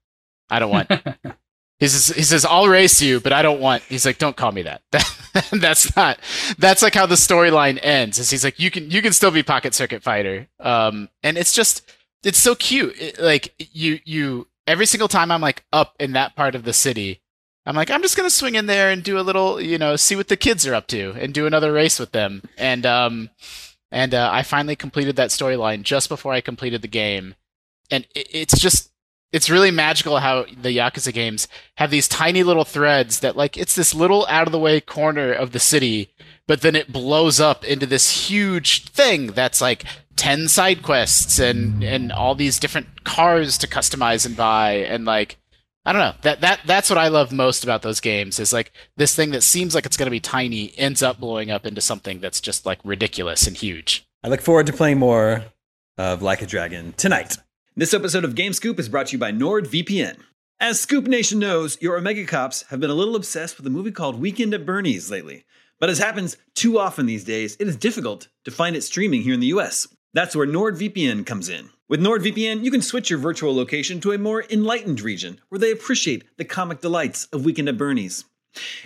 I 0.49 0.60
don't 0.60 0.72
want 0.72 0.89
He 1.82 1.88
says, 1.88 2.16
he 2.16 2.22
says, 2.22 2.46
I'll 2.46 2.68
race 2.68 3.02
you, 3.02 3.20
but 3.20 3.34
I 3.34 3.42
don't 3.42 3.60
want, 3.60 3.82
he's 3.82 4.06
like, 4.06 4.20
don't 4.20 4.36
call 4.36 4.52
me 4.52 4.62
that. 4.62 4.84
that's 5.52 5.96
not, 5.96 6.20
that's 6.60 6.84
like 6.84 6.94
how 6.94 7.08
the 7.08 7.16
storyline 7.16 7.80
ends 7.82 8.20
is 8.20 8.30
he's 8.30 8.44
like, 8.44 8.60
you 8.60 8.70
can, 8.70 8.92
you 8.92 9.02
can 9.02 9.14
still 9.14 9.32
be 9.32 9.42
pocket 9.42 9.74
circuit 9.74 10.04
fighter. 10.04 10.48
Um, 10.60 11.10
and 11.24 11.40
it's 11.40 11.54
just, 11.54 11.92
it's 12.24 12.38
so 12.38 12.54
cute. 12.54 13.02
It, 13.02 13.20
like 13.20 13.56
you, 13.58 14.00
you, 14.06 14.48
every 14.68 14.86
single 14.86 15.08
time 15.08 15.32
I'm 15.32 15.42
like 15.42 15.64
up 15.74 15.96
in 16.00 16.12
that 16.12 16.36
part 16.36 16.54
of 16.54 16.66
the 16.66 16.72
city, 16.72 17.24
I'm 17.66 17.76
like, 17.76 17.90
I'm 17.90 18.04
just 18.04 18.16
to 18.16 18.30
swing 18.30 18.54
in 18.54 18.68
there 18.68 18.92
and 18.92 19.02
do 19.02 19.18
a 19.18 19.22
little, 19.22 19.60
you 19.60 19.80
know, 19.80 19.96
see 19.96 20.16
what 20.16 20.28
the 20.28 20.38
kids 20.38 20.68
are 20.68 20.76
up 20.76 20.86
to 20.90 21.16
and 21.18 21.34
do 21.34 21.48
another 21.48 21.74
race 21.74 21.98
with 21.98 22.12
them. 22.12 22.44
And, 22.60 22.86
um, 22.86 23.32
and, 23.90 24.14
uh, 24.14 24.30
I 24.32 24.44
finally 24.44 24.76
completed 24.76 25.16
that 25.16 25.32
storyline 25.32 25.82
just 25.82 26.10
before 26.10 26.32
I 26.32 26.42
completed 26.42 26.84
the 26.84 26.88
game. 26.88 27.34
And 27.90 28.06
it, 28.14 28.28
it's 28.30 28.60
just, 28.60 28.91
it's 29.32 29.50
really 29.50 29.72
magical 29.72 30.20
how 30.20 30.44
the 30.44 30.78
Yakuza 30.78 31.14
games 31.14 31.48
have 31.78 31.90
these 31.92 32.08
tiny 32.08 32.44
little 32.44 32.66
threads 32.66 33.22
that 33.22 33.38
like 33.38 33.58
it's 33.58 33.76
this 33.76 33.94
little 33.94 34.26
out 34.30 34.48
of 34.48 34.52
the 34.52 34.60
way 34.60 34.82
corner 34.82 35.32
of 35.32 35.52
the 35.52 35.60
city, 35.60 36.14
but 36.48 36.62
then 36.62 36.76
it 36.76 36.92
blows 36.92 37.40
up 37.40 37.64
into 37.64 37.86
this 37.86 38.28
huge 38.30 38.86
thing 38.90 39.28
that's 39.28 39.62
like 39.62 39.86
10 40.18 40.48
side 40.50 40.84
quests 40.84 41.40
and 41.40 41.84
and 41.84 42.12
all 42.12 42.36
these 42.36 42.60
different 42.60 43.04
cars 43.04 43.58
to 43.58 43.68
customize 43.68 44.26
and 44.26 44.36
buy 44.36 44.74
and 44.74 45.06
like 45.06 45.38
I 45.84 45.94
don't 45.94 46.02
know. 46.02 46.14
That 46.22 46.42
that 46.42 46.60
that's 46.66 46.90
what 46.90 47.00
I 47.00 47.08
love 47.08 47.32
most 47.32 47.64
about 47.64 47.82
those 47.82 48.00
games 48.00 48.40
is 48.40 48.54
like 48.54 48.72
this 48.98 49.16
thing 49.16 49.32
that 49.32 49.42
seems 49.42 49.74
like 49.74 49.86
it's 49.86 49.98
going 49.98 50.08
to 50.08 50.12
be 50.12 50.20
tiny 50.20 50.78
ends 50.78 51.02
up 51.02 51.20
blowing 51.20 51.50
up 51.50 51.66
into 51.66 51.82
something 51.82 52.20
that's 52.20 52.40
just 52.40 52.66
like 52.66 52.80
ridiculous 52.84 53.48
and 53.48 53.58
huge. 53.58 54.06
I 54.24 54.28
look 54.28 54.42
forward 54.42 54.68
to 54.68 54.74
playing 54.74 55.00
more 55.00 55.46
of 55.98 56.22
Like 56.22 56.42
a 56.44 56.46
Dragon 56.46 56.94
tonight. 56.98 57.38
This 57.74 57.93
episode 57.93 58.26
of 58.26 58.36
Game 58.36 58.51
Scoop 58.51 58.80
is 58.80 58.89
brought 58.89 59.07
to 59.07 59.11
you 59.13 59.17
by 59.17 59.32
NordVPN. 59.32 60.17
As 60.59 60.82
Scoop 60.82 61.07
Nation 61.07 61.39
knows, 61.39 61.82
your 61.82 61.95
Omega 61.95 62.26
Cops 62.26 62.63
have 62.63 62.82
been 62.82 62.89
a 62.89 62.93
little 62.93 63.15
obsessed 63.15 63.55
with 63.55 63.65
a 63.65 63.69
movie 63.69 63.91
called 63.91 64.19
Weekend 64.19 64.53
at 64.53 64.65
Bernie's 64.65 65.09
lately. 65.09 65.45
But 65.80 65.89
as 65.89 65.97
happens 65.97 66.36
too 66.53 66.78
often 66.78 67.05
these 67.05 67.24
days, 67.24 67.55
it 67.61 67.69
is 67.69 67.78
difficult 67.78 68.28
to 68.43 68.51
find 68.51 68.76
it 68.76 68.82
streaming 68.82 69.22
here 69.22 69.34
in 69.34 69.39
the 69.39 69.53
US. 69.55 69.88
That's 70.13 70.36
where 70.36 70.45
NordVPN 70.45 71.26
comes 71.26 71.47
in. 71.47 71.69
With 71.88 72.01
NordVPN, 72.01 72.61
you 72.61 72.72
can 72.72 72.82
switch 72.82 73.09
your 73.09 73.19
virtual 73.19 73.55
location 73.55 74.01
to 74.01 74.11
a 74.11 74.17
more 74.17 74.43
enlightened 74.49 74.99
region 74.99 75.39
where 75.47 75.59
they 75.59 75.72
appreciate 75.72 76.26
the 76.36 76.43
comic 76.43 76.82
delights 76.82 77.28
of 77.28 77.45
Weekend 77.45 77.69
at 77.69 77.78
Bernie's. 77.78 78.26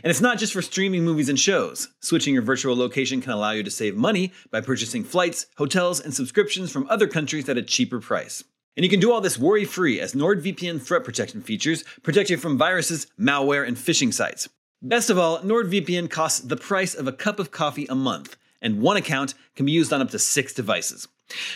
And 0.04 0.12
it's 0.12 0.22
not 0.22 0.38
just 0.38 0.54
for 0.54 0.62
streaming 0.62 1.04
movies 1.04 1.28
and 1.28 1.40
shows. 1.40 1.88
Switching 2.02 2.36
your 2.36 2.44
virtual 2.44 2.76
location 2.76 3.20
can 3.20 3.32
allow 3.32 3.50
you 3.50 3.64
to 3.64 3.72
save 3.72 3.96
money 3.96 4.32
by 4.52 4.62
purchasing 4.62 5.04
flights, 5.04 5.48
hotels, 5.58 6.00
and 6.00 6.14
subscriptions 6.14 6.72
from 6.72 6.86
other 6.88 7.08
countries 7.08 7.50
at 7.50 7.58
a 7.58 7.64
cheaper 7.64 8.00
price. 8.00 8.44
And 8.76 8.84
you 8.84 8.90
can 8.90 9.00
do 9.00 9.12
all 9.12 9.22
this 9.22 9.40
worry 9.40 9.66
free 9.66 10.00
as 10.00 10.14
NordVPN 10.14 10.82
threat 10.82 11.04
protection 11.04 11.42
features 11.42 11.84
protect 12.04 12.30
you 12.30 12.38
from 12.38 12.58
viruses, 12.58 13.08
malware, 13.20 13.66
and 13.66 13.78
phishing 13.78 14.14
sites. 14.14 14.50
Best 14.82 15.10
of 15.10 15.18
all, 15.18 15.40
NordVPN 15.40 16.10
costs 16.10 16.42
the 16.42 16.58
price 16.58 16.94
of 16.94 17.08
a 17.08 17.14
cup 17.14 17.40
of 17.40 17.52
coffee 17.52 17.88
a 17.88 17.96
month, 17.96 18.36
and 18.62 18.82
one 18.82 18.98
account 18.98 19.34
can 19.56 19.66
be 19.66 19.72
used 19.72 19.94
on 19.94 20.02
up 20.02 20.12
to 20.12 20.20
six 20.20 20.54
devices. 20.54 21.08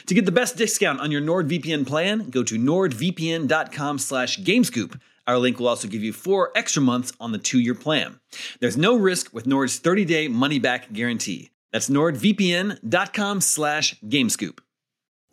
To 0.07 0.15
get 0.15 0.25
the 0.25 0.31
best 0.31 0.57
discount 0.57 0.99
on 0.99 1.11
your 1.11 1.21
NordVPN 1.21 1.85
plan, 1.85 2.29
go 2.29 2.43
to 2.43 2.57
nordvpn.com 2.57 3.99
slash 3.99 4.39
gamescoop. 4.39 4.99
Our 5.27 5.37
link 5.37 5.59
will 5.59 5.67
also 5.67 5.87
give 5.87 6.01
you 6.01 6.11
four 6.11 6.51
extra 6.55 6.81
months 6.81 7.13
on 7.19 7.31
the 7.31 7.37
two-year 7.37 7.75
plan. 7.75 8.19
There's 8.61 8.77
no 8.77 8.95
risk 8.95 9.31
with 9.31 9.45
Nord's 9.45 9.79
30-day 9.79 10.27
money-back 10.29 10.91
guarantee. 10.91 11.51
That's 11.71 11.89
nordvpn.com 11.89 13.41
slash 13.41 13.99
gamescoop. 14.01 14.59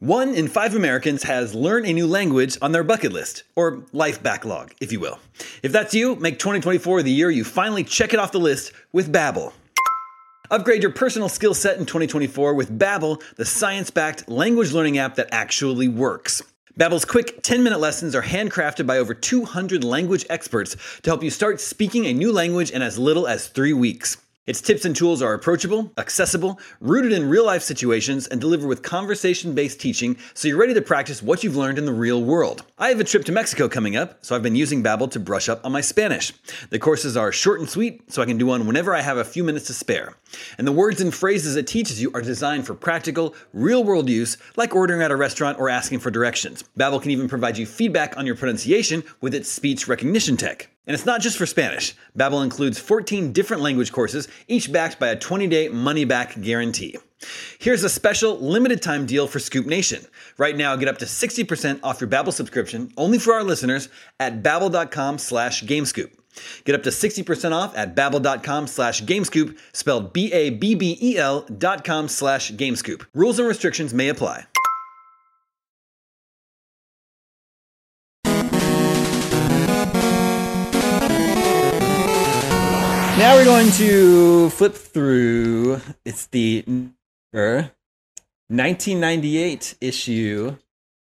One 0.00 0.34
in 0.34 0.48
five 0.48 0.74
Americans 0.74 1.22
has 1.22 1.54
learn 1.54 1.86
a 1.86 1.92
new 1.94 2.06
language 2.06 2.58
on 2.60 2.72
their 2.72 2.84
bucket 2.84 3.14
list, 3.14 3.44
or 3.54 3.82
life 3.94 4.22
backlog, 4.22 4.74
if 4.78 4.92
you 4.92 5.00
will. 5.00 5.18
If 5.62 5.72
that's 5.72 5.94
you, 5.94 6.16
make 6.16 6.38
2024 6.38 7.02
the 7.02 7.10
year 7.10 7.30
you 7.30 7.44
finally 7.44 7.82
check 7.82 8.12
it 8.12 8.20
off 8.20 8.30
the 8.30 8.38
list 8.38 8.72
with 8.92 9.10
Babbel. 9.10 9.54
Upgrade 10.50 10.82
your 10.82 10.92
personal 10.92 11.30
skill 11.30 11.54
set 11.54 11.78
in 11.78 11.86
2024 11.86 12.52
with 12.52 12.78
Babbel, 12.78 13.22
the 13.36 13.46
science-backed 13.46 14.28
language 14.28 14.72
learning 14.72 14.98
app 14.98 15.14
that 15.14 15.28
actually 15.32 15.88
works. 15.88 16.42
Babbel's 16.78 17.06
quick 17.06 17.42
10-minute 17.42 17.80
lessons 17.80 18.14
are 18.14 18.22
handcrafted 18.22 18.86
by 18.86 18.98
over 18.98 19.14
200 19.14 19.82
language 19.82 20.26
experts 20.28 20.76
to 21.00 21.10
help 21.10 21.22
you 21.22 21.30
start 21.30 21.58
speaking 21.58 22.04
a 22.04 22.12
new 22.12 22.32
language 22.32 22.70
in 22.70 22.82
as 22.82 22.98
little 22.98 23.26
as 23.26 23.48
3 23.48 23.72
weeks. 23.72 24.18
Its 24.46 24.60
tips 24.60 24.84
and 24.84 24.94
tools 24.94 25.22
are 25.22 25.34
approachable, 25.34 25.92
accessible, 25.98 26.60
rooted 26.80 27.10
in 27.10 27.28
real 27.28 27.44
life 27.44 27.64
situations, 27.64 28.28
and 28.28 28.40
deliver 28.40 28.68
with 28.68 28.80
conversation 28.80 29.56
based 29.56 29.80
teaching 29.80 30.16
so 30.34 30.46
you're 30.46 30.56
ready 30.56 30.72
to 30.72 30.80
practice 30.80 31.20
what 31.20 31.42
you've 31.42 31.56
learned 31.56 31.78
in 31.78 31.84
the 31.84 31.92
real 31.92 32.22
world. 32.22 32.62
I 32.78 32.90
have 32.90 33.00
a 33.00 33.04
trip 33.04 33.24
to 33.24 33.32
Mexico 33.32 33.68
coming 33.68 33.96
up, 33.96 34.24
so 34.24 34.36
I've 34.36 34.44
been 34.44 34.54
using 34.54 34.84
Babbel 34.84 35.10
to 35.10 35.18
brush 35.18 35.48
up 35.48 35.64
on 35.64 35.72
my 35.72 35.80
Spanish. 35.80 36.32
The 36.70 36.78
courses 36.78 37.16
are 37.16 37.32
short 37.32 37.58
and 37.58 37.68
sweet, 37.68 38.12
so 38.12 38.22
I 38.22 38.26
can 38.26 38.38
do 38.38 38.46
one 38.46 38.68
whenever 38.68 38.94
I 38.94 39.00
have 39.00 39.16
a 39.16 39.24
few 39.24 39.42
minutes 39.42 39.66
to 39.66 39.72
spare. 39.72 40.14
And 40.58 40.66
the 40.66 40.72
words 40.72 41.00
and 41.00 41.14
phrases 41.14 41.56
it 41.56 41.66
teaches 41.66 42.00
you 42.00 42.10
are 42.14 42.20
designed 42.20 42.66
for 42.66 42.74
practical, 42.74 43.34
real 43.52 43.84
world 43.84 44.08
use, 44.08 44.36
like 44.56 44.74
ordering 44.74 45.02
at 45.02 45.10
a 45.10 45.16
restaurant 45.16 45.58
or 45.58 45.68
asking 45.68 46.00
for 46.00 46.10
directions. 46.10 46.64
Babbel 46.78 47.02
can 47.02 47.10
even 47.10 47.28
provide 47.28 47.58
you 47.58 47.66
feedback 47.66 48.16
on 48.16 48.26
your 48.26 48.36
pronunciation 48.36 49.04
with 49.20 49.34
its 49.34 49.50
speech 49.50 49.88
recognition 49.88 50.36
tech. 50.36 50.68
And 50.86 50.94
it's 50.94 51.06
not 51.06 51.20
just 51.20 51.36
for 51.36 51.46
Spanish. 51.46 51.94
Babbel 52.16 52.44
includes 52.44 52.78
14 52.78 53.32
different 53.32 53.62
language 53.62 53.92
courses, 53.92 54.28
each 54.46 54.72
backed 54.72 55.00
by 55.00 55.08
a 55.08 55.16
20-day 55.16 55.68
money-back 55.68 56.40
guarantee. 56.40 56.96
Here's 57.58 57.82
a 57.82 57.88
special 57.88 58.38
limited 58.38 58.82
time 58.82 59.06
deal 59.06 59.26
for 59.26 59.38
Scoop 59.38 59.66
Nation. 59.66 60.04
Right 60.38 60.56
now, 60.56 60.76
get 60.76 60.88
up 60.88 60.98
to 60.98 61.06
60% 61.06 61.80
off 61.82 62.00
your 62.00 62.10
Babbel 62.10 62.32
subscription 62.32 62.92
only 62.96 63.18
for 63.18 63.32
our 63.32 63.42
listeners 63.42 63.88
at 64.20 64.42
babbel.com 64.42 65.18
slash 65.18 65.64
gamescoop. 65.64 66.10
Get 66.64 66.74
up 66.74 66.82
to 66.84 66.90
60% 66.90 67.52
off 67.52 67.76
at 67.76 67.94
babbel.com 67.94 68.66
slash 68.66 69.02
gamescoop, 69.02 69.56
spelled 69.72 70.12
B-A-B-B-E-L 70.12 71.42
dot 71.58 71.84
com 71.84 72.08
slash 72.08 72.52
gamescoop. 72.52 73.04
Rules 73.14 73.38
and 73.38 73.48
restrictions 73.48 73.94
may 73.94 74.08
apply. 74.08 74.46
Now 83.18 83.34
we're 83.34 83.44
going 83.46 83.70
to 83.72 84.50
flip 84.50 84.74
through. 84.74 85.80
It's 86.04 86.26
the 86.26 86.62
1998 87.32 89.76
issue 89.80 90.54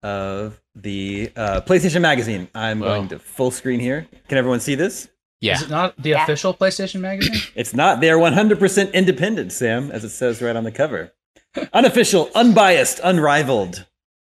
of 0.03 0.61
the 0.76 1.32
uh, 1.36 1.61
PlayStation 1.61 2.01
Magazine. 2.01 2.47
I'm 2.53 2.80
Wow. 2.80 2.97
going 2.97 3.07
to 3.09 3.17
full 3.17 3.49
screen 3.49 3.80
here. 3.80 4.05
Can 4.28 4.38
everyone 4.38 4.59
see 4.59 4.76
this? 4.76 5.09
Yeah. 5.41 5.55
Is 5.55 5.63
it 5.63 5.69
not 5.69 6.01
the 6.01 6.13
official 6.13 6.53
PlayStation 6.53 7.01
magazine? 7.01 7.41
It's 7.55 7.73
not. 7.73 8.01
They're 8.01 8.17
100% 8.17 8.93
independent, 8.93 9.51
Sam, 9.51 9.91
as 9.91 10.03
it 10.03 10.09
says 10.09 10.41
right 10.41 10.55
on 10.55 10.63
the 10.63 10.71
cover. 10.71 11.13
Unofficial, 11.73 12.29
unbiased, 12.36 12.99
unrivaled 13.03 13.86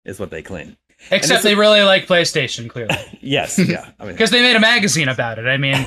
is 0.04 0.18
what 0.18 0.30
they 0.30 0.42
claim. 0.42 0.76
Except 1.10 1.42
this 1.42 1.42
they 1.42 1.54
really 1.54 1.82
like 1.82 2.06
PlayStation, 2.06 2.68
clearly, 2.68 2.96
Yes, 3.20 3.58
yeah. 3.58 3.90
I 4.00 4.04
mean, 4.06 4.14
because 4.14 4.30
they 4.30 4.40
made 4.42 4.56
a 4.56 4.60
magazine 4.60 5.08
about 5.08 5.38
it. 5.38 5.46
I 5.46 5.56
mean, 5.56 5.86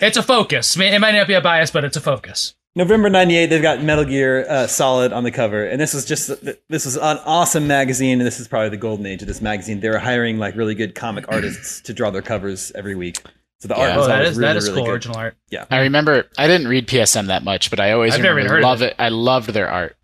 it's 0.00 0.16
a 0.16 0.22
focus. 0.22 0.76
It 0.78 0.98
might 1.00 1.12
not 1.12 1.26
be 1.26 1.34
a 1.34 1.40
bias, 1.40 1.70
but 1.70 1.84
it's 1.84 1.96
a 1.96 2.00
focus. 2.00 2.54
November 2.76 3.08
98, 3.08 3.46
they've 3.46 3.62
got 3.62 3.82
Metal 3.82 4.04
Gear 4.04 4.46
uh, 4.48 4.66
Solid 4.66 5.12
on 5.12 5.22
the 5.22 5.30
cover. 5.30 5.64
And 5.64 5.80
this 5.80 5.94
was 5.94 6.04
just, 6.04 6.28
this 6.68 6.84
was 6.84 6.96
an 6.96 7.18
awesome 7.24 7.68
magazine. 7.68 8.18
And 8.18 8.26
this 8.26 8.40
is 8.40 8.48
probably 8.48 8.70
the 8.70 8.76
golden 8.76 9.06
age 9.06 9.22
of 9.22 9.28
this 9.28 9.40
magazine. 9.40 9.78
They 9.78 9.90
were 9.90 9.98
hiring 10.00 10.38
like 10.38 10.56
really 10.56 10.74
good 10.74 10.96
comic 10.96 11.24
artists 11.28 11.80
to 11.82 11.92
draw 11.94 12.10
their 12.10 12.22
covers 12.22 12.72
every 12.74 12.96
week. 12.96 13.22
So 13.64 13.68
the 13.68 13.76
art 13.76 13.88
Yeah. 13.92 13.96
was 13.96 14.04
Oh, 14.04 14.08
that 14.08 14.14
always 14.16 14.30
is 14.32 14.36
really, 14.36 14.46
that 14.52 14.56
is 14.58 14.64
really 14.68 14.76
cool 14.76 14.84
good. 14.84 14.92
original 14.92 15.16
art. 15.16 15.36
Yeah, 15.50 15.64
I 15.70 15.78
remember 15.80 16.26
I 16.36 16.46
didn't 16.46 16.68
read 16.68 16.86
PSM 16.86 17.28
that 17.28 17.44
much, 17.44 17.70
but 17.70 17.80
I 17.80 17.92
always 17.92 18.12
I've 18.12 18.20
remember 18.20 18.40
even 18.40 18.50
heard 18.50 18.58
of 18.58 18.64
love 18.64 18.82
it. 18.82 18.94
I 18.98 19.08
loved 19.08 19.48
their 19.54 19.70
art. 19.70 19.96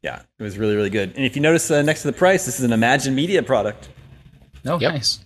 Yeah, 0.00 0.22
it 0.38 0.42
was 0.42 0.56
really, 0.56 0.74
really 0.76 0.88
good. 0.88 1.12
And 1.14 1.26
if 1.26 1.36
you 1.36 1.42
notice 1.42 1.70
uh, 1.70 1.82
next 1.82 2.00
to 2.02 2.06
the 2.08 2.14
price, 2.16 2.46
this 2.46 2.58
is 2.58 2.64
an 2.64 2.72
Imagine 2.72 3.14
Media 3.14 3.42
product. 3.42 3.90
No, 4.64 4.78
Yep. 4.80 4.92
nice. 4.94 5.18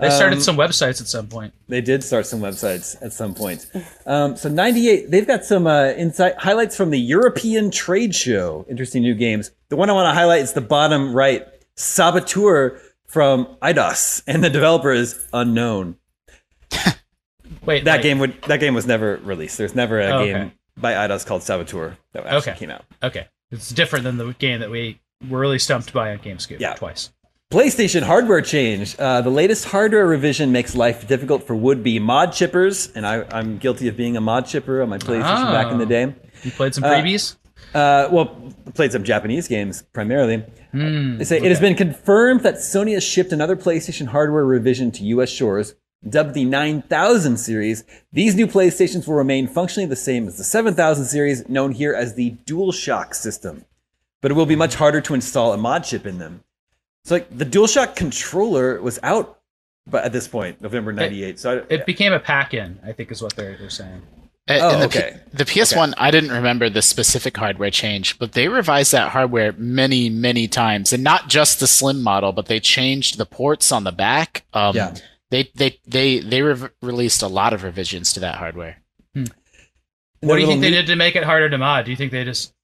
They 0.00 0.08
started 0.08 0.36
Um, 0.36 0.40
some 0.42 0.56
websites 0.56 1.00
at 1.02 1.08
some 1.08 1.26
point. 1.26 1.52
They 1.68 1.80
did 1.82 2.02
start 2.02 2.24
some 2.24 2.40
websites 2.40 2.96
at 3.02 3.12
some 3.12 3.34
point. 3.34 3.66
Um, 4.06 4.34
so 4.36 4.48
98, 4.48 5.10
they've 5.10 5.26
got 5.26 5.44
some 5.44 5.66
uh, 5.66 5.88
insight 5.90 6.36
highlights 6.38 6.74
from 6.74 6.88
the 6.90 6.98
European 6.98 7.70
Trade 7.70 8.14
Show. 8.14 8.64
Interesting 8.70 9.02
new 9.02 9.14
games. 9.14 9.50
The 9.68 9.76
one 9.76 9.90
I 9.90 9.92
want 9.92 10.08
to 10.08 10.14
highlight 10.18 10.40
is 10.40 10.54
the 10.54 10.60
bottom 10.62 11.12
right, 11.14 11.46
Saboteur 11.74 12.80
from 13.08 13.46
Eidos, 13.60 14.22
and 14.26 14.42
the 14.42 14.50
developer 14.50 14.92
is 14.92 15.18
unknown. 15.34 15.96
Wait, 17.68 17.84
That 17.84 17.92
like- 17.96 18.02
game 18.02 18.18
would 18.18 18.40
that 18.48 18.58
game 18.60 18.74
was 18.74 18.86
never 18.86 19.20
released. 19.22 19.58
There's 19.58 19.74
never 19.74 20.00
a 20.00 20.06
Oh, 20.10 20.24
game 20.24 20.36
okay. 20.36 20.50
by 20.76 20.94
Eidos 20.94 21.24
called 21.26 21.42
Saboteur 21.42 21.96
that 22.12 22.24
actually 22.26 22.38
Okay. 22.52 22.58
came 22.58 22.70
out. 22.70 22.84
Okay, 23.02 23.26
it's 23.52 23.70
different 23.70 24.04
than 24.04 24.16
the 24.16 24.34
game 24.38 24.60
that 24.60 24.70
we 24.70 24.98
were 25.28 25.38
really 25.38 25.58
stumped 25.58 25.92
by 25.92 26.10
on 26.10 26.18
GameScoop 26.18 26.58
Yeah. 26.60 26.74
twice. 26.74 27.10
PlayStation 27.52 28.02
hardware 28.02 28.42
change. 28.42 28.94
Uh, 28.98 29.20
the 29.22 29.30
latest 29.30 29.66
hardware 29.66 30.06
revision 30.06 30.52
makes 30.52 30.74
life 30.74 31.06
difficult 31.08 31.46
for 31.46 31.54
would-be 31.54 31.98
mod 31.98 32.30
chippers, 32.32 32.90
and 32.94 33.06
I, 33.06 33.24
I'm 33.30 33.56
guilty 33.56 33.88
of 33.88 33.96
being 33.96 34.16
a 34.18 34.20
mod 34.20 34.44
chipper 34.46 34.82
on 34.82 34.88
my 34.90 34.98
PlayStation 34.98 35.52
back 35.52 35.70
in 35.72 35.78
the 35.78 35.84
Oh. 35.84 35.88
day. 35.88 36.14
You 36.42 36.50
played 36.50 36.74
some 36.74 36.84
freebies. 36.84 37.36
Uh, 37.74 38.08
well, 38.10 38.26
played 38.74 38.92
some 38.92 39.02
Japanese 39.02 39.48
games 39.48 39.82
primarily. 39.94 40.44
Hmm, 40.72 41.16
they 41.18 41.24
say 41.24 41.38
it 41.38 41.44
has 41.44 41.58
been 41.60 41.74
confirmed 41.74 42.42
that 42.42 42.56
Sony 42.56 42.92
has 42.94 43.02
shipped 43.04 43.32
another 43.32 43.56
PlayStation 43.56 44.06
hardware 44.08 44.44
revision 44.44 44.90
to 44.92 45.02
U.S. 45.04 45.30
shores, 45.30 45.74
dubbed 46.08 46.34
the 46.34 46.44
9000 46.44 47.36
series. 47.38 47.84
These 48.12 48.34
new 48.34 48.46
PlayStations 48.46 49.06
will 49.06 49.14
remain 49.14 49.46
functionally 49.48 49.86
the 49.86 49.96
same 49.96 50.26
as 50.28 50.36
the 50.38 50.44
7000 50.44 51.06
series, 51.06 51.48
known 51.48 51.72
here 51.72 51.94
as 51.94 52.14
the 52.14 52.32
DualShock 52.46 53.14
system, 53.14 53.64
but 54.20 54.30
it 54.30 54.34
will 54.34 54.46
be 54.46 54.56
much 54.56 54.74
harder 54.74 55.00
to 55.02 55.14
install 55.14 55.52
a 55.52 55.56
mod 55.56 55.84
chip 55.84 56.06
in 56.06 56.18
them. 56.18 56.42
So, 57.04 57.16
like 57.16 57.36
the 57.36 57.46
DualShock 57.46 57.96
controller 57.96 58.80
was 58.80 58.98
out, 59.02 59.38
but 59.86 60.04
at 60.04 60.12
this 60.12 60.28
point, 60.28 60.60
November 60.60 60.92
'98. 60.92 61.38
So, 61.38 61.58
I, 61.70 61.74
It 61.74 61.86
became 61.86 62.12
a 62.12 62.20
pack-in, 62.20 62.78
I 62.84 62.92
think, 62.92 63.10
is 63.10 63.22
what 63.22 63.34
they're 63.34 63.56
they're 63.56 63.70
saying. 63.70 64.02
Uh, 64.48 64.58
Oh, 64.60 64.70
and 64.70 64.82
the, 64.82 64.86
okay. 64.86 65.16
P- 65.30 65.36
the 65.36 65.44
PS1, 65.44 65.92
I 65.98 66.10
didn't 66.10 66.30
remember 66.30 66.70
the 66.70 66.80
specific 66.80 67.36
hardware 67.36 67.70
change, 67.70 68.18
but 68.18 68.32
they 68.32 68.48
revised 68.48 68.92
that 68.92 69.10
hardware 69.10 69.52
many, 69.58 70.08
many 70.08 70.48
times, 70.48 70.92
and 70.92 71.04
not 71.04 71.28
just 71.28 71.60
the 71.60 71.66
slim 71.66 72.02
model, 72.02 72.32
but 72.32 72.46
they 72.46 72.58
changed 72.58 73.18
the 73.18 73.26
ports 73.26 73.70
on 73.72 73.84
the 73.84 73.92
back. 73.92 74.44
Um, 74.54 74.74
Yeah. 74.76 74.94
They 75.30 75.50
they 75.54 75.78
they 75.86 76.20
they 76.20 76.42
rev- 76.42 76.72
released 76.82 77.22
a 77.22 77.28
lot 77.28 77.52
of 77.52 77.62
revisions 77.62 78.12
to 78.14 78.20
that 78.20 78.36
hardware. 78.36 78.82
Hmm. 79.14 79.24
What 80.20 80.36
do 80.36 80.40
you 80.40 80.46
think 80.46 80.62
they 80.62 80.70
did 80.70 80.86
to 80.86 80.96
make 80.96 81.16
it 81.16 81.24
harder 81.24 81.48
to 81.48 81.58
mod? 81.58 81.84
Do 81.84 81.90
you 81.90 81.96
think 81.96 82.12
they 82.12 82.24
just 82.24 82.54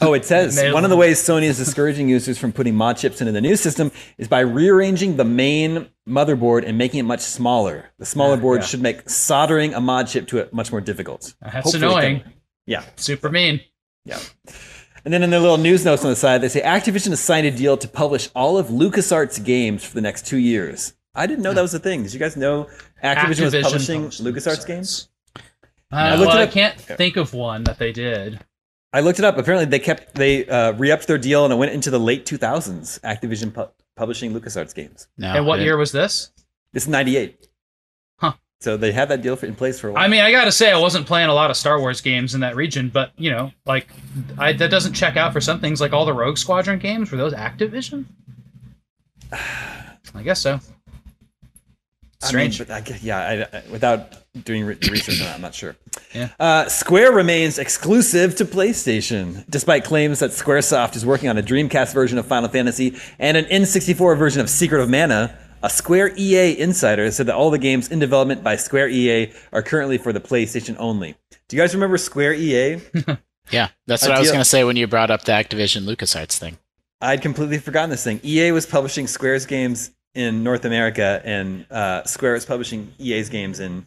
Oh, 0.00 0.14
it 0.14 0.24
says 0.24 0.60
one 0.72 0.84
of 0.84 0.90
the 0.90 0.96
ways 0.96 1.20
Sony 1.20 1.44
is 1.44 1.58
discouraging 1.58 2.08
users 2.08 2.38
from 2.38 2.52
putting 2.52 2.74
mod 2.74 2.96
chips 2.96 3.20
into 3.20 3.32
the 3.32 3.40
new 3.40 3.56
system 3.56 3.92
is 4.18 4.28
by 4.28 4.40
rearranging 4.40 5.16
the 5.16 5.24
main 5.24 5.88
motherboard 6.08 6.66
and 6.66 6.78
making 6.78 7.00
it 7.00 7.04
much 7.04 7.20
smaller. 7.20 7.90
The 7.98 8.06
smaller 8.06 8.34
ah, 8.36 8.40
board 8.40 8.60
yeah. 8.60 8.66
should 8.66 8.82
make 8.82 9.08
soldering 9.08 9.74
a 9.74 9.80
mod 9.80 10.08
chip 10.08 10.26
to 10.28 10.38
it 10.38 10.52
much 10.52 10.72
more 10.72 10.80
difficult. 10.80 11.34
Ah, 11.42 11.50
that's 11.52 11.72
Hopefully 11.72 11.84
annoying? 11.86 12.20
can- 12.20 12.32
Yeah, 12.66 12.84
Super 12.96 13.30
mean. 13.30 13.60
yeah. 14.04 14.18
And 15.04 15.12
then 15.12 15.22
in 15.22 15.30
their 15.30 15.40
little 15.40 15.58
news 15.58 15.84
notes 15.84 16.02
on 16.02 16.10
the 16.10 16.16
side, 16.16 16.40
they 16.40 16.48
say 16.48 16.62
Activision 16.62 17.10
has 17.10 17.20
signed 17.20 17.46
a 17.46 17.50
deal 17.50 17.76
to 17.76 17.86
publish 17.86 18.30
all 18.34 18.56
of 18.56 18.68
LucasArts 18.68 19.44
games 19.44 19.84
for 19.84 19.94
the 19.94 20.00
next 20.00 20.26
two 20.26 20.38
years. 20.38 20.94
I 21.14 21.26
didn't 21.26 21.42
know 21.42 21.52
that 21.52 21.62
was 21.62 21.74
a 21.74 21.78
thing. 21.78 22.02
Did 22.02 22.12
you 22.12 22.18
guys 22.18 22.36
know 22.36 22.68
Activision, 23.02 23.52
was 23.52 23.62
publishing 23.62 24.02
published 24.02 24.24
LucasArts 24.24 24.66
games? 24.66 25.08
Uh, 25.92 26.16
looked 26.18 26.30
well, 26.32 26.38
it 26.38 26.42
I 26.42 26.46
can't 26.46 26.78
think 26.78 27.16
of 27.16 27.34
one 27.34 27.64
that 27.64 27.78
they 27.78 27.92
did. 27.92 28.40
I 28.92 29.00
looked 29.00 29.18
it 29.18 29.24
up. 29.24 29.38
Apparently, 29.38 29.66
they 29.66 29.78
kept 29.78 30.14
they 30.14 30.46
uh, 30.46 30.72
re-upped 30.72 31.06
their 31.06 31.18
deal 31.18 31.44
and 31.44 31.52
it 31.52 31.56
went 31.56 31.72
into 31.72 31.90
the 31.90 32.00
late 32.00 32.26
2000s. 32.26 33.00
Activision 33.00 33.52
pu- 33.52 33.70
publishing 33.96 34.32
LucasArts 34.32 34.74
games. 34.74 35.08
No, 35.18 35.34
and 35.34 35.46
what 35.46 35.60
year 35.60 35.76
was 35.76 35.92
this? 35.92 36.32
This 36.72 36.84
is 36.84 36.88
98. 36.88 37.48
Huh. 38.16 38.32
So 38.60 38.76
they 38.76 38.90
had 38.92 39.08
that 39.10 39.22
deal 39.22 39.36
for, 39.36 39.46
in 39.46 39.54
place 39.54 39.78
for 39.78 39.88
a 39.88 39.92
while. 39.92 40.02
I 40.02 40.08
mean, 40.08 40.20
I 40.20 40.32
gotta 40.32 40.52
say, 40.52 40.72
I 40.72 40.78
wasn't 40.78 41.06
playing 41.06 41.28
a 41.28 41.34
lot 41.34 41.50
of 41.50 41.56
Star 41.56 41.78
Wars 41.78 42.00
games 42.00 42.34
in 42.34 42.40
that 42.40 42.56
region, 42.56 42.88
but 42.88 43.12
you 43.16 43.30
know, 43.30 43.52
like, 43.66 43.88
I, 44.38 44.52
that 44.52 44.70
doesn't 44.70 44.94
check 44.94 45.16
out 45.16 45.32
for 45.32 45.40
some 45.40 45.60
things 45.60 45.80
like 45.80 45.92
all 45.92 46.06
the 46.06 46.12
Rogue 46.12 46.38
Squadron 46.38 46.78
games. 46.80 47.12
Were 47.12 47.18
those 47.18 47.34
Activision? 47.34 48.06
I 49.32 50.22
guess 50.22 50.40
so. 50.40 50.60
I 52.24 52.32
mean, 52.36 52.50
Strange. 52.52 52.58
but 52.58 52.70
I, 52.70 52.80
guess- 52.80 53.02
yeah, 53.02 53.46
I, 53.52 53.62
without 53.70 54.12
doing 54.44 54.64
re- 54.64 54.76
research 54.90 55.20
on 55.20 55.26
that, 55.26 55.34
I'm 55.36 55.40
not 55.42 55.54
sure. 55.54 55.76
Yeah. 56.12 56.28
Uh, 56.38 56.68
Square 56.68 57.12
remains 57.12 57.58
exclusive 57.58 58.36
to 58.36 58.44
PlayStation, 58.44 59.44
despite 59.50 59.84
claims 59.84 60.20
that 60.20 60.30
SquareSoft 60.30 60.94
is 60.94 61.04
working 61.04 61.28
on 61.28 61.36
a 61.38 61.42
Dreamcast 61.42 61.92
version 61.92 62.18
of 62.18 62.26
Final 62.26 62.48
Fantasy 62.48 62.96
and 63.18 63.36
an 63.36 63.46
N64 63.46 64.16
version 64.16 64.40
of 64.40 64.48
Secret 64.48 64.80
of 64.80 64.88
Mana. 64.88 65.36
A 65.64 65.70
Square 65.70 66.12
EA 66.16 66.56
insider 66.58 67.10
said 67.10 67.26
that 67.26 67.34
all 67.34 67.50
the 67.50 67.58
games 67.58 67.88
in 67.88 67.98
development 67.98 68.44
by 68.44 68.54
Square 68.56 68.90
EA 68.90 69.32
are 69.52 69.62
currently 69.62 69.98
for 69.98 70.12
the 70.12 70.20
PlayStation 70.20 70.76
only. 70.78 71.16
Do 71.48 71.56
you 71.56 71.62
guys 71.62 71.74
remember 71.74 71.96
Square 71.98 72.34
EA? 72.34 72.80
yeah, 73.50 73.68
that's 73.86 74.02
what 74.02 74.12
I 74.12 74.18
was 74.20 74.28
deal- 74.28 74.34
gonna 74.34 74.44
say 74.44 74.62
when 74.62 74.76
you 74.76 74.86
brought 74.86 75.10
up 75.10 75.22
the 75.24 75.32
Activision 75.32 75.84
LucasArts 75.84 76.38
thing. 76.38 76.58
I'd 77.00 77.22
completely 77.22 77.58
forgotten 77.58 77.90
this 77.90 78.04
thing. 78.04 78.20
EA 78.22 78.52
was 78.52 78.66
publishing 78.66 79.06
Square's 79.08 79.46
games 79.46 79.90
in 80.14 80.42
North 80.44 80.64
America, 80.64 81.20
and 81.24 81.66
uh, 81.70 82.04
Square 82.04 82.34
was 82.34 82.46
publishing 82.46 82.92
EA's 82.98 83.28
games 83.28 83.60
in 83.60 83.84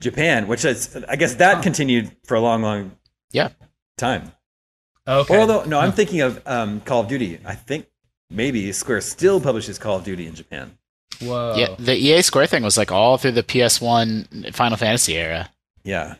Japan, 0.00 0.46
which 0.46 0.64
is, 0.64 0.96
I 1.08 1.16
guess, 1.16 1.34
that 1.36 1.62
continued 1.62 2.12
for 2.24 2.34
a 2.36 2.40
long, 2.40 2.62
long 2.62 2.92
Yeah, 3.32 3.50
time. 3.98 4.32
Okay. 5.08 5.34
Or 5.36 5.40
although, 5.40 5.64
no, 5.64 5.78
I'm 5.78 5.92
thinking 5.92 6.20
of 6.20 6.40
um, 6.46 6.80
Call 6.80 7.02
of 7.02 7.08
Duty. 7.08 7.38
I 7.44 7.54
think 7.54 7.86
maybe 8.30 8.70
Square 8.72 9.00
still 9.02 9.40
publishes 9.40 9.78
Call 9.78 9.96
of 9.98 10.04
Duty 10.04 10.26
in 10.26 10.34
Japan. 10.34 10.76
Whoa. 11.20 11.54
yeah. 11.56 11.74
The 11.78 11.96
EA 11.96 12.22
Square 12.22 12.48
thing 12.48 12.62
was 12.62 12.76
like 12.76 12.92
all 12.92 13.16
through 13.16 13.32
the 13.32 13.42
PS1 13.42 14.52
Final 14.54 14.76
Fantasy 14.76 15.14
era. 15.16 15.48
Yeah, 15.84 16.16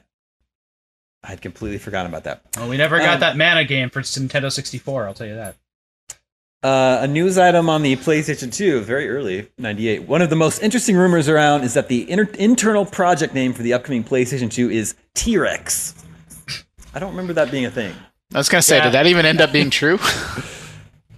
I 1.22 1.28
had 1.28 1.42
completely 1.42 1.78
forgotten 1.78 2.10
about 2.10 2.24
that. 2.24 2.42
Well, 2.56 2.68
we 2.68 2.76
never 2.76 2.98
got 2.98 3.14
Um, 3.14 3.20
that 3.20 3.36
Mana 3.36 3.64
game 3.64 3.90
for 3.90 4.00
Nintendo 4.00 4.50
64. 4.50 5.06
I'll 5.08 5.14
tell 5.14 5.26
you 5.26 5.34
that. 5.34 5.56
Uh, 6.62 6.98
a 7.02 7.06
news 7.06 7.38
item 7.38 7.68
on 7.68 7.82
the 7.82 7.94
PlayStation 7.96 8.52
2, 8.52 8.80
very 8.80 9.08
early, 9.08 9.48
98. 9.58 10.08
One 10.08 10.22
of 10.22 10.30
the 10.30 10.36
most 10.36 10.62
interesting 10.62 10.96
rumors 10.96 11.28
around 11.28 11.62
is 11.62 11.74
that 11.74 11.88
the 11.88 12.10
inter- 12.10 12.28
internal 12.38 12.84
project 12.84 13.34
name 13.34 13.52
for 13.52 13.62
the 13.62 13.72
upcoming 13.72 14.02
PlayStation 14.02 14.50
2 14.50 14.70
is 14.70 14.94
T 15.14 15.36
Rex. 15.38 15.94
I 16.94 16.98
don't 16.98 17.10
remember 17.10 17.34
that 17.34 17.50
being 17.50 17.66
a 17.66 17.70
thing. 17.70 17.94
I 18.34 18.38
was 18.38 18.48
gonna 18.48 18.62
say, 18.62 18.78
Yeah. 18.78 18.84
did 18.84 18.94
that 18.94 19.06
even 19.06 19.26
end 19.26 19.40
up 19.40 19.52
being 19.52 19.70
true? 19.80 19.98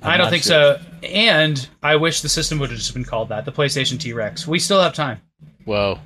I 0.02 0.16
don't 0.16 0.28
think 0.28 0.42
sure. 0.42 0.76
so. 0.78 0.80
And 1.04 1.66
I 1.82 1.96
wish 1.96 2.20
the 2.20 2.28
system 2.28 2.58
would 2.58 2.70
have 2.70 2.78
just 2.78 2.92
been 2.92 3.04
called 3.04 3.28
that, 3.30 3.44
the 3.44 3.52
PlayStation 3.52 3.98
T 3.98 4.12
Rex. 4.12 4.46
We 4.46 4.58
still 4.58 4.82
have 4.82 4.92
time. 4.92 5.20
Whoa. 5.64 5.98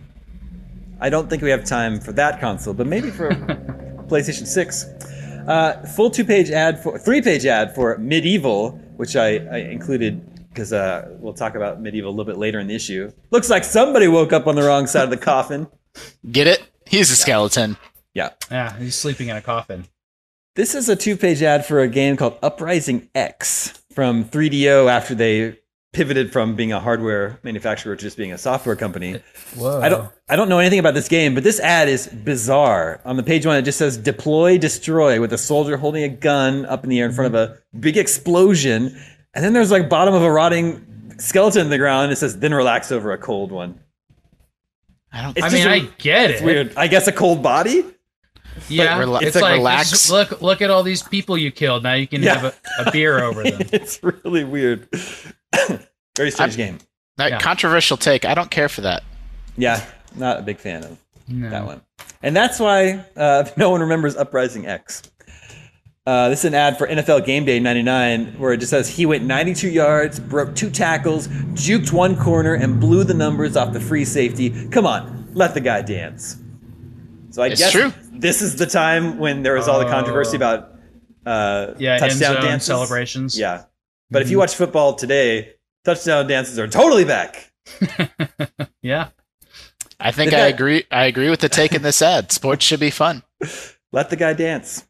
I 1.00 1.08
don't 1.10 1.28
think 1.28 1.42
we 1.42 1.50
have 1.50 1.64
time 1.64 1.98
for 2.00 2.12
that 2.12 2.38
console, 2.40 2.74
but 2.74 2.86
maybe 2.86 3.10
for 3.10 3.30
PlayStation 4.08 4.46
6. 4.46 4.84
Uh, 5.48 5.84
full 5.96 6.10
two 6.10 6.24
page 6.24 6.50
ad 6.50 6.80
for 6.80 6.96
three 6.98 7.20
page 7.20 7.44
ad 7.46 7.74
for 7.74 7.96
MediEvil, 7.98 8.80
which 8.96 9.16
I, 9.16 9.36
I 9.36 9.56
included 9.58 10.48
because 10.48 10.72
uh, 10.72 11.08
we'll 11.18 11.32
talk 11.32 11.54
about 11.54 11.82
MediEvil 11.82 12.04
a 12.04 12.08
little 12.10 12.24
bit 12.24 12.36
later 12.36 12.60
in 12.60 12.66
the 12.66 12.74
issue. 12.74 13.10
Looks 13.30 13.48
like 13.48 13.64
somebody 13.64 14.06
woke 14.06 14.32
up 14.32 14.46
on 14.46 14.54
the 14.54 14.62
wrong 14.62 14.86
side 14.86 15.04
of 15.04 15.10
the 15.10 15.16
coffin. 15.16 15.66
Get 16.30 16.46
it? 16.46 16.62
He's 16.86 17.10
a 17.10 17.16
skeleton. 17.16 17.76
Yeah, 18.14 18.30
Yeah, 18.50 18.76
he's 18.76 18.94
sleeping 18.94 19.28
in 19.28 19.36
a 19.36 19.40
coffin. 19.42 19.86
This 20.54 20.74
is 20.74 20.90
a 20.90 20.96
two-page 20.96 21.42
ad 21.42 21.64
for 21.64 21.80
a 21.80 21.88
game 21.88 22.18
called 22.18 22.36
Uprising 22.42 23.08
X 23.14 23.82
from 23.94 24.24
3DO 24.26 24.90
after 24.90 25.14
they 25.14 25.58
pivoted 25.92 26.32
from 26.32 26.56
being 26.56 26.72
a 26.72 26.80
hardware 26.80 27.38
manufacturer 27.42 27.94
to 27.94 28.02
just 28.02 28.16
being 28.16 28.32
a 28.32 28.38
software 28.38 28.74
company. 28.76 29.20
Whoa. 29.56 29.80
I 29.80 29.88
don't 29.88 30.10
I 30.28 30.36
don't 30.36 30.48
know 30.48 30.58
anything 30.58 30.78
about 30.78 30.94
this 30.94 31.08
game, 31.08 31.34
but 31.34 31.44
this 31.44 31.60
ad 31.60 31.88
is 31.88 32.06
bizarre. 32.06 33.00
On 33.04 33.16
the 33.16 33.22
page 33.22 33.44
one, 33.44 33.56
it 33.56 33.62
just 33.62 33.78
says 33.78 33.96
deploy, 33.98 34.58
destroy 34.58 35.20
with 35.20 35.32
a 35.32 35.38
soldier 35.38 35.76
holding 35.76 36.02
a 36.04 36.08
gun 36.08 36.64
up 36.66 36.84
in 36.84 36.90
the 36.90 37.00
air 37.00 37.06
in 37.06 37.12
front 37.12 37.34
of 37.34 37.40
a 37.40 37.58
big 37.78 37.96
explosion. 37.96 38.96
And 39.34 39.44
then 39.44 39.52
there's 39.52 39.70
like 39.70 39.88
bottom 39.88 40.14
of 40.14 40.22
a 40.22 40.30
rotting 40.30 41.14
skeleton 41.18 41.62
in 41.62 41.70
the 41.70 41.78
ground. 41.78 42.04
And 42.04 42.12
it 42.12 42.16
says 42.16 42.38
then 42.38 42.54
relax 42.54 42.90
over 42.90 43.12
a 43.12 43.18
cold 43.18 43.52
one. 43.52 43.78
I 45.12 45.22
don't. 45.22 45.36
It's 45.36 45.46
I 45.46 45.50
mean, 45.50 45.66
a- 45.66 45.70
I 45.70 45.78
get 45.98 46.30
it. 46.30 46.34
It's 46.34 46.42
weird. 46.42 46.72
I 46.76 46.86
guess 46.86 47.06
a 47.06 47.12
cold 47.12 47.42
body? 47.42 47.84
Yeah, 48.68 48.98
rela- 48.98 49.22
it's, 49.22 49.34
like 49.36 49.42
like, 49.42 49.54
relax. 49.58 50.10
look, 50.10 50.40
look 50.42 50.62
at 50.62 50.70
all 50.70 50.82
these 50.82 51.02
people 51.02 51.36
you 51.38 51.50
killed. 51.50 51.82
Now 51.82 51.94
you 51.94 52.06
can 52.06 52.22
Yeah. 52.22 52.38
have 52.38 52.60
a, 52.78 52.88
a 52.88 52.90
beer 52.92 53.22
over 53.22 53.42
them. 53.50 53.60
it's 53.72 54.02
really 54.02 54.44
weird. 54.44 54.88
Very 56.16 56.30
strange 56.30 56.56
game. 56.56 56.78
that 57.16 57.30
yeah. 57.30 57.38
controversial 57.40 57.96
take. 57.96 58.24
I 58.24 58.34
don't 58.34 58.50
care 58.50 58.68
for 58.68 58.82
that. 58.82 59.02
Yeah, 59.56 59.84
not 60.14 60.38
a 60.38 60.42
big 60.42 60.58
fan 60.58 60.84
of 60.84 60.98
No. 61.28 61.50
that 61.50 61.64
one. 61.64 61.80
And 62.22 62.36
that's 62.36 62.58
why 62.60 63.04
uh, 63.16 63.44
no 63.56 63.70
one 63.70 63.80
remembers 63.80 64.16
Uprising 64.16 64.66
X. 64.66 65.02
Uh, 66.04 66.28
this 66.30 66.40
is 66.40 66.46
an 66.46 66.54
ad 66.54 66.76
for 66.78 66.88
NFL 66.88 67.24
Game 67.24 67.44
Day 67.44 67.60
99 67.60 68.34
where 68.38 68.52
it 68.52 68.56
just 68.58 68.70
says 68.70 68.88
he 68.88 69.06
went 69.06 69.22
92 69.24 69.70
yards, 69.70 70.18
broke 70.18 70.54
two 70.56 70.68
tackles, 70.68 71.28
juked 71.54 71.92
one 71.92 72.16
corner, 72.16 72.54
and 72.54 72.80
blew 72.80 73.04
the 73.04 73.14
numbers 73.14 73.56
off 73.56 73.72
the 73.72 73.78
free 73.80 74.04
safety. 74.04 74.66
Come 74.70 74.84
on, 74.84 75.28
let 75.32 75.54
the 75.54 75.60
guy 75.60 75.80
dance. 75.82 76.36
So 77.32 77.42
I 77.42 77.48
It's 77.48 77.60
guess 77.60 77.72
true. 77.72 77.92
this 78.12 78.42
is 78.42 78.56
the 78.56 78.66
time 78.66 79.18
when 79.18 79.42
there 79.42 79.54
was 79.54 79.66
all 79.66 79.78
the 79.80 79.86
controversy 79.90 80.34
Oh. 80.34 80.36
about 80.36 80.68
uh, 81.26 81.74
Yeah, 81.78 81.98
touchdown 81.98 82.34
zone 82.34 82.42
dances. 82.44 82.66
celebrations. 82.66 83.38
Yeah, 83.38 83.64
but 84.10 84.22
if 84.22 84.30
you 84.30 84.38
watch 84.38 84.54
football 84.54 84.94
today, 84.94 85.54
touchdown 85.84 86.26
dances 86.28 86.58
are 86.58 86.68
totally 86.68 87.04
back. 87.04 87.52
Yeah. 88.82 89.08
I 90.00 90.10
think 90.10 90.32
The 90.32 90.36
I 90.36 90.40
guy- 90.40 90.46
agree. 90.48 90.84
I 90.90 91.04
agree 91.06 91.30
with 91.30 91.40
the 91.40 91.48
take 91.48 91.72
in 91.74 91.82
this 91.82 92.02
ad. 92.02 92.32
Sports 92.32 92.64
should 92.64 92.80
be 92.80 92.90
fun. 92.90 93.22
Let 93.92 94.10
the 94.10 94.16
guy 94.16 94.32
dance. 94.32 94.84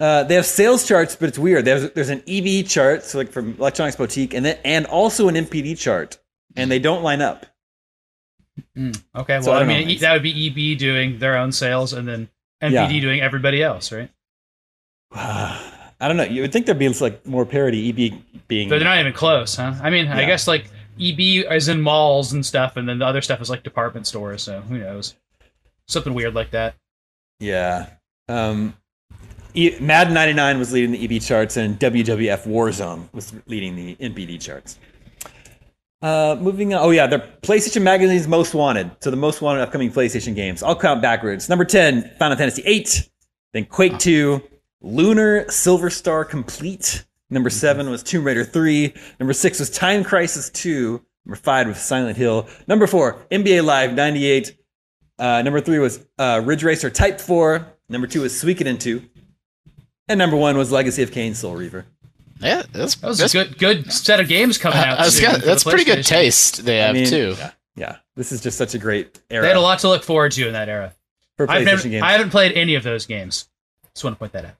Uh, 0.00 0.24
they 0.24 0.34
have 0.34 0.46
sales 0.46 0.86
charts, 0.86 1.14
but 1.14 1.28
it's 1.28 1.38
weird. 1.38 1.64
There's 1.64 1.90
there's 1.92 2.08
an 2.08 2.22
EB 2.26 2.66
chart, 2.66 3.04
so 3.04 3.18
like 3.18 3.30
from 3.30 3.54
Electronics 3.58 3.96
Boutique, 3.96 4.34
and 4.34 4.44
then 4.44 4.58
and 4.64 4.84
also 4.86 5.28
an 5.28 5.36
NPD 5.36 5.78
chart, 5.78 6.18
and 6.56 6.68
they 6.70 6.80
don't 6.80 7.04
line 7.04 7.22
up. 7.22 7.46
Mm, 8.76 9.02
Okay. 9.16 9.40
So 9.40 9.50
Well, 9.50 9.60
I 9.60 9.62
I, 9.62 9.66
mean, 9.66 9.88
know. 9.88 9.94
that 9.94 10.12
would 10.12 10.22
be 10.22 10.46
EB 10.48 10.78
doing 10.78 11.18
their 11.18 11.36
own 11.36 11.52
sales, 11.52 11.92
and 11.92 12.06
then 12.06 12.28
NPD 12.62 12.94
Yeah. 12.96 13.00
doing 13.00 13.20
everybody 13.20 13.62
else, 13.62 13.90
right? 13.92 14.10
I 15.14 16.08
don't 16.08 16.16
know. 16.16 16.24
You 16.24 16.42
would 16.42 16.52
think 16.52 16.66
there'd 16.66 16.78
be 16.78 16.88
like 16.88 17.24
more 17.26 17.46
parity. 17.46 17.88
EB 17.90 18.22
being 18.48 18.68
But 18.68 18.78
they're 18.78 18.88
not 18.88 18.98
even 18.98 19.12
close, 19.12 19.54
huh? 19.56 19.74
I 19.82 19.90
mean, 19.90 20.08
I 20.08 20.24
guess 20.24 20.48
like 20.48 20.66
EB 21.00 21.44
is 21.50 21.68
in 21.68 21.80
malls 21.80 22.32
and 22.32 22.44
stuff, 22.44 22.76
and 22.76 22.88
then 22.88 22.98
the 22.98 23.06
other 23.06 23.20
stuff 23.22 23.40
is 23.40 23.48
like 23.48 23.62
department 23.62 24.06
stores. 24.06 24.42
So 24.42 24.60
who 24.62 24.78
knows? 24.78 25.14
Something 25.88 26.14
weird 26.14 26.34
like 26.34 26.50
that. 26.52 26.74
yeah. 27.40 27.86
Um, 28.28 28.74
e- 29.52 29.76
Madden 29.80 30.14
99 30.14 30.58
was 30.58 30.72
leading 30.72 30.92
the 30.92 31.04
EB 31.16 31.20
charts, 31.20 31.56
and 31.56 31.78
WWF 31.78 32.44
Warzone 32.46 33.12
was 33.12 33.32
leading 33.46 33.74
the 33.76 33.96
NPD 33.96 34.40
charts. 34.40 34.78
Uh, 36.02 36.36
moving 36.40 36.74
on. 36.74 36.82
Oh 36.82 36.90
yeah, 36.90 37.06
the 37.06 37.20
PlayStation 37.42 37.82
Magazine's 37.82 38.26
most 38.26 38.54
wanted. 38.54 38.90
So 39.00 39.10
the 39.10 39.16
most 39.16 39.40
wanted 39.40 39.62
upcoming 39.62 39.92
PlayStation 39.92 40.34
games. 40.34 40.62
I'll 40.62 40.78
count 40.78 41.00
backwards. 41.00 41.48
Number 41.48 41.64
ten, 41.64 42.10
Final 42.18 42.36
Fantasy 42.36 42.62
VIII. 42.62 42.86
Then 43.52 43.64
Quake 43.66 43.98
Two, 43.98 44.42
Lunar 44.80 45.48
Silver 45.48 45.90
Star 45.90 46.24
Complete. 46.24 47.04
Number 47.30 47.50
seven 47.50 47.88
was 47.88 48.02
Tomb 48.02 48.24
Raider 48.24 48.44
Three. 48.44 48.92
Number 49.20 49.32
six 49.32 49.60
was 49.60 49.70
Time 49.70 50.02
Crisis 50.02 50.50
Two. 50.50 51.04
Number 51.24 51.36
five 51.36 51.68
was 51.68 51.80
Silent 51.80 52.16
Hill. 52.16 52.48
Number 52.66 52.88
four, 52.88 53.24
NBA 53.30 53.64
Live 53.64 53.94
'98. 53.94 54.56
Uh, 55.20 55.40
number 55.42 55.60
three 55.60 55.78
was 55.78 56.04
uh, 56.18 56.42
Ridge 56.44 56.64
Racer 56.64 56.90
Type 56.90 57.20
Four. 57.20 57.64
Number 57.88 58.08
two 58.08 58.22
was 58.22 58.32
Suikoden 58.32 58.80
Two. 58.80 59.02
And 60.08 60.18
number 60.18 60.36
one 60.36 60.58
was 60.58 60.72
Legacy 60.72 61.04
of 61.04 61.12
Kain 61.12 61.34
Soul 61.34 61.54
Reaver. 61.54 61.86
Yeah, 62.42 62.62
that's, 62.72 62.96
That 62.96 63.06
was 63.08 63.18
that's, 63.18 63.34
a 63.34 63.44
good 63.44 63.58
good 63.58 63.92
set 63.92 64.20
of 64.20 64.28
games 64.28 64.58
coming 64.58 64.78
uh, 64.78 64.82
out. 64.82 64.98
I 65.00 65.04
was 65.04 65.16
soon 65.16 65.30
gonna- 65.30 65.44
that's 65.44 65.64
pretty 65.64 65.84
good 65.84 66.04
taste 66.04 66.64
they 66.64 66.78
have 66.78 66.90
I 66.90 66.92
mean, 66.92 67.06
too. 67.06 67.34
Yeah, 67.38 67.50
yeah. 67.76 67.96
This 68.16 68.32
is 68.32 68.40
just 68.40 68.58
such 68.58 68.74
a 68.74 68.78
great 68.78 69.20
era 69.30 69.42
They 69.42 69.48
had 69.48 69.56
a 69.56 69.60
lot 69.60 69.78
to 69.80 69.88
look 69.88 70.02
forward 70.02 70.32
to 70.32 70.46
in 70.46 70.52
that 70.52 70.68
era. 70.68 70.92
for 71.36 71.50
I've 71.50 71.62
PlayStation 71.62 71.64
never, 71.64 71.88
games. 71.88 72.02
I 72.02 72.12
haven't 72.12 72.30
played 72.30 72.52
any 72.52 72.74
of 72.74 72.82
those 72.82 73.06
games. 73.06 73.48
Just 73.94 74.04
want 74.04 74.16
to 74.16 74.18
point 74.18 74.32
that 74.32 74.44
out. 74.44 74.54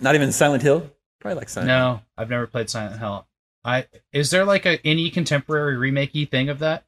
Not 0.00 0.14
even 0.14 0.32
Silent 0.32 0.62
Hill. 0.62 0.90
Probably 1.20 1.36
like 1.36 1.48
Silent 1.48 1.70
Hill. 1.70 1.78
No, 1.78 2.00
I've 2.16 2.30
never 2.30 2.46
played 2.46 2.70
Silent 2.70 2.98
Hill. 2.98 3.26
I 3.64 3.86
is 4.12 4.30
there 4.30 4.44
like 4.46 4.64
a 4.64 4.78
any 4.86 5.10
contemporary 5.10 5.76
remakey 5.76 6.28
thing 6.30 6.48
of 6.48 6.60
that? 6.60 6.84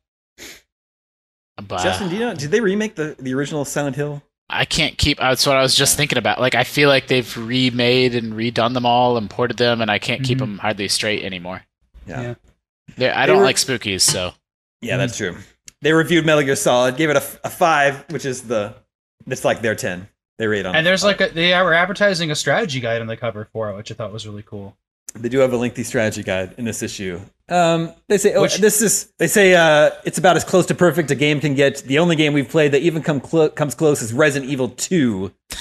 But 1.56 1.82
Justin, 1.82 2.08
do 2.08 2.14
you 2.14 2.20
know? 2.20 2.34
Did 2.34 2.50
they 2.50 2.60
remake 2.60 2.94
the, 2.94 3.14
the 3.18 3.34
original 3.34 3.64
Silent 3.64 3.96
Hill? 3.96 4.22
I 4.52 4.64
can't 4.64 4.96
keep. 4.98 5.18
That's 5.18 5.46
what 5.46 5.56
I 5.56 5.62
was 5.62 5.74
just 5.74 5.96
thinking 5.96 6.18
about. 6.18 6.40
Like 6.40 6.54
I 6.54 6.64
feel 6.64 6.88
like 6.88 7.06
they've 7.06 7.36
remade 7.36 8.14
and 8.14 8.34
redone 8.34 8.74
them 8.74 8.86
all, 8.86 9.16
imported 9.16 9.56
them, 9.56 9.80
and 9.80 9.90
I 9.90 9.98
can't 9.98 10.22
keep 10.22 10.38
Mhm. 10.38 10.40
them 10.40 10.58
hardly 10.58 10.88
straight 10.88 11.24
anymore. 11.24 11.62
Yeah, 12.06 12.20
Yeah. 12.20 12.34
They're, 12.96 13.14
I 13.16 13.22
They 13.22 13.26
don't 13.28 13.38
were- 13.38 13.44
like 13.44 13.56
spookies, 13.56 14.02
so 14.02 14.34
Yeah, 14.80 14.96
that's 14.96 15.16
true. 15.16 15.36
They 15.80 15.92
reviewed 15.92 16.26
Metal 16.26 16.42
Gear 16.44 16.56
Solid, 16.56 16.96
gave 16.96 17.10
it 17.10 17.16
a, 17.16 17.22
a 17.44 17.50
five, 17.50 18.04
which 18.10 18.24
is 18.24 18.42
the 18.42 18.74
it's 19.26 19.44
like 19.44 19.62
their 19.62 19.74
ten. 19.74 20.08
They 20.38 20.46
rate 20.46 20.66
on. 20.66 20.74
And 20.74 20.84
there's 20.86 21.04
like 21.04 21.20
a, 21.20 21.28
they 21.28 21.50
were 21.62 21.74
advertising 21.74 22.30
a 22.30 22.34
strategy 22.34 22.80
guide 22.80 23.00
on 23.00 23.06
the 23.06 23.16
cover 23.16 23.48
for 23.52 23.70
it, 23.70 23.76
which 23.76 23.90
I 23.92 23.94
thought 23.94 24.12
was 24.12 24.26
really 24.26 24.42
cool. 24.42 24.76
They 25.14 25.28
do 25.28 25.38
have 25.38 25.52
a 25.52 25.56
lengthy 25.56 25.82
strategy 25.84 26.22
guide 26.22 26.54
in 26.58 26.64
this 26.64 26.82
issue. 26.82 27.20
Um, 27.48 27.92
they 28.08 28.18
say 28.18 28.34
oh, 28.34 28.42
Which- 28.42 28.58
this 28.58 28.80
is 28.80 29.12
they 29.18 29.26
say 29.26 29.54
uh, 29.54 29.90
it's 30.04 30.18
about 30.18 30.36
as 30.36 30.44
close 30.44 30.66
to 30.66 30.74
perfect 30.74 31.10
a 31.10 31.14
game 31.14 31.40
can 31.40 31.54
get. 31.54 31.78
The 31.78 31.98
only 31.98 32.16
game 32.16 32.32
we've 32.32 32.48
played 32.48 32.72
that 32.72 32.82
even 32.82 33.02
come 33.02 33.20
clo- 33.20 33.50
comes 33.50 33.74
close 33.74 34.00
is 34.02 34.12
Resident 34.12 34.50
Evil 34.50 34.68
Two. 34.70 35.32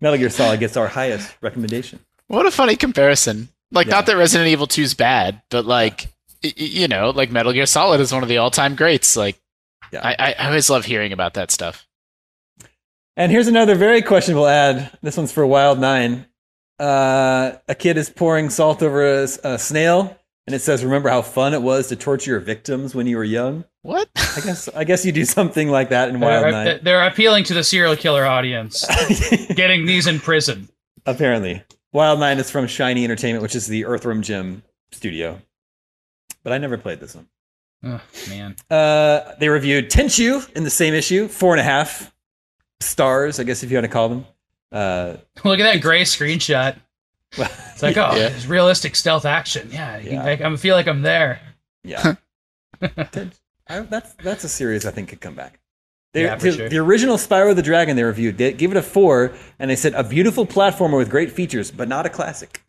Metal 0.00 0.18
Gear 0.18 0.30
Solid 0.30 0.60
gets 0.60 0.76
our 0.76 0.86
highest 0.88 1.34
recommendation. 1.40 2.00
what 2.28 2.46
a 2.46 2.50
funny 2.50 2.76
comparison. 2.76 3.48
Like 3.72 3.86
Yeah. 3.88 3.94
not 3.94 4.06
that 4.06 4.16
Resident 4.16 4.48
Evil 4.48 4.66
2 4.68 4.82
is 4.82 4.94
bad, 4.94 5.42
but 5.50 5.64
like 5.64 6.08
you 6.42 6.86
know, 6.86 7.10
like 7.10 7.30
Metal 7.32 7.52
Gear 7.52 7.66
Solid 7.66 8.00
is 8.00 8.12
one 8.12 8.22
of 8.22 8.28
the 8.28 8.36
all-time 8.38 8.76
greats. 8.76 9.16
Like 9.16 9.36
Yeah. 9.92 10.00
I, 10.04 10.34
I 10.38 10.46
always 10.46 10.70
love 10.70 10.84
hearing 10.84 11.12
about 11.12 11.34
that 11.34 11.50
stuff. 11.50 11.86
And 13.16 13.32
here's 13.32 13.48
another 13.48 13.74
very 13.74 14.02
questionable 14.02 14.46
ad. 14.46 14.90
This 15.02 15.16
one's 15.16 15.32
for 15.32 15.46
Wild 15.46 15.78
Nine. 15.80 16.26
Uh, 16.78 17.52
a 17.68 17.74
kid 17.74 17.96
is 17.96 18.10
pouring 18.10 18.50
salt 18.50 18.82
over 18.82 19.22
a 19.22 19.58
snail, 19.58 20.16
and 20.46 20.54
it 20.54 20.60
says, 20.60 20.84
"Remember 20.84 21.08
how 21.08 21.22
fun 21.22 21.54
it 21.54 21.62
was 21.62 21.88
to 21.88 21.96
torture 21.96 22.32
your 22.32 22.40
victims 22.40 22.94
when 22.94 23.06
you 23.06 23.16
were 23.16 23.24
young." 23.24 23.64
What? 23.82 24.08
I 24.16 24.40
guess 24.44 24.68
I 24.68 24.84
guess 24.84 25.04
you 25.06 25.12
do 25.12 25.24
something 25.24 25.70
like 25.70 25.88
that 25.90 26.08
in 26.10 26.20
Wild 26.20 26.44
They're, 26.44 26.52
Nine. 26.52 26.80
they're 26.82 27.06
appealing 27.06 27.44
to 27.44 27.54
the 27.54 27.64
serial 27.64 27.96
killer 27.96 28.26
audience, 28.26 28.84
getting 29.54 29.86
these 29.86 30.06
in 30.06 30.18
prison. 30.20 30.68
Apparently, 31.06 31.62
Wild 31.92 32.20
Nine 32.20 32.38
is 32.38 32.50
from 32.50 32.66
Shiny 32.66 33.04
Entertainment, 33.04 33.42
which 33.42 33.54
is 33.54 33.66
the 33.68 33.84
Earthworm 33.86 34.22
Jim 34.22 34.62
studio. 34.92 35.40
But 36.42 36.52
I 36.52 36.58
never 36.58 36.76
played 36.76 37.00
this 37.00 37.14
one. 37.14 37.28
Oh 37.84 38.00
man, 38.28 38.56
Uh, 38.70 39.34
they 39.38 39.48
reviewed 39.48 39.90
Tenchu 39.90 40.50
in 40.56 40.64
the 40.64 40.70
same 40.70 40.92
issue, 40.94 41.28
four 41.28 41.52
and 41.54 41.60
a 41.60 41.64
half 41.64 42.12
stars, 42.80 43.38
I 43.40 43.44
guess 43.44 43.62
if 43.62 43.70
you 43.70 43.76
want 43.76 43.84
to 43.84 43.88
call 43.92 44.08
them. 44.08 44.26
Uh, 44.76 45.16
look 45.44 45.58
at 45.60 45.62
that 45.72 45.80
gray 45.80 46.02
screenshot. 46.02 46.76
It's 47.36 47.82
like, 47.82 47.96
oh, 47.96 48.14
Yeah. 48.14 48.28
it's 48.28 48.46
realistic 48.46 48.94
stealth 48.96 49.24
action. 49.24 49.70
Yeah, 49.72 49.98
Yeah. 49.98 50.22
I, 50.24 50.30
I 50.32 50.56
feel 50.56 50.74
like 50.76 50.86
I'm 50.86 51.02
there. 51.02 51.40
Yeah. 51.84 52.14
I, 53.68 53.80
that's 53.80 54.12
that's 54.14 54.44
a 54.44 54.48
series 54.48 54.86
I 54.86 54.90
think 54.90 55.08
could 55.08 55.20
come 55.20 55.34
back. 55.34 55.58
They, 56.12 56.24
Yeah, 56.24 56.36
for 56.36 56.44
the, 56.46 56.52
sure. 56.52 56.68
the 56.68 56.78
original 56.78 57.16
Spyro 57.16 57.54
the 57.54 57.62
Dragon 57.62 57.96
they 57.96 58.04
reviewed, 58.04 58.38
they 58.38 58.52
gave 58.52 58.70
it 58.70 58.76
a 58.76 58.82
four, 58.82 59.32
and 59.58 59.70
they 59.70 59.76
said 59.76 59.94
a 59.94 60.04
beautiful 60.04 60.46
platformer 60.46 60.96
with 60.96 61.10
great 61.10 61.32
features, 61.32 61.70
but 61.70 61.88
not 61.88 62.06
a 62.06 62.08
classic. 62.08 62.62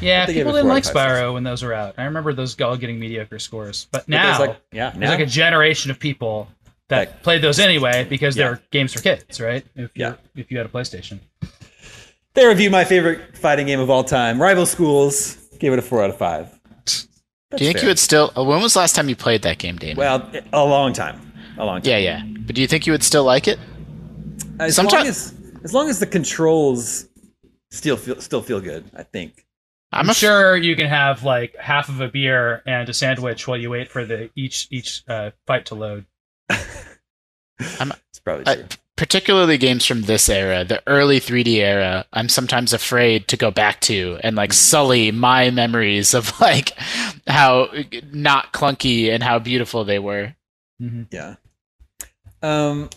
Yeah, 0.00 0.26
people 0.26 0.52
didn't 0.52 0.68
like 0.68 0.84
out 0.84 0.90
stars. 0.90 1.18
Spyro 1.20 1.34
when 1.34 1.44
those 1.44 1.62
were 1.62 1.72
out. 1.72 1.94
I 1.96 2.04
remember 2.04 2.32
those 2.32 2.60
all 2.60 2.76
getting 2.76 2.98
mediocre 2.98 3.38
scores. 3.38 3.86
But 3.92 4.00
But 4.00 4.08
now 4.08 4.38
there's 4.38 4.48
like, 4.48 4.60
yeah, 4.72 4.90
there's 4.90 5.10
like 5.10 5.20
a 5.20 5.26
generation 5.26 5.90
of 5.90 5.98
people 5.98 6.48
that 6.88 6.98
Like- 6.98 7.22
played 7.22 7.42
those 7.42 7.58
anyway 7.58 8.04
because 8.08 8.36
Yeah. 8.36 8.44
they're 8.48 8.62
games 8.70 8.92
for 8.92 9.00
kids, 9.00 9.40
right? 9.40 9.64
If 9.74 9.90
Yeah. 9.94 10.08
you're, 10.08 10.18
if 10.44 10.50
you 10.50 10.58
had 10.58 10.66
a 10.66 10.70
PlayStation. 10.70 11.20
they 12.34 12.46
reviewed 12.46 12.72
my 12.72 12.84
favorite 12.84 13.36
fighting 13.36 13.66
game 13.66 13.80
of 13.80 13.90
all 13.90 14.04
time, 14.04 14.40
Rival 14.40 14.66
Schools. 14.66 15.36
Gave 15.58 15.72
it 15.72 15.78
a 15.78 15.82
four 15.82 16.02
out 16.02 16.10
of 16.10 16.18
five. 16.18 16.48
That's 16.84 17.06
do 17.58 17.64
you 17.64 17.68
think 17.68 17.78
fair. 17.78 17.84
you 17.84 17.88
would 17.90 17.98
still? 17.98 18.32
uh, 18.36 18.42
When 18.44 18.60
was 18.60 18.72
the 18.74 18.80
last 18.80 18.94
time 18.96 19.08
you 19.08 19.16
played 19.16 19.42
that 19.42 19.58
game, 19.58 19.76
Daemon? 19.76 19.96
Well, 19.96 20.30
a 20.52 20.64
long 20.64 20.92
time, 20.92 21.20
a 21.56 21.64
long 21.64 21.80
time. 21.80 21.90
yeah, 21.90 21.98
yeah. 21.98 22.22
But 22.40 22.54
do 22.56 22.60
you 22.60 22.66
think 22.66 22.86
you 22.86 22.92
would 22.92 23.04
still 23.04 23.24
like 23.24 23.46
it? 23.48 23.58
As 24.58 24.74
Sometime- 24.76 25.00
long 25.00 25.08
as 25.08 25.32
as 25.62 25.72
long 25.72 25.88
as 25.88 25.98
the 26.00 26.06
controls 26.06 27.06
still 27.70 27.96
feel 27.96 28.20
still 28.20 28.42
feel 28.42 28.60
good, 28.60 28.84
I 28.94 29.04
think. 29.04 29.44
I'm, 29.92 30.08
a 30.08 30.10
f- 30.10 30.16
sure 30.16 30.56
you 30.56 30.74
can 30.74 30.88
have 30.88 31.22
like 31.22 31.56
half 31.56 31.88
of 31.88 32.00
a 32.00 32.08
beer 32.08 32.62
and 32.66 32.88
a 32.88 32.92
sandwich 32.92 33.46
while 33.46 33.56
you 33.56 33.70
wait 33.70 33.88
for 33.88 34.04
the 34.04 34.28
each 34.34 34.66
each 34.70 35.02
uh, 35.08 35.30
fight 35.46 35.66
to 35.66 35.76
load. 35.76 36.04
it's 37.60 38.18
probably 38.24 38.46
I- 38.46 38.64
particularly 38.96 39.58
games 39.58 39.84
from 39.84 40.02
this 40.02 40.28
era, 40.28 40.64
the 40.64 40.80
early 40.86 41.18
3D 41.20 41.56
era, 41.56 42.04
I'm 42.12 42.28
sometimes 42.28 42.72
afraid 42.72 43.26
to 43.28 43.36
go 43.36 43.50
back 43.50 43.80
to 43.82 44.18
and 44.22 44.36
like 44.36 44.52
sully 44.52 45.10
my 45.10 45.50
memories 45.50 46.14
of 46.14 46.40
like 46.40 46.70
how 47.26 47.68
not 48.12 48.52
clunky 48.52 49.10
and 49.12 49.22
how 49.22 49.38
beautiful 49.38 49.84
they 49.84 49.98
were. 49.98 50.34
Yeah. 51.10 51.36
Um, 52.42 52.90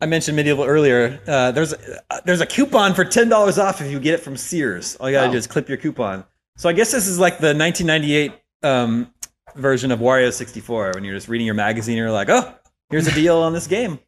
I 0.00 0.06
mentioned 0.06 0.38
MediEvil 0.38 0.66
earlier. 0.66 1.20
Uh, 1.26 1.50
there's 1.52 1.72
a, 1.72 1.78
uh, 2.10 2.20
there's 2.24 2.40
a 2.40 2.46
coupon 2.46 2.94
for 2.94 3.04
ten 3.04 3.28
dollars 3.28 3.58
off 3.58 3.80
if 3.80 3.90
you 3.90 3.98
get 4.00 4.14
it 4.14 4.20
from 4.20 4.36
Sears. 4.36 4.96
All 4.96 5.08
you 5.08 5.16
gotta 5.16 5.28
Oh. 5.28 5.32
do 5.32 5.38
is 5.38 5.46
clip 5.46 5.68
your 5.68 5.78
coupon. 5.78 6.24
So 6.56 6.68
I 6.68 6.72
guess 6.72 6.90
this 6.90 7.06
is 7.06 7.18
like 7.18 7.38
the 7.38 7.54
1998 7.54 8.32
um, 8.64 9.12
version 9.54 9.92
of 9.92 10.00
Wario 10.00 10.32
64 10.32 10.92
when 10.94 11.04
you're 11.04 11.14
just 11.14 11.28
reading 11.28 11.46
your 11.46 11.54
magazine. 11.54 11.92
and 11.94 11.98
You're 11.98 12.10
like, 12.10 12.28
oh, 12.28 12.52
here's 12.90 13.06
a 13.06 13.12
deal 13.12 13.38
on 13.38 13.52
this 13.52 13.66
game. 13.66 13.98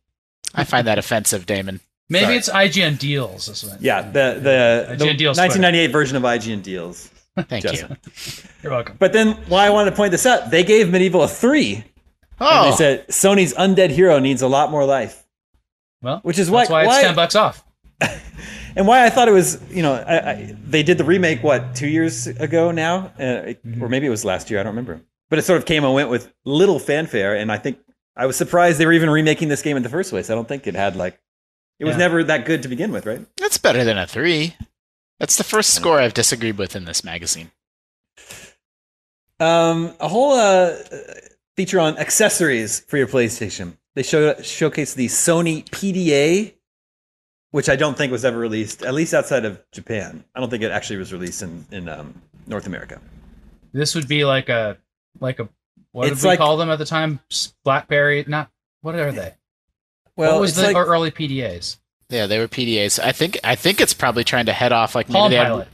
I 0.55 0.65
find 0.65 0.87
that 0.87 0.99
offensive, 0.99 1.47
Daemon. 1.47 1.81
Maybe 2.09 2.41
Sorry. 2.41 2.65
it's 2.67 2.77
IGN 2.77 2.99
deals. 2.99 3.47
This 3.47 3.63
one. 3.65 3.79
Yeah, 3.81 4.03
the 4.03 4.35
the, 4.35 4.97
the 4.99 5.05
IGN 5.05 5.17
deals 5.19 5.39
1998 5.39 5.87
version 5.93 6.17
of 6.17 6.23
IGN 6.25 6.63
deals. 6.63 7.09
Thank 7.39 7.63
Justin. 7.63 7.97
you. 8.05 8.49
You're 8.63 8.73
welcome. 8.73 8.97
But 8.99 9.13
then, 9.13 9.35
why 9.49 9.67
I 9.67 9.71
wanted 9.71 9.91
to 9.91 9.97
point 9.97 10.11
this 10.11 10.27
out, 10.27 10.51
they 10.51 10.65
gave 10.65 10.89
MediEvil 10.89 11.25
a 11.25 11.29
three. 11.29 11.85
Oh. 12.41 12.47
And 12.49 12.59
Oh, 12.67 12.71
they 12.71 12.77
said 12.77 13.07
Sony's 13.09 13.55
undead 13.55 13.91
hero 13.91 14.19
needs 14.19 14.43
a 14.43 14.49
lot 14.49 14.71
more 14.71 14.85
life, 14.85 15.25
Well, 16.03 16.19
which 16.23 16.39
is 16.39 16.51
that's 16.51 16.69
why, 16.69 16.85
why 16.87 16.95
it's 16.97 16.97
why 16.97 17.03
ten 17.03 17.15
bucks 17.15 17.37
off. 17.37 17.65
and 18.77 18.87
why 18.87 19.05
I 19.05 19.11
thought 19.11 19.29
it 19.29 19.33
was, 19.33 19.61
you 19.71 19.83
know, 19.83 19.93
I, 19.95 20.31
I, 20.31 20.57
they 20.67 20.83
did 20.83 20.99
the 20.99 21.05
remake 21.05 21.43
what 21.45 21.77
two 21.77 21.87
years 21.89 22.27
ago 22.27 22.71
now, 22.73 23.13
uh, 23.21 23.53
or 23.81 23.89
maybe 23.89 24.07
it 24.07 24.11
was 24.11 24.25
last 24.25 24.51
year. 24.51 24.59
I 24.59 24.63
don't 24.65 24.73
remember. 24.73 25.01
But 25.29 25.39
it 25.39 25.43
sort 25.43 25.59
of 25.59 25.67
came 25.67 25.85
and 25.85 25.95
went 25.95 26.09
with 26.09 26.33
little 26.45 26.79
fanfare, 26.81 27.37
and 27.37 27.53
I 27.53 27.59
think 27.59 27.79
I 28.17 28.27
was 28.27 28.37
surprised 28.37 28.79
they 28.79 28.87
were 28.87 28.93
even 28.93 29.11
remaking 29.11 29.49
this 29.49 29.63
game 29.63 29.77
in 29.77 29.83
the 29.83 29.89
first 29.89 30.11
place. 30.11 30.31
I 30.31 30.35
don't 30.35 30.49
think 30.49 30.67
it 30.67 30.75
had 30.75 30.97
like, 30.97 31.19
it 31.79 31.85
was 31.85 31.95
Yeah. 31.95 31.99
never 31.99 32.25
that 32.25 32.45
good 32.45 32.63
to 32.63 32.69
begin 32.69 32.93
with, 32.93 33.07
right? 33.07 33.25
that's 33.37 33.59
better 33.59 33.85
than 33.85 33.97
a 33.99 34.07
three. 34.07 34.57
That's 35.19 35.37
the 35.37 35.45
first 35.45 35.75
score 35.75 35.99
I've 36.01 36.15
disagreed 36.15 36.57
with 36.59 36.75
in 36.77 36.85
this 36.87 37.05
magazine. 37.05 37.51
Um, 39.39 39.95
a 40.01 40.09
whole 40.09 40.33
uh, 40.33 40.77
feature 41.57 41.81
on 41.81 41.97
accessories 41.99 42.81
for 42.81 42.97
your 42.99 43.07
PlayStation. 43.07 43.77
They 43.95 44.03
show 44.03 44.35
showcase 44.43 44.95
the 44.95 45.07
Sony 45.07 45.65
PDA, 45.71 46.55
which 47.51 47.69
I 47.69 47.77
don't 47.77 47.97
think 47.97 48.13
was 48.13 48.25
ever 48.25 48.39
released, 48.39 48.83
at 48.83 48.95
least 48.95 49.15
outside 49.15 49.45
of 49.45 49.61
Japan. 49.73 50.25
I 50.35 50.41
don't 50.41 50.51
think 50.51 50.63
it 50.63 50.71
actually 50.71 50.99
was 50.99 51.13
released 51.13 51.43
in 51.43 51.65
in 51.73 51.89
um, 51.89 52.15
North 52.47 52.67
America. 52.67 53.01
This 53.73 53.95
would 53.95 54.09
be 54.09 54.25
like 54.25 54.49
a 54.49 54.77
like 55.21 55.39
a 55.39 55.49
what 55.93 56.09
It's 56.09 56.21
did 56.21 56.25
we 56.27 56.29
like- 56.31 56.39
call 56.39 56.57
them 56.57 56.71
at 56.71 56.79
the 56.79 56.85
time? 56.85 57.21
BlackBerry? 57.65 58.25
Not 58.27 58.51
what 58.83 58.95
are 58.95 59.13
they? 59.13 59.35
Well, 60.17 60.33
what 60.35 60.41
was 60.43 60.57
the 60.57 60.73
like, 60.73 60.77
early 60.77 61.11
PDAs? 61.11 61.79
Yeah, 62.09 62.27
they 62.27 62.39
were 62.39 62.49
PDAs. 62.49 62.99
I 62.99 63.13
think 63.13 63.39
I 63.45 63.55
think 63.55 63.81
it's 63.81 63.95
probably 63.95 64.25
trying 64.25 64.47
to 64.47 64.53
head 64.53 64.73
off 64.73 64.95
like 64.95 65.09
maybe 65.09 65.15
Palm 65.19 65.31
they 65.31 65.37
had- 65.37 65.67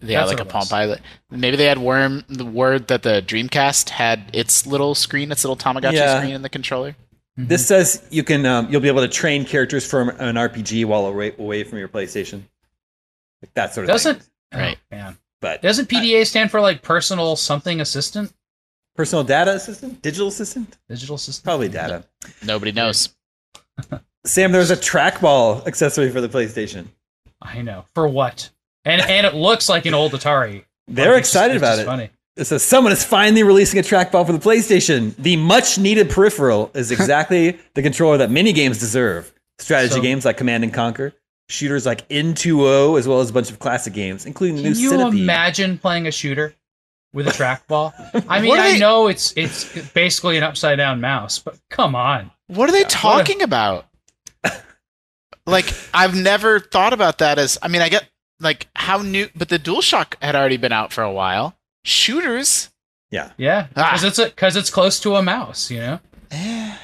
Yeah, 0.00 0.18
That's 0.20 0.28
like 0.30 0.38
a 0.40 0.42
what 0.44 0.48
it 0.48 0.52
Palm. 0.52 0.66
Pilot. 0.68 1.00
Maybe 1.30 1.56
they 1.56 1.64
had 1.64 1.78
worm 1.78 2.24
the 2.28 2.44
word 2.44 2.88
that 2.88 3.02
the 3.02 3.22
Dreamcast 3.26 3.88
had 3.88 4.30
its 4.32 4.66
little 4.66 4.94
screen, 4.94 5.32
its 5.32 5.42
little 5.44 5.56
Tamagotchi 5.56 5.94
Yeah. 5.94 6.18
screen 6.18 6.34
in 6.34 6.42
the 6.42 6.48
controller. 6.48 6.94
this 7.36 7.66
says 7.66 8.02
you 8.10 8.22
can 8.24 8.44
um, 8.46 8.68
you'll 8.70 8.80
be 8.80 8.88
able 8.88 9.00
to 9.00 9.08
train 9.08 9.44
characters 9.44 9.84
from 9.86 10.08
an 10.10 10.36
RPG 10.36 10.84
while 10.84 11.06
away, 11.06 11.34
away 11.38 11.64
from 11.64 11.78
your 11.78 11.88
PlayStation. 11.88 12.42
Like 13.42 13.54
that 13.54 13.74
sort 13.74 13.84
of 13.84 13.88
Doesn't 13.88 14.22
thing. 14.22 14.60
Right. 14.60 14.78
Oh, 14.92 14.96
man. 14.96 15.18
But 15.40 15.62
Doesn't 15.62 15.88
PDA 15.88 16.26
stand 16.26 16.50
for 16.50 16.60
like 16.60 16.82
personal 16.82 17.34
something 17.36 17.80
assistant? 17.80 18.32
Personal 18.98 19.22
data 19.22 19.52
assistant, 19.54 20.02
digital 20.02 20.26
assistant, 20.26 20.76
Digital 20.88 21.14
assistant? 21.14 21.44
probably 21.44 21.68
data. 21.68 22.02
Nobody 22.44 22.72
knows. 22.72 23.10
Sam, 24.26 24.50
there's 24.50 24.72
a 24.72 24.76
trackball 24.76 25.64
accessory 25.68 26.10
for 26.10 26.20
the 26.20 26.28
PlayStation. 26.28 26.88
I 27.40 27.62
know. 27.62 27.84
For 27.94 28.08
what? 28.08 28.50
And 28.84 29.00
and 29.00 29.24
it 29.24 29.34
looks 29.34 29.68
like 29.68 29.86
an 29.86 29.94
old 29.94 30.12
Atari. 30.12 30.64
They're 30.88 31.10
it's- 31.12 31.20
excited 31.20 31.54
it's 31.56 31.60
about 31.62 31.78
it. 31.78 31.86
Funny. 31.86 32.10
It 32.36 32.44
says 32.46 32.62
someone 32.64 32.92
is 32.92 33.04
finally 33.04 33.42
releasing 33.44 33.78
a 33.80 33.82
trackball 33.82 34.26
for 34.26 34.32
the 34.32 34.38
PlayStation. 34.38 35.14
The 35.16 35.36
much 35.36 35.78
needed 35.78 36.10
peripheral 36.10 36.70
is 36.74 36.90
exactly 36.98 37.58
the 37.74 37.82
controller 37.82 38.18
that 38.18 38.30
many 38.30 38.52
games 38.52 38.78
deserve. 38.78 39.32
Strategy 39.60 39.94
So- 39.94 40.02
games 40.02 40.24
like 40.24 40.36
Command 40.36 40.64
and 40.64 40.74
Conquer, 40.74 41.14
shooters 41.48 41.86
like 41.86 42.08
N2O, 42.08 42.98
as 42.98 43.06
well 43.06 43.20
as 43.20 43.30
a 43.30 43.32
bunch 43.32 43.50
of 43.50 43.60
classic 43.60 43.92
games, 43.92 44.26
including 44.26 44.56
the 44.56 44.62
Can 44.64 44.72
new 44.72 44.78
you 44.78 44.90
Centipede. 44.90 45.20
imagine 45.22 45.78
playing 45.78 46.06
a 46.08 46.12
shooter 46.12 46.54
with 47.12 47.26
a 47.28 47.30
trackball? 47.30 47.92
I 48.28 48.40
mean, 48.40 48.48
What 48.50 48.60
I 48.60 48.72
they- 48.72 48.78
know 48.78 49.08
it's 49.08 49.32
it's 49.36 49.64
basically 49.92 50.36
an 50.36 50.42
upside 50.42 50.78
down 50.78 51.00
mouse, 51.00 51.38
but 51.38 51.58
come 51.70 51.94
on. 51.94 52.30
What 52.48 52.68
are 52.68 52.72
they 52.72 52.84
talking 52.84 53.42
about? 53.42 53.86
like 55.46 55.72
I've 55.94 56.14
never 56.14 56.60
thought 56.60 56.92
about 56.92 57.18
that 57.18 57.38
as 57.38 57.58
I 57.62 57.68
mean 57.68 57.82
I 57.82 57.88
get 57.88 58.08
like 58.40 58.68
how 58.76 58.98
new 58.98 59.28
but 59.34 59.48
the 59.48 59.58
DualShock 59.58 60.14
had 60.22 60.36
already 60.36 60.56
been 60.56 60.72
out 60.72 60.92
for 60.92 61.02
a 61.02 61.12
while. 61.12 61.56
Shooters? 61.84 62.70
yeah. 63.10 63.32
Yeah, 63.38 63.66
Ah. 63.76 63.92
because 63.92 64.04
it's 64.04 64.18
because 64.30 64.56
it's 64.56 64.70
close 64.70 65.00
to 65.00 65.16
a 65.16 65.22
mouse. 65.22 65.70
You 65.70 65.78
know, 65.78 66.00
Eh. 66.30 66.76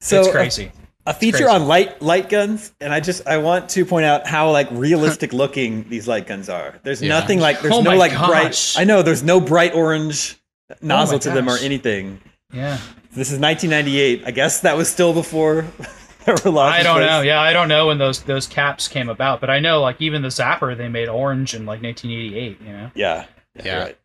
So 0.00 0.20
it's 0.20 0.28
a- 0.28 0.32
crazy. 0.32 0.72
A, 1.10 1.14
feature 1.14 1.38
crazy. 1.38 1.50
on 1.50 1.66
light 1.66 2.00
light 2.02 2.28
guns, 2.28 2.72
and 2.80 2.92
I 2.92 3.00
just 3.00 3.26
I 3.26 3.38
want 3.38 3.68
to 3.70 3.84
point 3.84 4.04
out 4.04 4.26
how 4.26 4.50
like 4.50 4.68
realistic 4.70 5.32
looking 5.32 5.88
these 5.88 6.06
light 6.08 6.26
guns 6.26 6.48
are. 6.48 6.78
There's 6.82 7.00
Yeah. 7.02 7.08
nothing 7.08 7.40
like 7.40 7.60
there's 7.60 7.74
Oh 7.74 7.80
no 7.82 7.96
like 7.96 8.12
gosh. 8.12 8.28
bright. 8.28 8.74
I 8.76 8.84
know 8.84 9.02
there's 9.02 9.22
no 9.22 9.40
bright 9.40 9.74
orange 9.74 10.36
oh 10.70 10.74
nozzle 10.82 11.18
to 11.20 11.30
them 11.30 11.48
or 11.48 11.56
anything. 11.58 12.20
Yeah, 12.52 12.78
This 13.12 13.30
is 13.32 13.38
1998. 13.38 14.22
I 14.26 14.30
guess 14.30 14.60
that 14.60 14.76
was 14.76 14.88
still 14.88 15.12
before. 15.12 15.66
there 16.24 16.34
were 16.44 16.50
laws 16.50 16.74
I 16.74 16.82
don't 16.82 17.00
know. 17.00 17.20
Yeah, 17.22 17.40
I 17.40 17.52
don't 17.52 17.68
know 17.68 17.86
when 17.88 17.98
those 17.98 18.22
those 18.22 18.46
caps 18.46 18.88
came 18.88 19.08
about, 19.08 19.40
but 19.40 19.50
I 19.50 19.60
know 19.60 19.80
like 19.80 20.00
even 20.00 20.22
the 20.22 20.28
Zapper 20.28 20.76
they 20.76 20.88
made 20.88 21.08
orange 21.08 21.54
in 21.54 21.66
like 21.66 21.82
1988. 21.82 22.60
You 22.60 22.72
know, 22.72 22.90
Yeah. 22.94 23.24
Yeah. 23.56 23.64
you're 23.64 23.84
Right. 23.84 23.98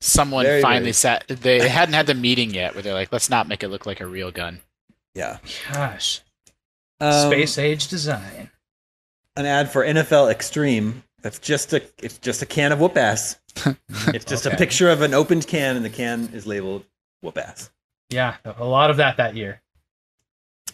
Someone 0.00 0.44
Very, 0.44 0.60
finally 0.60 0.82
very- 0.86 0.92
sat 0.92 1.24
they 1.28 1.68
hadn't 1.68 1.94
had 1.94 2.06
the 2.06 2.14
meeting 2.14 2.52
yet 2.52 2.74
where 2.74 2.82
they're 2.82 2.92
like, 2.94 3.10
let's 3.12 3.30
not 3.30 3.48
make 3.48 3.62
it 3.62 3.68
look 3.68 3.86
like 3.86 4.00
a 4.00 4.06
real 4.06 4.30
gun. 4.30 4.60
Yeah. 5.14 5.38
gosh, 5.72 6.20
Um, 7.00 7.30
space 7.30 7.58
age 7.58 7.88
design. 7.88 8.50
An 9.36 9.46
ad 9.46 9.70
for 9.70 9.84
NFL 9.84 10.30
Extreme. 10.30 11.02
That's 11.22 11.38
just 11.38 11.72
a. 11.72 11.82
It's 12.02 12.18
just 12.18 12.42
a 12.42 12.46
can 12.46 12.72
of 12.72 12.80
whoop 12.80 12.96
ass. 12.96 13.40
It's 14.08 14.24
just 14.24 14.46
a 14.46 14.56
picture 14.56 14.90
of 14.90 15.00
an 15.00 15.14
opened 15.14 15.46
can, 15.46 15.76
and 15.76 15.84
the 15.84 15.90
can 15.90 16.28
is 16.32 16.46
labeled 16.46 16.84
whoop 17.22 17.38
ass. 17.38 17.70
Yeah, 18.10 18.36
a 18.44 18.64
lot 18.64 18.90
of 18.90 18.98
that 18.98 19.16
that 19.16 19.34
year. 19.36 19.62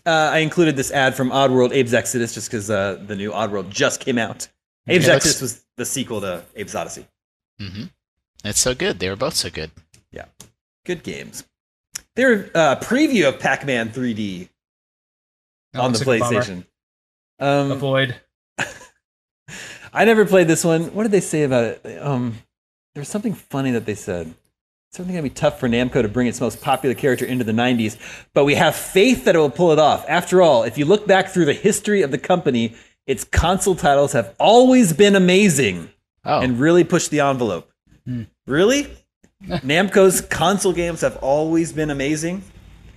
Uh, 0.04 0.30
I 0.32 0.38
included 0.38 0.76
this 0.76 0.90
ad 0.90 1.14
from 1.14 1.30
Oddworld 1.30 1.78
Abe's 1.78 1.94
Exodus 1.94 2.34
just 2.34 2.50
because 2.50 2.70
uh, 2.70 3.02
the 3.06 3.14
new 3.14 3.30
Oddworld 3.32 3.68
just 3.68 4.00
came 4.00 4.18
out. 4.18 4.48
Abe's 4.88 5.06
Okay, 5.06 5.14
Exodus 5.16 5.40
was 5.40 5.64
the 5.76 5.84
sequel 5.84 6.20
to 6.22 6.42
Abe's 6.56 6.74
Odyssey. 6.74 7.06
Mm-hmm. 7.60 7.84
It's 8.44 8.60
so 8.60 8.74
good. 8.74 8.98
They 8.98 9.08
were 9.10 9.16
both 9.16 9.34
so 9.34 9.50
good. 9.50 9.70
Yeah, 10.10 10.24
good 10.84 11.02
games. 11.02 11.44
They're 12.16 12.50
uh, 12.54 12.76
a 12.80 12.84
preview 12.84 13.28
of 13.28 13.38
Pac-Man 13.38 13.90
3D 13.90 14.48
That 15.72 15.80
on 15.82 15.92
the 15.92 15.98
looks 15.98 16.06
like 16.06 16.20
a 16.20 16.24
bummer. 16.24 16.40
PlayStation. 16.40 16.66
Um, 17.38 17.72
Avoid. 17.72 18.16
I 19.92 20.04
never 20.04 20.24
played 20.24 20.46
this 20.48 20.64
one. 20.64 20.94
What 20.94 21.02
did 21.04 21.12
they 21.12 21.20
say 21.20 21.42
about 21.42 21.64
it? 21.64 22.02
Um, 22.02 22.38
there 22.94 23.00
was 23.00 23.08
something 23.08 23.34
funny 23.34 23.72
that 23.72 23.86
they 23.86 23.94
said. 23.94 24.32
Something 24.92 25.14
gonna 25.14 25.22
be 25.22 25.30
tough 25.30 25.60
for 25.60 25.68
Namco 25.68 26.02
to 26.02 26.08
bring 26.08 26.26
its 26.26 26.40
most 26.40 26.60
popular 26.60 26.94
character 26.94 27.24
into 27.24 27.44
the 27.44 27.52
90s, 27.52 27.96
but 28.34 28.44
we 28.44 28.56
have 28.56 28.74
faith 28.74 29.24
that 29.24 29.36
it 29.36 29.38
will 29.38 29.48
pull 29.50 29.70
it 29.72 29.78
off. 29.78 30.04
After 30.08 30.42
all, 30.42 30.64
if 30.64 30.76
you 30.76 30.84
look 30.84 31.06
back 31.06 31.28
through 31.28 31.44
the 31.44 31.52
history 31.54 32.02
of 32.02 32.10
the 32.10 32.18
company, 32.18 32.74
its 33.06 33.22
console 33.22 33.76
titles 33.76 34.12
have 34.12 34.34
always 34.38 34.92
been 34.92 35.14
amazing 35.14 35.90
Oh. 36.24 36.40
and 36.40 36.58
really 36.60 36.84
pushed 36.84 37.10
the 37.10 37.20
envelope. 37.20 37.70
Really? 38.46 38.88
Namco's 39.44 40.20
console 40.20 40.72
games 40.72 41.00
have 41.00 41.16
always 41.18 41.72
been 41.72 41.90
amazing. 41.90 42.42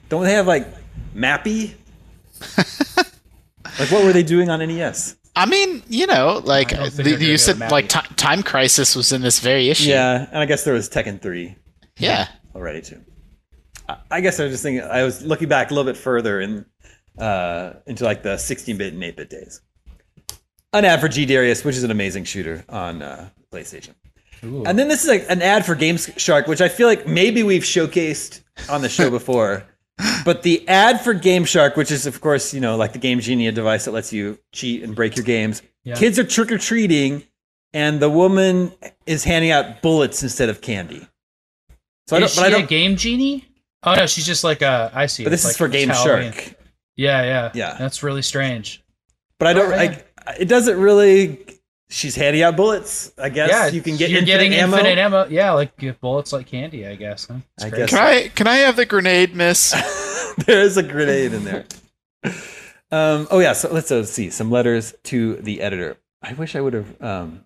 Don't 0.09 0.23
they 0.23 0.33
have 0.33 0.47
like 0.47 0.67
Mappy? 1.15 1.73
like 3.79 3.91
what 3.91 4.03
were 4.03 4.13
they 4.13 4.23
doing 4.23 4.49
on 4.49 4.59
NES? 4.59 5.15
I 5.35 5.45
mean, 5.47 5.81
you 5.87 6.05
know, 6.05 6.41
like 6.43 6.69
the, 6.69 7.17
you 7.19 7.37
said, 7.37 7.59
like 7.71 7.89
Ti- 7.89 8.13
Time 8.15 8.43
Crisis 8.43 8.95
was 8.95 9.11
in 9.11 9.21
this 9.21 9.39
very 9.39 9.69
issue. 9.69 9.89
Yeah, 9.89 10.27
and 10.29 10.37
I 10.39 10.45
guess 10.45 10.63
there 10.63 10.75
was 10.75 10.89
Tekken 10.89 11.21
3 11.21 11.55
yeah. 11.97 12.27
already 12.55 12.81
too. 12.81 13.01
I- 13.89 13.97
I 14.11 14.21
guess 14.21 14.39
I 14.39 14.43
was 14.43 14.53
just 14.53 14.63
thinking. 14.63 14.83
I 14.83 15.03
was 15.03 15.23
looking 15.23 15.49
back 15.49 15.71
a 15.71 15.73
little 15.73 15.91
bit 15.91 15.97
further 15.97 16.39
in 16.39 16.65
uh, 17.17 17.73
into 17.87 18.03
like 18.03 18.23
the 18.23 18.35
16-bit 18.35 18.93
and 18.93 19.01
8-bit 19.01 19.29
days. 19.29 19.61
An 20.71 20.85
ad 20.85 21.01
for 21.01 21.07
G 21.07 21.25
Darius, 21.25 21.63
which 21.63 21.75
is 21.75 21.83
an 21.83 21.91
amazing 21.91 22.23
shooter 22.23 22.65
on 22.69 23.01
uh, 23.01 23.29
PlayStation. 23.51 23.93
Ooh. 24.43 24.63
And 24.65 24.77
then 24.77 24.87
this 24.87 25.03
is 25.03 25.09
like 25.09 25.25
an 25.29 25.41
ad 25.41 25.65
for 25.65 25.75
Game 25.75 25.97
Shark, 25.97 26.47
which 26.47 26.61
I 26.61 26.69
feel 26.69 26.87
like 26.87 27.07
maybe 27.07 27.43
we've 27.43 27.63
showcased 27.63 28.41
on 28.69 28.81
the 28.81 28.89
show 28.89 29.09
before. 29.19 29.65
But 30.25 30.43
the 30.43 30.67
ad 30.67 31.01
for 31.01 31.13
Game 31.13 31.45
Shark, 31.45 31.75
which 31.75 31.91
is 31.91 32.05
of 32.05 32.19
course 32.21 32.53
you 32.53 32.61
know 32.61 32.75
like 32.77 32.93
the 32.93 32.99
Game 32.99 33.19
Genie, 33.19 33.49
device 33.51 33.85
that 33.85 33.91
lets 33.91 34.11
you 34.11 34.39
cheat 34.51 34.83
and 34.83 34.95
break 34.95 35.15
your 35.15 35.25
games. 35.25 35.61
Yeah. 35.83 35.95
Kids 35.95 36.17
are 36.17 36.23
trick 36.23 36.51
or 36.51 36.57
treating, 36.57 37.23
and 37.73 37.99
the 37.99 38.09
woman 38.09 38.71
is 39.05 39.23
handing 39.23 39.51
out 39.51 39.81
bullets 39.81 40.23
instead 40.23 40.49
of 40.49 40.61
candy. 40.61 41.07
So 42.07 42.17
I 42.17 42.21
Is 42.21 42.35
don't, 42.35 42.43
but 42.43 42.45
I 42.45 42.49
she 42.49 42.55
a 42.55 42.59
don't. 42.59 42.69
game 42.69 42.95
genie? 42.95 43.45
Oh 43.83 43.95
no, 43.95 44.05
she's 44.05 44.25
just 44.25 44.43
like 44.43 44.61
a. 44.61 44.91
I 44.93 45.05
see. 45.05 45.23
But 45.23 45.31
this 45.31 45.45
It's 45.45 45.55
is 45.55 45.61
like 45.61 45.69
for 45.69 45.71
Game 45.71 45.89
Shark. 45.89 46.55
Yeah, 46.95 47.23
yeah, 47.23 47.51
Yeah. 47.53 47.75
That's 47.77 48.03
really 48.03 48.21
strange. 48.21 48.83
But 49.39 49.49
I 49.49 49.51
oh, 49.51 49.55
don't. 49.55 49.73
Oh. 49.73 49.75
I, 49.75 50.03
it 50.39 50.47
doesn't 50.47 50.79
really. 50.79 51.45
She's 51.89 52.15
handing 52.15 52.41
out 52.41 52.55
bullets. 52.55 53.11
I 53.17 53.29
guess 53.29 53.49
yeah, 53.49 53.67
you 53.67 53.81
can 53.81 53.97
get 53.97 54.09
you're 54.09 54.19
infinite 54.19 54.37
getting 54.37 54.53
ammo. 54.53 54.77
infinite 54.77 54.97
ammo. 54.97 55.27
Yeah, 55.27 55.51
like 55.51 55.77
give 55.77 55.99
bullets 55.99 56.33
like 56.33 56.47
candy. 56.47 56.87
I 56.87 56.95
guess. 56.95 57.27
Huh? 57.27 57.35
I 57.59 57.69
crazy. 57.69 57.75
guess. 57.75 57.89
Can 57.89 57.99
I 57.99 58.27
can 58.29 58.47
I 58.47 58.55
have 58.57 58.75
the 58.75 58.85
grenade, 58.85 59.35
miss? 59.35 59.71
there 60.45 60.61
is 60.61 60.77
a 60.77 60.83
grenade 60.83 61.33
in 61.33 61.43
there. 61.43 61.65
Um, 62.91 63.27
oh 63.31 63.39
yeah, 63.39 63.53
so 63.53 63.71
let's 63.71 63.91
uh, 63.91 64.05
see 64.05 64.29
some 64.29 64.49
letters 64.49 64.93
to 65.03 65.35
the 65.37 65.61
editor. 65.61 65.97
I 66.21 66.33
wish 66.33 66.55
I 66.55 66.61
would 66.61 66.73
have 66.73 67.01
um, 67.01 67.43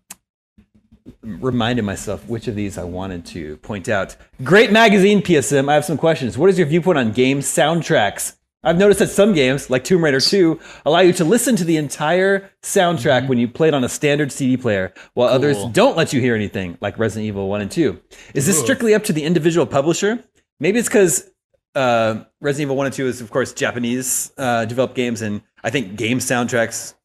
reminded 1.23 1.83
myself 1.83 2.27
which 2.27 2.47
of 2.47 2.55
these 2.55 2.77
I 2.77 2.83
wanted 2.83 3.25
to 3.27 3.57
point 3.57 3.89
out. 3.89 4.15
Great 4.43 4.71
magazine, 4.71 5.21
PSM. 5.21 5.69
I 5.69 5.73
have 5.73 5.85
some 5.85 5.97
questions. 5.97 6.37
What 6.37 6.49
is 6.49 6.57
your 6.57 6.67
viewpoint 6.67 6.97
on 6.97 7.11
game 7.11 7.39
soundtracks? 7.39 8.36
I've 8.63 8.77
noticed 8.77 8.99
that 8.99 9.09
some 9.09 9.33
games, 9.33 9.69
like 9.69 9.83
Tomb 9.83 10.03
Raider 10.03 10.19
2, 10.19 10.59
allow 10.85 10.99
you 10.99 11.13
to 11.13 11.23
listen 11.23 11.55
to 11.57 11.63
the 11.63 11.77
entire 11.77 12.49
soundtrack 12.63 13.27
when 13.27 13.37
you 13.37 13.47
play 13.47 13.67
it 13.67 13.73
on 13.73 13.83
a 13.83 13.89
standard 13.89 14.31
CD 14.31 14.57
player, 14.57 14.93
while 15.13 15.29
others 15.29 15.57
don't 15.71 15.95
let 15.95 16.11
you 16.11 16.19
hear 16.19 16.35
anything, 16.35 16.77
like 16.81 16.97
Resident 16.97 17.27
Evil 17.27 17.47
1 17.49 17.61
and 17.61 17.71
2. 17.71 17.99
Is 18.33 18.47
this 18.47 18.59
strictly 18.59 18.93
up 18.93 19.03
to 19.05 19.13
the 19.13 19.23
individual 19.23 19.65
publisher? 19.65 20.23
Maybe 20.59 20.79
it's 20.79 20.87
because 20.87 21.29
uh, 21.75 22.23
Resident 22.41 22.67
Evil 22.67 22.77
1 22.77 22.87
and 22.87 22.95
2 22.95 23.07
is, 23.07 23.21
of 23.21 23.29
course, 23.29 23.53
Japanese 23.53 24.33
uh, 24.37 24.65
developed 24.65 24.95
games, 24.95 25.21
and 25.21 25.43
I 25.63 25.69
think 25.69 25.95
game 25.95 26.17
soundtracks 26.17 26.95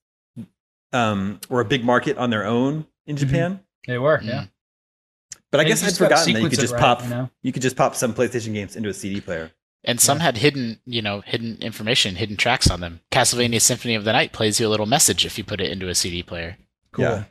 um, 0.92 1.38
were 1.50 1.61
a 1.61 1.66
big 1.66 1.84
market 1.84 2.16
on 2.16 2.30
their 2.30 2.46
own 2.46 2.86
in 3.07 3.16
Japan. 3.16 3.61
They 3.86 3.98
were. 3.98 4.18
Mm. 4.18 4.26
Yeah. 4.26 4.44
But 5.50 5.61
I 5.61 5.64
They 5.64 5.68
guess 5.68 5.84
I'd 5.84 5.96
forgotten 5.96 6.32
that 6.32 6.40
you 6.40 6.48
could 6.48 6.59
just 6.59 6.72
right, 6.72 6.80
pop 6.80 7.03
you 7.03 7.11
know? 7.11 7.30
you 7.42 7.53
could 7.53 7.61
just 7.61 7.76
pop 7.76 7.94
some 7.94 8.14
PlayStation 8.14 8.55
games 8.55 8.74
into 8.74 8.88
a 8.88 8.94
CD 8.94 9.20
player. 9.20 9.53
And 9.85 10.01
some 10.01 10.20
had 10.20 10.39
hidden, 10.39 10.80
you 10.87 11.03
know, 11.03 11.22
hidden 11.22 11.59
information, 11.61 12.16
hidden 12.16 12.37
tracks 12.37 12.70
on 12.70 12.80
them. 12.80 13.01
Castlevania 13.11 13.61
Symphony 13.61 13.95
of 13.95 14.05
the 14.05 14.12
Night 14.12 14.33
plays 14.33 14.61
you 14.61 14.68
a 14.68 14.70
little 14.70 14.87
message 14.87 15.26
if 15.26 15.39
you 15.39 15.45
put 15.45 15.61
it 15.61 15.72
into 15.72 15.89
a 15.89 15.95
CD 15.95 16.22
player. 16.22 16.57
Cool. 16.93 17.05
Yeah. 17.05 17.24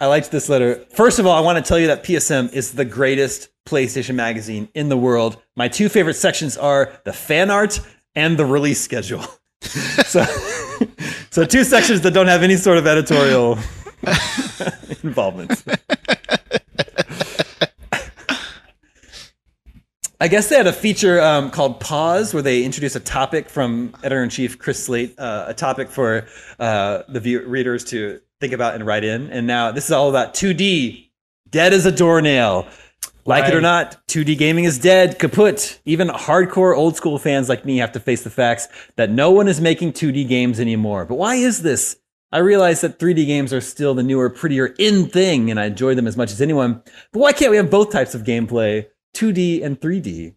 I 0.00 0.06
liked 0.06 0.30
this 0.30 0.48
letter. 0.48 0.84
First 0.94 1.18
of 1.18 1.26
all, 1.26 1.36
I 1.36 1.40
want 1.40 1.62
to 1.62 1.68
tell 1.68 1.78
you 1.78 1.88
that 1.88 2.02
PSM 2.02 2.52
is 2.52 2.72
the 2.72 2.84
greatest 2.84 3.50
PlayStation 3.66 4.14
magazine 4.14 4.68
in 4.74 4.88
the 4.88 4.96
world. 4.96 5.40
My 5.56 5.68
two 5.68 5.88
favorite 5.88 6.14
sections 6.14 6.56
are 6.56 6.92
the 7.04 7.12
fan 7.12 7.50
art 7.50 7.80
and 8.14 8.36
the 8.38 8.46
release 8.46 8.80
schedule. 8.80 9.24
so, 9.60 10.24
so 11.30 11.44
two 11.44 11.64
sections 11.64 12.00
that 12.00 12.12
don't 12.12 12.28
have 12.28 12.42
any 12.42 12.56
sort 12.56 12.78
of 12.78 12.86
editorial 12.86 13.58
involvement. 15.02 15.62
I 20.22 20.28
guess 20.28 20.50
they 20.50 20.56
had 20.56 20.66
a 20.66 20.72
feature 20.72 21.18
um, 21.18 21.50
called 21.50 21.80
Pause, 21.80 22.34
where 22.34 22.42
they 22.42 22.62
introduced 22.62 22.94
a 22.94 23.00
topic 23.00 23.48
from 23.48 23.94
editor 24.02 24.22
in 24.22 24.28
chief 24.28 24.58
Chris 24.58 24.84
Slate, 24.84 25.18
uh, 25.18 25.46
a 25.48 25.54
topic 25.54 25.88
for 25.88 26.26
uh, 26.58 27.04
the 27.08 27.20
view- 27.20 27.46
readers 27.46 27.84
to 27.84 28.20
think 28.38 28.52
about 28.52 28.74
and 28.74 28.84
write 28.84 29.02
in. 29.02 29.30
And 29.30 29.46
now 29.46 29.72
this 29.72 29.86
is 29.86 29.92
all 29.92 30.10
about 30.10 30.34
2D, 30.34 31.08
dead 31.48 31.72
as 31.72 31.86
a 31.86 31.92
doornail. 31.92 32.68
Like 33.24 33.48
it 33.48 33.54
or 33.54 33.62
not, 33.62 33.96
2D 34.08 34.36
gaming 34.36 34.64
is 34.64 34.78
dead, 34.78 35.18
kaput. 35.18 35.80
Even 35.86 36.08
hardcore 36.08 36.76
old 36.76 36.96
school 36.96 37.18
fans 37.18 37.48
like 37.48 37.64
me 37.64 37.78
have 37.78 37.92
to 37.92 38.00
face 38.00 38.22
the 38.22 38.30
facts 38.30 38.68
that 38.96 39.08
no 39.10 39.30
one 39.30 39.48
is 39.48 39.58
making 39.58 39.92
2D 39.92 40.28
games 40.28 40.60
anymore. 40.60 41.06
But 41.06 41.14
why 41.14 41.36
is 41.36 41.62
this? 41.62 41.96
I 42.30 42.38
realize 42.38 42.82
that 42.82 42.98
3D 42.98 43.26
games 43.26 43.54
are 43.54 43.60
still 43.60 43.94
the 43.94 44.02
newer, 44.02 44.28
prettier 44.28 44.74
in 44.78 45.08
thing, 45.08 45.50
and 45.50 45.58
I 45.58 45.64
enjoy 45.66 45.94
them 45.94 46.06
as 46.06 46.16
much 46.16 46.30
as 46.30 46.42
anyone. 46.42 46.82
But 47.12 47.20
why 47.20 47.32
can't 47.32 47.50
we 47.50 47.56
have 47.56 47.70
both 47.70 47.90
types 47.90 48.14
of 48.14 48.22
gameplay, 48.22 48.86
2D 49.14 49.62
and 49.64 49.80
3D? 49.80 50.34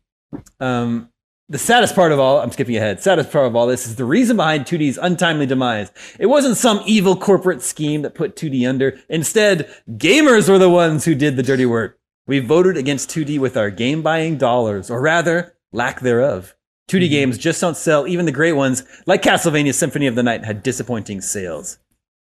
Um, 0.59 1.09
the 1.49 1.57
saddest 1.57 1.93
part 1.93 2.11
of 2.11 2.19
all, 2.19 2.39
I'm 2.39 2.51
skipping 2.51 2.75
ahead, 2.77 3.01
saddest 3.01 3.31
part 3.31 3.45
of 3.45 3.55
all 3.55 3.67
this 3.67 3.85
is 3.85 3.95
the 3.95 4.05
reason 4.05 4.37
behind 4.37 4.65
2D's 4.65 4.97
untimely 4.97 5.45
demise. 5.45 5.91
It 6.19 6.25
wasn't 6.27 6.57
some 6.57 6.81
evil 6.85 7.15
corporate 7.15 7.61
scheme 7.61 8.01
that 8.03 8.15
put 8.15 8.35
2D 8.35 8.67
under. 8.67 8.97
Instead, 9.09 9.69
gamers 9.89 10.49
were 10.49 10.57
the 10.57 10.69
ones 10.69 11.05
who 11.05 11.13
did 11.15 11.35
the 11.35 11.43
dirty 11.43 11.65
work. 11.65 11.99
We 12.25 12.39
voted 12.39 12.77
against 12.77 13.09
2D 13.09 13.39
with 13.39 13.57
our 13.57 13.69
game 13.69 14.01
buying 14.01 14.37
dollars, 14.37 14.89
or 14.89 15.01
rather, 15.01 15.55
lack 15.73 15.99
thereof. 15.99 16.55
2D 16.89 17.09
games 17.09 17.37
just 17.37 17.59
don't 17.61 17.77
sell, 17.77 18.07
even 18.07 18.25
the 18.25 18.31
great 18.31 18.53
ones, 18.53 18.83
like 19.05 19.21
Castlevania 19.21 19.73
Symphony 19.73 20.07
of 20.07 20.15
the 20.15 20.23
Night, 20.23 20.45
had 20.45 20.63
disappointing 20.63 21.21
sales. 21.21 21.77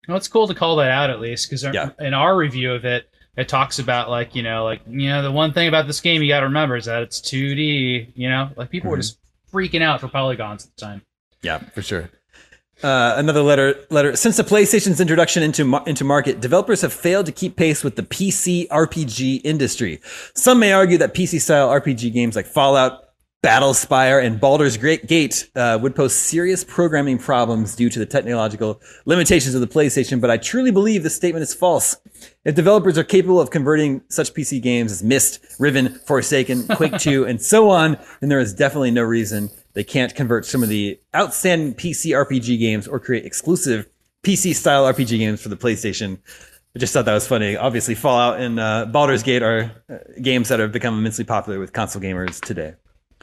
Well, 0.09 0.17
it's 0.17 0.29
cool 0.29 0.47
to 0.49 0.55
call 0.55 0.77
that 0.77 0.91
out 0.91 1.11
at 1.11 1.21
least 1.21 1.49
because 1.49 1.63
Yeah. 1.63 1.91
in 1.99 2.13
our 2.13 2.37
review 2.37 2.73
of 2.73 2.85
it, 2.85 3.09
it 3.37 3.49
talks 3.49 3.79
about 3.79 4.11
like 4.11 4.35
you 4.35 4.43
know, 4.43 4.65
like 4.65 4.81
you 4.87 5.09
know, 5.09 5.23
the 5.23 5.33
one 5.33 5.53
thing 5.53 5.69
about 5.69 5.87
this 5.87 6.01
game 6.01 6.23
you 6.23 6.29
got 6.29 6.41
to 6.41 6.47
remember 6.47 6.77
is 6.77 6.85
that 6.85 7.03
it's 7.03 7.21
2D. 7.21 8.13
You 8.15 8.29
know, 8.29 8.51
like 8.57 8.71
people 8.71 8.91
were 8.91 8.97
just 8.97 9.19
freaking 9.53 9.83
out 9.83 10.01
for 10.01 10.09
polygons 10.09 10.65
at 10.65 10.77
the 10.77 10.81
time. 10.81 11.03
Yeah, 11.43 11.59
for 11.59 11.83
sure. 11.83 12.11
Uh, 12.83 13.15
another 13.17 13.43
letter. 13.43 13.77
Letter. 13.91 14.17
Since 14.17 14.37
the 14.37 14.43
PlayStation's 14.43 15.01
introduction 15.01 15.43
into 15.43 15.81
into 15.87 16.05
market, 16.05 16.41
developers 16.41 16.81
have 16.83 16.93
failed 16.93 17.27
to 17.27 17.33
keep 17.33 17.57
pace 17.57 17.85
with 17.85 17.97
the 17.97 18.03
PC 18.03 18.69
RPG 18.69 19.43
industry. 19.45 20.01
Some 20.35 20.59
may 20.59 20.73
argue 20.73 20.99
that 20.99 21.15
PC-style 21.15 21.69
RPG 21.69 22.13
games 22.13 22.37
like 22.37 22.47
Fallout, 22.47 23.04
Battlespire, 23.45 24.25
and 24.25 24.41
Baldur's 24.41 24.79
Great 24.79 25.07
Gate 25.07 25.51
uh, 25.55 25.79
would 25.83 25.95
pose 25.95 26.15
serious 26.15 26.65
programming 26.65 27.19
problems 27.19 27.77
due 27.77 27.91
to 27.91 27.99
the 27.99 28.07
technological 28.07 28.81
limitations 29.05 29.55
of 29.55 29.61
the 29.61 29.67
PlayStation. 29.67 30.19
But 30.19 30.31
I 30.31 30.39
truly 30.39 30.71
believe 30.71 31.03
this 31.03 31.15
statement 31.15 31.43
is 31.43 31.53
false. 31.53 31.95
If 32.47 32.55
developers 32.55 32.97
are 32.97 33.05
capable 33.05 33.43
of 33.43 33.51
converting 33.51 34.01
such 34.09 34.33
PC 34.33 34.63
games 34.63 34.91
as 34.91 35.03
Myst, 35.03 35.45
Riven, 35.59 35.91
Forsaken, 36.07 36.69
Quake 36.77 36.97
2, 36.97 37.27
and 37.27 37.41
so 37.43 37.69
on, 37.69 37.99
then 38.21 38.31
there 38.31 38.41
is 38.41 38.55
definitely 38.55 38.93
no 38.93 39.03
reason 39.03 39.51
they 39.75 39.85
can't 39.85 40.15
convert 40.15 40.47
some 40.47 40.63
of 40.63 40.71
the 40.71 40.99
outstanding 41.15 41.75
PC 41.75 42.13
RPG 42.13 42.59
games 42.59 42.89
or 42.89 42.99
create 42.99 43.27
exclusive 43.27 43.87
PC 44.23 44.55
style 44.55 44.91
RPG 44.91 45.19
games 45.19 45.43
for 45.43 45.51
the 45.51 45.57
PlayStation. 45.57 46.19
I 46.75 46.79
just 46.79 46.95
thought 46.95 47.05
that 47.05 47.13
was 47.13 47.29
funny. 47.29 47.59
Obviously, 47.59 47.95
Fallout 47.95 48.41
and 48.41 48.59
uh, 48.59 48.87
Baldur's 48.87 49.23
Gate 49.23 49.43
are 49.43 49.71
uh, 49.91 49.99
games 50.23 50.49
that 50.49 50.61
have 50.61 50.73
become 50.73 50.99
immensely 50.99 51.25
popular 51.25 51.59
with 51.59 51.75
console 51.75 52.01
gamers 52.01 52.41
today. 52.41 52.75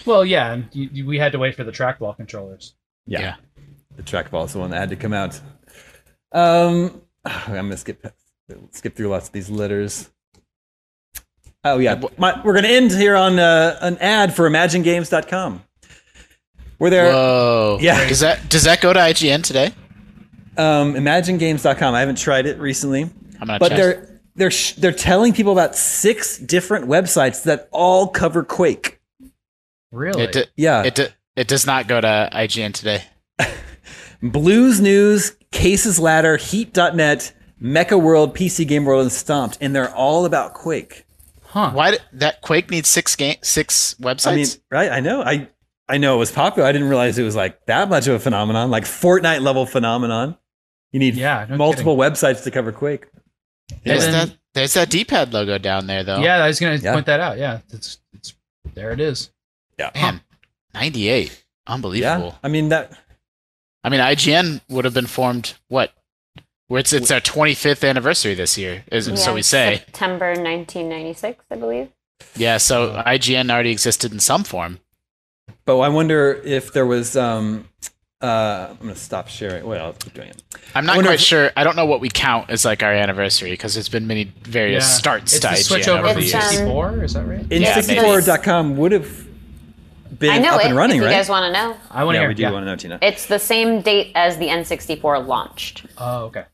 Well, 0.05 0.25
yeah, 0.25 0.53
and 0.53 0.67
you, 0.73 0.89
you- 0.91 1.05
we 1.05 1.17
had 1.19 1.31
to 1.33 1.39
wait 1.39 1.55
for 1.55 1.63
the 1.63 1.71
trackball 1.71 2.15
controllers. 2.15 2.75
Yeah. 3.05 3.35
The 3.95 4.03
trackball 4.03 4.45
is 4.45 4.53
the 4.53 4.59
one 4.59 4.69
that 4.71 4.77
had 4.79 4.89
to 4.89 4.95
come 4.95 5.13
out. 5.13 5.39
Um, 6.31 7.01
I'm 7.25 7.53
gonna 7.55 7.77
skip 7.77 8.05
skip 8.71 8.95
through 8.95 9.09
lots 9.09 9.27
of 9.27 9.33
these 9.33 9.49
letters. 9.49 10.09
Oh 11.63 11.77
yeah, 11.77 12.01
My, 12.17 12.41
we're 12.43 12.55
gonna 12.55 12.69
end 12.69 12.91
here 12.91 13.15
on 13.15 13.37
uh, 13.37 13.77
an 13.81 13.97
ad 13.99 14.33
for 14.35 14.49
ImagineGames.com. 14.49 15.63
Where 16.77 16.89
they're 16.89 17.11
Whoa. 17.11 17.77
Yeah. 17.81 18.07
Does 18.07 18.21
that 18.21 18.49
does 18.49 18.63
that 18.63 18.81
go 18.81 18.93
to 18.93 18.99
IGN 18.99 19.43
today? 19.43 19.73
um, 20.57 20.93
ImagineGames.com. 20.95 21.93
I 21.93 21.99
haven't 21.99 22.17
tried 22.17 22.45
it 22.45 22.57
recently, 22.59 23.03
I'm 23.03 23.47
gonna 23.47 23.59
but 23.59 23.69
check. 23.69 23.77
they're 23.77 24.19
they're 24.35 24.51
sh- 24.51 24.73
they're 24.75 24.91
telling 24.93 25.33
people 25.33 25.51
about 25.51 25.75
six 25.75 26.37
different 26.37 26.87
websites 26.87 27.43
that 27.43 27.67
all 27.71 28.07
cover 28.07 28.43
Quake. 28.43 28.99
Really? 29.91 30.23
It, 30.23 30.31
d- 30.31 30.45
Yeah, 30.55 30.83
it, 30.83 30.95
d- 30.95 31.07
it 31.35 31.47
does 31.47 31.65
not 31.65 31.87
go 31.87 31.99
to 32.01 32.29
IGN 32.33 32.73
today. 32.73 33.03
Blues 34.21 34.79
News, 34.79 35.35
Cases 35.51 35.99
Ladder, 35.99 36.37
Heat.net, 36.37 37.33
Mecha 37.61 37.99
World, 38.01 38.35
PC 38.35 38.67
Game 38.67 38.85
World, 38.85 39.03
and 39.03 39.11
Stomped, 39.11 39.57
and 39.61 39.75
they're 39.75 39.93
all 39.93 40.25
about 40.25 40.53
Quake. 40.53 41.05
huh? 41.43 41.71
Why 41.71 41.91
did, 41.91 42.01
that 42.13 42.41
Quake 42.41 42.69
needs 42.69 42.89
six 42.89 43.15
game 43.15 43.35
six 43.41 43.95
websites? 43.99 44.31
I 44.31 44.35
mean, 44.35 44.47
right? 44.71 44.91
I 44.91 44.99
know. 44.99 45.21
I 45.23 45.49
I 45.89 45.97
know 45.97 46.15
it 46.15 46.19
was 46.19 46.31
popular. 46.31 46.67
I 46.67 46.71
didn't 46.71 46.87
realize 46.89 47.17
it 47.17 47.23
was 47.23 47.35
like 47.35 47.65
that 47.65 47.89
much 47.89 48.07
of 48.07 48.15
a 48.15 48.19
phenomenon, 48.19 48.69
like 48.71 48.83
Fortnite 48.85 49.41
level 49.41 49.65
phenomenon. 49.65 50.37
You 50.91 50.99
need 50.99 51.15
Yeah, 51.15 51.45
no 51.49 51.57
multiple 51.57 51.97
websites 51.97 52.43
to 52.43 52.51
cover 52.51 52.71
Quake. 52.71 53.07
there's 53.83 54.05
And 54.05 54.13
then- 54.13 54.27
that 54.29 54.37
there's 54.53 54.73
that 54.73 54.89
D-pad 54.89 55.31
logo 55.33 55.57
down 55.57 55.87
there 55.87 56.03
though. 56.03 56.19
Yeah, 56.19 56.43
I 56.43 56.47
was 56.47 56.59
gonna 56.59 56.75
Yeah. 56.75 56.93
point 56.93 57.05
that 57.05 57.19
out. 57.21 57.37
Yeah, 57.37 57.59
it's, 57.71 57.99
it's 58.13 58.33
there. 58.73 58.91
It 58.91 58.99
is. 58.99 59.31
Man, 59.95 60.21
98. 60.73 61.43
Unbelievable. 61.67 62.27
Yeah, 62.27 62.35
I 62.43 62.47
mean 62.47 62.69
that. 62.69 62.91
I 63.83 63.89
mean, 63.89 63.99
IGN 63.99 64.61
would 64.69 64.85
have 64.85 64.93
been 64.93 65.07
formed 65.07 65.53
what? 65.67 65.91
It's 66.69 66.93
it's 66.93 67.11
our 67.11 67.19
25th 67.19 67.87
anniversary 67.87 68.33
this 68.33 68.57
year, 68.57 68.83
is 68.91 69.05
so 69.21 69.33
we 69.33 69.41
say. 69.41 69.77
September 69.85 70.27
1996, 70.29 71.43
I 71.51 71.55
believe. 71.55 71.89
Yeah, 72.35 72.57
so 72.57 73.01
IGN 73.05 73.51
already 73.51 73.71
existed 73.71 74.13
in 74.13 74.19
some 74.19 74.43
form. 74.43 74.79
But 75.65 75.79
I 75.79 75.89
wonder 75.89 76.41
if 76.45 76.71
there 76.73 76.85
was. 76.85 77.17
um 77.17 77.67
uh, 78.21 78.67
I'm 78.69 78.77
gonna 78.77 78.95
stop 78.95 79.27
sharing. 79.27 79.65
Wait, 79.65 79.79
I'll 79.79 79.93
keep 79.93 80.13
doing 80.13 80.29
it. 80.29 80.43
I'm 80.75 80.85
not 80.85 80.99
quite 81.01 81.15
if- 81.15 81.21
sure. 81.21 81.49
I 81.57 81.63
don't 81.63 81.75
know 81.75 81.87
what 81.87 81.99
we 82.01 82.09
count 82.09 82.51
as 82.51 82.63
like 82.63 82.83
our 82.83 82.93
anniversary 82.93 83.49
because 83.49 83.73
there's 83.73 83.89
been 83.89 84.05
many 84.05 84.25
various 84.43 84.83
Yeah. 84.83 84.89
starts 84.97 85.33
It's 85.33 85.41
to 85.41 85.47
the 85.47 85.53
IGN 85.55 85.63
switch 85.63 85.87
over 85.87 85.97
over 86.03 86.07
from 86.13 86.21
the 86.21 86.25
It's, 86.27 86.33
years. 86.33 86.43
um, 86.43 86.49
64. 86.51 87.03
Is 87.03 87.13
that 87.15 87.25
right? 87.27 87.45
Yeah, 87.49 87.77
N64.com 87.79 88.77
would 88.77 88.91
have 88.91 89.27
been 90.21 90.29
I 90.31 90.37
know 90.37 90.55
up 90.55 90.61
it. 90.61 90.67
and 90.67 90.75
running, 90.77 90.97
if 90.97 91.01
you 91.01 91.07
right? 91.07 91.13
guys 91.15 91.27
want 91.27 91.43
to 91.45 91.51
know, 91.51 91.75
I 91.89 92.03
want 92.05 92.15
to 92.15 92.19
yeah, 92.19 92.21
hear. 92.21 92.27
we 92.29 92.33
do 92.35 92.41
yeah. 92.43 92.51
want 92.51 92.63
to 92.63 92.67
know, 92.67 92.75
Tina. 92.77 92.99
it's 93.01 93.25
the 93.25 93.39
same 93.39 93.81
date 93.81 94.13
as 94.15 94.37
the 94.37 94.47
N64 94.47 95.27
launched, 95.27 95.85
Oh, 95.97 96.25
okay. 96.25 96.45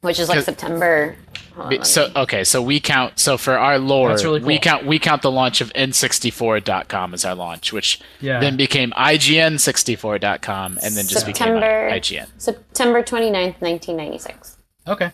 which 0.00 0.18
is 0.18 0.28
like 0.28 0.42
September. 0.42 1.14
On, 1.58 1.84
So 1.84 2.08
me- 2.08 2.12
okay, 2.16 2.44
so 2.44 2.60
we 2.60 2.80
count. 2.80 3.18
So 3.18 3.38
for 3.38 3.56
our 3.56 3.78
lore, 3.78 4.10
That's 4.10 4.24
really 4.24 4.40
we 4.42 4.58
count 4.58 4.84
we 4.84 4.98
count 4.98 5.22
the 5.22 5.30
launch 5.30 5.60
of 5.62 5.72
N64.com 5.72 7.14
as 7.14 7.24
our 7.24 7.34
launch, 7.34 7.72
which 7.72 7.98
Yeah. 8.20 8.40
then 8.40 8.56
became 8.58 8.92
IGN64.com, 8.92 10.78
and 10.82 10.94
then 10.96 11.06
just 11.06 11.24
September- 11.24 11.88
became 11.88 11.92
IGN. 12.24 12.26
September 12.38 13.02
29th, 13.02 13.60
1996. 13.62 14.58
Okay. 14.86 15.12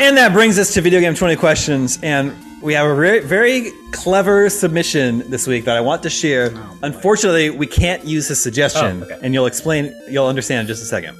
And 0.00 0.16
that 0.16 0.32
brings 0.32 0.58
us 0.58 0.74
to 0.74 0.80
video 0.80 1.00
game 1.00 1.14
20 1.14 1.36
questions. 1.36 1.98
And 2.02 2.32
we 2.62 2.74
have 2.74 2.86
a 2.88 2.94
very, 2.94 3.20
very 3.20 3.72
clever 3.92 4.48
submission 4.48 5.28
this 5.30 5.46
week 5.46 5.64
that 5.64 5.76
I 5.76 5.80
want 5.80 6.02
to 6.04 6.10
share. 6.10 6.52
Unfortunately, 6.82 7.50
we 7.50 7.66
can't 7.66 8.04
use 8.04 8.28
his 8.28 8.40
suggestion, 8.40 9.02
Oh, 9.02 9.06
okay. 9.06 9.18
and 9.22 9.34
you'll 9.34 9.46
explain, 9.46 9.92
you'll 10.08 10.26
understand 10.28 10.62
in 10.62 10.66
just 10.68 10.82
a 10.82 10.86
second. 10.86 11.16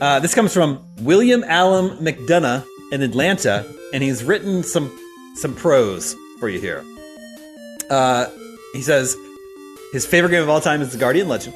Uh, 0.00 0.18
this 0.20 0.34
comes 0.34 0.52
from 0.54 0.82
William 1.00 1.44
Allen 1.46 1.90
McDonough 1.98 2.64
in 2.92 3.02
Atlanta, 3.02 3.66
and 3.92 4.02
he's 4.02 4.22
written 4.24 4.62
some 4.62 4.90
some 5.36 5.54
prose 5.54 6.14
for 6.40 6.48
you 6.48 6.58
here. 6.58 6.82
Uh, 7.90 8.26
he 8.72 8.80
says 8.82 9.14
his 9.92 10.06
favorite 10.06 10.30
game 10.30 10.42
of 10.42 10.48
all 10.48 10.60
time 10.62 10.80
is 10.80 10.92
The 10.92 10.98
Guardian 10.98 11.28
Legend. 11.28 11.54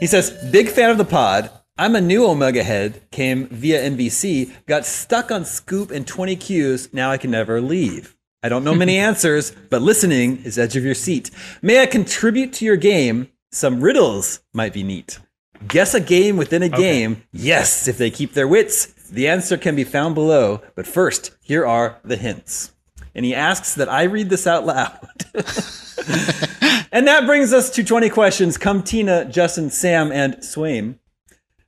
He 0.00 0.06
says, 0.06 0.30
big 0.52 0.68
fan 0.68 0.90
of 0.90 0.98
the 0.98 1.04
pod. 1.04 1.50
I'm 1.76 1.96
a 1.96 2.00
new 2.00 2.24
Omega 2.24 2.62
head, 2.62 3.02
came 3.10 3.48
via 3.48 3.90
NBC, 3.90 4.52
got 4.66 4.86
stuck 4.86 5.32
on 5.32 5.44
Scoop 5.44 5.90
and 5.90 6.06
20 6.06 6.36
Qs, 6.36 6.94
now 6.94 7.10
I 7.10 7.18
can 7.18 7.32
never 7.32 7.60
leave. 7.60 8.14
I 8.44 8.48
don't 8.48 8.62
know 8.62 8.76
many 8.76 8.96
answers, 9.10 9.50
but 9.70 9.82
listening 9.82 10.44
is 10.44 10.56
edge 10.56 10.76
of 10.76 10.84
your 10.84 10.94
seat. 10.94 11.32
May 11.62 11.82
I 11.82 11.86
contribute 11.86 12.52
to 12.54 12.64
your 12.64 12.76
game? 12.76 13.28
Some 13.50 13.80
riddles 13.80 14.38
might 14.52 14.72
be 14.72 14.84
neat. 14.84 15.18
Guess 15.66 15.94
a 15.94 16.00
game 16.00 16.36
within 16.36 16.62
a 16.62 16.68
game. 16.68 17.24
Yes, 17.32 17.88
if 17.88 17.98
they 17.98 18.10
keep 18.10 18.34
their 18.34 18.46
wits. 18.46 18.86
The 19.10 19.26
answer 19.26 19.56
can 19.56 19.74
be 19.74 19.82
found 19.82 20.14
below, 20.14 20.62
but 20.76 20.86
first, 20.86 21.32
here 21.40 21.66
are 21.66 21.98
the 22.04 22.16
hints. 22.16 22.72
And 23.16 23.24
he 23.24 23.34
asks 23.34 23.74
that 23.74 23.88
I 23.88 24.04
read 24.04 24.30
this 24.30 24.46
out 24.46 24.64
loud. 24.64 25.08
And 26.94 27.08
that 27.08 27.26
brings 27.26 27.52
us 27.52 27.70
to 27.70 27.82
20 27.82 28.08
questions. 28.10 28.56
Come 28.56 28.84
Tina, 28.84 29.24
Justin, 29.24 29.68
Sam, 29.68 30.12
and 30.12 30.36
Swaim. 30.36 31.00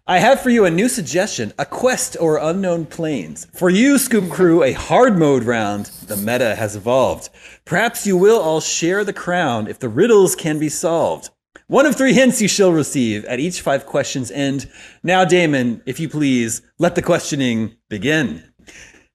I 0.09 0.21
have 0.21 0.41
for 0.41 0.51
you 0.51 0.65
a 0.65 0.71
new 0.71 0.89
suggestion 0.89 1.53
a 1.59 1.67
quest 1.67 2.17
or 2.21 2.37
unknown 2.37 2.87
planes. 2.87 3.49
For 3.53 3.69
you, 3.69 3.99
Scoop 3.99 4.31
Crew, 4.31 4.63
a 4.63 4.73
hard 4.73 5.19
mode 5.19 5.43
round. 5.43 5.87
The 6.07 6.17
meta 6.17 6.55
has 6.55 6.77
evolved. 6.77 7.29
Perhaps 7.65 8.07
you 8.07 8.17
will 8.17 8.39
all 8.41 8.61
share 8.61 9.03
the 9.03 9.13
crown 9.13 9.67
if 9.67 9.81
the 9.81 9.89
riddles 9.89 10.37
can 10.37 10.61
be 10.61 10.69
solved. 10.69 11.31
One 11.67 11.87
of 11.87 11.97
three 11.97 12.13
hints 12.13 12.41
you 12.41 12.47
shall 12.47 12.71
receive 12.71 13.25
at 13.25 13.41
each 13.41 13.61
five 13.61 13.85
questions 13.85 14.31
end. 14.31 14.71
Now, 15.03 15.25
Daemon, 15.25 15.83
if 15.87 15.99
you 15.99 16.09
please, 16.09 16.63
let 16.79 16.95
the 16.95 17.03
questioning 17.03 17.75
begin. 17.89 18.45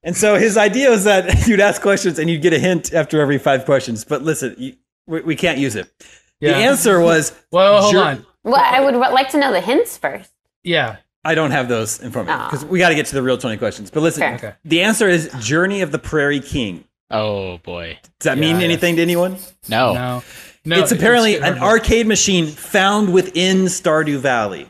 And 0.02 0.14
so 0.14 0.34
his 0.36 0.58
idea 0.58 0.90
was 0.90 1.04
that 1.04 1.46
you'd 1.46 1.60
ask 1.60 1.80
questions 1.80 2.18
and 2.18 2.28
you'd 2.28 2.42
get 2.42 2.52
a 2.52 2.58
hint 2.58 2.92
after 2.92 3.18
every 3.22 3.38
five 3.38 3.64
questions. 3.64 4.04
But 4.04 4.20
listen, 4.20 4.54
you, 4.58 4.74
we, 5.06 5.22
we 5.22 5.36
can't 5.36 5.56
use 5.56 5.74
it. 5.74 5.90
Yeah. 6.38 6.50
The 6.50 6.56
answer 6.56 7.00
was 7.00 7.32
Well, 7.50 7.80
hold 7.80 7.94
Jur- 7.94 8.02
on. 8.02 8.26
Well, 8.44 8.60
I 8.62 8.80
would 8.80 8.94
like 8.94 9.30
to 9.30 9.38
know 9.38 9.52
the 9.52 9.62
hints 9.62 9.96
first. 9.96 10.30
Yeah. 10.64 10.96
I 11.24 11.34
don't 11.36 11.52
have 11.52 11.68
those 11.68 12.00
in 12.00 12.10
front 12.10 12.28
of 12.28 12.36
me 12.38 12.44
because 12.46 12.64
we 12.64 12.78
got 12.80 12.88
to 12.88 12.94
get 12.96 13.06
to 13.06 13.14
the 13.14 13.22
real 13.22 13.38
20 13.38 13.56
questions. 13.56 13.90
But 13.90 14.00
listen, 14.00 14.20
Fair. 14.22 14.34
Okay. 14.34 14.52
the 14.64 14.82
answer 14.82 15.08
is 15.08 15.30
Journey 15.40 15.80
of 15.82 15.92
the 15.92 15.98
Prairie 15.98 16.40
King. 16.40 16.84
Oh 17.10 17.58
boy, 17.58 17.98
Does 18.18 18.24
that 18.24 18.38
mean 18.38 18.58
Yeah, 18.58 18.64
anything 18.64 18.96
to 18.96 19.02
anyone? 19.02 19.36
no. 19.68 19.92
No. 19.94 20.22
No. 20.64 20.78
it's 20.80 20.92
apparently 20.92 21.34
it's- 21.34 21.50
an 21.52 21.58
arcade 21.62 22.06
machine 22.06 22.46
found 22.46 23.12
within 23.12 23.64
Stardew 23.66 24.18
Valley. 24.18 24.68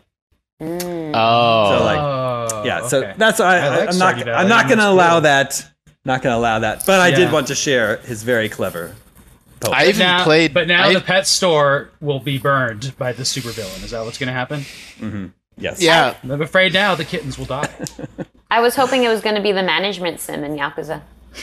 Mm. 0.60 1.12
Oh, 1.14 1.78
So 1.78 1.84
like, 1.84 1.98
Oh, 1.98 2.62
yeah. 2.64 2.86
So 2.86 2.98
okay. 3.02 3.14
that's 3.16 3.40
I, 3.40 3.58
I 3.58 3.68
like 3.68 3.88
I'm 3.90 3.98
not. 3.98 4.28
I'm 4.28 4.48
not 4.48 4.66
going 4.66 4.78
to 4.78 4.88
allow 4.88 5.12
cool. 5.14 5.20
that. 5.22 5.64
Not 6.04 6.22
going 6.22 6.32
to 6.34 6.38
allow 6.38 6.58
that. 6.60 6.84
But 6.86 7.00
I 7.00 7.10
did 7.12 7.30
want 7.32 7.46
to 7.48 7.54
share 7.54 7.98
his 7.98 8.22
very 8.24 8.48
clever. 8.48 8.94
Poem. 9.60 9.74
I 9.76 9.86
even 9.86 10.00
now, 10.00 10.24
played. 10.24 10.52
but 10.52 10.66
now 10.66 10.84
I- 10.88 10.94
the 10.94 11.00
pet 11.00 11.26
store 11.26 11.90
will 12.00 12.20
be 12.20 12.38
burned 12.38 12.94
by 12.98 13.12
the 13.12 13.22
supervillain. 13.22 13.84
Is 13.84 13.92
that 13.92 14.04
what's 14.04 14.18
going 14.18 14.26
to 14.28 14.32
happen? 14.32 14.60
Mm-hmm. 14.98 15.26
Yes. 15.56 15.80
yeah, 15.82 16.16
I'm 16.22 16.42
afraid 16.42 16.72
now 16.72 16.94
the 16.94 17.04
kittens 17.04 17.38
will 17.38 17.46
die. 17.46 17.68
I 18.50 18.60
was 18.60 18.76
hoping 18.76 19.04
it 19.04 19.08
was 19.08 19.20
going 19.20 19.36
to 19.36 19.42
be 19.42 19.52
the 19.52 19.62
management 19.62 20.20
sim 20.20 20.44
in 20.44 20.56
Yakuza. 20.56 21.02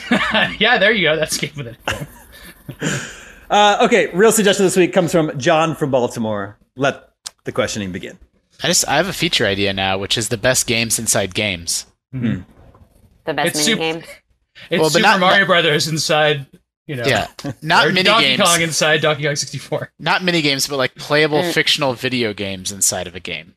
yeah, 0.60 0.78
there 0.78 0.91
you 0.91 1.07
go. 1.07 1.16
That's 1.16 1.38
game 1.38 1.51
with 1.55 1.68
it. 1.68 3.07
Uh, 3.49 3.80
okay. 3.82 4.07
Real 4.14 4.32
suggestion 4.32 4.64
this 4.66 4.78
week 4.78 4.93
comes 4.93 5.12
from 5.12 5.36
John 5.39 5.76
from 5.76 5.89
Baltimore. 5.89 6.57
Let 6.76 7.10
the 7.45 7.51
questioning 7.51 7.91
begin. 7.91 8.20
I 8.64 8.68
just 8.68 8.88
I 8.88 8.97
have 8.97 9.07
a 9.07 9.14
feature 9.14 9.45
idea 9.45 9.74
now, 9.74 9.97
which 9.97 10.18
is 10.18 10.30
the 10.30 10.38
best 10.38 10.68
games 10.68 10.99
inside 10.99 11.34
games. 11.34 11.88
Hmm. 12.12 12.20
Hmm. 12.20 12.41
The 13.26 13.34
best 13.34 13.47
It's 13.47 13.57
mini 13.57 13.66
super- 13.66 13.80
game. 13.80 14.03
It's 14.70 14.82
Well, 14.82 14.89
Super 14.89 15.01
not- 15.01 15.20
Mario 15.20 15.45
Brothers 15.45 15.88
inside, 15.88 16.45
you 16.86 16.95
know, 16.95 17.05
Yeah, 17.05 17.28
not 17.62 17.88
or 17.88 17.89
mini 17.91 18.03
Donkey 18.03 18.36
games, 18.36 18.41
Kong 18.41 18.62
inside 18.62 19.01
Donkey 19.01 19.24
Kong 19.24 19.36
64. 19.36 19.93
not 19.99 20.22
mini 20.24 20.41
games, 20.41 20.68
but 20.68 20.76
like 20.78 20.95
playable 20.95 21.41
mm. 21.41 21.53
fictional 21.53 21.93
video 21.93 22.34
games 22.34 22.72
inside 22.72 23.07
of 23.07 23.16
a 23.16 23.20
game. 23.20 23.55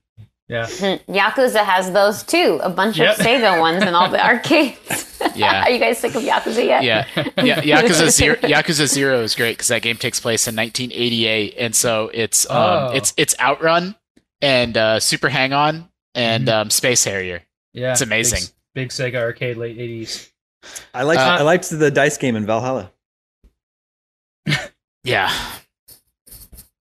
Yeah, 0.53 0.67
Yakuza 1.09 1.65
has 1.65 1.91
those 1.93 2.23
too. 2.23 2.61
A 2.63 2.69
bunch 2.69 2.99
Yep. 2.99 3.19
of 3.19 3.25
Sega 3.25 3.59
ones 3.59 3.83
in 3.83 3.95
all 3.95 4.11
the 4.11 4.23
arcades. 4.25 5.19
Yeah. 5.35 5.63
Are 5.67 5.71
you 5.71 5.79
guys 5.79 5.99
sick 5.99 6.15
of 6.15 6.23
Yakuza 6.23 6.65
yet? 6.65 6.83
Yeah, 6.85 7.07
yeah. 7.43 7.61
Yakuza 7.81 8.11
Zero, 8.11 8.37
Yakuza 8.37 8.87
Zero 8.87 9.21
is 9.23 9.35
great 9.35 9.53
because 9.53 9.69
that 9.69 9.81
game 9.83 9.97
takes 9.97 10.21
place 10.21 10.47
in 10.47 10.55
1988, 10.57 11.55
and 11.59 11.75
so 11.75 12.11
it's 12.13 12.49
um, 12.51 12.57
Oh. 12.57 12.91
it's 12.95 13.15
it's 13.17 13.35
Outrun 13.41 13.95
and 14.43 14.77
uh, 14.77 15.01
Super 15.01 15.29
Hang 15.31 15.53
On 15.55 15.89
and 16.15 16.49
um, 16.49 16.69
Space 16.71 17.03
Harrier. 17.05 17.43
yeah. 17.73 17.93
It's 17.93 18.01
amazing. 18.03 18.43
Big, 18.75 18.91
big 18.91 19.15
Sega 19.15 19.17
arcade, 19.23 19.57
late 19.57 19.79
80s. 19.79 20.29
I 20.93 21.03
liked. 21.05 21.21
Uh, 21.21 21.37
I 21.41 21.43
liked 21.43 21.71
the 21.71 21.91
dice 21.91 22.19
game 22.19 22.37
in 22.37 22.45
Valhalla. 22.47 22.91
Yeah, 25.05 25.33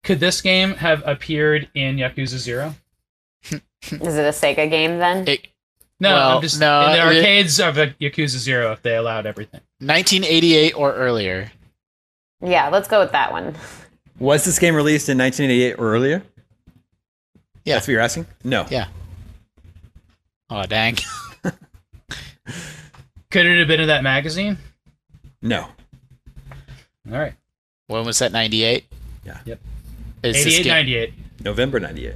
Could 0.04 0.20
this 0.20 0.40
game 0.40 0.74
have 0.74 1.02
appeared 1.06 1.68
in 1.74 1.96
Yakuza 1.96 2.38
Zero? 2.38 2.74
Is 4.00 4.16
it 4.16 4.24
a 4.24 4.30
Sega 4.30 4.68
game 4.70 4.98
then? 4.98 5.26
it, 5.28 5.46
No, 6.00 6.14
Well, 6.14 6.36
I'm 6.36 6.42
just 6.42 6.60
no, 6.60 6.86
in 6.86 6.92
the 6.92 6.98
it- 6.98 7.16
arcades 7.18 7.60
of 7.60 7.78
a 7.78 7.88
Yakuza 8.00 8.38
Zero 8.38 8.72
if 8.72 8.82
they 8.82 8.96
allowed 8.96 9.26
everything. 9.26 9.60
1988 9.80 10.72
or 10.72 10.92
earlier. 10.94 11.50
yeah, 12.42 12.68
let's 12.68 12.88
go 12.88 13.00
with 13.00 13.12
that 13.12 13.32
one. 13.32 13.54
Was 14.18 14.44
this 14.44 14.58
game 14.58 14.74
released 14.74 15.08
in 15.08 15.18
1988 15.18 15.74
or 15.78 15.92
earlier? 15.94 16.22
Yeah. 17.64 17.74
That's 17.74 17.86
what 17.88 17.92
you're 17.92 18.00
asking? 18.02 18.26
No. 18.44 18.66
Yeah. 18.70 18.86
Oh 20.50 20.64
dang. 20.66 20.96
Could 23.30 23.46
it 23.46 23.58
have 23.58 23.68
been 23.68 23.80
in 23.80 23.88
that 23.88 24.02
magazine? 24.02 24.58
No. 25.42 25.66
All 27.10 27.18
right, 27.18 27.34
When 27.88 28.04
was 28.06 28.18
that? 28.20 28.32
98. 28.32 28.84
Yeah. 29.26 29.38
Yep. 29.44 29.60
Is 30.22 30.36
88, 30.46 30.62
game, 30.62 30.72
98. 30.72 31.12
November 31.44 31.80
98. 31.80 32.14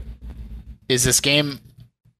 Is 0.88 1.04
this 1.04 1.20
game 1.20 1.60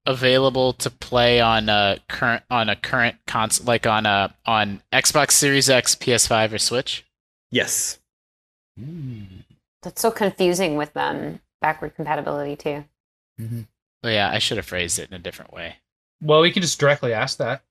available 0.07 0.73
to 0.73 0.91
play 0.91 1.41
on 1.41 1.69
a 1.69 1.99
current 2.09 2.43
on 2.51 2.69
a 2.69 2.77
current 2.77 3.17
console 3.27 3.67
like 3.67 3.87
on 3.87 4.07
a 4.07 4.35
on 4.47 4.83
Xbox 4.93 5.33
Series 5.33 5.69
X, 5.69 5.95
PS5 5.95 6.53
or 6.53 6.59
Switch? 6.59 7.05
Yes. 7.51 7.99
That's 9.83 10.01
so 10.01 10.11
confusing 10.11 10.77
with 10.77 10.97
um, 10.97 11.41
backward 11.61 11.95
compatibility 11.95 12.57
too. 12.57 12.85
Oh 13.41 14.09
yeah, 14.09 14.31
I 14.31 14.39
should 14.39 14.57
have 14.57 14.67
phrased 14.67 14.99
it 14.99 15.09
in 15.09 15.15
a 15.15 15.19
different 15.19 15.53
way. 15.53 15.77
Well, 16.21 16.41
we 16.41 16.51
can 16.51 16.63
just 16.63 16.79
directly 16.81 17.13
ask 17.13 17.39
that. 17.39 17.63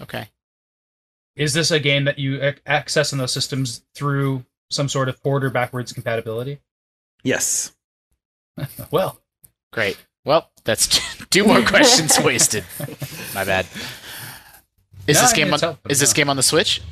Okay. 0.00 0.28
Is 1.36 1.54
this 1.54 1.70
a 1.70 1.80
game 1.80 2.04
that 2.04 2.18
you 2.18 2.52
access 2.66 3.12
on 3.12 3.18
those 3.18 3.32
systems 3.32 3.84
through 3.94 4.44
some 4.70 4.88
sort 4.88 5.08
of 5.08 5.22
port 5.22 5.44
or 5.44 5.50
backwards 5.50 5.92
compatibility? 5.92 6.60
Yes. 7.22 7.74
Well, 8.90 9.22
Great. 9.72 9.96
Well, 10.24 10.50
that's 10.64 11.00
two 11.30 11.44
more 11.44 11.62
questions 11.62 12.18
wasted. 12.24 12.64
My 13.34 13.44
bad. 13.44 13.66
Is 15.06 15.16
No, 15.16 15.22
this 15.22 15.32
game 15.32 15.48
on 15.48 15.54
it's 15.54 15.62
helpful, 15.62 15.90
is 15.90 16.00
this 16.00 16.12
game 16.12 16.28
on 16.28 16.36
the 16.36 16.42
Switch? 16.42 16.82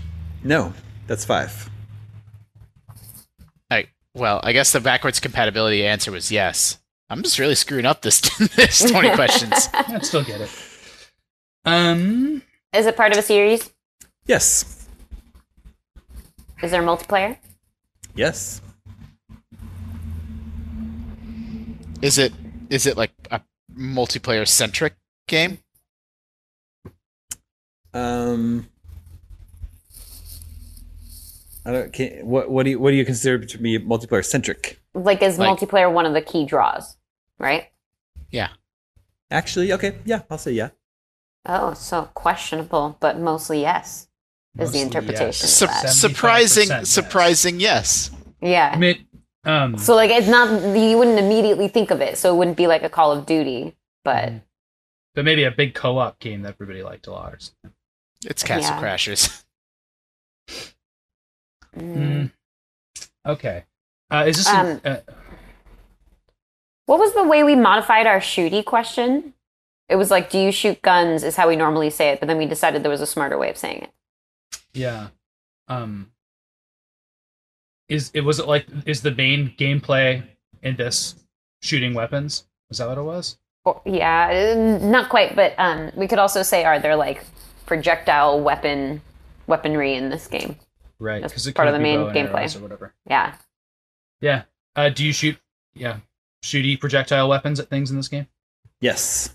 No. 0.42 0.72
That's 1.06 1.24
five. 1.24 1.70
I, 3.70 3.86
well, 4.14 4.40
I 4.42 4.52
guess 4.52 4.72
the 4.72 4.80
backwards 4.80 5.20
compatibility 5.20 5.86
answer 5.86 6.10
was 6.12 6.30
yes. 6.30 6.78
I'm 7.10 7.22
just 7.22 7.38
really 7.38 7.54
screwing 7.54 7.86
up 7.86 8.02
this 8.02 8.20
this 8.56 8.82
20 8.90 9.14
questions. 9.14 9.68
I'd 9.72 10.04
still 10.04 10.24
get 10.24 10.42
it. 10.42 10.50
Um, 11.64 12.42
Is 12.74 12.86
it 12.86 12.96
part 12.96 13.12
of 13.12 13.18
a 13.18 13.22
series? 13.22 13.70
Yes. 14.26 14.86
Is 16.62 16.70
there 16.70 16.82
multiplayer? 16.82 17.38
Yes. 18.14 18.60
Is 22.02 22.18
it 22.18 22.32
is 22.70 22.86
it 22.86 22.96
like 22.96 23.12
a 23.30 23.40
multiplayer 23.76 24.46
centric 24.46 24.94
game? 25.26 25.58
Um. 27.94 28.68
I 31.64 31.72
don't. 31.72 31.92
Can, 31.92 32.26
what 32.26 32.50
what 32.50 32.64
do 32.64 32.70
you 32.70 32.78
what 32.78 32.90
do 32.90 32.96
you 32.96 33.04
consider 33.04 33.44
to 33.44 33.58
be 33.58 33.78
multiplayer 33.78 34.24
centric? 34.24 34.80
Like, 34.94 35.22
is 35.22 35.38
Like- 35.38 35.58
multiplayer 35.58 35.92
one 35.92 36.06
of 36.06 36.14
the 36.14 36.22
key 36.22 36.44
draws? 36.46 36.96
Right. 37.38 37.68
Yeah. 38.30 38.48
Actually, 39.30 39.72
okay, 39.74 39.96
yeah, 40.04 40.22
I'll 40.30 40.38
say 40.38 40.52
yeah. 40.52 40.70
Oh, 41.44 41.74
so 41.74 42.08
questionable, 42.14 42.96
but 43.00 43.18
mostly 43.18 43.60
yes 43.60 44.08
is 44.58 44.72
the 44.72 44.80
interpretation. 44.80 45.26
yes. 45.26 45.52
Sup- 45.52 45.68
of 45.68 45.74
that. 45.82 45.86
75% 45.90 45.94
surprising, 45.94 46.68
yes. 46.68 46.88
surprising, 46.88 47.60
yes. 47.60 48.10
Yeah. 48.40 48.70
I 48.74 48.78
mean, 48.78 49.06
um, 49.44 49.78
So 49.78 49.94
like 49.94 50.10
it's 50.10 50.28
not 50.28 50.48
you 50.76 50.98
wouldn't 50.98 51.18
immediately 51.18 51.68
think 51.68 51.90
of 51.90 52.00
it, 52.00 52.18
so 52.18 52.34
it 52.34 52.38
wouldn't 52.38 52.56
be 52.56 52.66
like 52.66 52.82
a 52.82 52.88
Call 52.88 53.12
of 53.12 53.26
Duty, 53.26 53.74
but 54.04 54.28
Mhm. 54.30 54.42
but 55.14 55.24
maybe 55.24 55.44
a 55.44 55.50
big 55.50 55.74
co-op 55.74 56.18
game 56.18 56.42
that 56.42 56.54
everybody 56.54 56.82
liked 56.82 57.06
a 57.06 57.12
lot 57.12 57.32
or 57.34 57.38
something. 57.38 57.72
It's 58.24 58.42
Castle 58.42 58.74
Yeah. 58.76 58.82
Crashers. 58.82 59.44
mm. 60.48 60.72
Mm. 61.76 62.32
Okay. 63.26 63.64
Uh, 64.10 64.24
is 64.26 64.36
this? 64.38 64.48
Um, 64.48 64.66
an, 64.66 64.80
uh, 64.84 65.00
what 66.86 66.98
was 66.98 67.12
the 67.14 67.24
way 67.24 67.44
we 67.44 67.54
modified 67.54 68.06
our 68.06 68.20
shooty 68.20 68.64
question? 68.64 69.34
It 69.88 69.96
was 69.96 70.10
like, 70.10 70.30
"Do 70.30 70.38
you 70.38 70.50
shoot 70.52 70.80
guns?" 70.82 71.22
is 71.22 71.36
how 71.36 71.48
we 71.48 71.56
normally 71.56 71.90
say 71.90 72.08
it, 72.10 72.20
but 72.20 72.26
then 72.26 72.38
we 72.38 72.46
decided 72.46 72.82
there 72.82 72.90
was 72.90 73.00
a 73.00 73.06
smarter 73.06 73.36
way 73.38 73.50
of 73.50 73.56
saying 73.58 73.82
it. 73.82 73.90
yeah. 74.72 75.08
Um. 75.68 76.12
Is 77.88 78.10
it 78.14 78.20
was 78.22 78.38
it 78.38 78.46
like 78.46 78.66
is 78.86 79.02
the 79.02 79.10
main 79.12 79.54
gameplay 79.58 80.22
in 80.62 80.76
this 80.76 81.14
shooting 81.62 81.94
weapons? 81.94 82.44
Is 82.70 82.78
that 82.78 82.88
what 82.88 82.98
it 82.98 83.02
was? 83.02 83.38
Or, 83.64 83.80
yeah, 83.84 84.54
uh, 84.56 84.78
not 84.84 85.08
quite, 85.08 85.34
but 85.34 85.54
um, 85.58 85.90
we 85.96 86.06
could 86.06 86.18
also 86.18 86.42
say, 86.42 86.64
"Are 86.64 86.78
there 86.78 86.96
like 86.96 87.24
projectile 87.66 88.40
weapon 88.40 89.00
weaponry 89.46 89.94
in 89.94 90.10
this 90.10 90.26
game?" 90.26 90.56
Right. 90.98 91.20
That's 91.22 91.32
'cause 91.32 91.46
it 91.46 91.54
part 91.54 91.68
of 91.68 91.74
the 91.74 91.80
main 91.80 92.00
gameplay. 92.10 92.54
or 92.56 92.60
whatever. 92.60 92.92
Yeah. 93.08 93.34
Yeah. 94.20 94.42
Uh, 94.76 94.88
do 94.90 95.04
you 95.04 95.12
shoot? 95.12 95.38
Yeah. 95.74 95.98
Shooty 96.44 96.78
projectile 96.78 97.28
weapons 97.28 97.58
at 97.60 97.68
things 97.68 97.90
in 97.90 97.96
this 97.96 98.08
game? 98.08 98.26
Yes. 98.80 99.34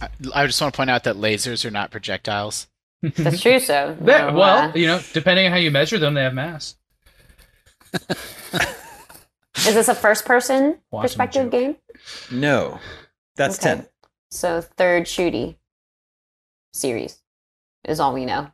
I, 0.00 0.08
I 0.34 0.46
just 0.46 0.60
want 0.60 0.72
to 0.72 0.76
point 0.76 0.90
out 0.90 1.04
that 1.04 1.16
lasers 1.16 1.64
are 1.64 1.70
not 1.70 1.90
projectiles. 1.90 2.68
That's 3.02 3.40
true. 3.40 3.58
So, 3.58 3.96
no, 4.00 4.32
well, 4.32 4.70
uh, 4.70 4.72
you 4.74 4.86
know, 4.86 5.00
depending 5.12 5.46
on 5.46 5.52
how 5.52 5.58
you 5.58 5.70
measure 5.70 5.98
them, 5.98 6.14
they 6.14 6.22
have 6.22 6.34
mass. 6.34 6.76
is 9.56 9.74
this 9.74 9.88
a 9.88 9.94
first-person 9.94 10.78
Quantum 10.90 11.02
perspective 11.02 11.50
game? 11.50 11.76
No. 12.30 12.80
That's 13.36 13.58
Okay. 13.58 13.76
10. 13.76 13.86
So 14.30 14.60
third 14.60 15.04
shooty 15.04 15.56
series 16.72 17.18
is 17.84 18.00
all 18.00 18.14
we 18.14 18.24
know. 18.24 18.50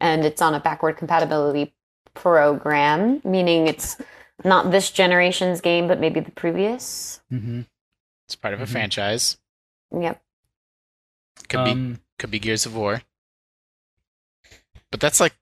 And 0.00 0.24
it's 0.24 0.40
on 0.42 0.54
a 0.54 0.60
backward 0.60 0.96
compatibility 0.96 1.74
program, 2.14 3.20
meaning 3.24 3.66
it's 3.66 3.96
not 4.44 4.70
this 4.70 4.90
generation's 4.90 5.60
game, 5.60 5.88
but 5.88 6.00
maybe 6.00 6.20
the 6.20 6.30
previous. 6.30 7.20
Mm-hmm. 7.32 7.62
It's 8.26 8.36
part 8.36 8.54
of 8.54 8.60
a 8.60 8.64
Mhm. 8.64 8.68
franchise. 8.68 9.38
Yep. 9.98 10.22
Could 11.48 11.64
be 11.64 11.70
Um, 11.70 12.00
could 12.18 12.30
be 12.30 12.38
Gears 12.38 12.64
of 12.66 12.74
War. 12.76 13.02
But 14.90 15.00
that's 15.00 15.20
like 15.20 15.34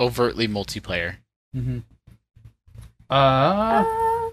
overtly 0.00 0.46
multiplayer. 0.48 1.16
mhm. 1.54 1.84
Uh, 3.10 3.84
Uh, 3.84 4.30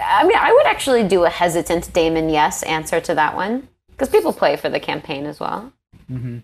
I 0.00 0.24
mean, 0.24 0.36
I 0.36 0.52
would 0.52 0.66
actually 0.66 1.04
do 1.06 1.24
a 1.24 1.30
hesitant 1.30 1.92
Daemon 1.92 2.28
yes 2.28 2.62
answer 2.64 3.00
to 3.00 3.14
that 3.14 3.34
one 3.36 3.68
because 3.90 4.08
people 4.08 4.32
play 4.32 4.56
for 4.56 4.68
the 4.68 4.80
campaign 4.80 5.24
as 5.26 5.38
well. 5.40 5.72
mhm. 6.10 6.42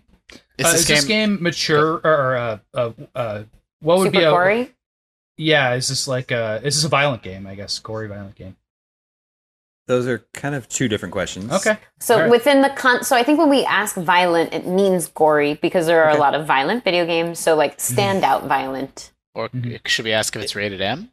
Is 0.57 0.65
Uh, 0.65 0.71
this 0.71 0.81
is 0.81 0.85
game, 0.87 0.95
this 0.95 1.05
game 1.05 1.43
mature 1.43 1.95
or 2.03 2.35
uh, 2.37 2.57
uh, 2.73 2.91
uh, 3.15 3.43
what 3.81 3.97
would 3.99 4.05
Super 4.07 4.19
be 4.19 4.23
a 4.23 4.29
gory. 4.31 4.71
yeah? 5.37 5.73
Is 5.73 5.87
this 5.89 6.07
like 6.07 6.31
a 6.31 6.61
is 6.63 6.75
this 6.75 6.83
a 6.85 6.89
violent 6.89 7.21
game? 7.23 7.45
I 7.45 7.55
guess 7.55 7.77
gory 7.79 8.07
violent 8.07 8.35
game. 8.35 8.55
Those 9.87 10.07
are 10.07 10.19
kind 10.33 10.55
of 10.55 10.69
two 10.69 10.87
different 10.87 11.11
questions. 11.11 11.51
Okay. 11.51 11.77
So 11.99 12.15
Alright. 12.15 12.31
within 12.31 12.61
the 12.61 12.69
con, 12.69 13.03
so 13.03 13.15
I 13.17 13.23
think 13.23 13.39
when 13.39 13.49
we 13.49 13.65
ask 13.65 13.95
violent, 13.97 14.53
it 14.53 14.65
means 14.65 15.07
gory 15.07 15.55
because 15.55 15.85
there 15.87 16.01
are 16.03 16.09
Okay. 16.11 16.17
a 16.17 16.21
lot 16.21 16.33
of 16.35 16.45
violent 16.45 16.83
video 16.85 17.05
games. 17.05 17.39
So 17.39 17.55
like 17.55 17.77
standout 17.77 18.47
violent. 18.47 19.11
or 19.33 19.49
Mhm. 19.49 19.85
should 19.87 20.05
we 20.05 20.13
ask 20.13 20.35
if 20.35 20.41
it's 20.41 20.55
rated 20.55 20.81
M? 20.81 21.10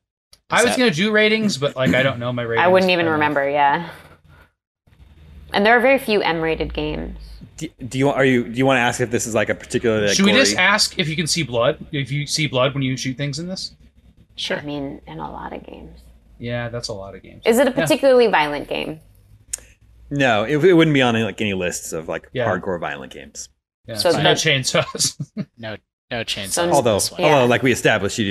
I 0.50 0.62
was 0.64 0.72
that- 0.72 0.78
gonna 0.78 0.90
do 0.90 1.10
ratings, 1.10 1.58
but 1.58 1.76
like 1.76 1.94
I 1.94 2.02
don't 2.02 2.18
know 2.18 2.32
my 2.32 2.42
ratings. 2.42 2.64
I 2.64 2.68
wouldn't 2.68 2.90
even 2.90 3.06
remember. 3.06 3.48
Yeah. 3.48 3.90
And 5.52 5.64
there 5.64 5.76
are 5.76 5.80
very 5.80 5.98
few 5.98 6.20
M-rated 6.22 6.74
games. 6.74 7.16
Do, 7.56 7.68
do 7.86 7.98
you 7.98 8.08
are 8.10 8.24
you 8.24 8.44
do 8.44 8.52
you 8.58 8.66
want 8.66 8.76
to 8.76 8.80
ask 8.82 9.00
if 9.00 9.10
this 9.10 9.26
is 9.26 9.34
like 9.34 9.48
a 9.48 9.54
particularly 9.54 10.06
like, 10.08 10.16
Should 10.16 10.26
we 10.26 10.32
just 10.32 10.56
ask 10.56 10.98
if 10.98 11.08
you 11.08 11.16
can 11.16 11.26
see 11.26 11.42
blood? 11.42 11.84
If 11.92 12.10
you 12.12 12.26
see 12.26 12.46
blood 12.46 12.74
when 12.74 12.82
you 12.82 12.96
shoot 12.96 13.16
things 13.16 13.38
in 13.38 13.48
this? 13.48 13.72
Sure. 14.36 14.58
I 14.58 14.62
mean, 14.62 15.00
in 15.06 15.18
a 15.18 15.30
lot 15.30 15.52
of 15.52 15.66
games. 15.66 16.00
Yeah, 16.38 16.68
that's 16.68 16.88
a 16.88 16.92
lot 16.92 17.14
of 17.16 17.22
games. 17.22 17.42
Is 17.44 17.58
it 17.58 17.66
a 17.66 17.70
Yeah. 17.70 17.76
particularly 17.76 18.28
violent 18.28 18.68
game? 18.68 19.00
No, 20.10 20.44
it, 20.44 20.64
it 20.64 20.72
wouldn't 20.74 20.94
be 20.94 21.02
on 21.02 21.20
like 21.20 21.40
any 21.40 21.52
lists 21.54 21.92
of 21.92 22.08
like 22.08 22.28
Yeah. 22.32 22.46
hardcore 22.46 22.78
violent 22.80 23.12
games. 23.12 23.48
Yeah, 23.86 23.96
So 23.96 24.12
so, 24.12 24.22
no 24.22 24.32
chainsaws. 24.32 25.16
No 25.58 25.76
no 26.10 26.24
chainsaws. 26.24 26.50
So- 26.50 26.64
in 26.64 26.70
Although. 26.70 27.00
Yeah. 27.18 27.34
although 27.34 27.46
like 27.46 27.62
we 27.62 27.72
established, 27.72 28.18
you 28.18 28.24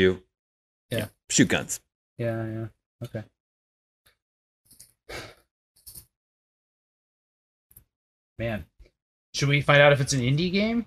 do 0.90 0.98
Yeah. 0.98 1.06
shoot 1.30 1.48
guns. 1.50 1.80
Yeah, 2.18 2.46
yeah. 2.46 2.68
Okay. 3.04 3.24
Man, 8.40 8.66
should 9.34 9.50
we 9.50 9.62
find 9.62 9.82
out 9.82 9.94
if 9.94 10.02
it's 10.02 10.14
an 10.14 10.22
indie 10.22 10.52
game? 10.52 10.86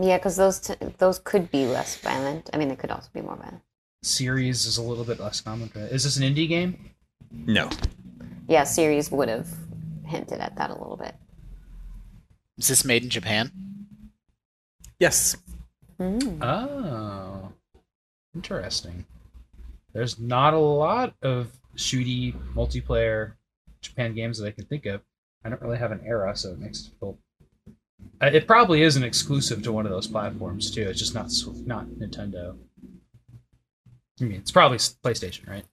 Yeah, 0.00 0.18
because 0.18 0.36
those 0.36 0.60
t- 0.60 0.74
those 0.98 1.18
could 1.20 1.50
be 1.50 1.66
less 1.66 1.96
violent. 1.98 2.50
I 2.52 2.58
mean, 2.58 2.68
they 2.68 2.76
could 2.76 2.90
also 2.90 3.08
be 3.14 3.22
more 3.22 3.36
violent. 3.36 3.62
Series 4.02 4.66
is 4.66 4.76
a 4.76 4.82
little 4.82 5.04
bit 5.04 5.20
less 5.20 5.40
common. 5.40 5.70
right? 5.74 5.84
Is 5.90 6.04
this 6.04 6.16
an 6.16 6.22
indie 6.24 6.48
game? 6.48 6.90
No, 7.30 7.68
Yeah, 8.48 8.64
series 8.64 9.10
would 9.10 9.28
have 9.28 9.48
hinted 10.06 10.38
at 10.40 10.56
that 10.56 10.70
a 10.70 10.74
little 10.74 10.96
bit. 10.96 11.14
Is 12.58 12.68
this 12.68 12.84
made 12.84 13.02
in 13.04 13.10
Japan? 13.10 13.50
yes, 15.00 15.36
Mm. 15.98 16.42
Oh, 16.42 17.52
interesting. 18.34 19.06
There's 19.94 20.18
not 20.18 20.52
a 20.54 20.58
lot 20.58 21.14
of 21.22 21.52
shooty 21.76 22.34
multiplayer 22.54 23.32
Japan 23.80 24.14
games 24.14 24.38
that 24.38 24.46
I 24.46 24.50
can 24.50 24.64
think 24.66 24.86
of. 24.86 25.00
I 25.44 25.48
don't 25.50 25.62
really 25.62 25.78
have 25.78 25.92
an 25.92 26.00
era, 26.04 26.36
so 26.36 26.50
it 26.52 26.58
makes 26.58 26.86
it 26.88 26.92
feel. 26.98 27.18
Uh, 28.20 28.26
It 28.26 28.46
probably 28.46 28.82
is 28.82 28.96
an 28.96 29.04
exclusive 29.04 29.62
to 29.62 29.72
one 29.72 29.86
of 29.86 29.92
those 29.92 30.06
platforms 30.06 30.70
too. 30.70 30.82
It's 30.82 30.98
just 30.98 31.14
not 31.14 31.30
not 31.66 31.86
Nintendo. 31.86 32.56
I 34.20 34.24
mean, 34.24 34.38
it's 34.38 34.50
probably 34.52 34.78
PlayStation, 34.78 35.48
right? 35.48 35.64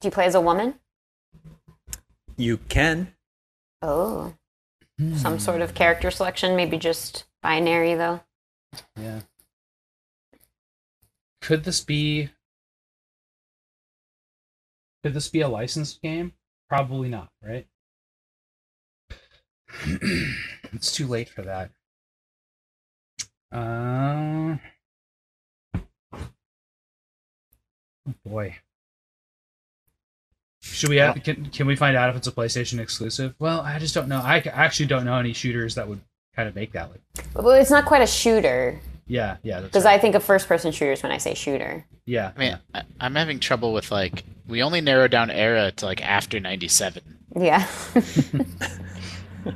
Do 0.00 0.08
you 0.08 0.12
play 0.12 0.26
as 0.26 0.34
a 0.34 0.40
woman? 0.40 0.74
you 2.36 2.56
can. 2.56 3.14
Oh, 3.80 4.34
some 5.16 5.38
sort 5.38 5.60
of 5.60 5.74
character 5.74 6.10
selection, 6.10 6.56
maybe 6.56 6.78
just 6.78 7.24
binary 7.42 7.94
though. 7.94 8.20
Yeah. 9.00 9.20
Could 11.44 11.64
this 11.64 11.82
be? 11.82 12.30
Could 15.02 15.12
this 15.12 15.28
be 15.28 15.42
a 15.42 15.48
licensed 15.48 16.00
game? 16.00 16.32
Probably 16.70 17.10
not, 17.10 17.28
right? 17.42 17.66
it's 20.72 20.90
too 20.90 21.06
late 21.06 21.28
for 21.28 21.42
that. 21.42 21.70
Uh, 23.52 24.56
oh 26.14 26.20
boy. 28.24 28.56
Should 30.62 30.88
we 30.88 30.96
have, 30.96 31.22
can, 31.22 31.50
can 31.50 31.66
we 31.66 31.76
find 31.76 31.94
out 31.94 32.08
if 32.08 32.16
it's 32.16 32.26
a 32.26 32.32
PlayStation 32.32 32.78
exclusive? 32.78 33.34
Well, 33.38 33.60
I 33.60 33.78
just 33.78 33.94
don't 33.94 34.08
know. 34.08 34.22
I 34.24 34.38
actually 34.38 34.86
don't 34.86 35.04
know 35.04 35.18
any 35.18 35.34
shooters 35.34 35.74
that 35.74 35.86
would 35.86 36.00
kind 36.34 36.48
of 36.48 36.54
make 36.54 36.72
that 36.72 36.90
leap. 36.90 37.02
Well, 37.34 37.50
it's 37.50 37.70
not 37.70 37.84
quite 37.84 38.00
a 38.00 38.06
shooter 38.06 38.80
Yeah, 39.06 39.36
yeah. 39.42 39.60
because 39.60 39.84
right. 39.84 39.94
I 39.94 39.98
think 39.98 40.14
of 40.14 40.24
first-person 40.24 40.72
shooters 40.72 41.02
when 41.02 41.12
I 41.12 41.18
say 41.18 41.34
shooter. 41.34 41.84
Yeah. 42.06 42.32
I 42.36 42.38
mean, 42.38 42.58
I, 42.74 42.82
I'm 43.00 43.14
having 43.14 43.38
trouble 43.40 43.72
with 43.72 43.90
like 43.90 44.24
we 44.48 44.62
only 44.62 44.80
narrow 44.80 45.08
down 45.08 45.30
era 45.30 45.72
to 45.72 45.84
like 45.86 46.02
after 46.06 46.40
'97, 46.40 47.02
Yeah. 47.36 47.66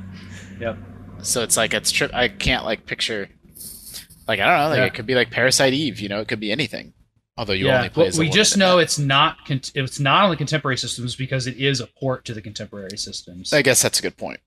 Yep. 0.59 0.77
so 1.21 1.41
it's 1.43 1.57
like 1.57 1.73
it's 1.73 1.91
tri- 1.91 2.09
I 2.13 2.27
can't 2.27 2.65
like 2.65 2.85
picture 2.85 3.29
like 4.27 4.39
I 4.39 4.45
don't 4.45 4.57
know 4.59 4.69
like 4.69 4.77
Yeah. 4.77 4.85
it 4.85 4.93
could 4.93 5.05
be 5.05 5.15
like 5.15 5.31
Parasite 5.31 5.73
Eve, 5.73 5.99
you 5.99 6.09
know, 6.09 6.19
it 6.19 6.27
could 6.27 6.39
be 6.39 6.51
anything. 6.51 6.93
Although 7.37 7.53
you 7.53 7.67
yeah. 7.67 7.77
only 7.77 7.89
play 7.89 8.01
Well, 8.03 8.07
as 8.09 8.17
a 8.17 8.19
we 8.19 8.29
just 8.29 8.57
know 8.57 8.75
that. 8.77 8.83
it's 8.83 8.99
not 8.99 9.37
con- 9.47 9.61
it's 9.73 9.99
not 9.99 10.25
on 10.25 10.29
the 10.29 10.35
contemporary 10.35 10.77
systems 10.77 11.15
because 11.15 11.47
it 11.47 11.55
is 11.57 11.79
a 11.79 11.87
port 11.87 12.25
to 12.25 12.33
the 12.33 12.41
contemporary 12.41 12.97
systems. 12.97 13.53
I 13.53 13.61
guess 13.61 13.81
that's 13.81 13.99
a 13.99 14.01
good 14.01 14.17
point. 14.17 14.41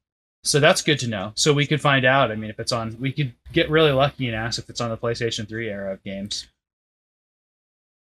So 0.45 0.61
that's 0.61 0.83
good 0.83 0.99
to 1.01 1.09
know. 1.09 1.33
So 1.35 1.53
we 1.53 1.67
could 1.67 1.81
find 1.81 2.05
out. 2.05 2.31
I 2.31 2.37
mean, 2.37 2.51
if 2.51 2.59
it's 2.59 2.73
on, 2.73 2.97
we 3.01 3.13
could 3.13 3.33
get 3.53 3.71
really 3.71 3.93
lucky 3.93 4.27
and 4.27 4.37
ask 4.37 4.59
if 4.59 4.69
it's 4.69 4.81
on 4.81 4.91
the 4.91 4.97
PlayStation 4.97 5.49
3 5.49 5.69
era 5.69 5.93
of 5.93 6.03
games. 6.03 6.47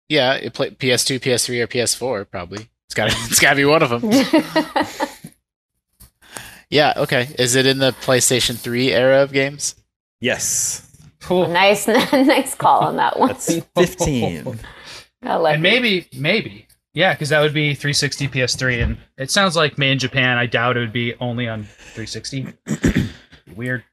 Yeah, 0.10 0.34
it 0.34 0.54
play 0.54 0.70
PS2, 0.70 1.20
PS3, 1.20 1.62
or 1.62 1.68
PS4 1.68 2.30
probably. 2.30 2.70
It's 2.88 2.94
got 2.96 3.10
to 3.10 3.18
it's 3.30 3.40
got 3.40 3.52
to 3.52 3.56
be 3.56 3.66
one 3.66 3.84
of 3.84 3.90
them. 3.90 4.12
Yeah, 6.70 6.94
okay. 6.98 7.30
Is 7.38 7.56
it 7.56 7.66
in 7.66 7.78
the 7.78 7.92
PlayStation 7.92 8.58
3 8.58 8.92
era 8.92 9.22
of 9.22 9.32
games? 9.32 9.76
Yes, 10.20 10.90
nice, 11.30 11.88
nice 11.88 12.56
call 12.56 12.82
on 12.82 12.98
that 12.98 13.20
one. 13.20 13.30
that's 13.30 13.54
fifteen. 13.76 14.60
I 15.22 15.36
like 15.36 15.54
and 15.56 15.64
maybe, 15.64 16.08
maybe 16.14 16.65
Yeah, 16.96 17.14
because 17.14 17.30
that 17.30 17.42
would 17.42 17.54
be 17.54 17.76
360 17.76 18.30
PS3, 18.30 18.82
and 18.84 18.98
it 19.18 19.30
sounds 19.30 19.56
like 19.56 19.78
made 19.78 19.92
in 19.92 20.00
Japan. 20.00 20.38
I 20.38 20.46
doubt 20.46 20.78
it 20.78 20.80
would 20.80 20.94
be 20.94 21.14
only 21.20 21.48
on 21.48 21.64
360. 21.66 22.48
Weird. 23.56 23.84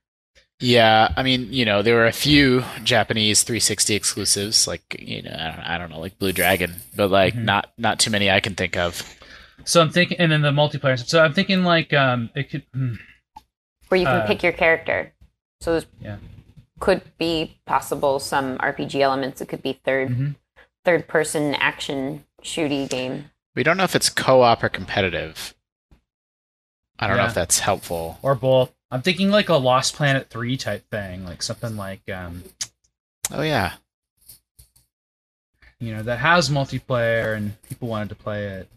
Yeah, 0.60 1.12
I 1.16 1.24
mean, 1.24 1.52
you 1.52 1.64
know, 1.64 1.82
there 1.82 1.96
were 1.96 2.06
a 2.06 2.12
few 2.12 2.62
Japanese 2.84 3.42
360 3.42 3.96
exclusives, 3.96 4.68
like 4.68 4.96
you 5.00 5.20
know, 5.22 5.32
I 5.36 5.50
don't, 5.50 5.60
I 5.70 5.78
don't 5.78 5.90
know, 5.90 5.98
like 5.98 6.18
Blue 6.20 6.32
Dragon, 6.32 6.76
but 6.94 7.10
like 7.10 7.34
Mhm. 7.34 7.42
not 7.44 7.72
not 7.76 7.98
too 7.98 8.10
many 8.12 8.30
I 8.30 8.38
can 8.38 8.54
think 8.54 8.76
of. 8.76 9.02
So 9.64 9.80
I'm 9.82 9.90
thinking, 9.90 10.18
and 10.20 10.30
then 10.30 10.42
the 10.42 10.52
multiplayer. 10.52 10.96
So 11.04 11.20
I'm 11.20 11.32
thinking 11.34 11.64
like 11.64 11.92
um, 11.92 12.30
it 12.36 12.50
could. 12.50 12.62
hmm. 12.72 12.94
where 13.88 13.98
you 14.00 14.06
can 14.06 14.20
Uh, 14.22 14.26
pick 14.26 14.42
your 14.44 14.52
character. 14.52 15.12
So 15.60 15.72
there's 15.72 15.86
Yeah. 16.00 16.16
could 16.78 17.02
be 17.18 17.58
possible 17.66 18.20
some 18.20 18.56
RPG 18.58 19.00
elements. 19.00 19.40
It 19.40 19.48
could 19.48 19.62
be 19.62 19.80
3rd 19.84 20.08
Mhm. 20.10 20.34
third 20.84 21.08
person 21.08 21.54
action 21.56 22.24
shooty 22.42 22.88
game. 22.88 23.30
We 23.54 23.62
don't 23.62 23.76
know 23.76 23.84
if 23.84 23.94
it's 23.94 24.08
co-op 24.08 24.62
or 24.64 24.68
competitive. 24.68 25.54
I 26.98 27.06
don't 27.06 27.16
know 27.16 27.26
if 27.26 27.34
that's 27.34 27.58
helpful. 27.58 28.18
or 28.22 28.34
both. 28.34 28.72
I'm 28.90 29.02
thinking 29.02 29.30
like 29.30 29.48
a 29.48 29.54
Lost 29.54 29.94
Planet 29.94 30.28
3 30.30 30.56
type 30.56 30.88
thing, 30.90 31.24
like 31.24 31.42
something 31.42 31.76
like 31.76 32.08
um, 32.10 32.44
Oh 33.32 33.42
yeah, 33.42 33.74
you 35.80 35.94
know, 35.94 36.02
that 36.02 36.18
has 36.18 36.48
multiplayer 36.50 37.36
and 37.36 37.60
people 37.62 37.88
wanted 37.88 38.10
to 38.10 38.14
play 38.14 38.44
it. 38.46 38.68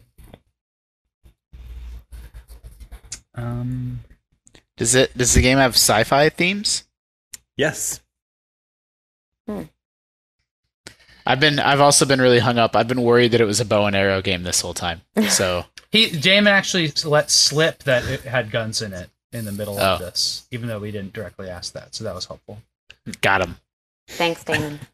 Um, 3.35 3.99
does 4.77 4.95
it? 4.95 5.15
Does 5.17 5.33
the 5.33 5.41
game 5.41 5.57
have 5.57 5.73
sci-fi 5.75 6.29
themes? 6.29 6.85
Yes. 7.57 8.01
I've 11.25 11.39
been. 11.39 11.59
I've 11.59 11.81
also 11.81 12.05
been 12.05 12.21
really 12.21 12.39
hung 12.39 12.57
up. 12.57 12.75
I've 12.75 12.87
been 12.87 13.01
worried 13.01 13.31
that 13.31 13.41
it 13.41 13.45
was 13.45 13.59
a 13.59 13.65
bow 13.65 13.85
and 13.87 13.95
arrow 13.95 14.21
game 14.21 14.43
this 14.43 14.61
whole 14.61 14.73
time. 14.75 15.01
So 15.29 15.65
he 15.91 16.07
Jamin 16.09 16.47
actually 16.51 16.91
let 17.03 17.31
slip 17.31 17.83
that 17.83 18.03
it 18.05 18.21
had 18.21 18.51
guns 18.51 18.81
in 18.81 18.93
it 18.93 19.09
in 19.31 19.45
the 19.45 19.51
middle 19.51 19.77
of 19.79 20.01
Oh. 20.01 20.05
this, 20.05 20.45
even 20.51 20.67
though 20.67 20.79
we 20.79 20.91
didn't 20.91 21.13
directly 21.13 21.49
ask 21.49 21.73
that, 21.73 21.95
so 21.95 22.03
that 22.03 22.13
was 22.15 22.25
helpful. 22.25 22.61
got 23.21 23.41
him. 23.41 23.57
Thanks, 24.07 24.43
Daemon. 24.43 24.79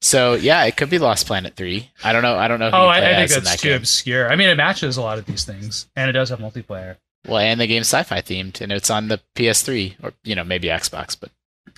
So 0.00 0.34
yeah, 0.34 0.64
it 0.64 0.76
could 0.76 0.90
be 0.90 0.98
Lost 0.98 1.26
Planet 1.26 1.56
Three. 1.56 1.90
I 2.02 2.12
don't 2.12 2.20
know. 2.20 2.36
I 2.36 2.46
don't 2.46 2.58
know. 2.58 2.70
Who 2.70 2.76
Oh, 2.76 2.82
you 2.82 2.88
I, 2.88 3.00
play 3.00 3.10
I 3.10 3.14
think 3.14 3.24
as 3.24 3.34
that's 3.36 3.50
that 3.52 3.58
too 3.60 3.68
game. 3.68 3.76
obscure. 3.78 4.30
I 4.30 4.36
mean, 4.36 4.50
it 4.50 4.56
matches 4.56 4.98
a 4.98 5.00
lot 5.02 5.16
of 5.18 5.24
these 5.24 5.44
things, 5.44 5.86
and 5.96 6.10
it 6.10 6.12
does 6.12 6.28
have 6.28 6.40
multiplayer. 6.40 6.96
Well, 7.26 7.38
and 7.38 7.58
the 7.58 7.66
game's 7.66 7.86
sci-fi 7.88 8.20
themed, 8.20 8.60
and 8.60 8.70
it's 8.70 8.90
on 8.90 9.08
the 9.08 9.18
PS3 9.34 9.94
or 10.02 10.12
you 10.22 10.34
know 10.34 10.44
maybe 10.44 10.68
Xbox, 10.68 11.16
but 11.18 11.30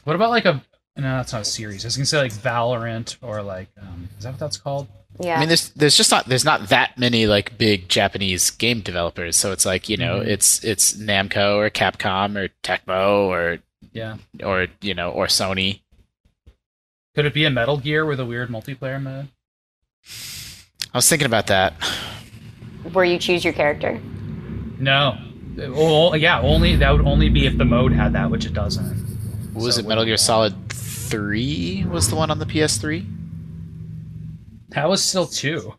What 0.03 0.17
about 0.17 0.31
like 0.31 0.45
a? 0.45 0.61
No, 0.97 1.17
that's 1.19 1.33
not 1.33 1.43
a 1.43 1.45
series. 1.45 1.85
I 1.85 1.89
was 1.89 1.97
gonna 1.97 2.07
say 2.07 2.19
like 2.19 2.33
Valorant 2.33 3.17
or 3.21 3.43
like 3.43 3.69
um, 3.81 4.09
is 4.19 4.25
that 4.25 4.31
what 4.31 4.39
that's 4.41 4.57
called? 4.57 4.89
Yeah. 5.21 5.37
I 5.37 5.41
mean, 5.41 5.49
there's 5.49 5.71
there's 5.71 5.97
just 5.97 6.11
not 6.11 6.27
there's 6.27 6.45
not 6.45 6.69
that 6.69 6.99
many 6.99 7.27
like 7.27 7.57
big 7.59 7.89
Japanese 7.89 8.51
game 8.51 8.81
developers. 8.81 9.37
So 9.37 9.53
it's 9.53 9.67
like 9.67 9.89
you 9.89 9.97
know 9.97 10.21
Mhm. 10.21 10.27
it's 10.27 10.65
it's 10.65 10.95
Namco 10.97 11.57
or 11.57 11.71
Capcom 11.71 12.37
or 12.37 12.49
Tecmo 12.63 13.27
or 13.27 13.59
Yeah. 13.93 14.17
or 14.43 14.69
you 14.81 14.95
know 14.95 15.11
or 15.11 15.27
Sony. 15.27 15.81
Could 17.15 17.25
it 17.27 17.35
be 17.35 17.45
a 17.45 17.51
Metal 17.51 17.79
Gear 17.79 18.05
with 18.05 18.21
a 18.21 18.27
weird 18.27 18.49
multiplayer 18.51 19.03
mode? 19.03 19.29
I 20.95 20.99
was 20.99 21.09
thinking 21.09 21.27
about 21.27 21.47
that. 21.49 21.75
where 22.93 23.05
you 23.05 23.19
choose 23.19 23.43
your 23.45 23.53
character. 23.53 24.01
No. 24.79 25.19
Oh, 25.59 26.15
yeah, 26.15 26.41
only 26.41 26.77
that 26.77 26.91
would 26.91 27.05
only 27.07 27.29
be 27.31 27.47
if 27.47 27.57
the 27.59 27.65
mode 27.65 27.93
had 27.93 28.13
that, 28.13 28.31
which 28.31 28.45
it 28.47 28.53
doesn't. 28.55 28.95
What 29.55 29.65
was 29.65 29.75
So 29.77 29.81
it? 29.81 29.87
Metal 29.89 30.05
Gear 30.05 30.17
Solid 30.19 30.55
Three 31.07 31.85
was 31.85 32.09
the 32.11 32.17
one 32.17 32.31
on 32.31 32.39
the 32.39 32.47
PS3. 32.47 33.07
That 34.71 34.89
was 34.89 35.03
still 35.03 35.27
two. 35.27 35.75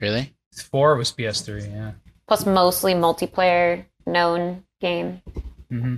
Really? 0.00 0.32
Four 0.70 0.96
was 0.96 1.10
PS3. 1.12 1.70
Yeah. 1.70 1.92
Plus, 2.28 2.46
mostly 2.46 2.94
multiplayer 2.94 3.84
known 4.06 4.64
game. 4.80 5.22
hmm 5.68 5.96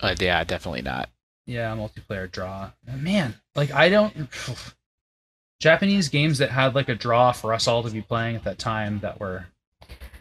Uh, 0.00 0.14
yeah, 0.18 0.44
definitely 0.44 0.82
not. 0.82 1.08
Yeah, 1.46 1.74
multiplayer 1.74 2.30
draw. 2.30 2.70
Man, 2.86 3.34
like 3.54 3.72
I 3.72 3.88
don't. 3.88 4.28
Japanese 5.60 6.08
games 6.08 6.38
that 6.38 6.50
had 6.50 6.74
like 6.74 6.88
a 6.88 6.94
draw 6.94 7.32
for 7.32 7.52
us 7.52 7.66
all 7.66 7.82
to 7.82 7.90
be 7.90 8.00
playing 8.02 8.36
at 8.36 8.44
that 8.44 8.58
time 8.58 9.00
that 9.00 9.18
were 9.18 9.46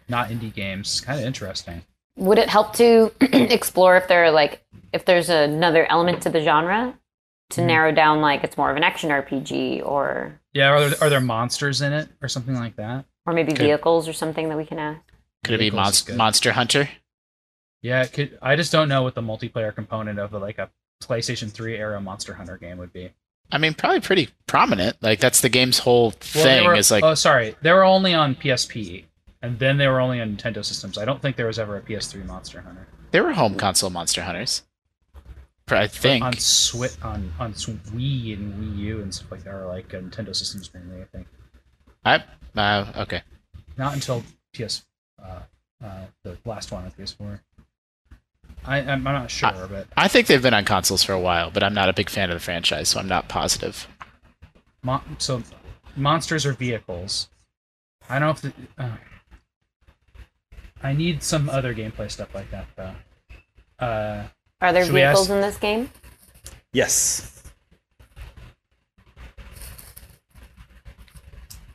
not 0.09 0.29
indie 0.29 0.53
games. 0.53 0.99
Kind 1.01 1.19
of 1.19 1.25
interesting. 1.25 1.83
Would 2.17 2.37
it 2.39 2.49
help 2.49 2.73
to 2.75 3.11
explore 3.21 3.97
if 3.97 4.07
there 4.07 4.25
are 4.25 4.31
like 4.31 4.63
if 4.93 5.05
there's 5.05 5.29
another 5.29 5.85
element 5.91 6.21
to 6.23 6.29
the 6.29 6.41
genre 6.41 6.97
to 7.51 7.61
Mhm. 7.61 7.65
narrow 7.65 7.91
down 7.91 8.21
like 8.21 8.43
it's 8.43 8.57
more 8.57 8.71
of 8.71 8.77
an 8.77 8.83
action 8.83 9.09
RPG 9.11 9.81
or 9.83 10.39
Yeah, 10.53 10.69
are 10.69 10.89
there, 10.89 11.03
are 11.03 11.09
there 11.09 11.19
monsters 11.21 11.81
in 11.81 11.91
it 11.93 12.09
or 12.21 12.27
something 12.29 12.55
like 12.55 12.75
that? 12.77 13.05
or 13.25 13.33
maybe 13.33 13.53
Could- 13.53 13.65
vehicles 13.65 14.07
or 14.07 14.13
something 14.13 14.49
that 14.49 14.57
we 14.57 14.65
can 14.65 14.79
ask? 14.79 14.99
Could 15.45 15.55
it 15.55 15.59
be 15.59 15.69
Vehicles 15.69 16.03
Monst- 16.03 16.15
Monster 16.17 16.51
Hunter? 16.53 16.89
Yeah, 17.81 18.03
it 18.03 18.13
could, 18.13 18.37
I 18.41 18.55
just 18.55 18.71
don't 18.71 18.87
know 18.89 19.03
what 19.03 19.15
the 19.15 19.21
multiplayer 19.21 19.73
component 19.75 20.19
of 20.19 20.31
like 20.33 20.57
a 20.57 20.69
PlayStation 21.03 21.51
3 21.51 21.75
era 21.77 21.99
Monster 21.99 22.33
Hunter 22.33 22.57
game 22.57 22.77
would 22.77 22.93
be. 22.93 23.11
I 23.51 23.57
mean, 23.57 23.73
probably 23.73 23.99
pretty 23.99 24.29
prominent. 24.47 24.97
Like 25.01 25.19
that's 25.19 25.41
the 25.41 25.49
game's 25.49 25.79
whole 25.79 26.07
Well, 26.35 26.43
thing. 26.43 26.65
were- 26.65 26.75
is 26.75 26.91
like 26.91 27.03
oh, 27.03 27.13
sorry, 27.13 27.55
they 27.61 27.71
were 27.73 27.83
only 27.83 28.13
on 28.13 28.35
PSP, 28.35 29.05
and 29.41 29.59
then 29.59 29.77
they 29.77 29.87
were 29.87 29.99
only 29.99 30.21
on 30.21 30.35
Nintendo 30.37 30.63
systems. 30.63 30.97
I 30.97 31.03
don't 31.05 31.21
think 31.21 31.35
there 31.35 31.47
was 31.47 31.59
ever 31.59 31.75
a 31.77 31.81
PS3 31.81 32.23
Monster 32.25 32.61
Hunter. 32.61 32.87
there 33.11 33.23
were 33.23 33.33
home 33.33 33.55
console 33.55 33.89
Monster 33.89 34.23
Hunters. 34.23 34.63
I 35.69 35.87
think. 35.87 36.23
on 36.23 36.33
Switch, 36.33 36.93
on 37.01 37.31
on 37.39 37.53
Wii 37.53 38.33
and 38.33 38.53
Wii 38.55 38.77
U 38.77 39.01
and 39.01 39.13
stuff 39.13 39.31
like 39.31 39.43
that, 39.43 39.53
or 39.53 39.65
like 39.67 39.93
uh, 39.93 39.97
Nintendo 39.97 40.35
systems 40.35 40.69
mainly. 40.73 41.01
I 41.01 41.05
think 41.05 41.27
I, 42.05 42.23
uh, 42.55 42.91
okay. 42.97 43.21
not 43.77 43.93
until 43.93 44.23
PS, 44.53 44.83
uh, 45.23 45.39
uh, 45.83 46.05
the 46.23 46.37
last 46.45 46.71
one 46.71 46.83
on 46.83 46.91
PS4. 46.91 47.39
I, 48.65 48.77
I'm, 48.79 49.03
not 49.03 49.29
sure, 49.29 49.67
but 49.69 49.87
I 49.97 50.07
think 50.07 50.27
they've 50.27 50.41
been 50.41 50.53
on 50.53 50.63
consoles 50.63 51.03
for 51.03 51.11
a 51.11 51.19
while, 51.19 51.51
but 51.51 51.63
I'm 51.63 51.73
not 51.73 51.89
a 51.89 51.93
big 51.93 52.09
fan 52.09 52.29
of 52.29 52.35
the 52.35 52.39
franchise, 52.39 52.89
so 52.89 52.99
I'm 52.99 53.07
not 53.07 53.27
positive. 53.27 53.87
mon- 54.83 55.17
so 55.17 55.43
monsters 55.95 56.45
are 56.45 56.53
vehicles. 56.53 57.29
I 58.09 58.19
don't 58.19 58.27
know 58.27 58.31
if 58.31 58.41
the. 58.41 58.53
Uh, 58.77 58.97
I 60.81 60.93
need 60.93 61.23
some 61.23 61.49
other 61.49 61.73
gameplay 61.73 62.11
stuff 62.11 62.33
like 62.35 62.51
that 62.51 62.67
though. 62.75 63.85
Uh, 63.85 64.27
Are 64.63 64.71
there 64.71 64.85
Should 64.85 64.93
vehicles 64.93 65.29
in 65.29 65.41
this 65.41 65.57
game? 65.57 65.89
Yes. 66.71 67.43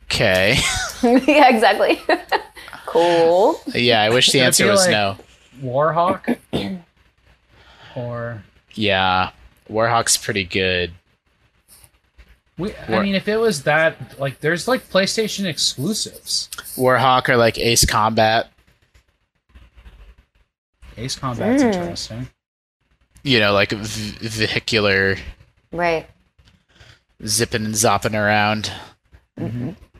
Okay. 0.05 0.57
yeah, 1.03 1.49
exactly. 1.49 2.01
cool. 2.87 3.61
yeah, 3.67 4.01
I 4.01 4.09
wish 4.09 4.31
the 4.31 4.41
answer 4.41 4.67
was 4.67 4.81
like- 4.81 4.91
no. 4.91 5.17
Warhawk, 5.61 6.37
or 7.95 8.43
Yeah, 8.73 9.31
Warhawk's 9.69 10.15
pretty 10.17 10.45
good. 10.45 10.93
we, 12.57 12.73
I 12.87 13.01
mean, 13.03 13.13
if 13.13 13.27
it 13.27 13.35
was 13.37 13.63
that, 13.63 14.17
like, 14.17 14.39
there's 14.39 14.67
like 14.69 14.89
PlayStation 14.89 15.45
exclusives. 15.45 16.49
Warhawk 16.77 17.27
or 17.27 17.35
like 17.35 17.59
Ace 17.59 17.85
Combat. 17.85 18.49
Ace 20.97 21.17
Combat's 21.17 21.61
Mm. 21.61 21.73
interesting. 21.73 22.29
You 23.23 23.39
know, 23.39 23.53
like 23.53 23.71
v- 23.71 24.27
vehicular 24.27 25.17
Right. 25.71 26.07
zipping 27.25 27.65
and 27.65 27.75
zopping 27.75 28.15
around. 28.15 28.71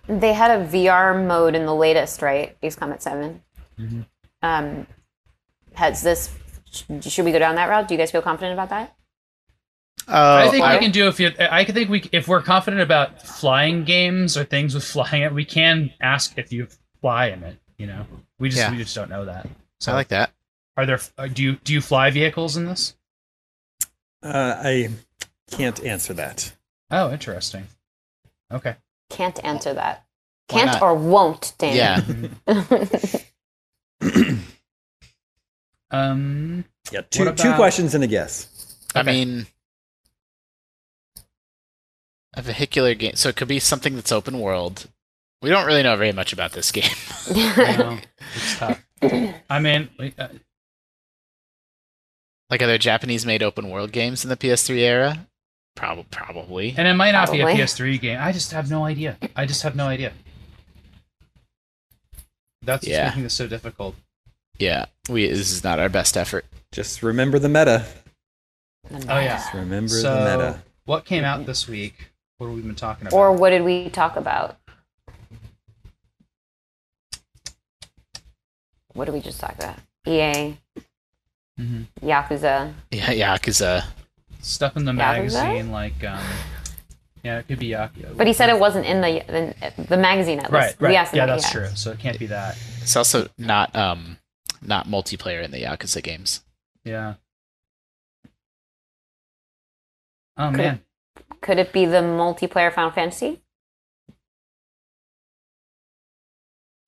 They 0.08 0.34
had 0.34 0.52
a 0.52 0.66
VR 0.66 1.14
mode 1.28 1.56
in 1.56 1.66
the 1.66 1.76
latest, 1.76 2.22
right? 2.22 2.58
Ace 2.64 2.76
Combat 2.76 3.02
7. 3.04 3.41
Mhm. 3.80 4.06
Um, 4.41 4.88
has 5.76 6.02
this. 6.02 6.30
Should 7.02 7.26
we 7.26 7.32
go 7.32 7.40
down 7.40 7.56
that 7.56 7.70
route? 7.70 7.88
Do 7.88 7.94
you 7.94 7.98
guys 7.98 8.12
feel 8.12 8.22
confident 8.22 8.54
about 8.54 8.70
that? 8.70 8.96
Oh, 10.08 10.38
I 10.38 10.50
think 10.50 10.64
I- 10.66 10.76
we 10.76 10.80
can 10.82 10.91
do 10.91 11.08
if 11.08 11.20
you. 11.20 11.32
I 11.40 11.64
can 11.66 11.76
think 11.76 11.90
we 11.90 12.10
if 12.12 12.28
we're 12.28 12.41
confident 12.41 12.82
about 12.82 13.22
flying 13.22 13.84
games 13.84 14.36
or 14.38 14.44
things 14.44 14.74
with 14.74 14.84
flying 14.84 15.22
it, 15.24 15.34
we 15.34 15.46
can 15.46 15.91
ask 16.02 16.34
if 16.38 16.52
you 16.52 16.68
fly 17.02 17.28
in 17.28 17.44
it. 17.44 17.58
You 17.78 17.88
know, 17.88 18.06
we 18.40 18.50
just 18.50 18.60
Yeah. 18.62 18.72
we 18.72 18.78
just 18.78 18.96
don't 18.96 19.10
know 19.10 19.26
that. 19.26 19.48
So 19.80 19.91
I 19.91 19.96
like 19.96 20.08
that. 20.10 20.32
Are 20.78 20.86
there? 20.86 21.00
uh, 21.18 21.28
Do 21.28 21.44
you 21.44 21.54
do 21.64 21.74
you 21.74 21.82
fly 21.82 22.10
vehicles 22.12 22.58
in 22.58 22.66
this? 22.66 22.96
Uh, 24.22 24.56
I 24.64 24.90
can't 25.52 25.84
answer 25.84 26.14
that. 26.14 26.54
Oh, 26.91 27.12
interesting. 27.12 27.68
Okay. 28.52 28.76
Can't 29.10 29.44
answer 29.44 29.74
that. 29.74 30.06
Why 30.50 30.60
Can't 30.62 30.72
not? 30.74 30.82
or 30.82 30.96
won't, 30.96 31.54
Dan. 31.58 32.36
Yeah. 32.41 32.66
Um. 35.91 36.66
Yeah, 36.91 37.02
two, 37.10 37.26
What 37.26 37.38
two 37.38 37.54
questions 37.54 37.96
and 37.96 38.04
a 38.04 38.08
guess. 38.08 38.76
I 38.96 39.00
Okay. 39.02 39.12
mean, 39.12 39.48
a 42.36 42.41
vehicular 42.41 42.94
game. 42.96 43.16
So 43.16 43.30
it 43.30 43.36
could 43.36 43.48
be 43.48 43.60
something 43.60 43.96
that's 43.96 44.12
open 44.12 44.40
world. 44.40 44.88
We 45.41 45.50
don't 45.50 45.66
really 45.66 45.84
know 45.84 45.96
very 45.96 46.12
much 46.12 46.34
about 46.34 46.52
this 46.52 46.72
game. 46.72 46.91
I 47.36 47.76
know. 47.78 47.98
It's 48.36 48.58
tough. 48.58 48.84
I 49.50 49.60
mean, 49.60 49.90
we- 49.98 50.14
uh, 50.18 50.28
like, 52.49 52.61
are 52.61 52.67
there 52.67 52.77
Japanese 52.77 53.26
made 53.26 53.43
open 53.43 53.69
world 53.69 53.91
games 53.91 54.23
in 54.23 54.30
the 54.30 54.38
PS3 54.38 54.77
era? 54.80 55.27
Probably, 55.76 56.05
probably. 56.11 56.76
and 56.77 56.88
it 56.88 56.93
might 56.95 57.11
not 57.11 57.27
Probably. 57.30 57.53
be 57.55 57.61
a 57.61 57.65
PS3 57.65 58.01
game. 58.01 58.17
I 58.19 58.31
just 58.31 58.51
have 58.51 58.69
no 58.69 58.84
idea. 58.85 59.17
I 59.35 59.45
just 59.45 59.61
have 59.63 59.76
no 59.76 59.85
idea. 59.88 60.11
That's 62.63 62.84
what's 62.84 62.88
Yeah. 62.89 63.07
making 63.09 63.23
this 63.23 63.34
so 63.34 63.47
difficult. 63.47 63.95
Yeah, 64.57 64.85
we 65.07 65.27
this 65.27 65.51
is 65.51 65.63
not 65.63 65.80
our 65.80 65.88
best 65.88 66.17
effort. 66.17 66.45
Just 66.73 67.01
remember 67.01 67.39
the 67.39 67.47
meta. 67.47 67.85
Oh 68.91 69.19
yeah. 69.19 69.38
Just 69.38 69.53
remember 69.53 69.88
So, 69.89 70.13
the 70.23 70.38
meta. 70.38 70.63
what 70.85 71.05
came 71.05 71.23
out 71.23 71.45
this 71.45 71.67
week? 71.67 72.09
What 72.39 72.47
have 72.47 72.55
we 72.57 72.61
been 72.61 72.76
talking 72.76 73.07
about? 73.07 73.15
Or 73.15 73.31
what 73.31 73.51
did 73.51 73.63
we 73.63 73.89
talk 73.89 74.17
about? 74.17 74.57
What 78.93 79.05
did 79.05 79.13
we 79.13 79.21
just 79.21 79.39
talk 79.39 79.55
about? 79.55 79.77
EA, 80.07 80.57
Mhm. 81.60 81.88
Yakuza. 82.02 82.73
Yeah, 82.91 83.07
Yakuza. 83.36 83.86
stuff 84.41 84.77
in 84.77 84.86
the 84.86 84.91
Yakuza? 84.94 84.95
magazine, 84.95 85.72
like 85.72 86.03
um, 86.06 86.23
yeah, 87.23 87.40
it 87.40 87.48
could 87.48 87.60
be 87.60 87.69
Yakuza. 87.69 88.15
But 88.15 88.27
he 88.27 88.34
said 88.34 88.49
it 88.49 88.60
wasn't 88.60 88.86
in 88.86 89.02
the 89.02 89.23
the, 89.76 89.84
the 89.84 89.98
magazine 89.98 90.40
at 90.40 90.49
right, 90.52 90.68
least. 90.68 90.81
right. 90.81 90.90
We 90.90 90.95
asked 90.95 91.14
him 91.14 91.18
yeah, 91.18 91.26
that's 91.26 91.45
had. 91.45 91.52
true. 91.52 91.68
So 91.76 91.91
it 91.91 91.99
can't 91.99 92.18
be 92.18 92.27
that. 92.27 92.57
It's 92.81 92.95
also 92.95 93.27
not 93.38 93.76
um 93.76 94.18
not 94.61 94.88
multiplayer 94.88 95.44
in 95.44 95.52
the 95.52 95.61
Yakuza 95.64 96.02
games. 96.02 96.41
Yeah. 96.86 97.15
Oh 100.38 100.49
Could 100.52 100.57
man, 100.57 100.81
Could 101.41 101.60
it 101.60 101.73
be 101.73 101.86
the 101.86 101.98
multiplayer 101.98 102.73
Final 102.73 102.91
Fantasy? 102.91 103.41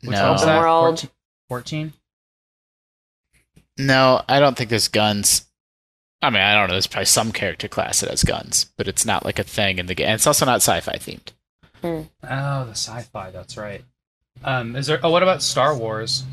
Which 0.02 0.12
no, 0.12 0.30
one's 0.30 0.46
that? 0.46 0.60
World. 0.60 1.10
14? 1.50 1.94
No, 3.86 4.22
I 4.28 4.40
don't 4.40 4.56
think 4.58 4.70
there's 4.70 4.88
guns. 4.88 5.46
I 6.22 6.30
mean, 6.30 6.42
I 6.42 6.54
don't 6.56 6.68
know. 6.68 6.74
There's 6.76 6.88
probably 6.88 7.06
some 7.06 7.32
character 7.32 7.68
class 7.68 8.02
that 8.02 8.10
has 8.10 8.24
guns, 8.24 8.66
but 8.78 8.88
it's 8.88 9.06
not 9.06 9.26
like 9.26 9.40
a 9.40 9.44
thing 9.44 9.80
in 9.80 9.88
the 9.88 9.96
game. 9.96 10.08
And 10.08 10.16
it's 10.16 10.28
also 10.28 10.46
not 10.46 10.58
sci-fi 10.62 10.94
themed. 10.98 11.32
Oh, 11.84 12.66
the 12.66 12.72
sci-fi. 12.76 13.32
That's 13.32 13.58
right. 13.58 13.84
Um, 14.44 14.76
is 14.76 14.88
there? 14.88 15.00
Oh, 15.04 15.10
what 15.10 15.24
about 15.24 15.42
Star 15.42 15.76
Wars? 15.76 16.24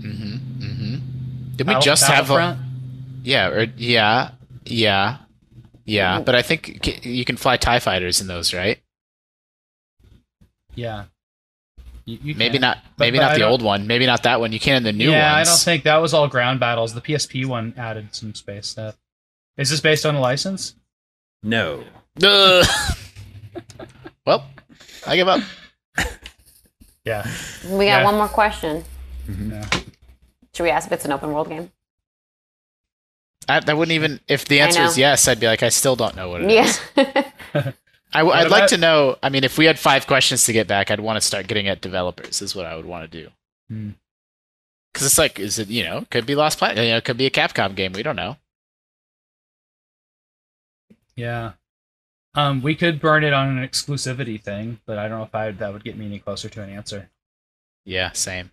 Mm-hmm. 0.00 0.62
Mm-hmm. 0.62 0.94
Did 1.56 1.66
we 1.66 1.72
Battle- 1.74 1.82
just 1.82 2.04
have? 2.06 2.30
A, 2.30 2.58
yeah, 3.22 3.48
or 3.48 3.66
yeah, 3.76 4.30
yeah, 4.64 5.18
yeah. 5.84 6.20
But 6.20 6.34
I 6.34 6.42
think 6.42 6.78
c- 6.84 7.00
you 7.02 7.24
can 7.24 7.36
fly 7.36 7.56
Tie 7.56 7.80
fighters 7.80 8.20
in 8.20 8.28
those, 8.28 8.54
right? 8.54 8.78
Yeah. 10.74 11.04
You, 12.04 12.18
you 12.22 12.34
Maybe 12.34 12.52
can. 12.54 12.62
not. 12.62 12.78
But- 12.96 13.04
Maybe 13.04 13.18
but 13.18 13.22
not 13.24 13.32
I 13.32 13.38
the 13.38 13.44
old 13.46 13.62
one. 13.62 13.86
Maybe 13.86 14.06
not 14.06 14.22
that 14.24 14.40
one. 14.40 14.52
You 14.52 14.60
can 14.60 14.76
in 14.76 14.82
the 14.82 14.92
new 14.92 15.08
one. 15.08 15.16
yeah, 15.18 15.34
ones. 15.36 15.48
I 15.48 15.50
don't 15.52 15.60
think 15.60 15.84
that 15.84 15.96
was 15.98 16.14
all 16.14 16.28
ground 16.28 16.60
battles. 16.60 16.94
The 16.94 17.00
PSP 17.00 17.46
one 17.46 17.74
added 17.76 18.14
some 18.14 18.34
space 18.34 18.66
stuff. 18.68 18.96
Is 19.56 19.70
this 19.70 19.80
based 19.80 20.06
on 20.06 20.14
a 20.14 20.20
license? 20.20 20.74
No. 21.42 21.84
Ugh. 22.22 22.66
well, 24.26 24.44
I 25.06 25.16
give 25.16 25.28
up. 25.28 25.40
Yeah. 27.02 27.26
We 27.64 27.86
got 27.86 28.00
Yeah. 28.00 28.04
one 28.04 28.16
more 28.16 28.28
question. 28.28 28.84
Mm-hmm. 29.26 29.52
yeah. 29.52 29.68
Should 30.54 30.64
we 30.64 30.70
ask 30.70 30.86
if 30.86 30.92
it's 30.92 31.06
an 31.06 31.12
open 31.12 31.32
world 31.32 31.48
game? 31.48 31.72
I, 33.48 33.60
that 33.60 33.74
wouldn't 33.76 33.94
even. 33.94 34.20
If 34.28 34.44
the 34.44 34.60
answer 34.60 34.82
is 34.82 34.98
yes, 34.98 35.26
I'd 35.26 35.40
be 35.40 35.46
like, 35.46 35.62
I 35.62 35.70
still 35.70 35.96
don't 35.96 36.14
know 36.14 36.28
what 36.28 36.42
it 36.42 36.50
is. 36.50 36.78
Yeah. 38.12 38.18
I, 38.20 38.22
would 38.22 38.30
What 38.30 38.50
like 38.50 38.68
to 38.70 38.76
know. 38.76 39.16
I 39.22 39.28
mean, 39.28 39.44
if 39.44 39.56
we 39.58 39.66
had 39.66 39.78
five 39.78 40.06
questions 40.06 40.44
to 40.44 40.52
get 40.52 40.66
back, 40.66 40.90
I'd 40.90 41.00
want 41.00 41.16
to 41.16 41.20
start 41.20 41.46
getting 41.46 41.68
at 41.68 41.80
developers. 41.80 42.42
Is 42.42 42.54
what 42.54 42.66
I 42.66 42.76
would 42.76 42.86
want 42.86 43.10
to 43.10 43.22
do. 43.24 43.30
Hmm. 43.68 43.90
Because 44.92 45.06
it's 45.06 45.18
like, 45.18 45.38
is 45.38 45.58
it 45.58 45.68
you 45.68 45.84
know, 45.84 46.04
could 46.10 46.26
be 46.26 46.34
Lost 46.34 46.58
Planet, 46.58 46.78
you 46.84 46.90
know, 46.90 46.96
it 46.96 47.04
could 47.04 47.16
be 47.16 47.26
a 47.26 47.30
Capcom 47.30 47.76
game. 47.76 47.92
We 47.92 48.02
don't 48.02 48.16
know. 48.16 48.36
Yeah. 51.16 51.52
Um, 52.34 52.62
we 52.62 52.74
could 52.74 53.00
burn 53.00 53.24
it 53.24 53.32
on 53.32 53.56
an 53.58 53.66
exclusivity 53.68 54.40
thing, 54.40 54.80
but 54.86 54.98
I 54.98 55.08
don't 55.08 55.18
know 55.18 55.24
if 55.24 55.34
I 55.34 55.50
that 55.50 55.72
would 55.72 55.84
get 55.84 55.96
me 55.96 56.06
any 56.06 56.18
closer 56.20 56.48
to 56.48 56.62
an 56.62 56.70
answer. 56.70 57.10
Yeah, 57.84 58.12
same. 58.12 58.50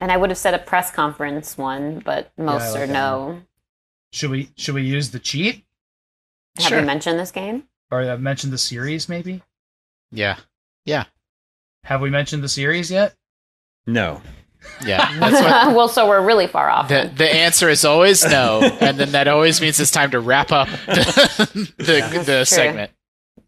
and 0.00 0.12
I 0.12 0.16
would 0.16 0.30
have 0.30 0.38
said 0.38 0.54
a 0.54 0.58
press 0.58 0.90
conference 0.90 1.56
one, 1.56 2.00
but 2.00 2.30
most 2.36 2.62
I 2.62 2.70
like 2.70 2.80
are 2.80 2.86
no. 2.86 3.42
Should 4.12 4.30
we 4.30 4.50
should 4.56 4.74
we 4.74 4.82
use 4.82 5.10
the 5.10 5.18
cheat 5.18 5.64
Have 6.58 6.68
Sure. 6.68 6.80
we 6.80 6.86
mentioned 6.86 7.18
this 7.18 7.30
game? 7.30 7.64
Or 7.90 8.02
uh, 8.02 8.16
mentioned 8.16 8.52
the 8.52 8.58
series? 8.58 9.08
Maybe 9.08 9.42
Yeah, 10.10 10.36
Yeah. 10.84 11.04
have 11.84 12.00
we 12.00 12.10
mentioned 12.10 12.42
the 12.42 12.48
series 12.48 12.90
yet? 12.90 13.14
No. 13.86 14.22
yeah. 14.84 15.18
That's 15.18 15.42
what. 15.42 15.76
well, 15.76 15.88
so 15.88 16.08
we're 16.08 16.24
really 16.24 16.46
far 16.46 16.70
off. 16.70 16.88
The, 16.88 17.10
the 17.14 17.32
answer 17.32 17.68
is 17.68 17.84
always 17.84 18.24
no, 18.24 18.62
and 18.80 18.96
then 18.98 19.12
that 19.12 19.28
always 19.28 19.60
means 19.60 19.78
it's 19.78 19.90
time 19.90 20.10
to 20.12 20.20
wrap 20.20 20.52
up 20.52 20.68
the, 20.86 21.72
the, 21.76 21.84
That's 21.84 22.26
the 22.26 22.44
segment. 22.44 22.90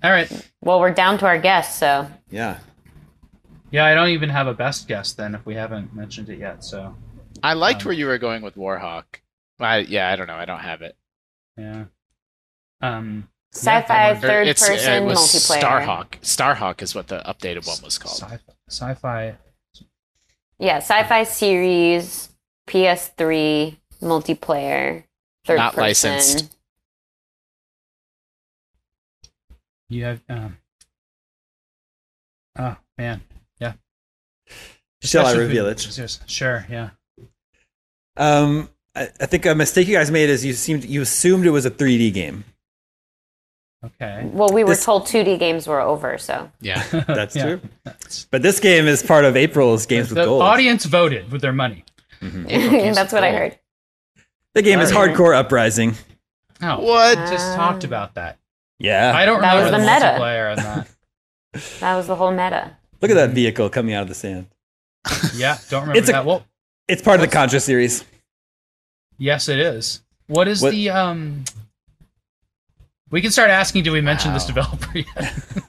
All 0.04 0.10
right. 0.10 0.30
Well, 0.60 0.78
we're 0.78 0.90
down 0.92 1.16
to 1.18 1.26
our 1.26 1.38
guests, 1.38 1.78
so 1.78 2.06
Yeah. 2.30 2.58
Yeah, 3.70 3.84
I 3.86 3.94
don't 3.94 4.10
even 4.10 4.28
have 4.28 4.46
a 4.46 4.54
best 4.54 4.86
guess 4.88 5.12
then 5.14 5.34
if 5.34 5.44
we 5.46 5.54
haven't 5.54 5.94
mentioned 5.94 6.28
it 6.28 6.38
yet. 6.38 6.62
So 6.62 6.94
I 7.42 7.54
liked 7.54 7.82
Um, 7.82 7.86
where 7.86 7.94
you 7.94 8.06
were 8.06 8.18
going 8.18 8.42
with 8.42 8.54
Warhawk. 8.56 9.04
I, 9.58 9.78
yeah, 9.78 10.10
I 10.10 10.16
don't 10.16 10.26
know. 10.26 10.36
I 10.36 10.44
don't 10.44 10.60
have 10.60 10.82
it. 10.82 10.96
yeah. 11.56 11.84
Um, 12.82 13.28
sci-fi 13.56 14.08
Yeah, 14.10 14.20
third 14.20 14.46
It's- 14.48 14.66
person 14.68 14.92
it 15.02 15.06
was 15.06 15.18
multiplayer. 15.18 15.60
Starhawk. 15.62 16.10
Starhawk 16.22 16.82
is 16.82 16.94
what 16.94 17.08
the 17.08 17.22
updated 17.26 17.66
one 17.66 17.78
was 17.82 17.98
called. 17.98 18.16
Sci-fi, 18.18 18.38
sci-fi. 18.68 19.36
Yeah, 20.58 20.76
sci-fi 20.78 21.24
series, 21.24 22.30
PS3 22.68 23.78
multiplayer, 24.00 25.04
third 25.44 25.56
Not 25.58 25.74
person. 25.74 26.12
licensed. 26.12 26.56
You 29.88 30.04
have. 30.04 30.20
Um, 30.28 30.58
oh 32.58 32.76
man. 32.98 33.22
Yeah. 33.60 33.74
Shall 35.02 35.26
I 35.26 35.32
reveal 35.34 35.66
it? 35.66 35.86
Yes, 35.96 36.20
Sure. 36.26 36.66
Yeah. 36.68 36.90
Um, 38.16 38.68
I, 38.94 39.10
I 39.20 39.26
think 39.26 39.46
a 39.46 39.54
mistake 39.54 39.86
you 39.86 39.94
guys 39.94 40.10
made 40.10 40.28
is 40.30 40.44
you 40.44 40.54
seemed 40.54 40.84
you 40.84 41.02
assumed 41.02 41.46
it 41.46 41.50
was 41.50 41.66
a 41.66 41.70
3D 41.70 42.12
game. 42.12 42.44
Okay. 43.86 44.28
Well, 44.32 44.48
we 44.52 44.64
were 44.64 44.70
This- 44.70 44.84
told 44.84 45.06
2D 45.06 45.38
games 45.38 45.66
were 45.66 45.80
over, 45.80 46.18
so 46.18 46.50
Yeah. 46.60 46.82
That's 47.06 47.34
Yeah. 47.36 47.42
true. 47.44 47.60
But 48.30 48.42
this 48.42 48.58
game 48.60 48.86
is 48.86 49.02
part 49.02 49.24
of 49.24 49.36
April's 49.36 49.86
Games 49.86 50.08
with 50.08 50.16
the 50.18 50.24
Gold. 50.24 50.42
audience 50.42 50.84
voted 50.84 51.30
with 51.30 51.40
their 51.42 51.52
money. 51.52 51.84
that's 52.20 53.12
what 53.12 53.22
I 53.24 53.32
heard. 53.32 53.58
the 54.54 54.62
game 54.62 54.80
is 54.80 54.90
Alright. 54.90 55.08
Hard 55.08 55.16
Corps 55.18 55.34
Uprising. 55.34 55.94
Oh, 56.62 56.80
What? 56.80 57.16
Just 57.30 57.54
talked 57.56 57.84
about 57.84 58.14
that. 58.14 58.38
Yeah. 58.78 59.12
I 59.14 59.24
don't 59.26 59.40
That 59.42 59.54
was 59.54 59.64
remember 59.66 59.84
the 59.84 59.86
the, 59.86 59.92
meta. 59.94 60.18
multiplayer 60.18 60.50
on 60.50 60.56
that. 60.56 60.88
That 61.80 61.96
was 61.96 62.06
the 62.06 62.16
whole 62.16 62.30
meta. 62.32 62.76
Look 63.00 63.10
at 63.10 63.14
that 63.14 63.30
vehicle 63.30 63.68
coming 63.70 63.94
out 63.94 64.02
of 64.02 64.08
the 64.08 64.14
sand. 64.14 64.46
Yeah, 65.34 65.58
don't 65.70 65.82
remember 65.82 65.98
It's 65.98 66.08
a- 66.08 66.12
that. 66.12 66.24
Well, 66.26 66.44
It's 66.88 67.00
part 67.02 67.16
of 67.16 67.20
the 67.20 67.28
Contra 67.32 67.60
series. 67.60 68.04
yes, 69.18 69.48
it 69.48 69.58
is. 69.58 70.02
What 70.26 70.48
is 70.48 70.60
What- 70.62 70.72
the 70.72 70.90
um? 70.90 71.44
We 73.10 73.20
can 73.20 73.30
start 73.30 73.50
asking. 73.50 73.84
Do 73.84 73.92
we 73.92 74.00
mention 74.00 74.32
this 74.32 74.44
developer 74.46 74.98
yet? 74.98 75.34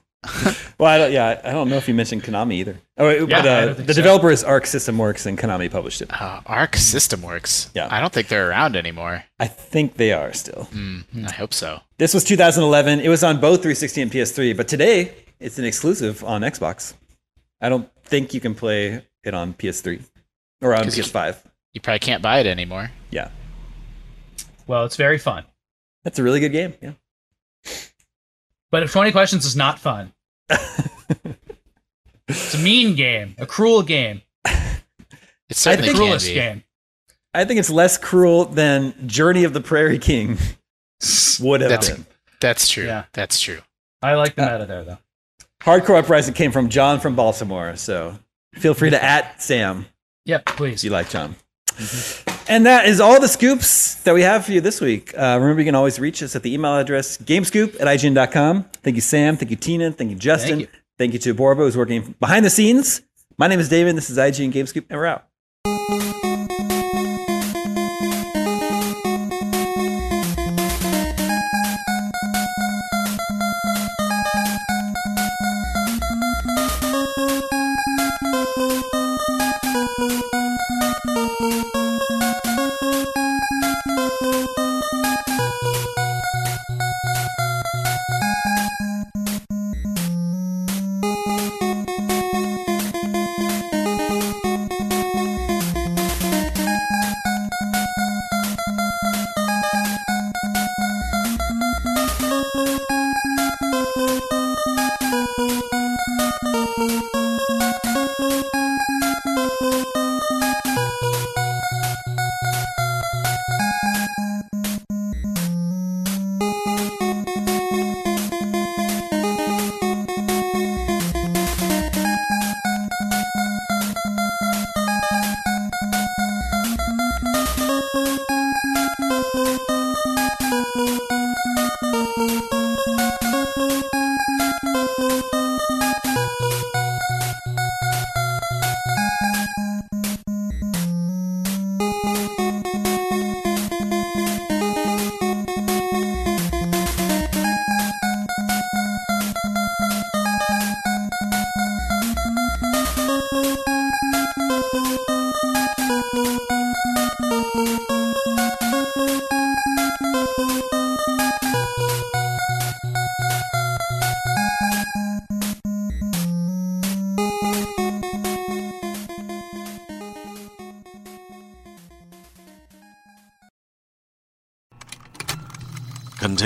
Well, 0.77 0.89
I 0.89 0.97
don't, 0.97 1.11
yeah, 1.11 1.39
I 1.43 1.51
don't 1.53 1.69
know 1.69 1.77
if 1.77 1.87
you 1.87 1.93
mentioned 1.93 2.23
Konami 2.23 2.53
either. 2.55 2.77
Oh, 2.97 3.07
wait, 3.07 3.29
Yeah, 3.29 3.41
but 3.41 3.47
uh, 3.47 3.73
the 3.85 3.93
so. 3.93 4.01
developer 4.01 4.29
is 4.29 4.43
Arc 4.43 4.65
System 4.65 4.97
Works 4.97 5.25
and 5.25 5.37
Konami 5.37 5.71
published 5.71 6.01
it. 6.01 6.11
Uh, 6.11 6.41
Arc 6.45 6.75
System 6.75 7.21
Works. 7.21 7.71
Yeah. 7.73 7.87
I 7.89 8.01
don't 8.01 8.11
think 8.11 8.27
they're 8.27 8.49
around 8.49 8.75
anymore. 8.75 9.23
I 9.39 9.47
think 9.47 9.95
they 9.95 10.11
are 10.11 10.33
still. 10.33 10.67
Mm, 10.73 11.27
I 11.27 11.31
hope 11.31 11.53
so. 11.53 11.79
This 11.97 12.13
was 12.13 12.23
2011. 12.25 12.99
It 12.99 13.07
was 13.09 13.23
on 13.23 13.39
both 13.39 13.61
360 13.61 14.01
and 14.01 14.11
PS3, 14.11 14.57
but 14.57 14.67
today 14.67 15.13
it's 15.39 15.57
an 15.59 15.65
exclusive 15.65 16.23
on 16.25 16.41
Xbox. 16.41 16.93
I 17.61 17.69
don't 17.69 17.89
think 18.03 18.33
you 18.33 18.39
can 18.41 18.53
play 18.53 19.01
it 19.23 19.33
on 19.33 19.53
PS3 19.53 20.03
or 20.61 20.75
on 20.75 20.83
PS5. 20.85 21.37
You 21.73 21.81
probably 21.81 21.99
can't 21.99 22.21
buy 22.21 22.39
it 22.39 22.45
anymore. 22.47 22.91
Yeah, 23.11 23.29
well, 24.67 24.83
it's 24.85 24.97
very 24.97 25.17
fun. 25.17 25.45
that's 26.03 26.19
a 26.19 26.23
really 26.23 26.39
good 26.41 26.51
game. 26.51 26.73
Yeah. 26.81 26.91
But 28.71 28.83
if 28.83 28.91
20 28.91 29.11
questions 29.11 29.45
is 29.45 29.55
not 29.55 29.79
fun, 29.79 30.13
it's 32.27 32.53
a 32.53 32.57
mean 32.57 32.95
game, 32.95 33.35
a 33.37 33.45
cruel 33.45 33.81
game, 33.81 34.21
It's 35.49 35.59
certainly 35.61 35.87
think- 35.87 35.97
can 35.97 36.05
cruelest 36.05 36.27
game. 36.27 36.63
I 37.33 37.45
think 37.45 37.59
it's 37.59 37.69
less 37.69 37.97
cruel 37.97 38.45
than 38.45 39.07
Journey 39.07 39.43
of 39.43 39.53
the 39.53 39.61
Prairie 39.61 39.99
King 39.99 40.37
would 41.39 41.61
have 41.61 41.69
That's- 41.69 41.89
been. 41.89 42.05
That's 42.39 42.67
true. 42.67 42.85
Yeah. 42.85 43.05
That's 43.13 43.39
true. 43.39 43.61
I 44.01 44.13
like 44.15 44.35
the 44.35 44.43
Uh, 44.47 44.51
meta 44.53 44.65
there, 44.67 44.83
though. 44.83 44.97
Hard 45.63 45.85
Corps 45.85 45.97
Uprising 45.97 46.33
came 46.35 46.51
from 46.51 46.69
John 46.69 46.99
from 46.99 47.15
Baltimore, 47.15 47.75
so 47.75 48.19
feel 48.55 48.73
free 48.73 48.89
to 48.91 49.03
at 49.03 49.41
Sam 49.41 49.87
Yep, 50.25 50.43
if 50.49 50.55
please. 50.55 50.83
you 50.83 50.89
like 50.91 51.09
John. 51.09 51.35
And 52.49 52.65
that 52.65 52.85
is 52.85 53.01
all 53.01 53.19
the 53.19 53.27
scoops 53.27 53.95
that 54.03 54.13
we 54.13 54.21
have 54.21 54.45
for 54.45 54.53
you 54.53 54.61
this 54.61 54.79
week. 54.79 55.13
Uh, 55.17 55.37
remember, 55.39 55.61
you 55.61 55.65
can 55.65 55.75
always 55.75 55.99
reach 55.99 56.23
us 56.23 56.35
at 56.35 56.43
the 56.43 56.53
email 56.53 56.77
address 56.77 57.17
gamescoop 57.17 57.75
at 57.81 57.87
IGN.com. 57.87 58.63
Thank 58.83 58.95
you, 58.95 59.01
Sam. 59.01 59.35
Thank 59.35 59.51
you, 59.51 59.57
Tina. 59.57 59.91
Thank 59.91 60.11
you, 60.11 60.15
Justin. 60.15 60.59
Thank 60.59 60.69
Thank 60.97 61.13
you 61.13 61.19
to 61.19 61.33
Borba, 61.33 61.63
who's 61.63 61.77
working 61.77 62.15
behind 62.19 62.45
the 62.45 62.49
scenes. 62.49 63.01
My 63.37 63.47
name 63.47 63.59
is 63.59 63.69
David. 63.69 63.95
This 63.95 64.09
is 64.09 64.17
IGN 64.17 64.51
Gamescoop, 64.51 64.85
and 64.89 64.97
we're 64.97 65.05
out. 65.05 65.26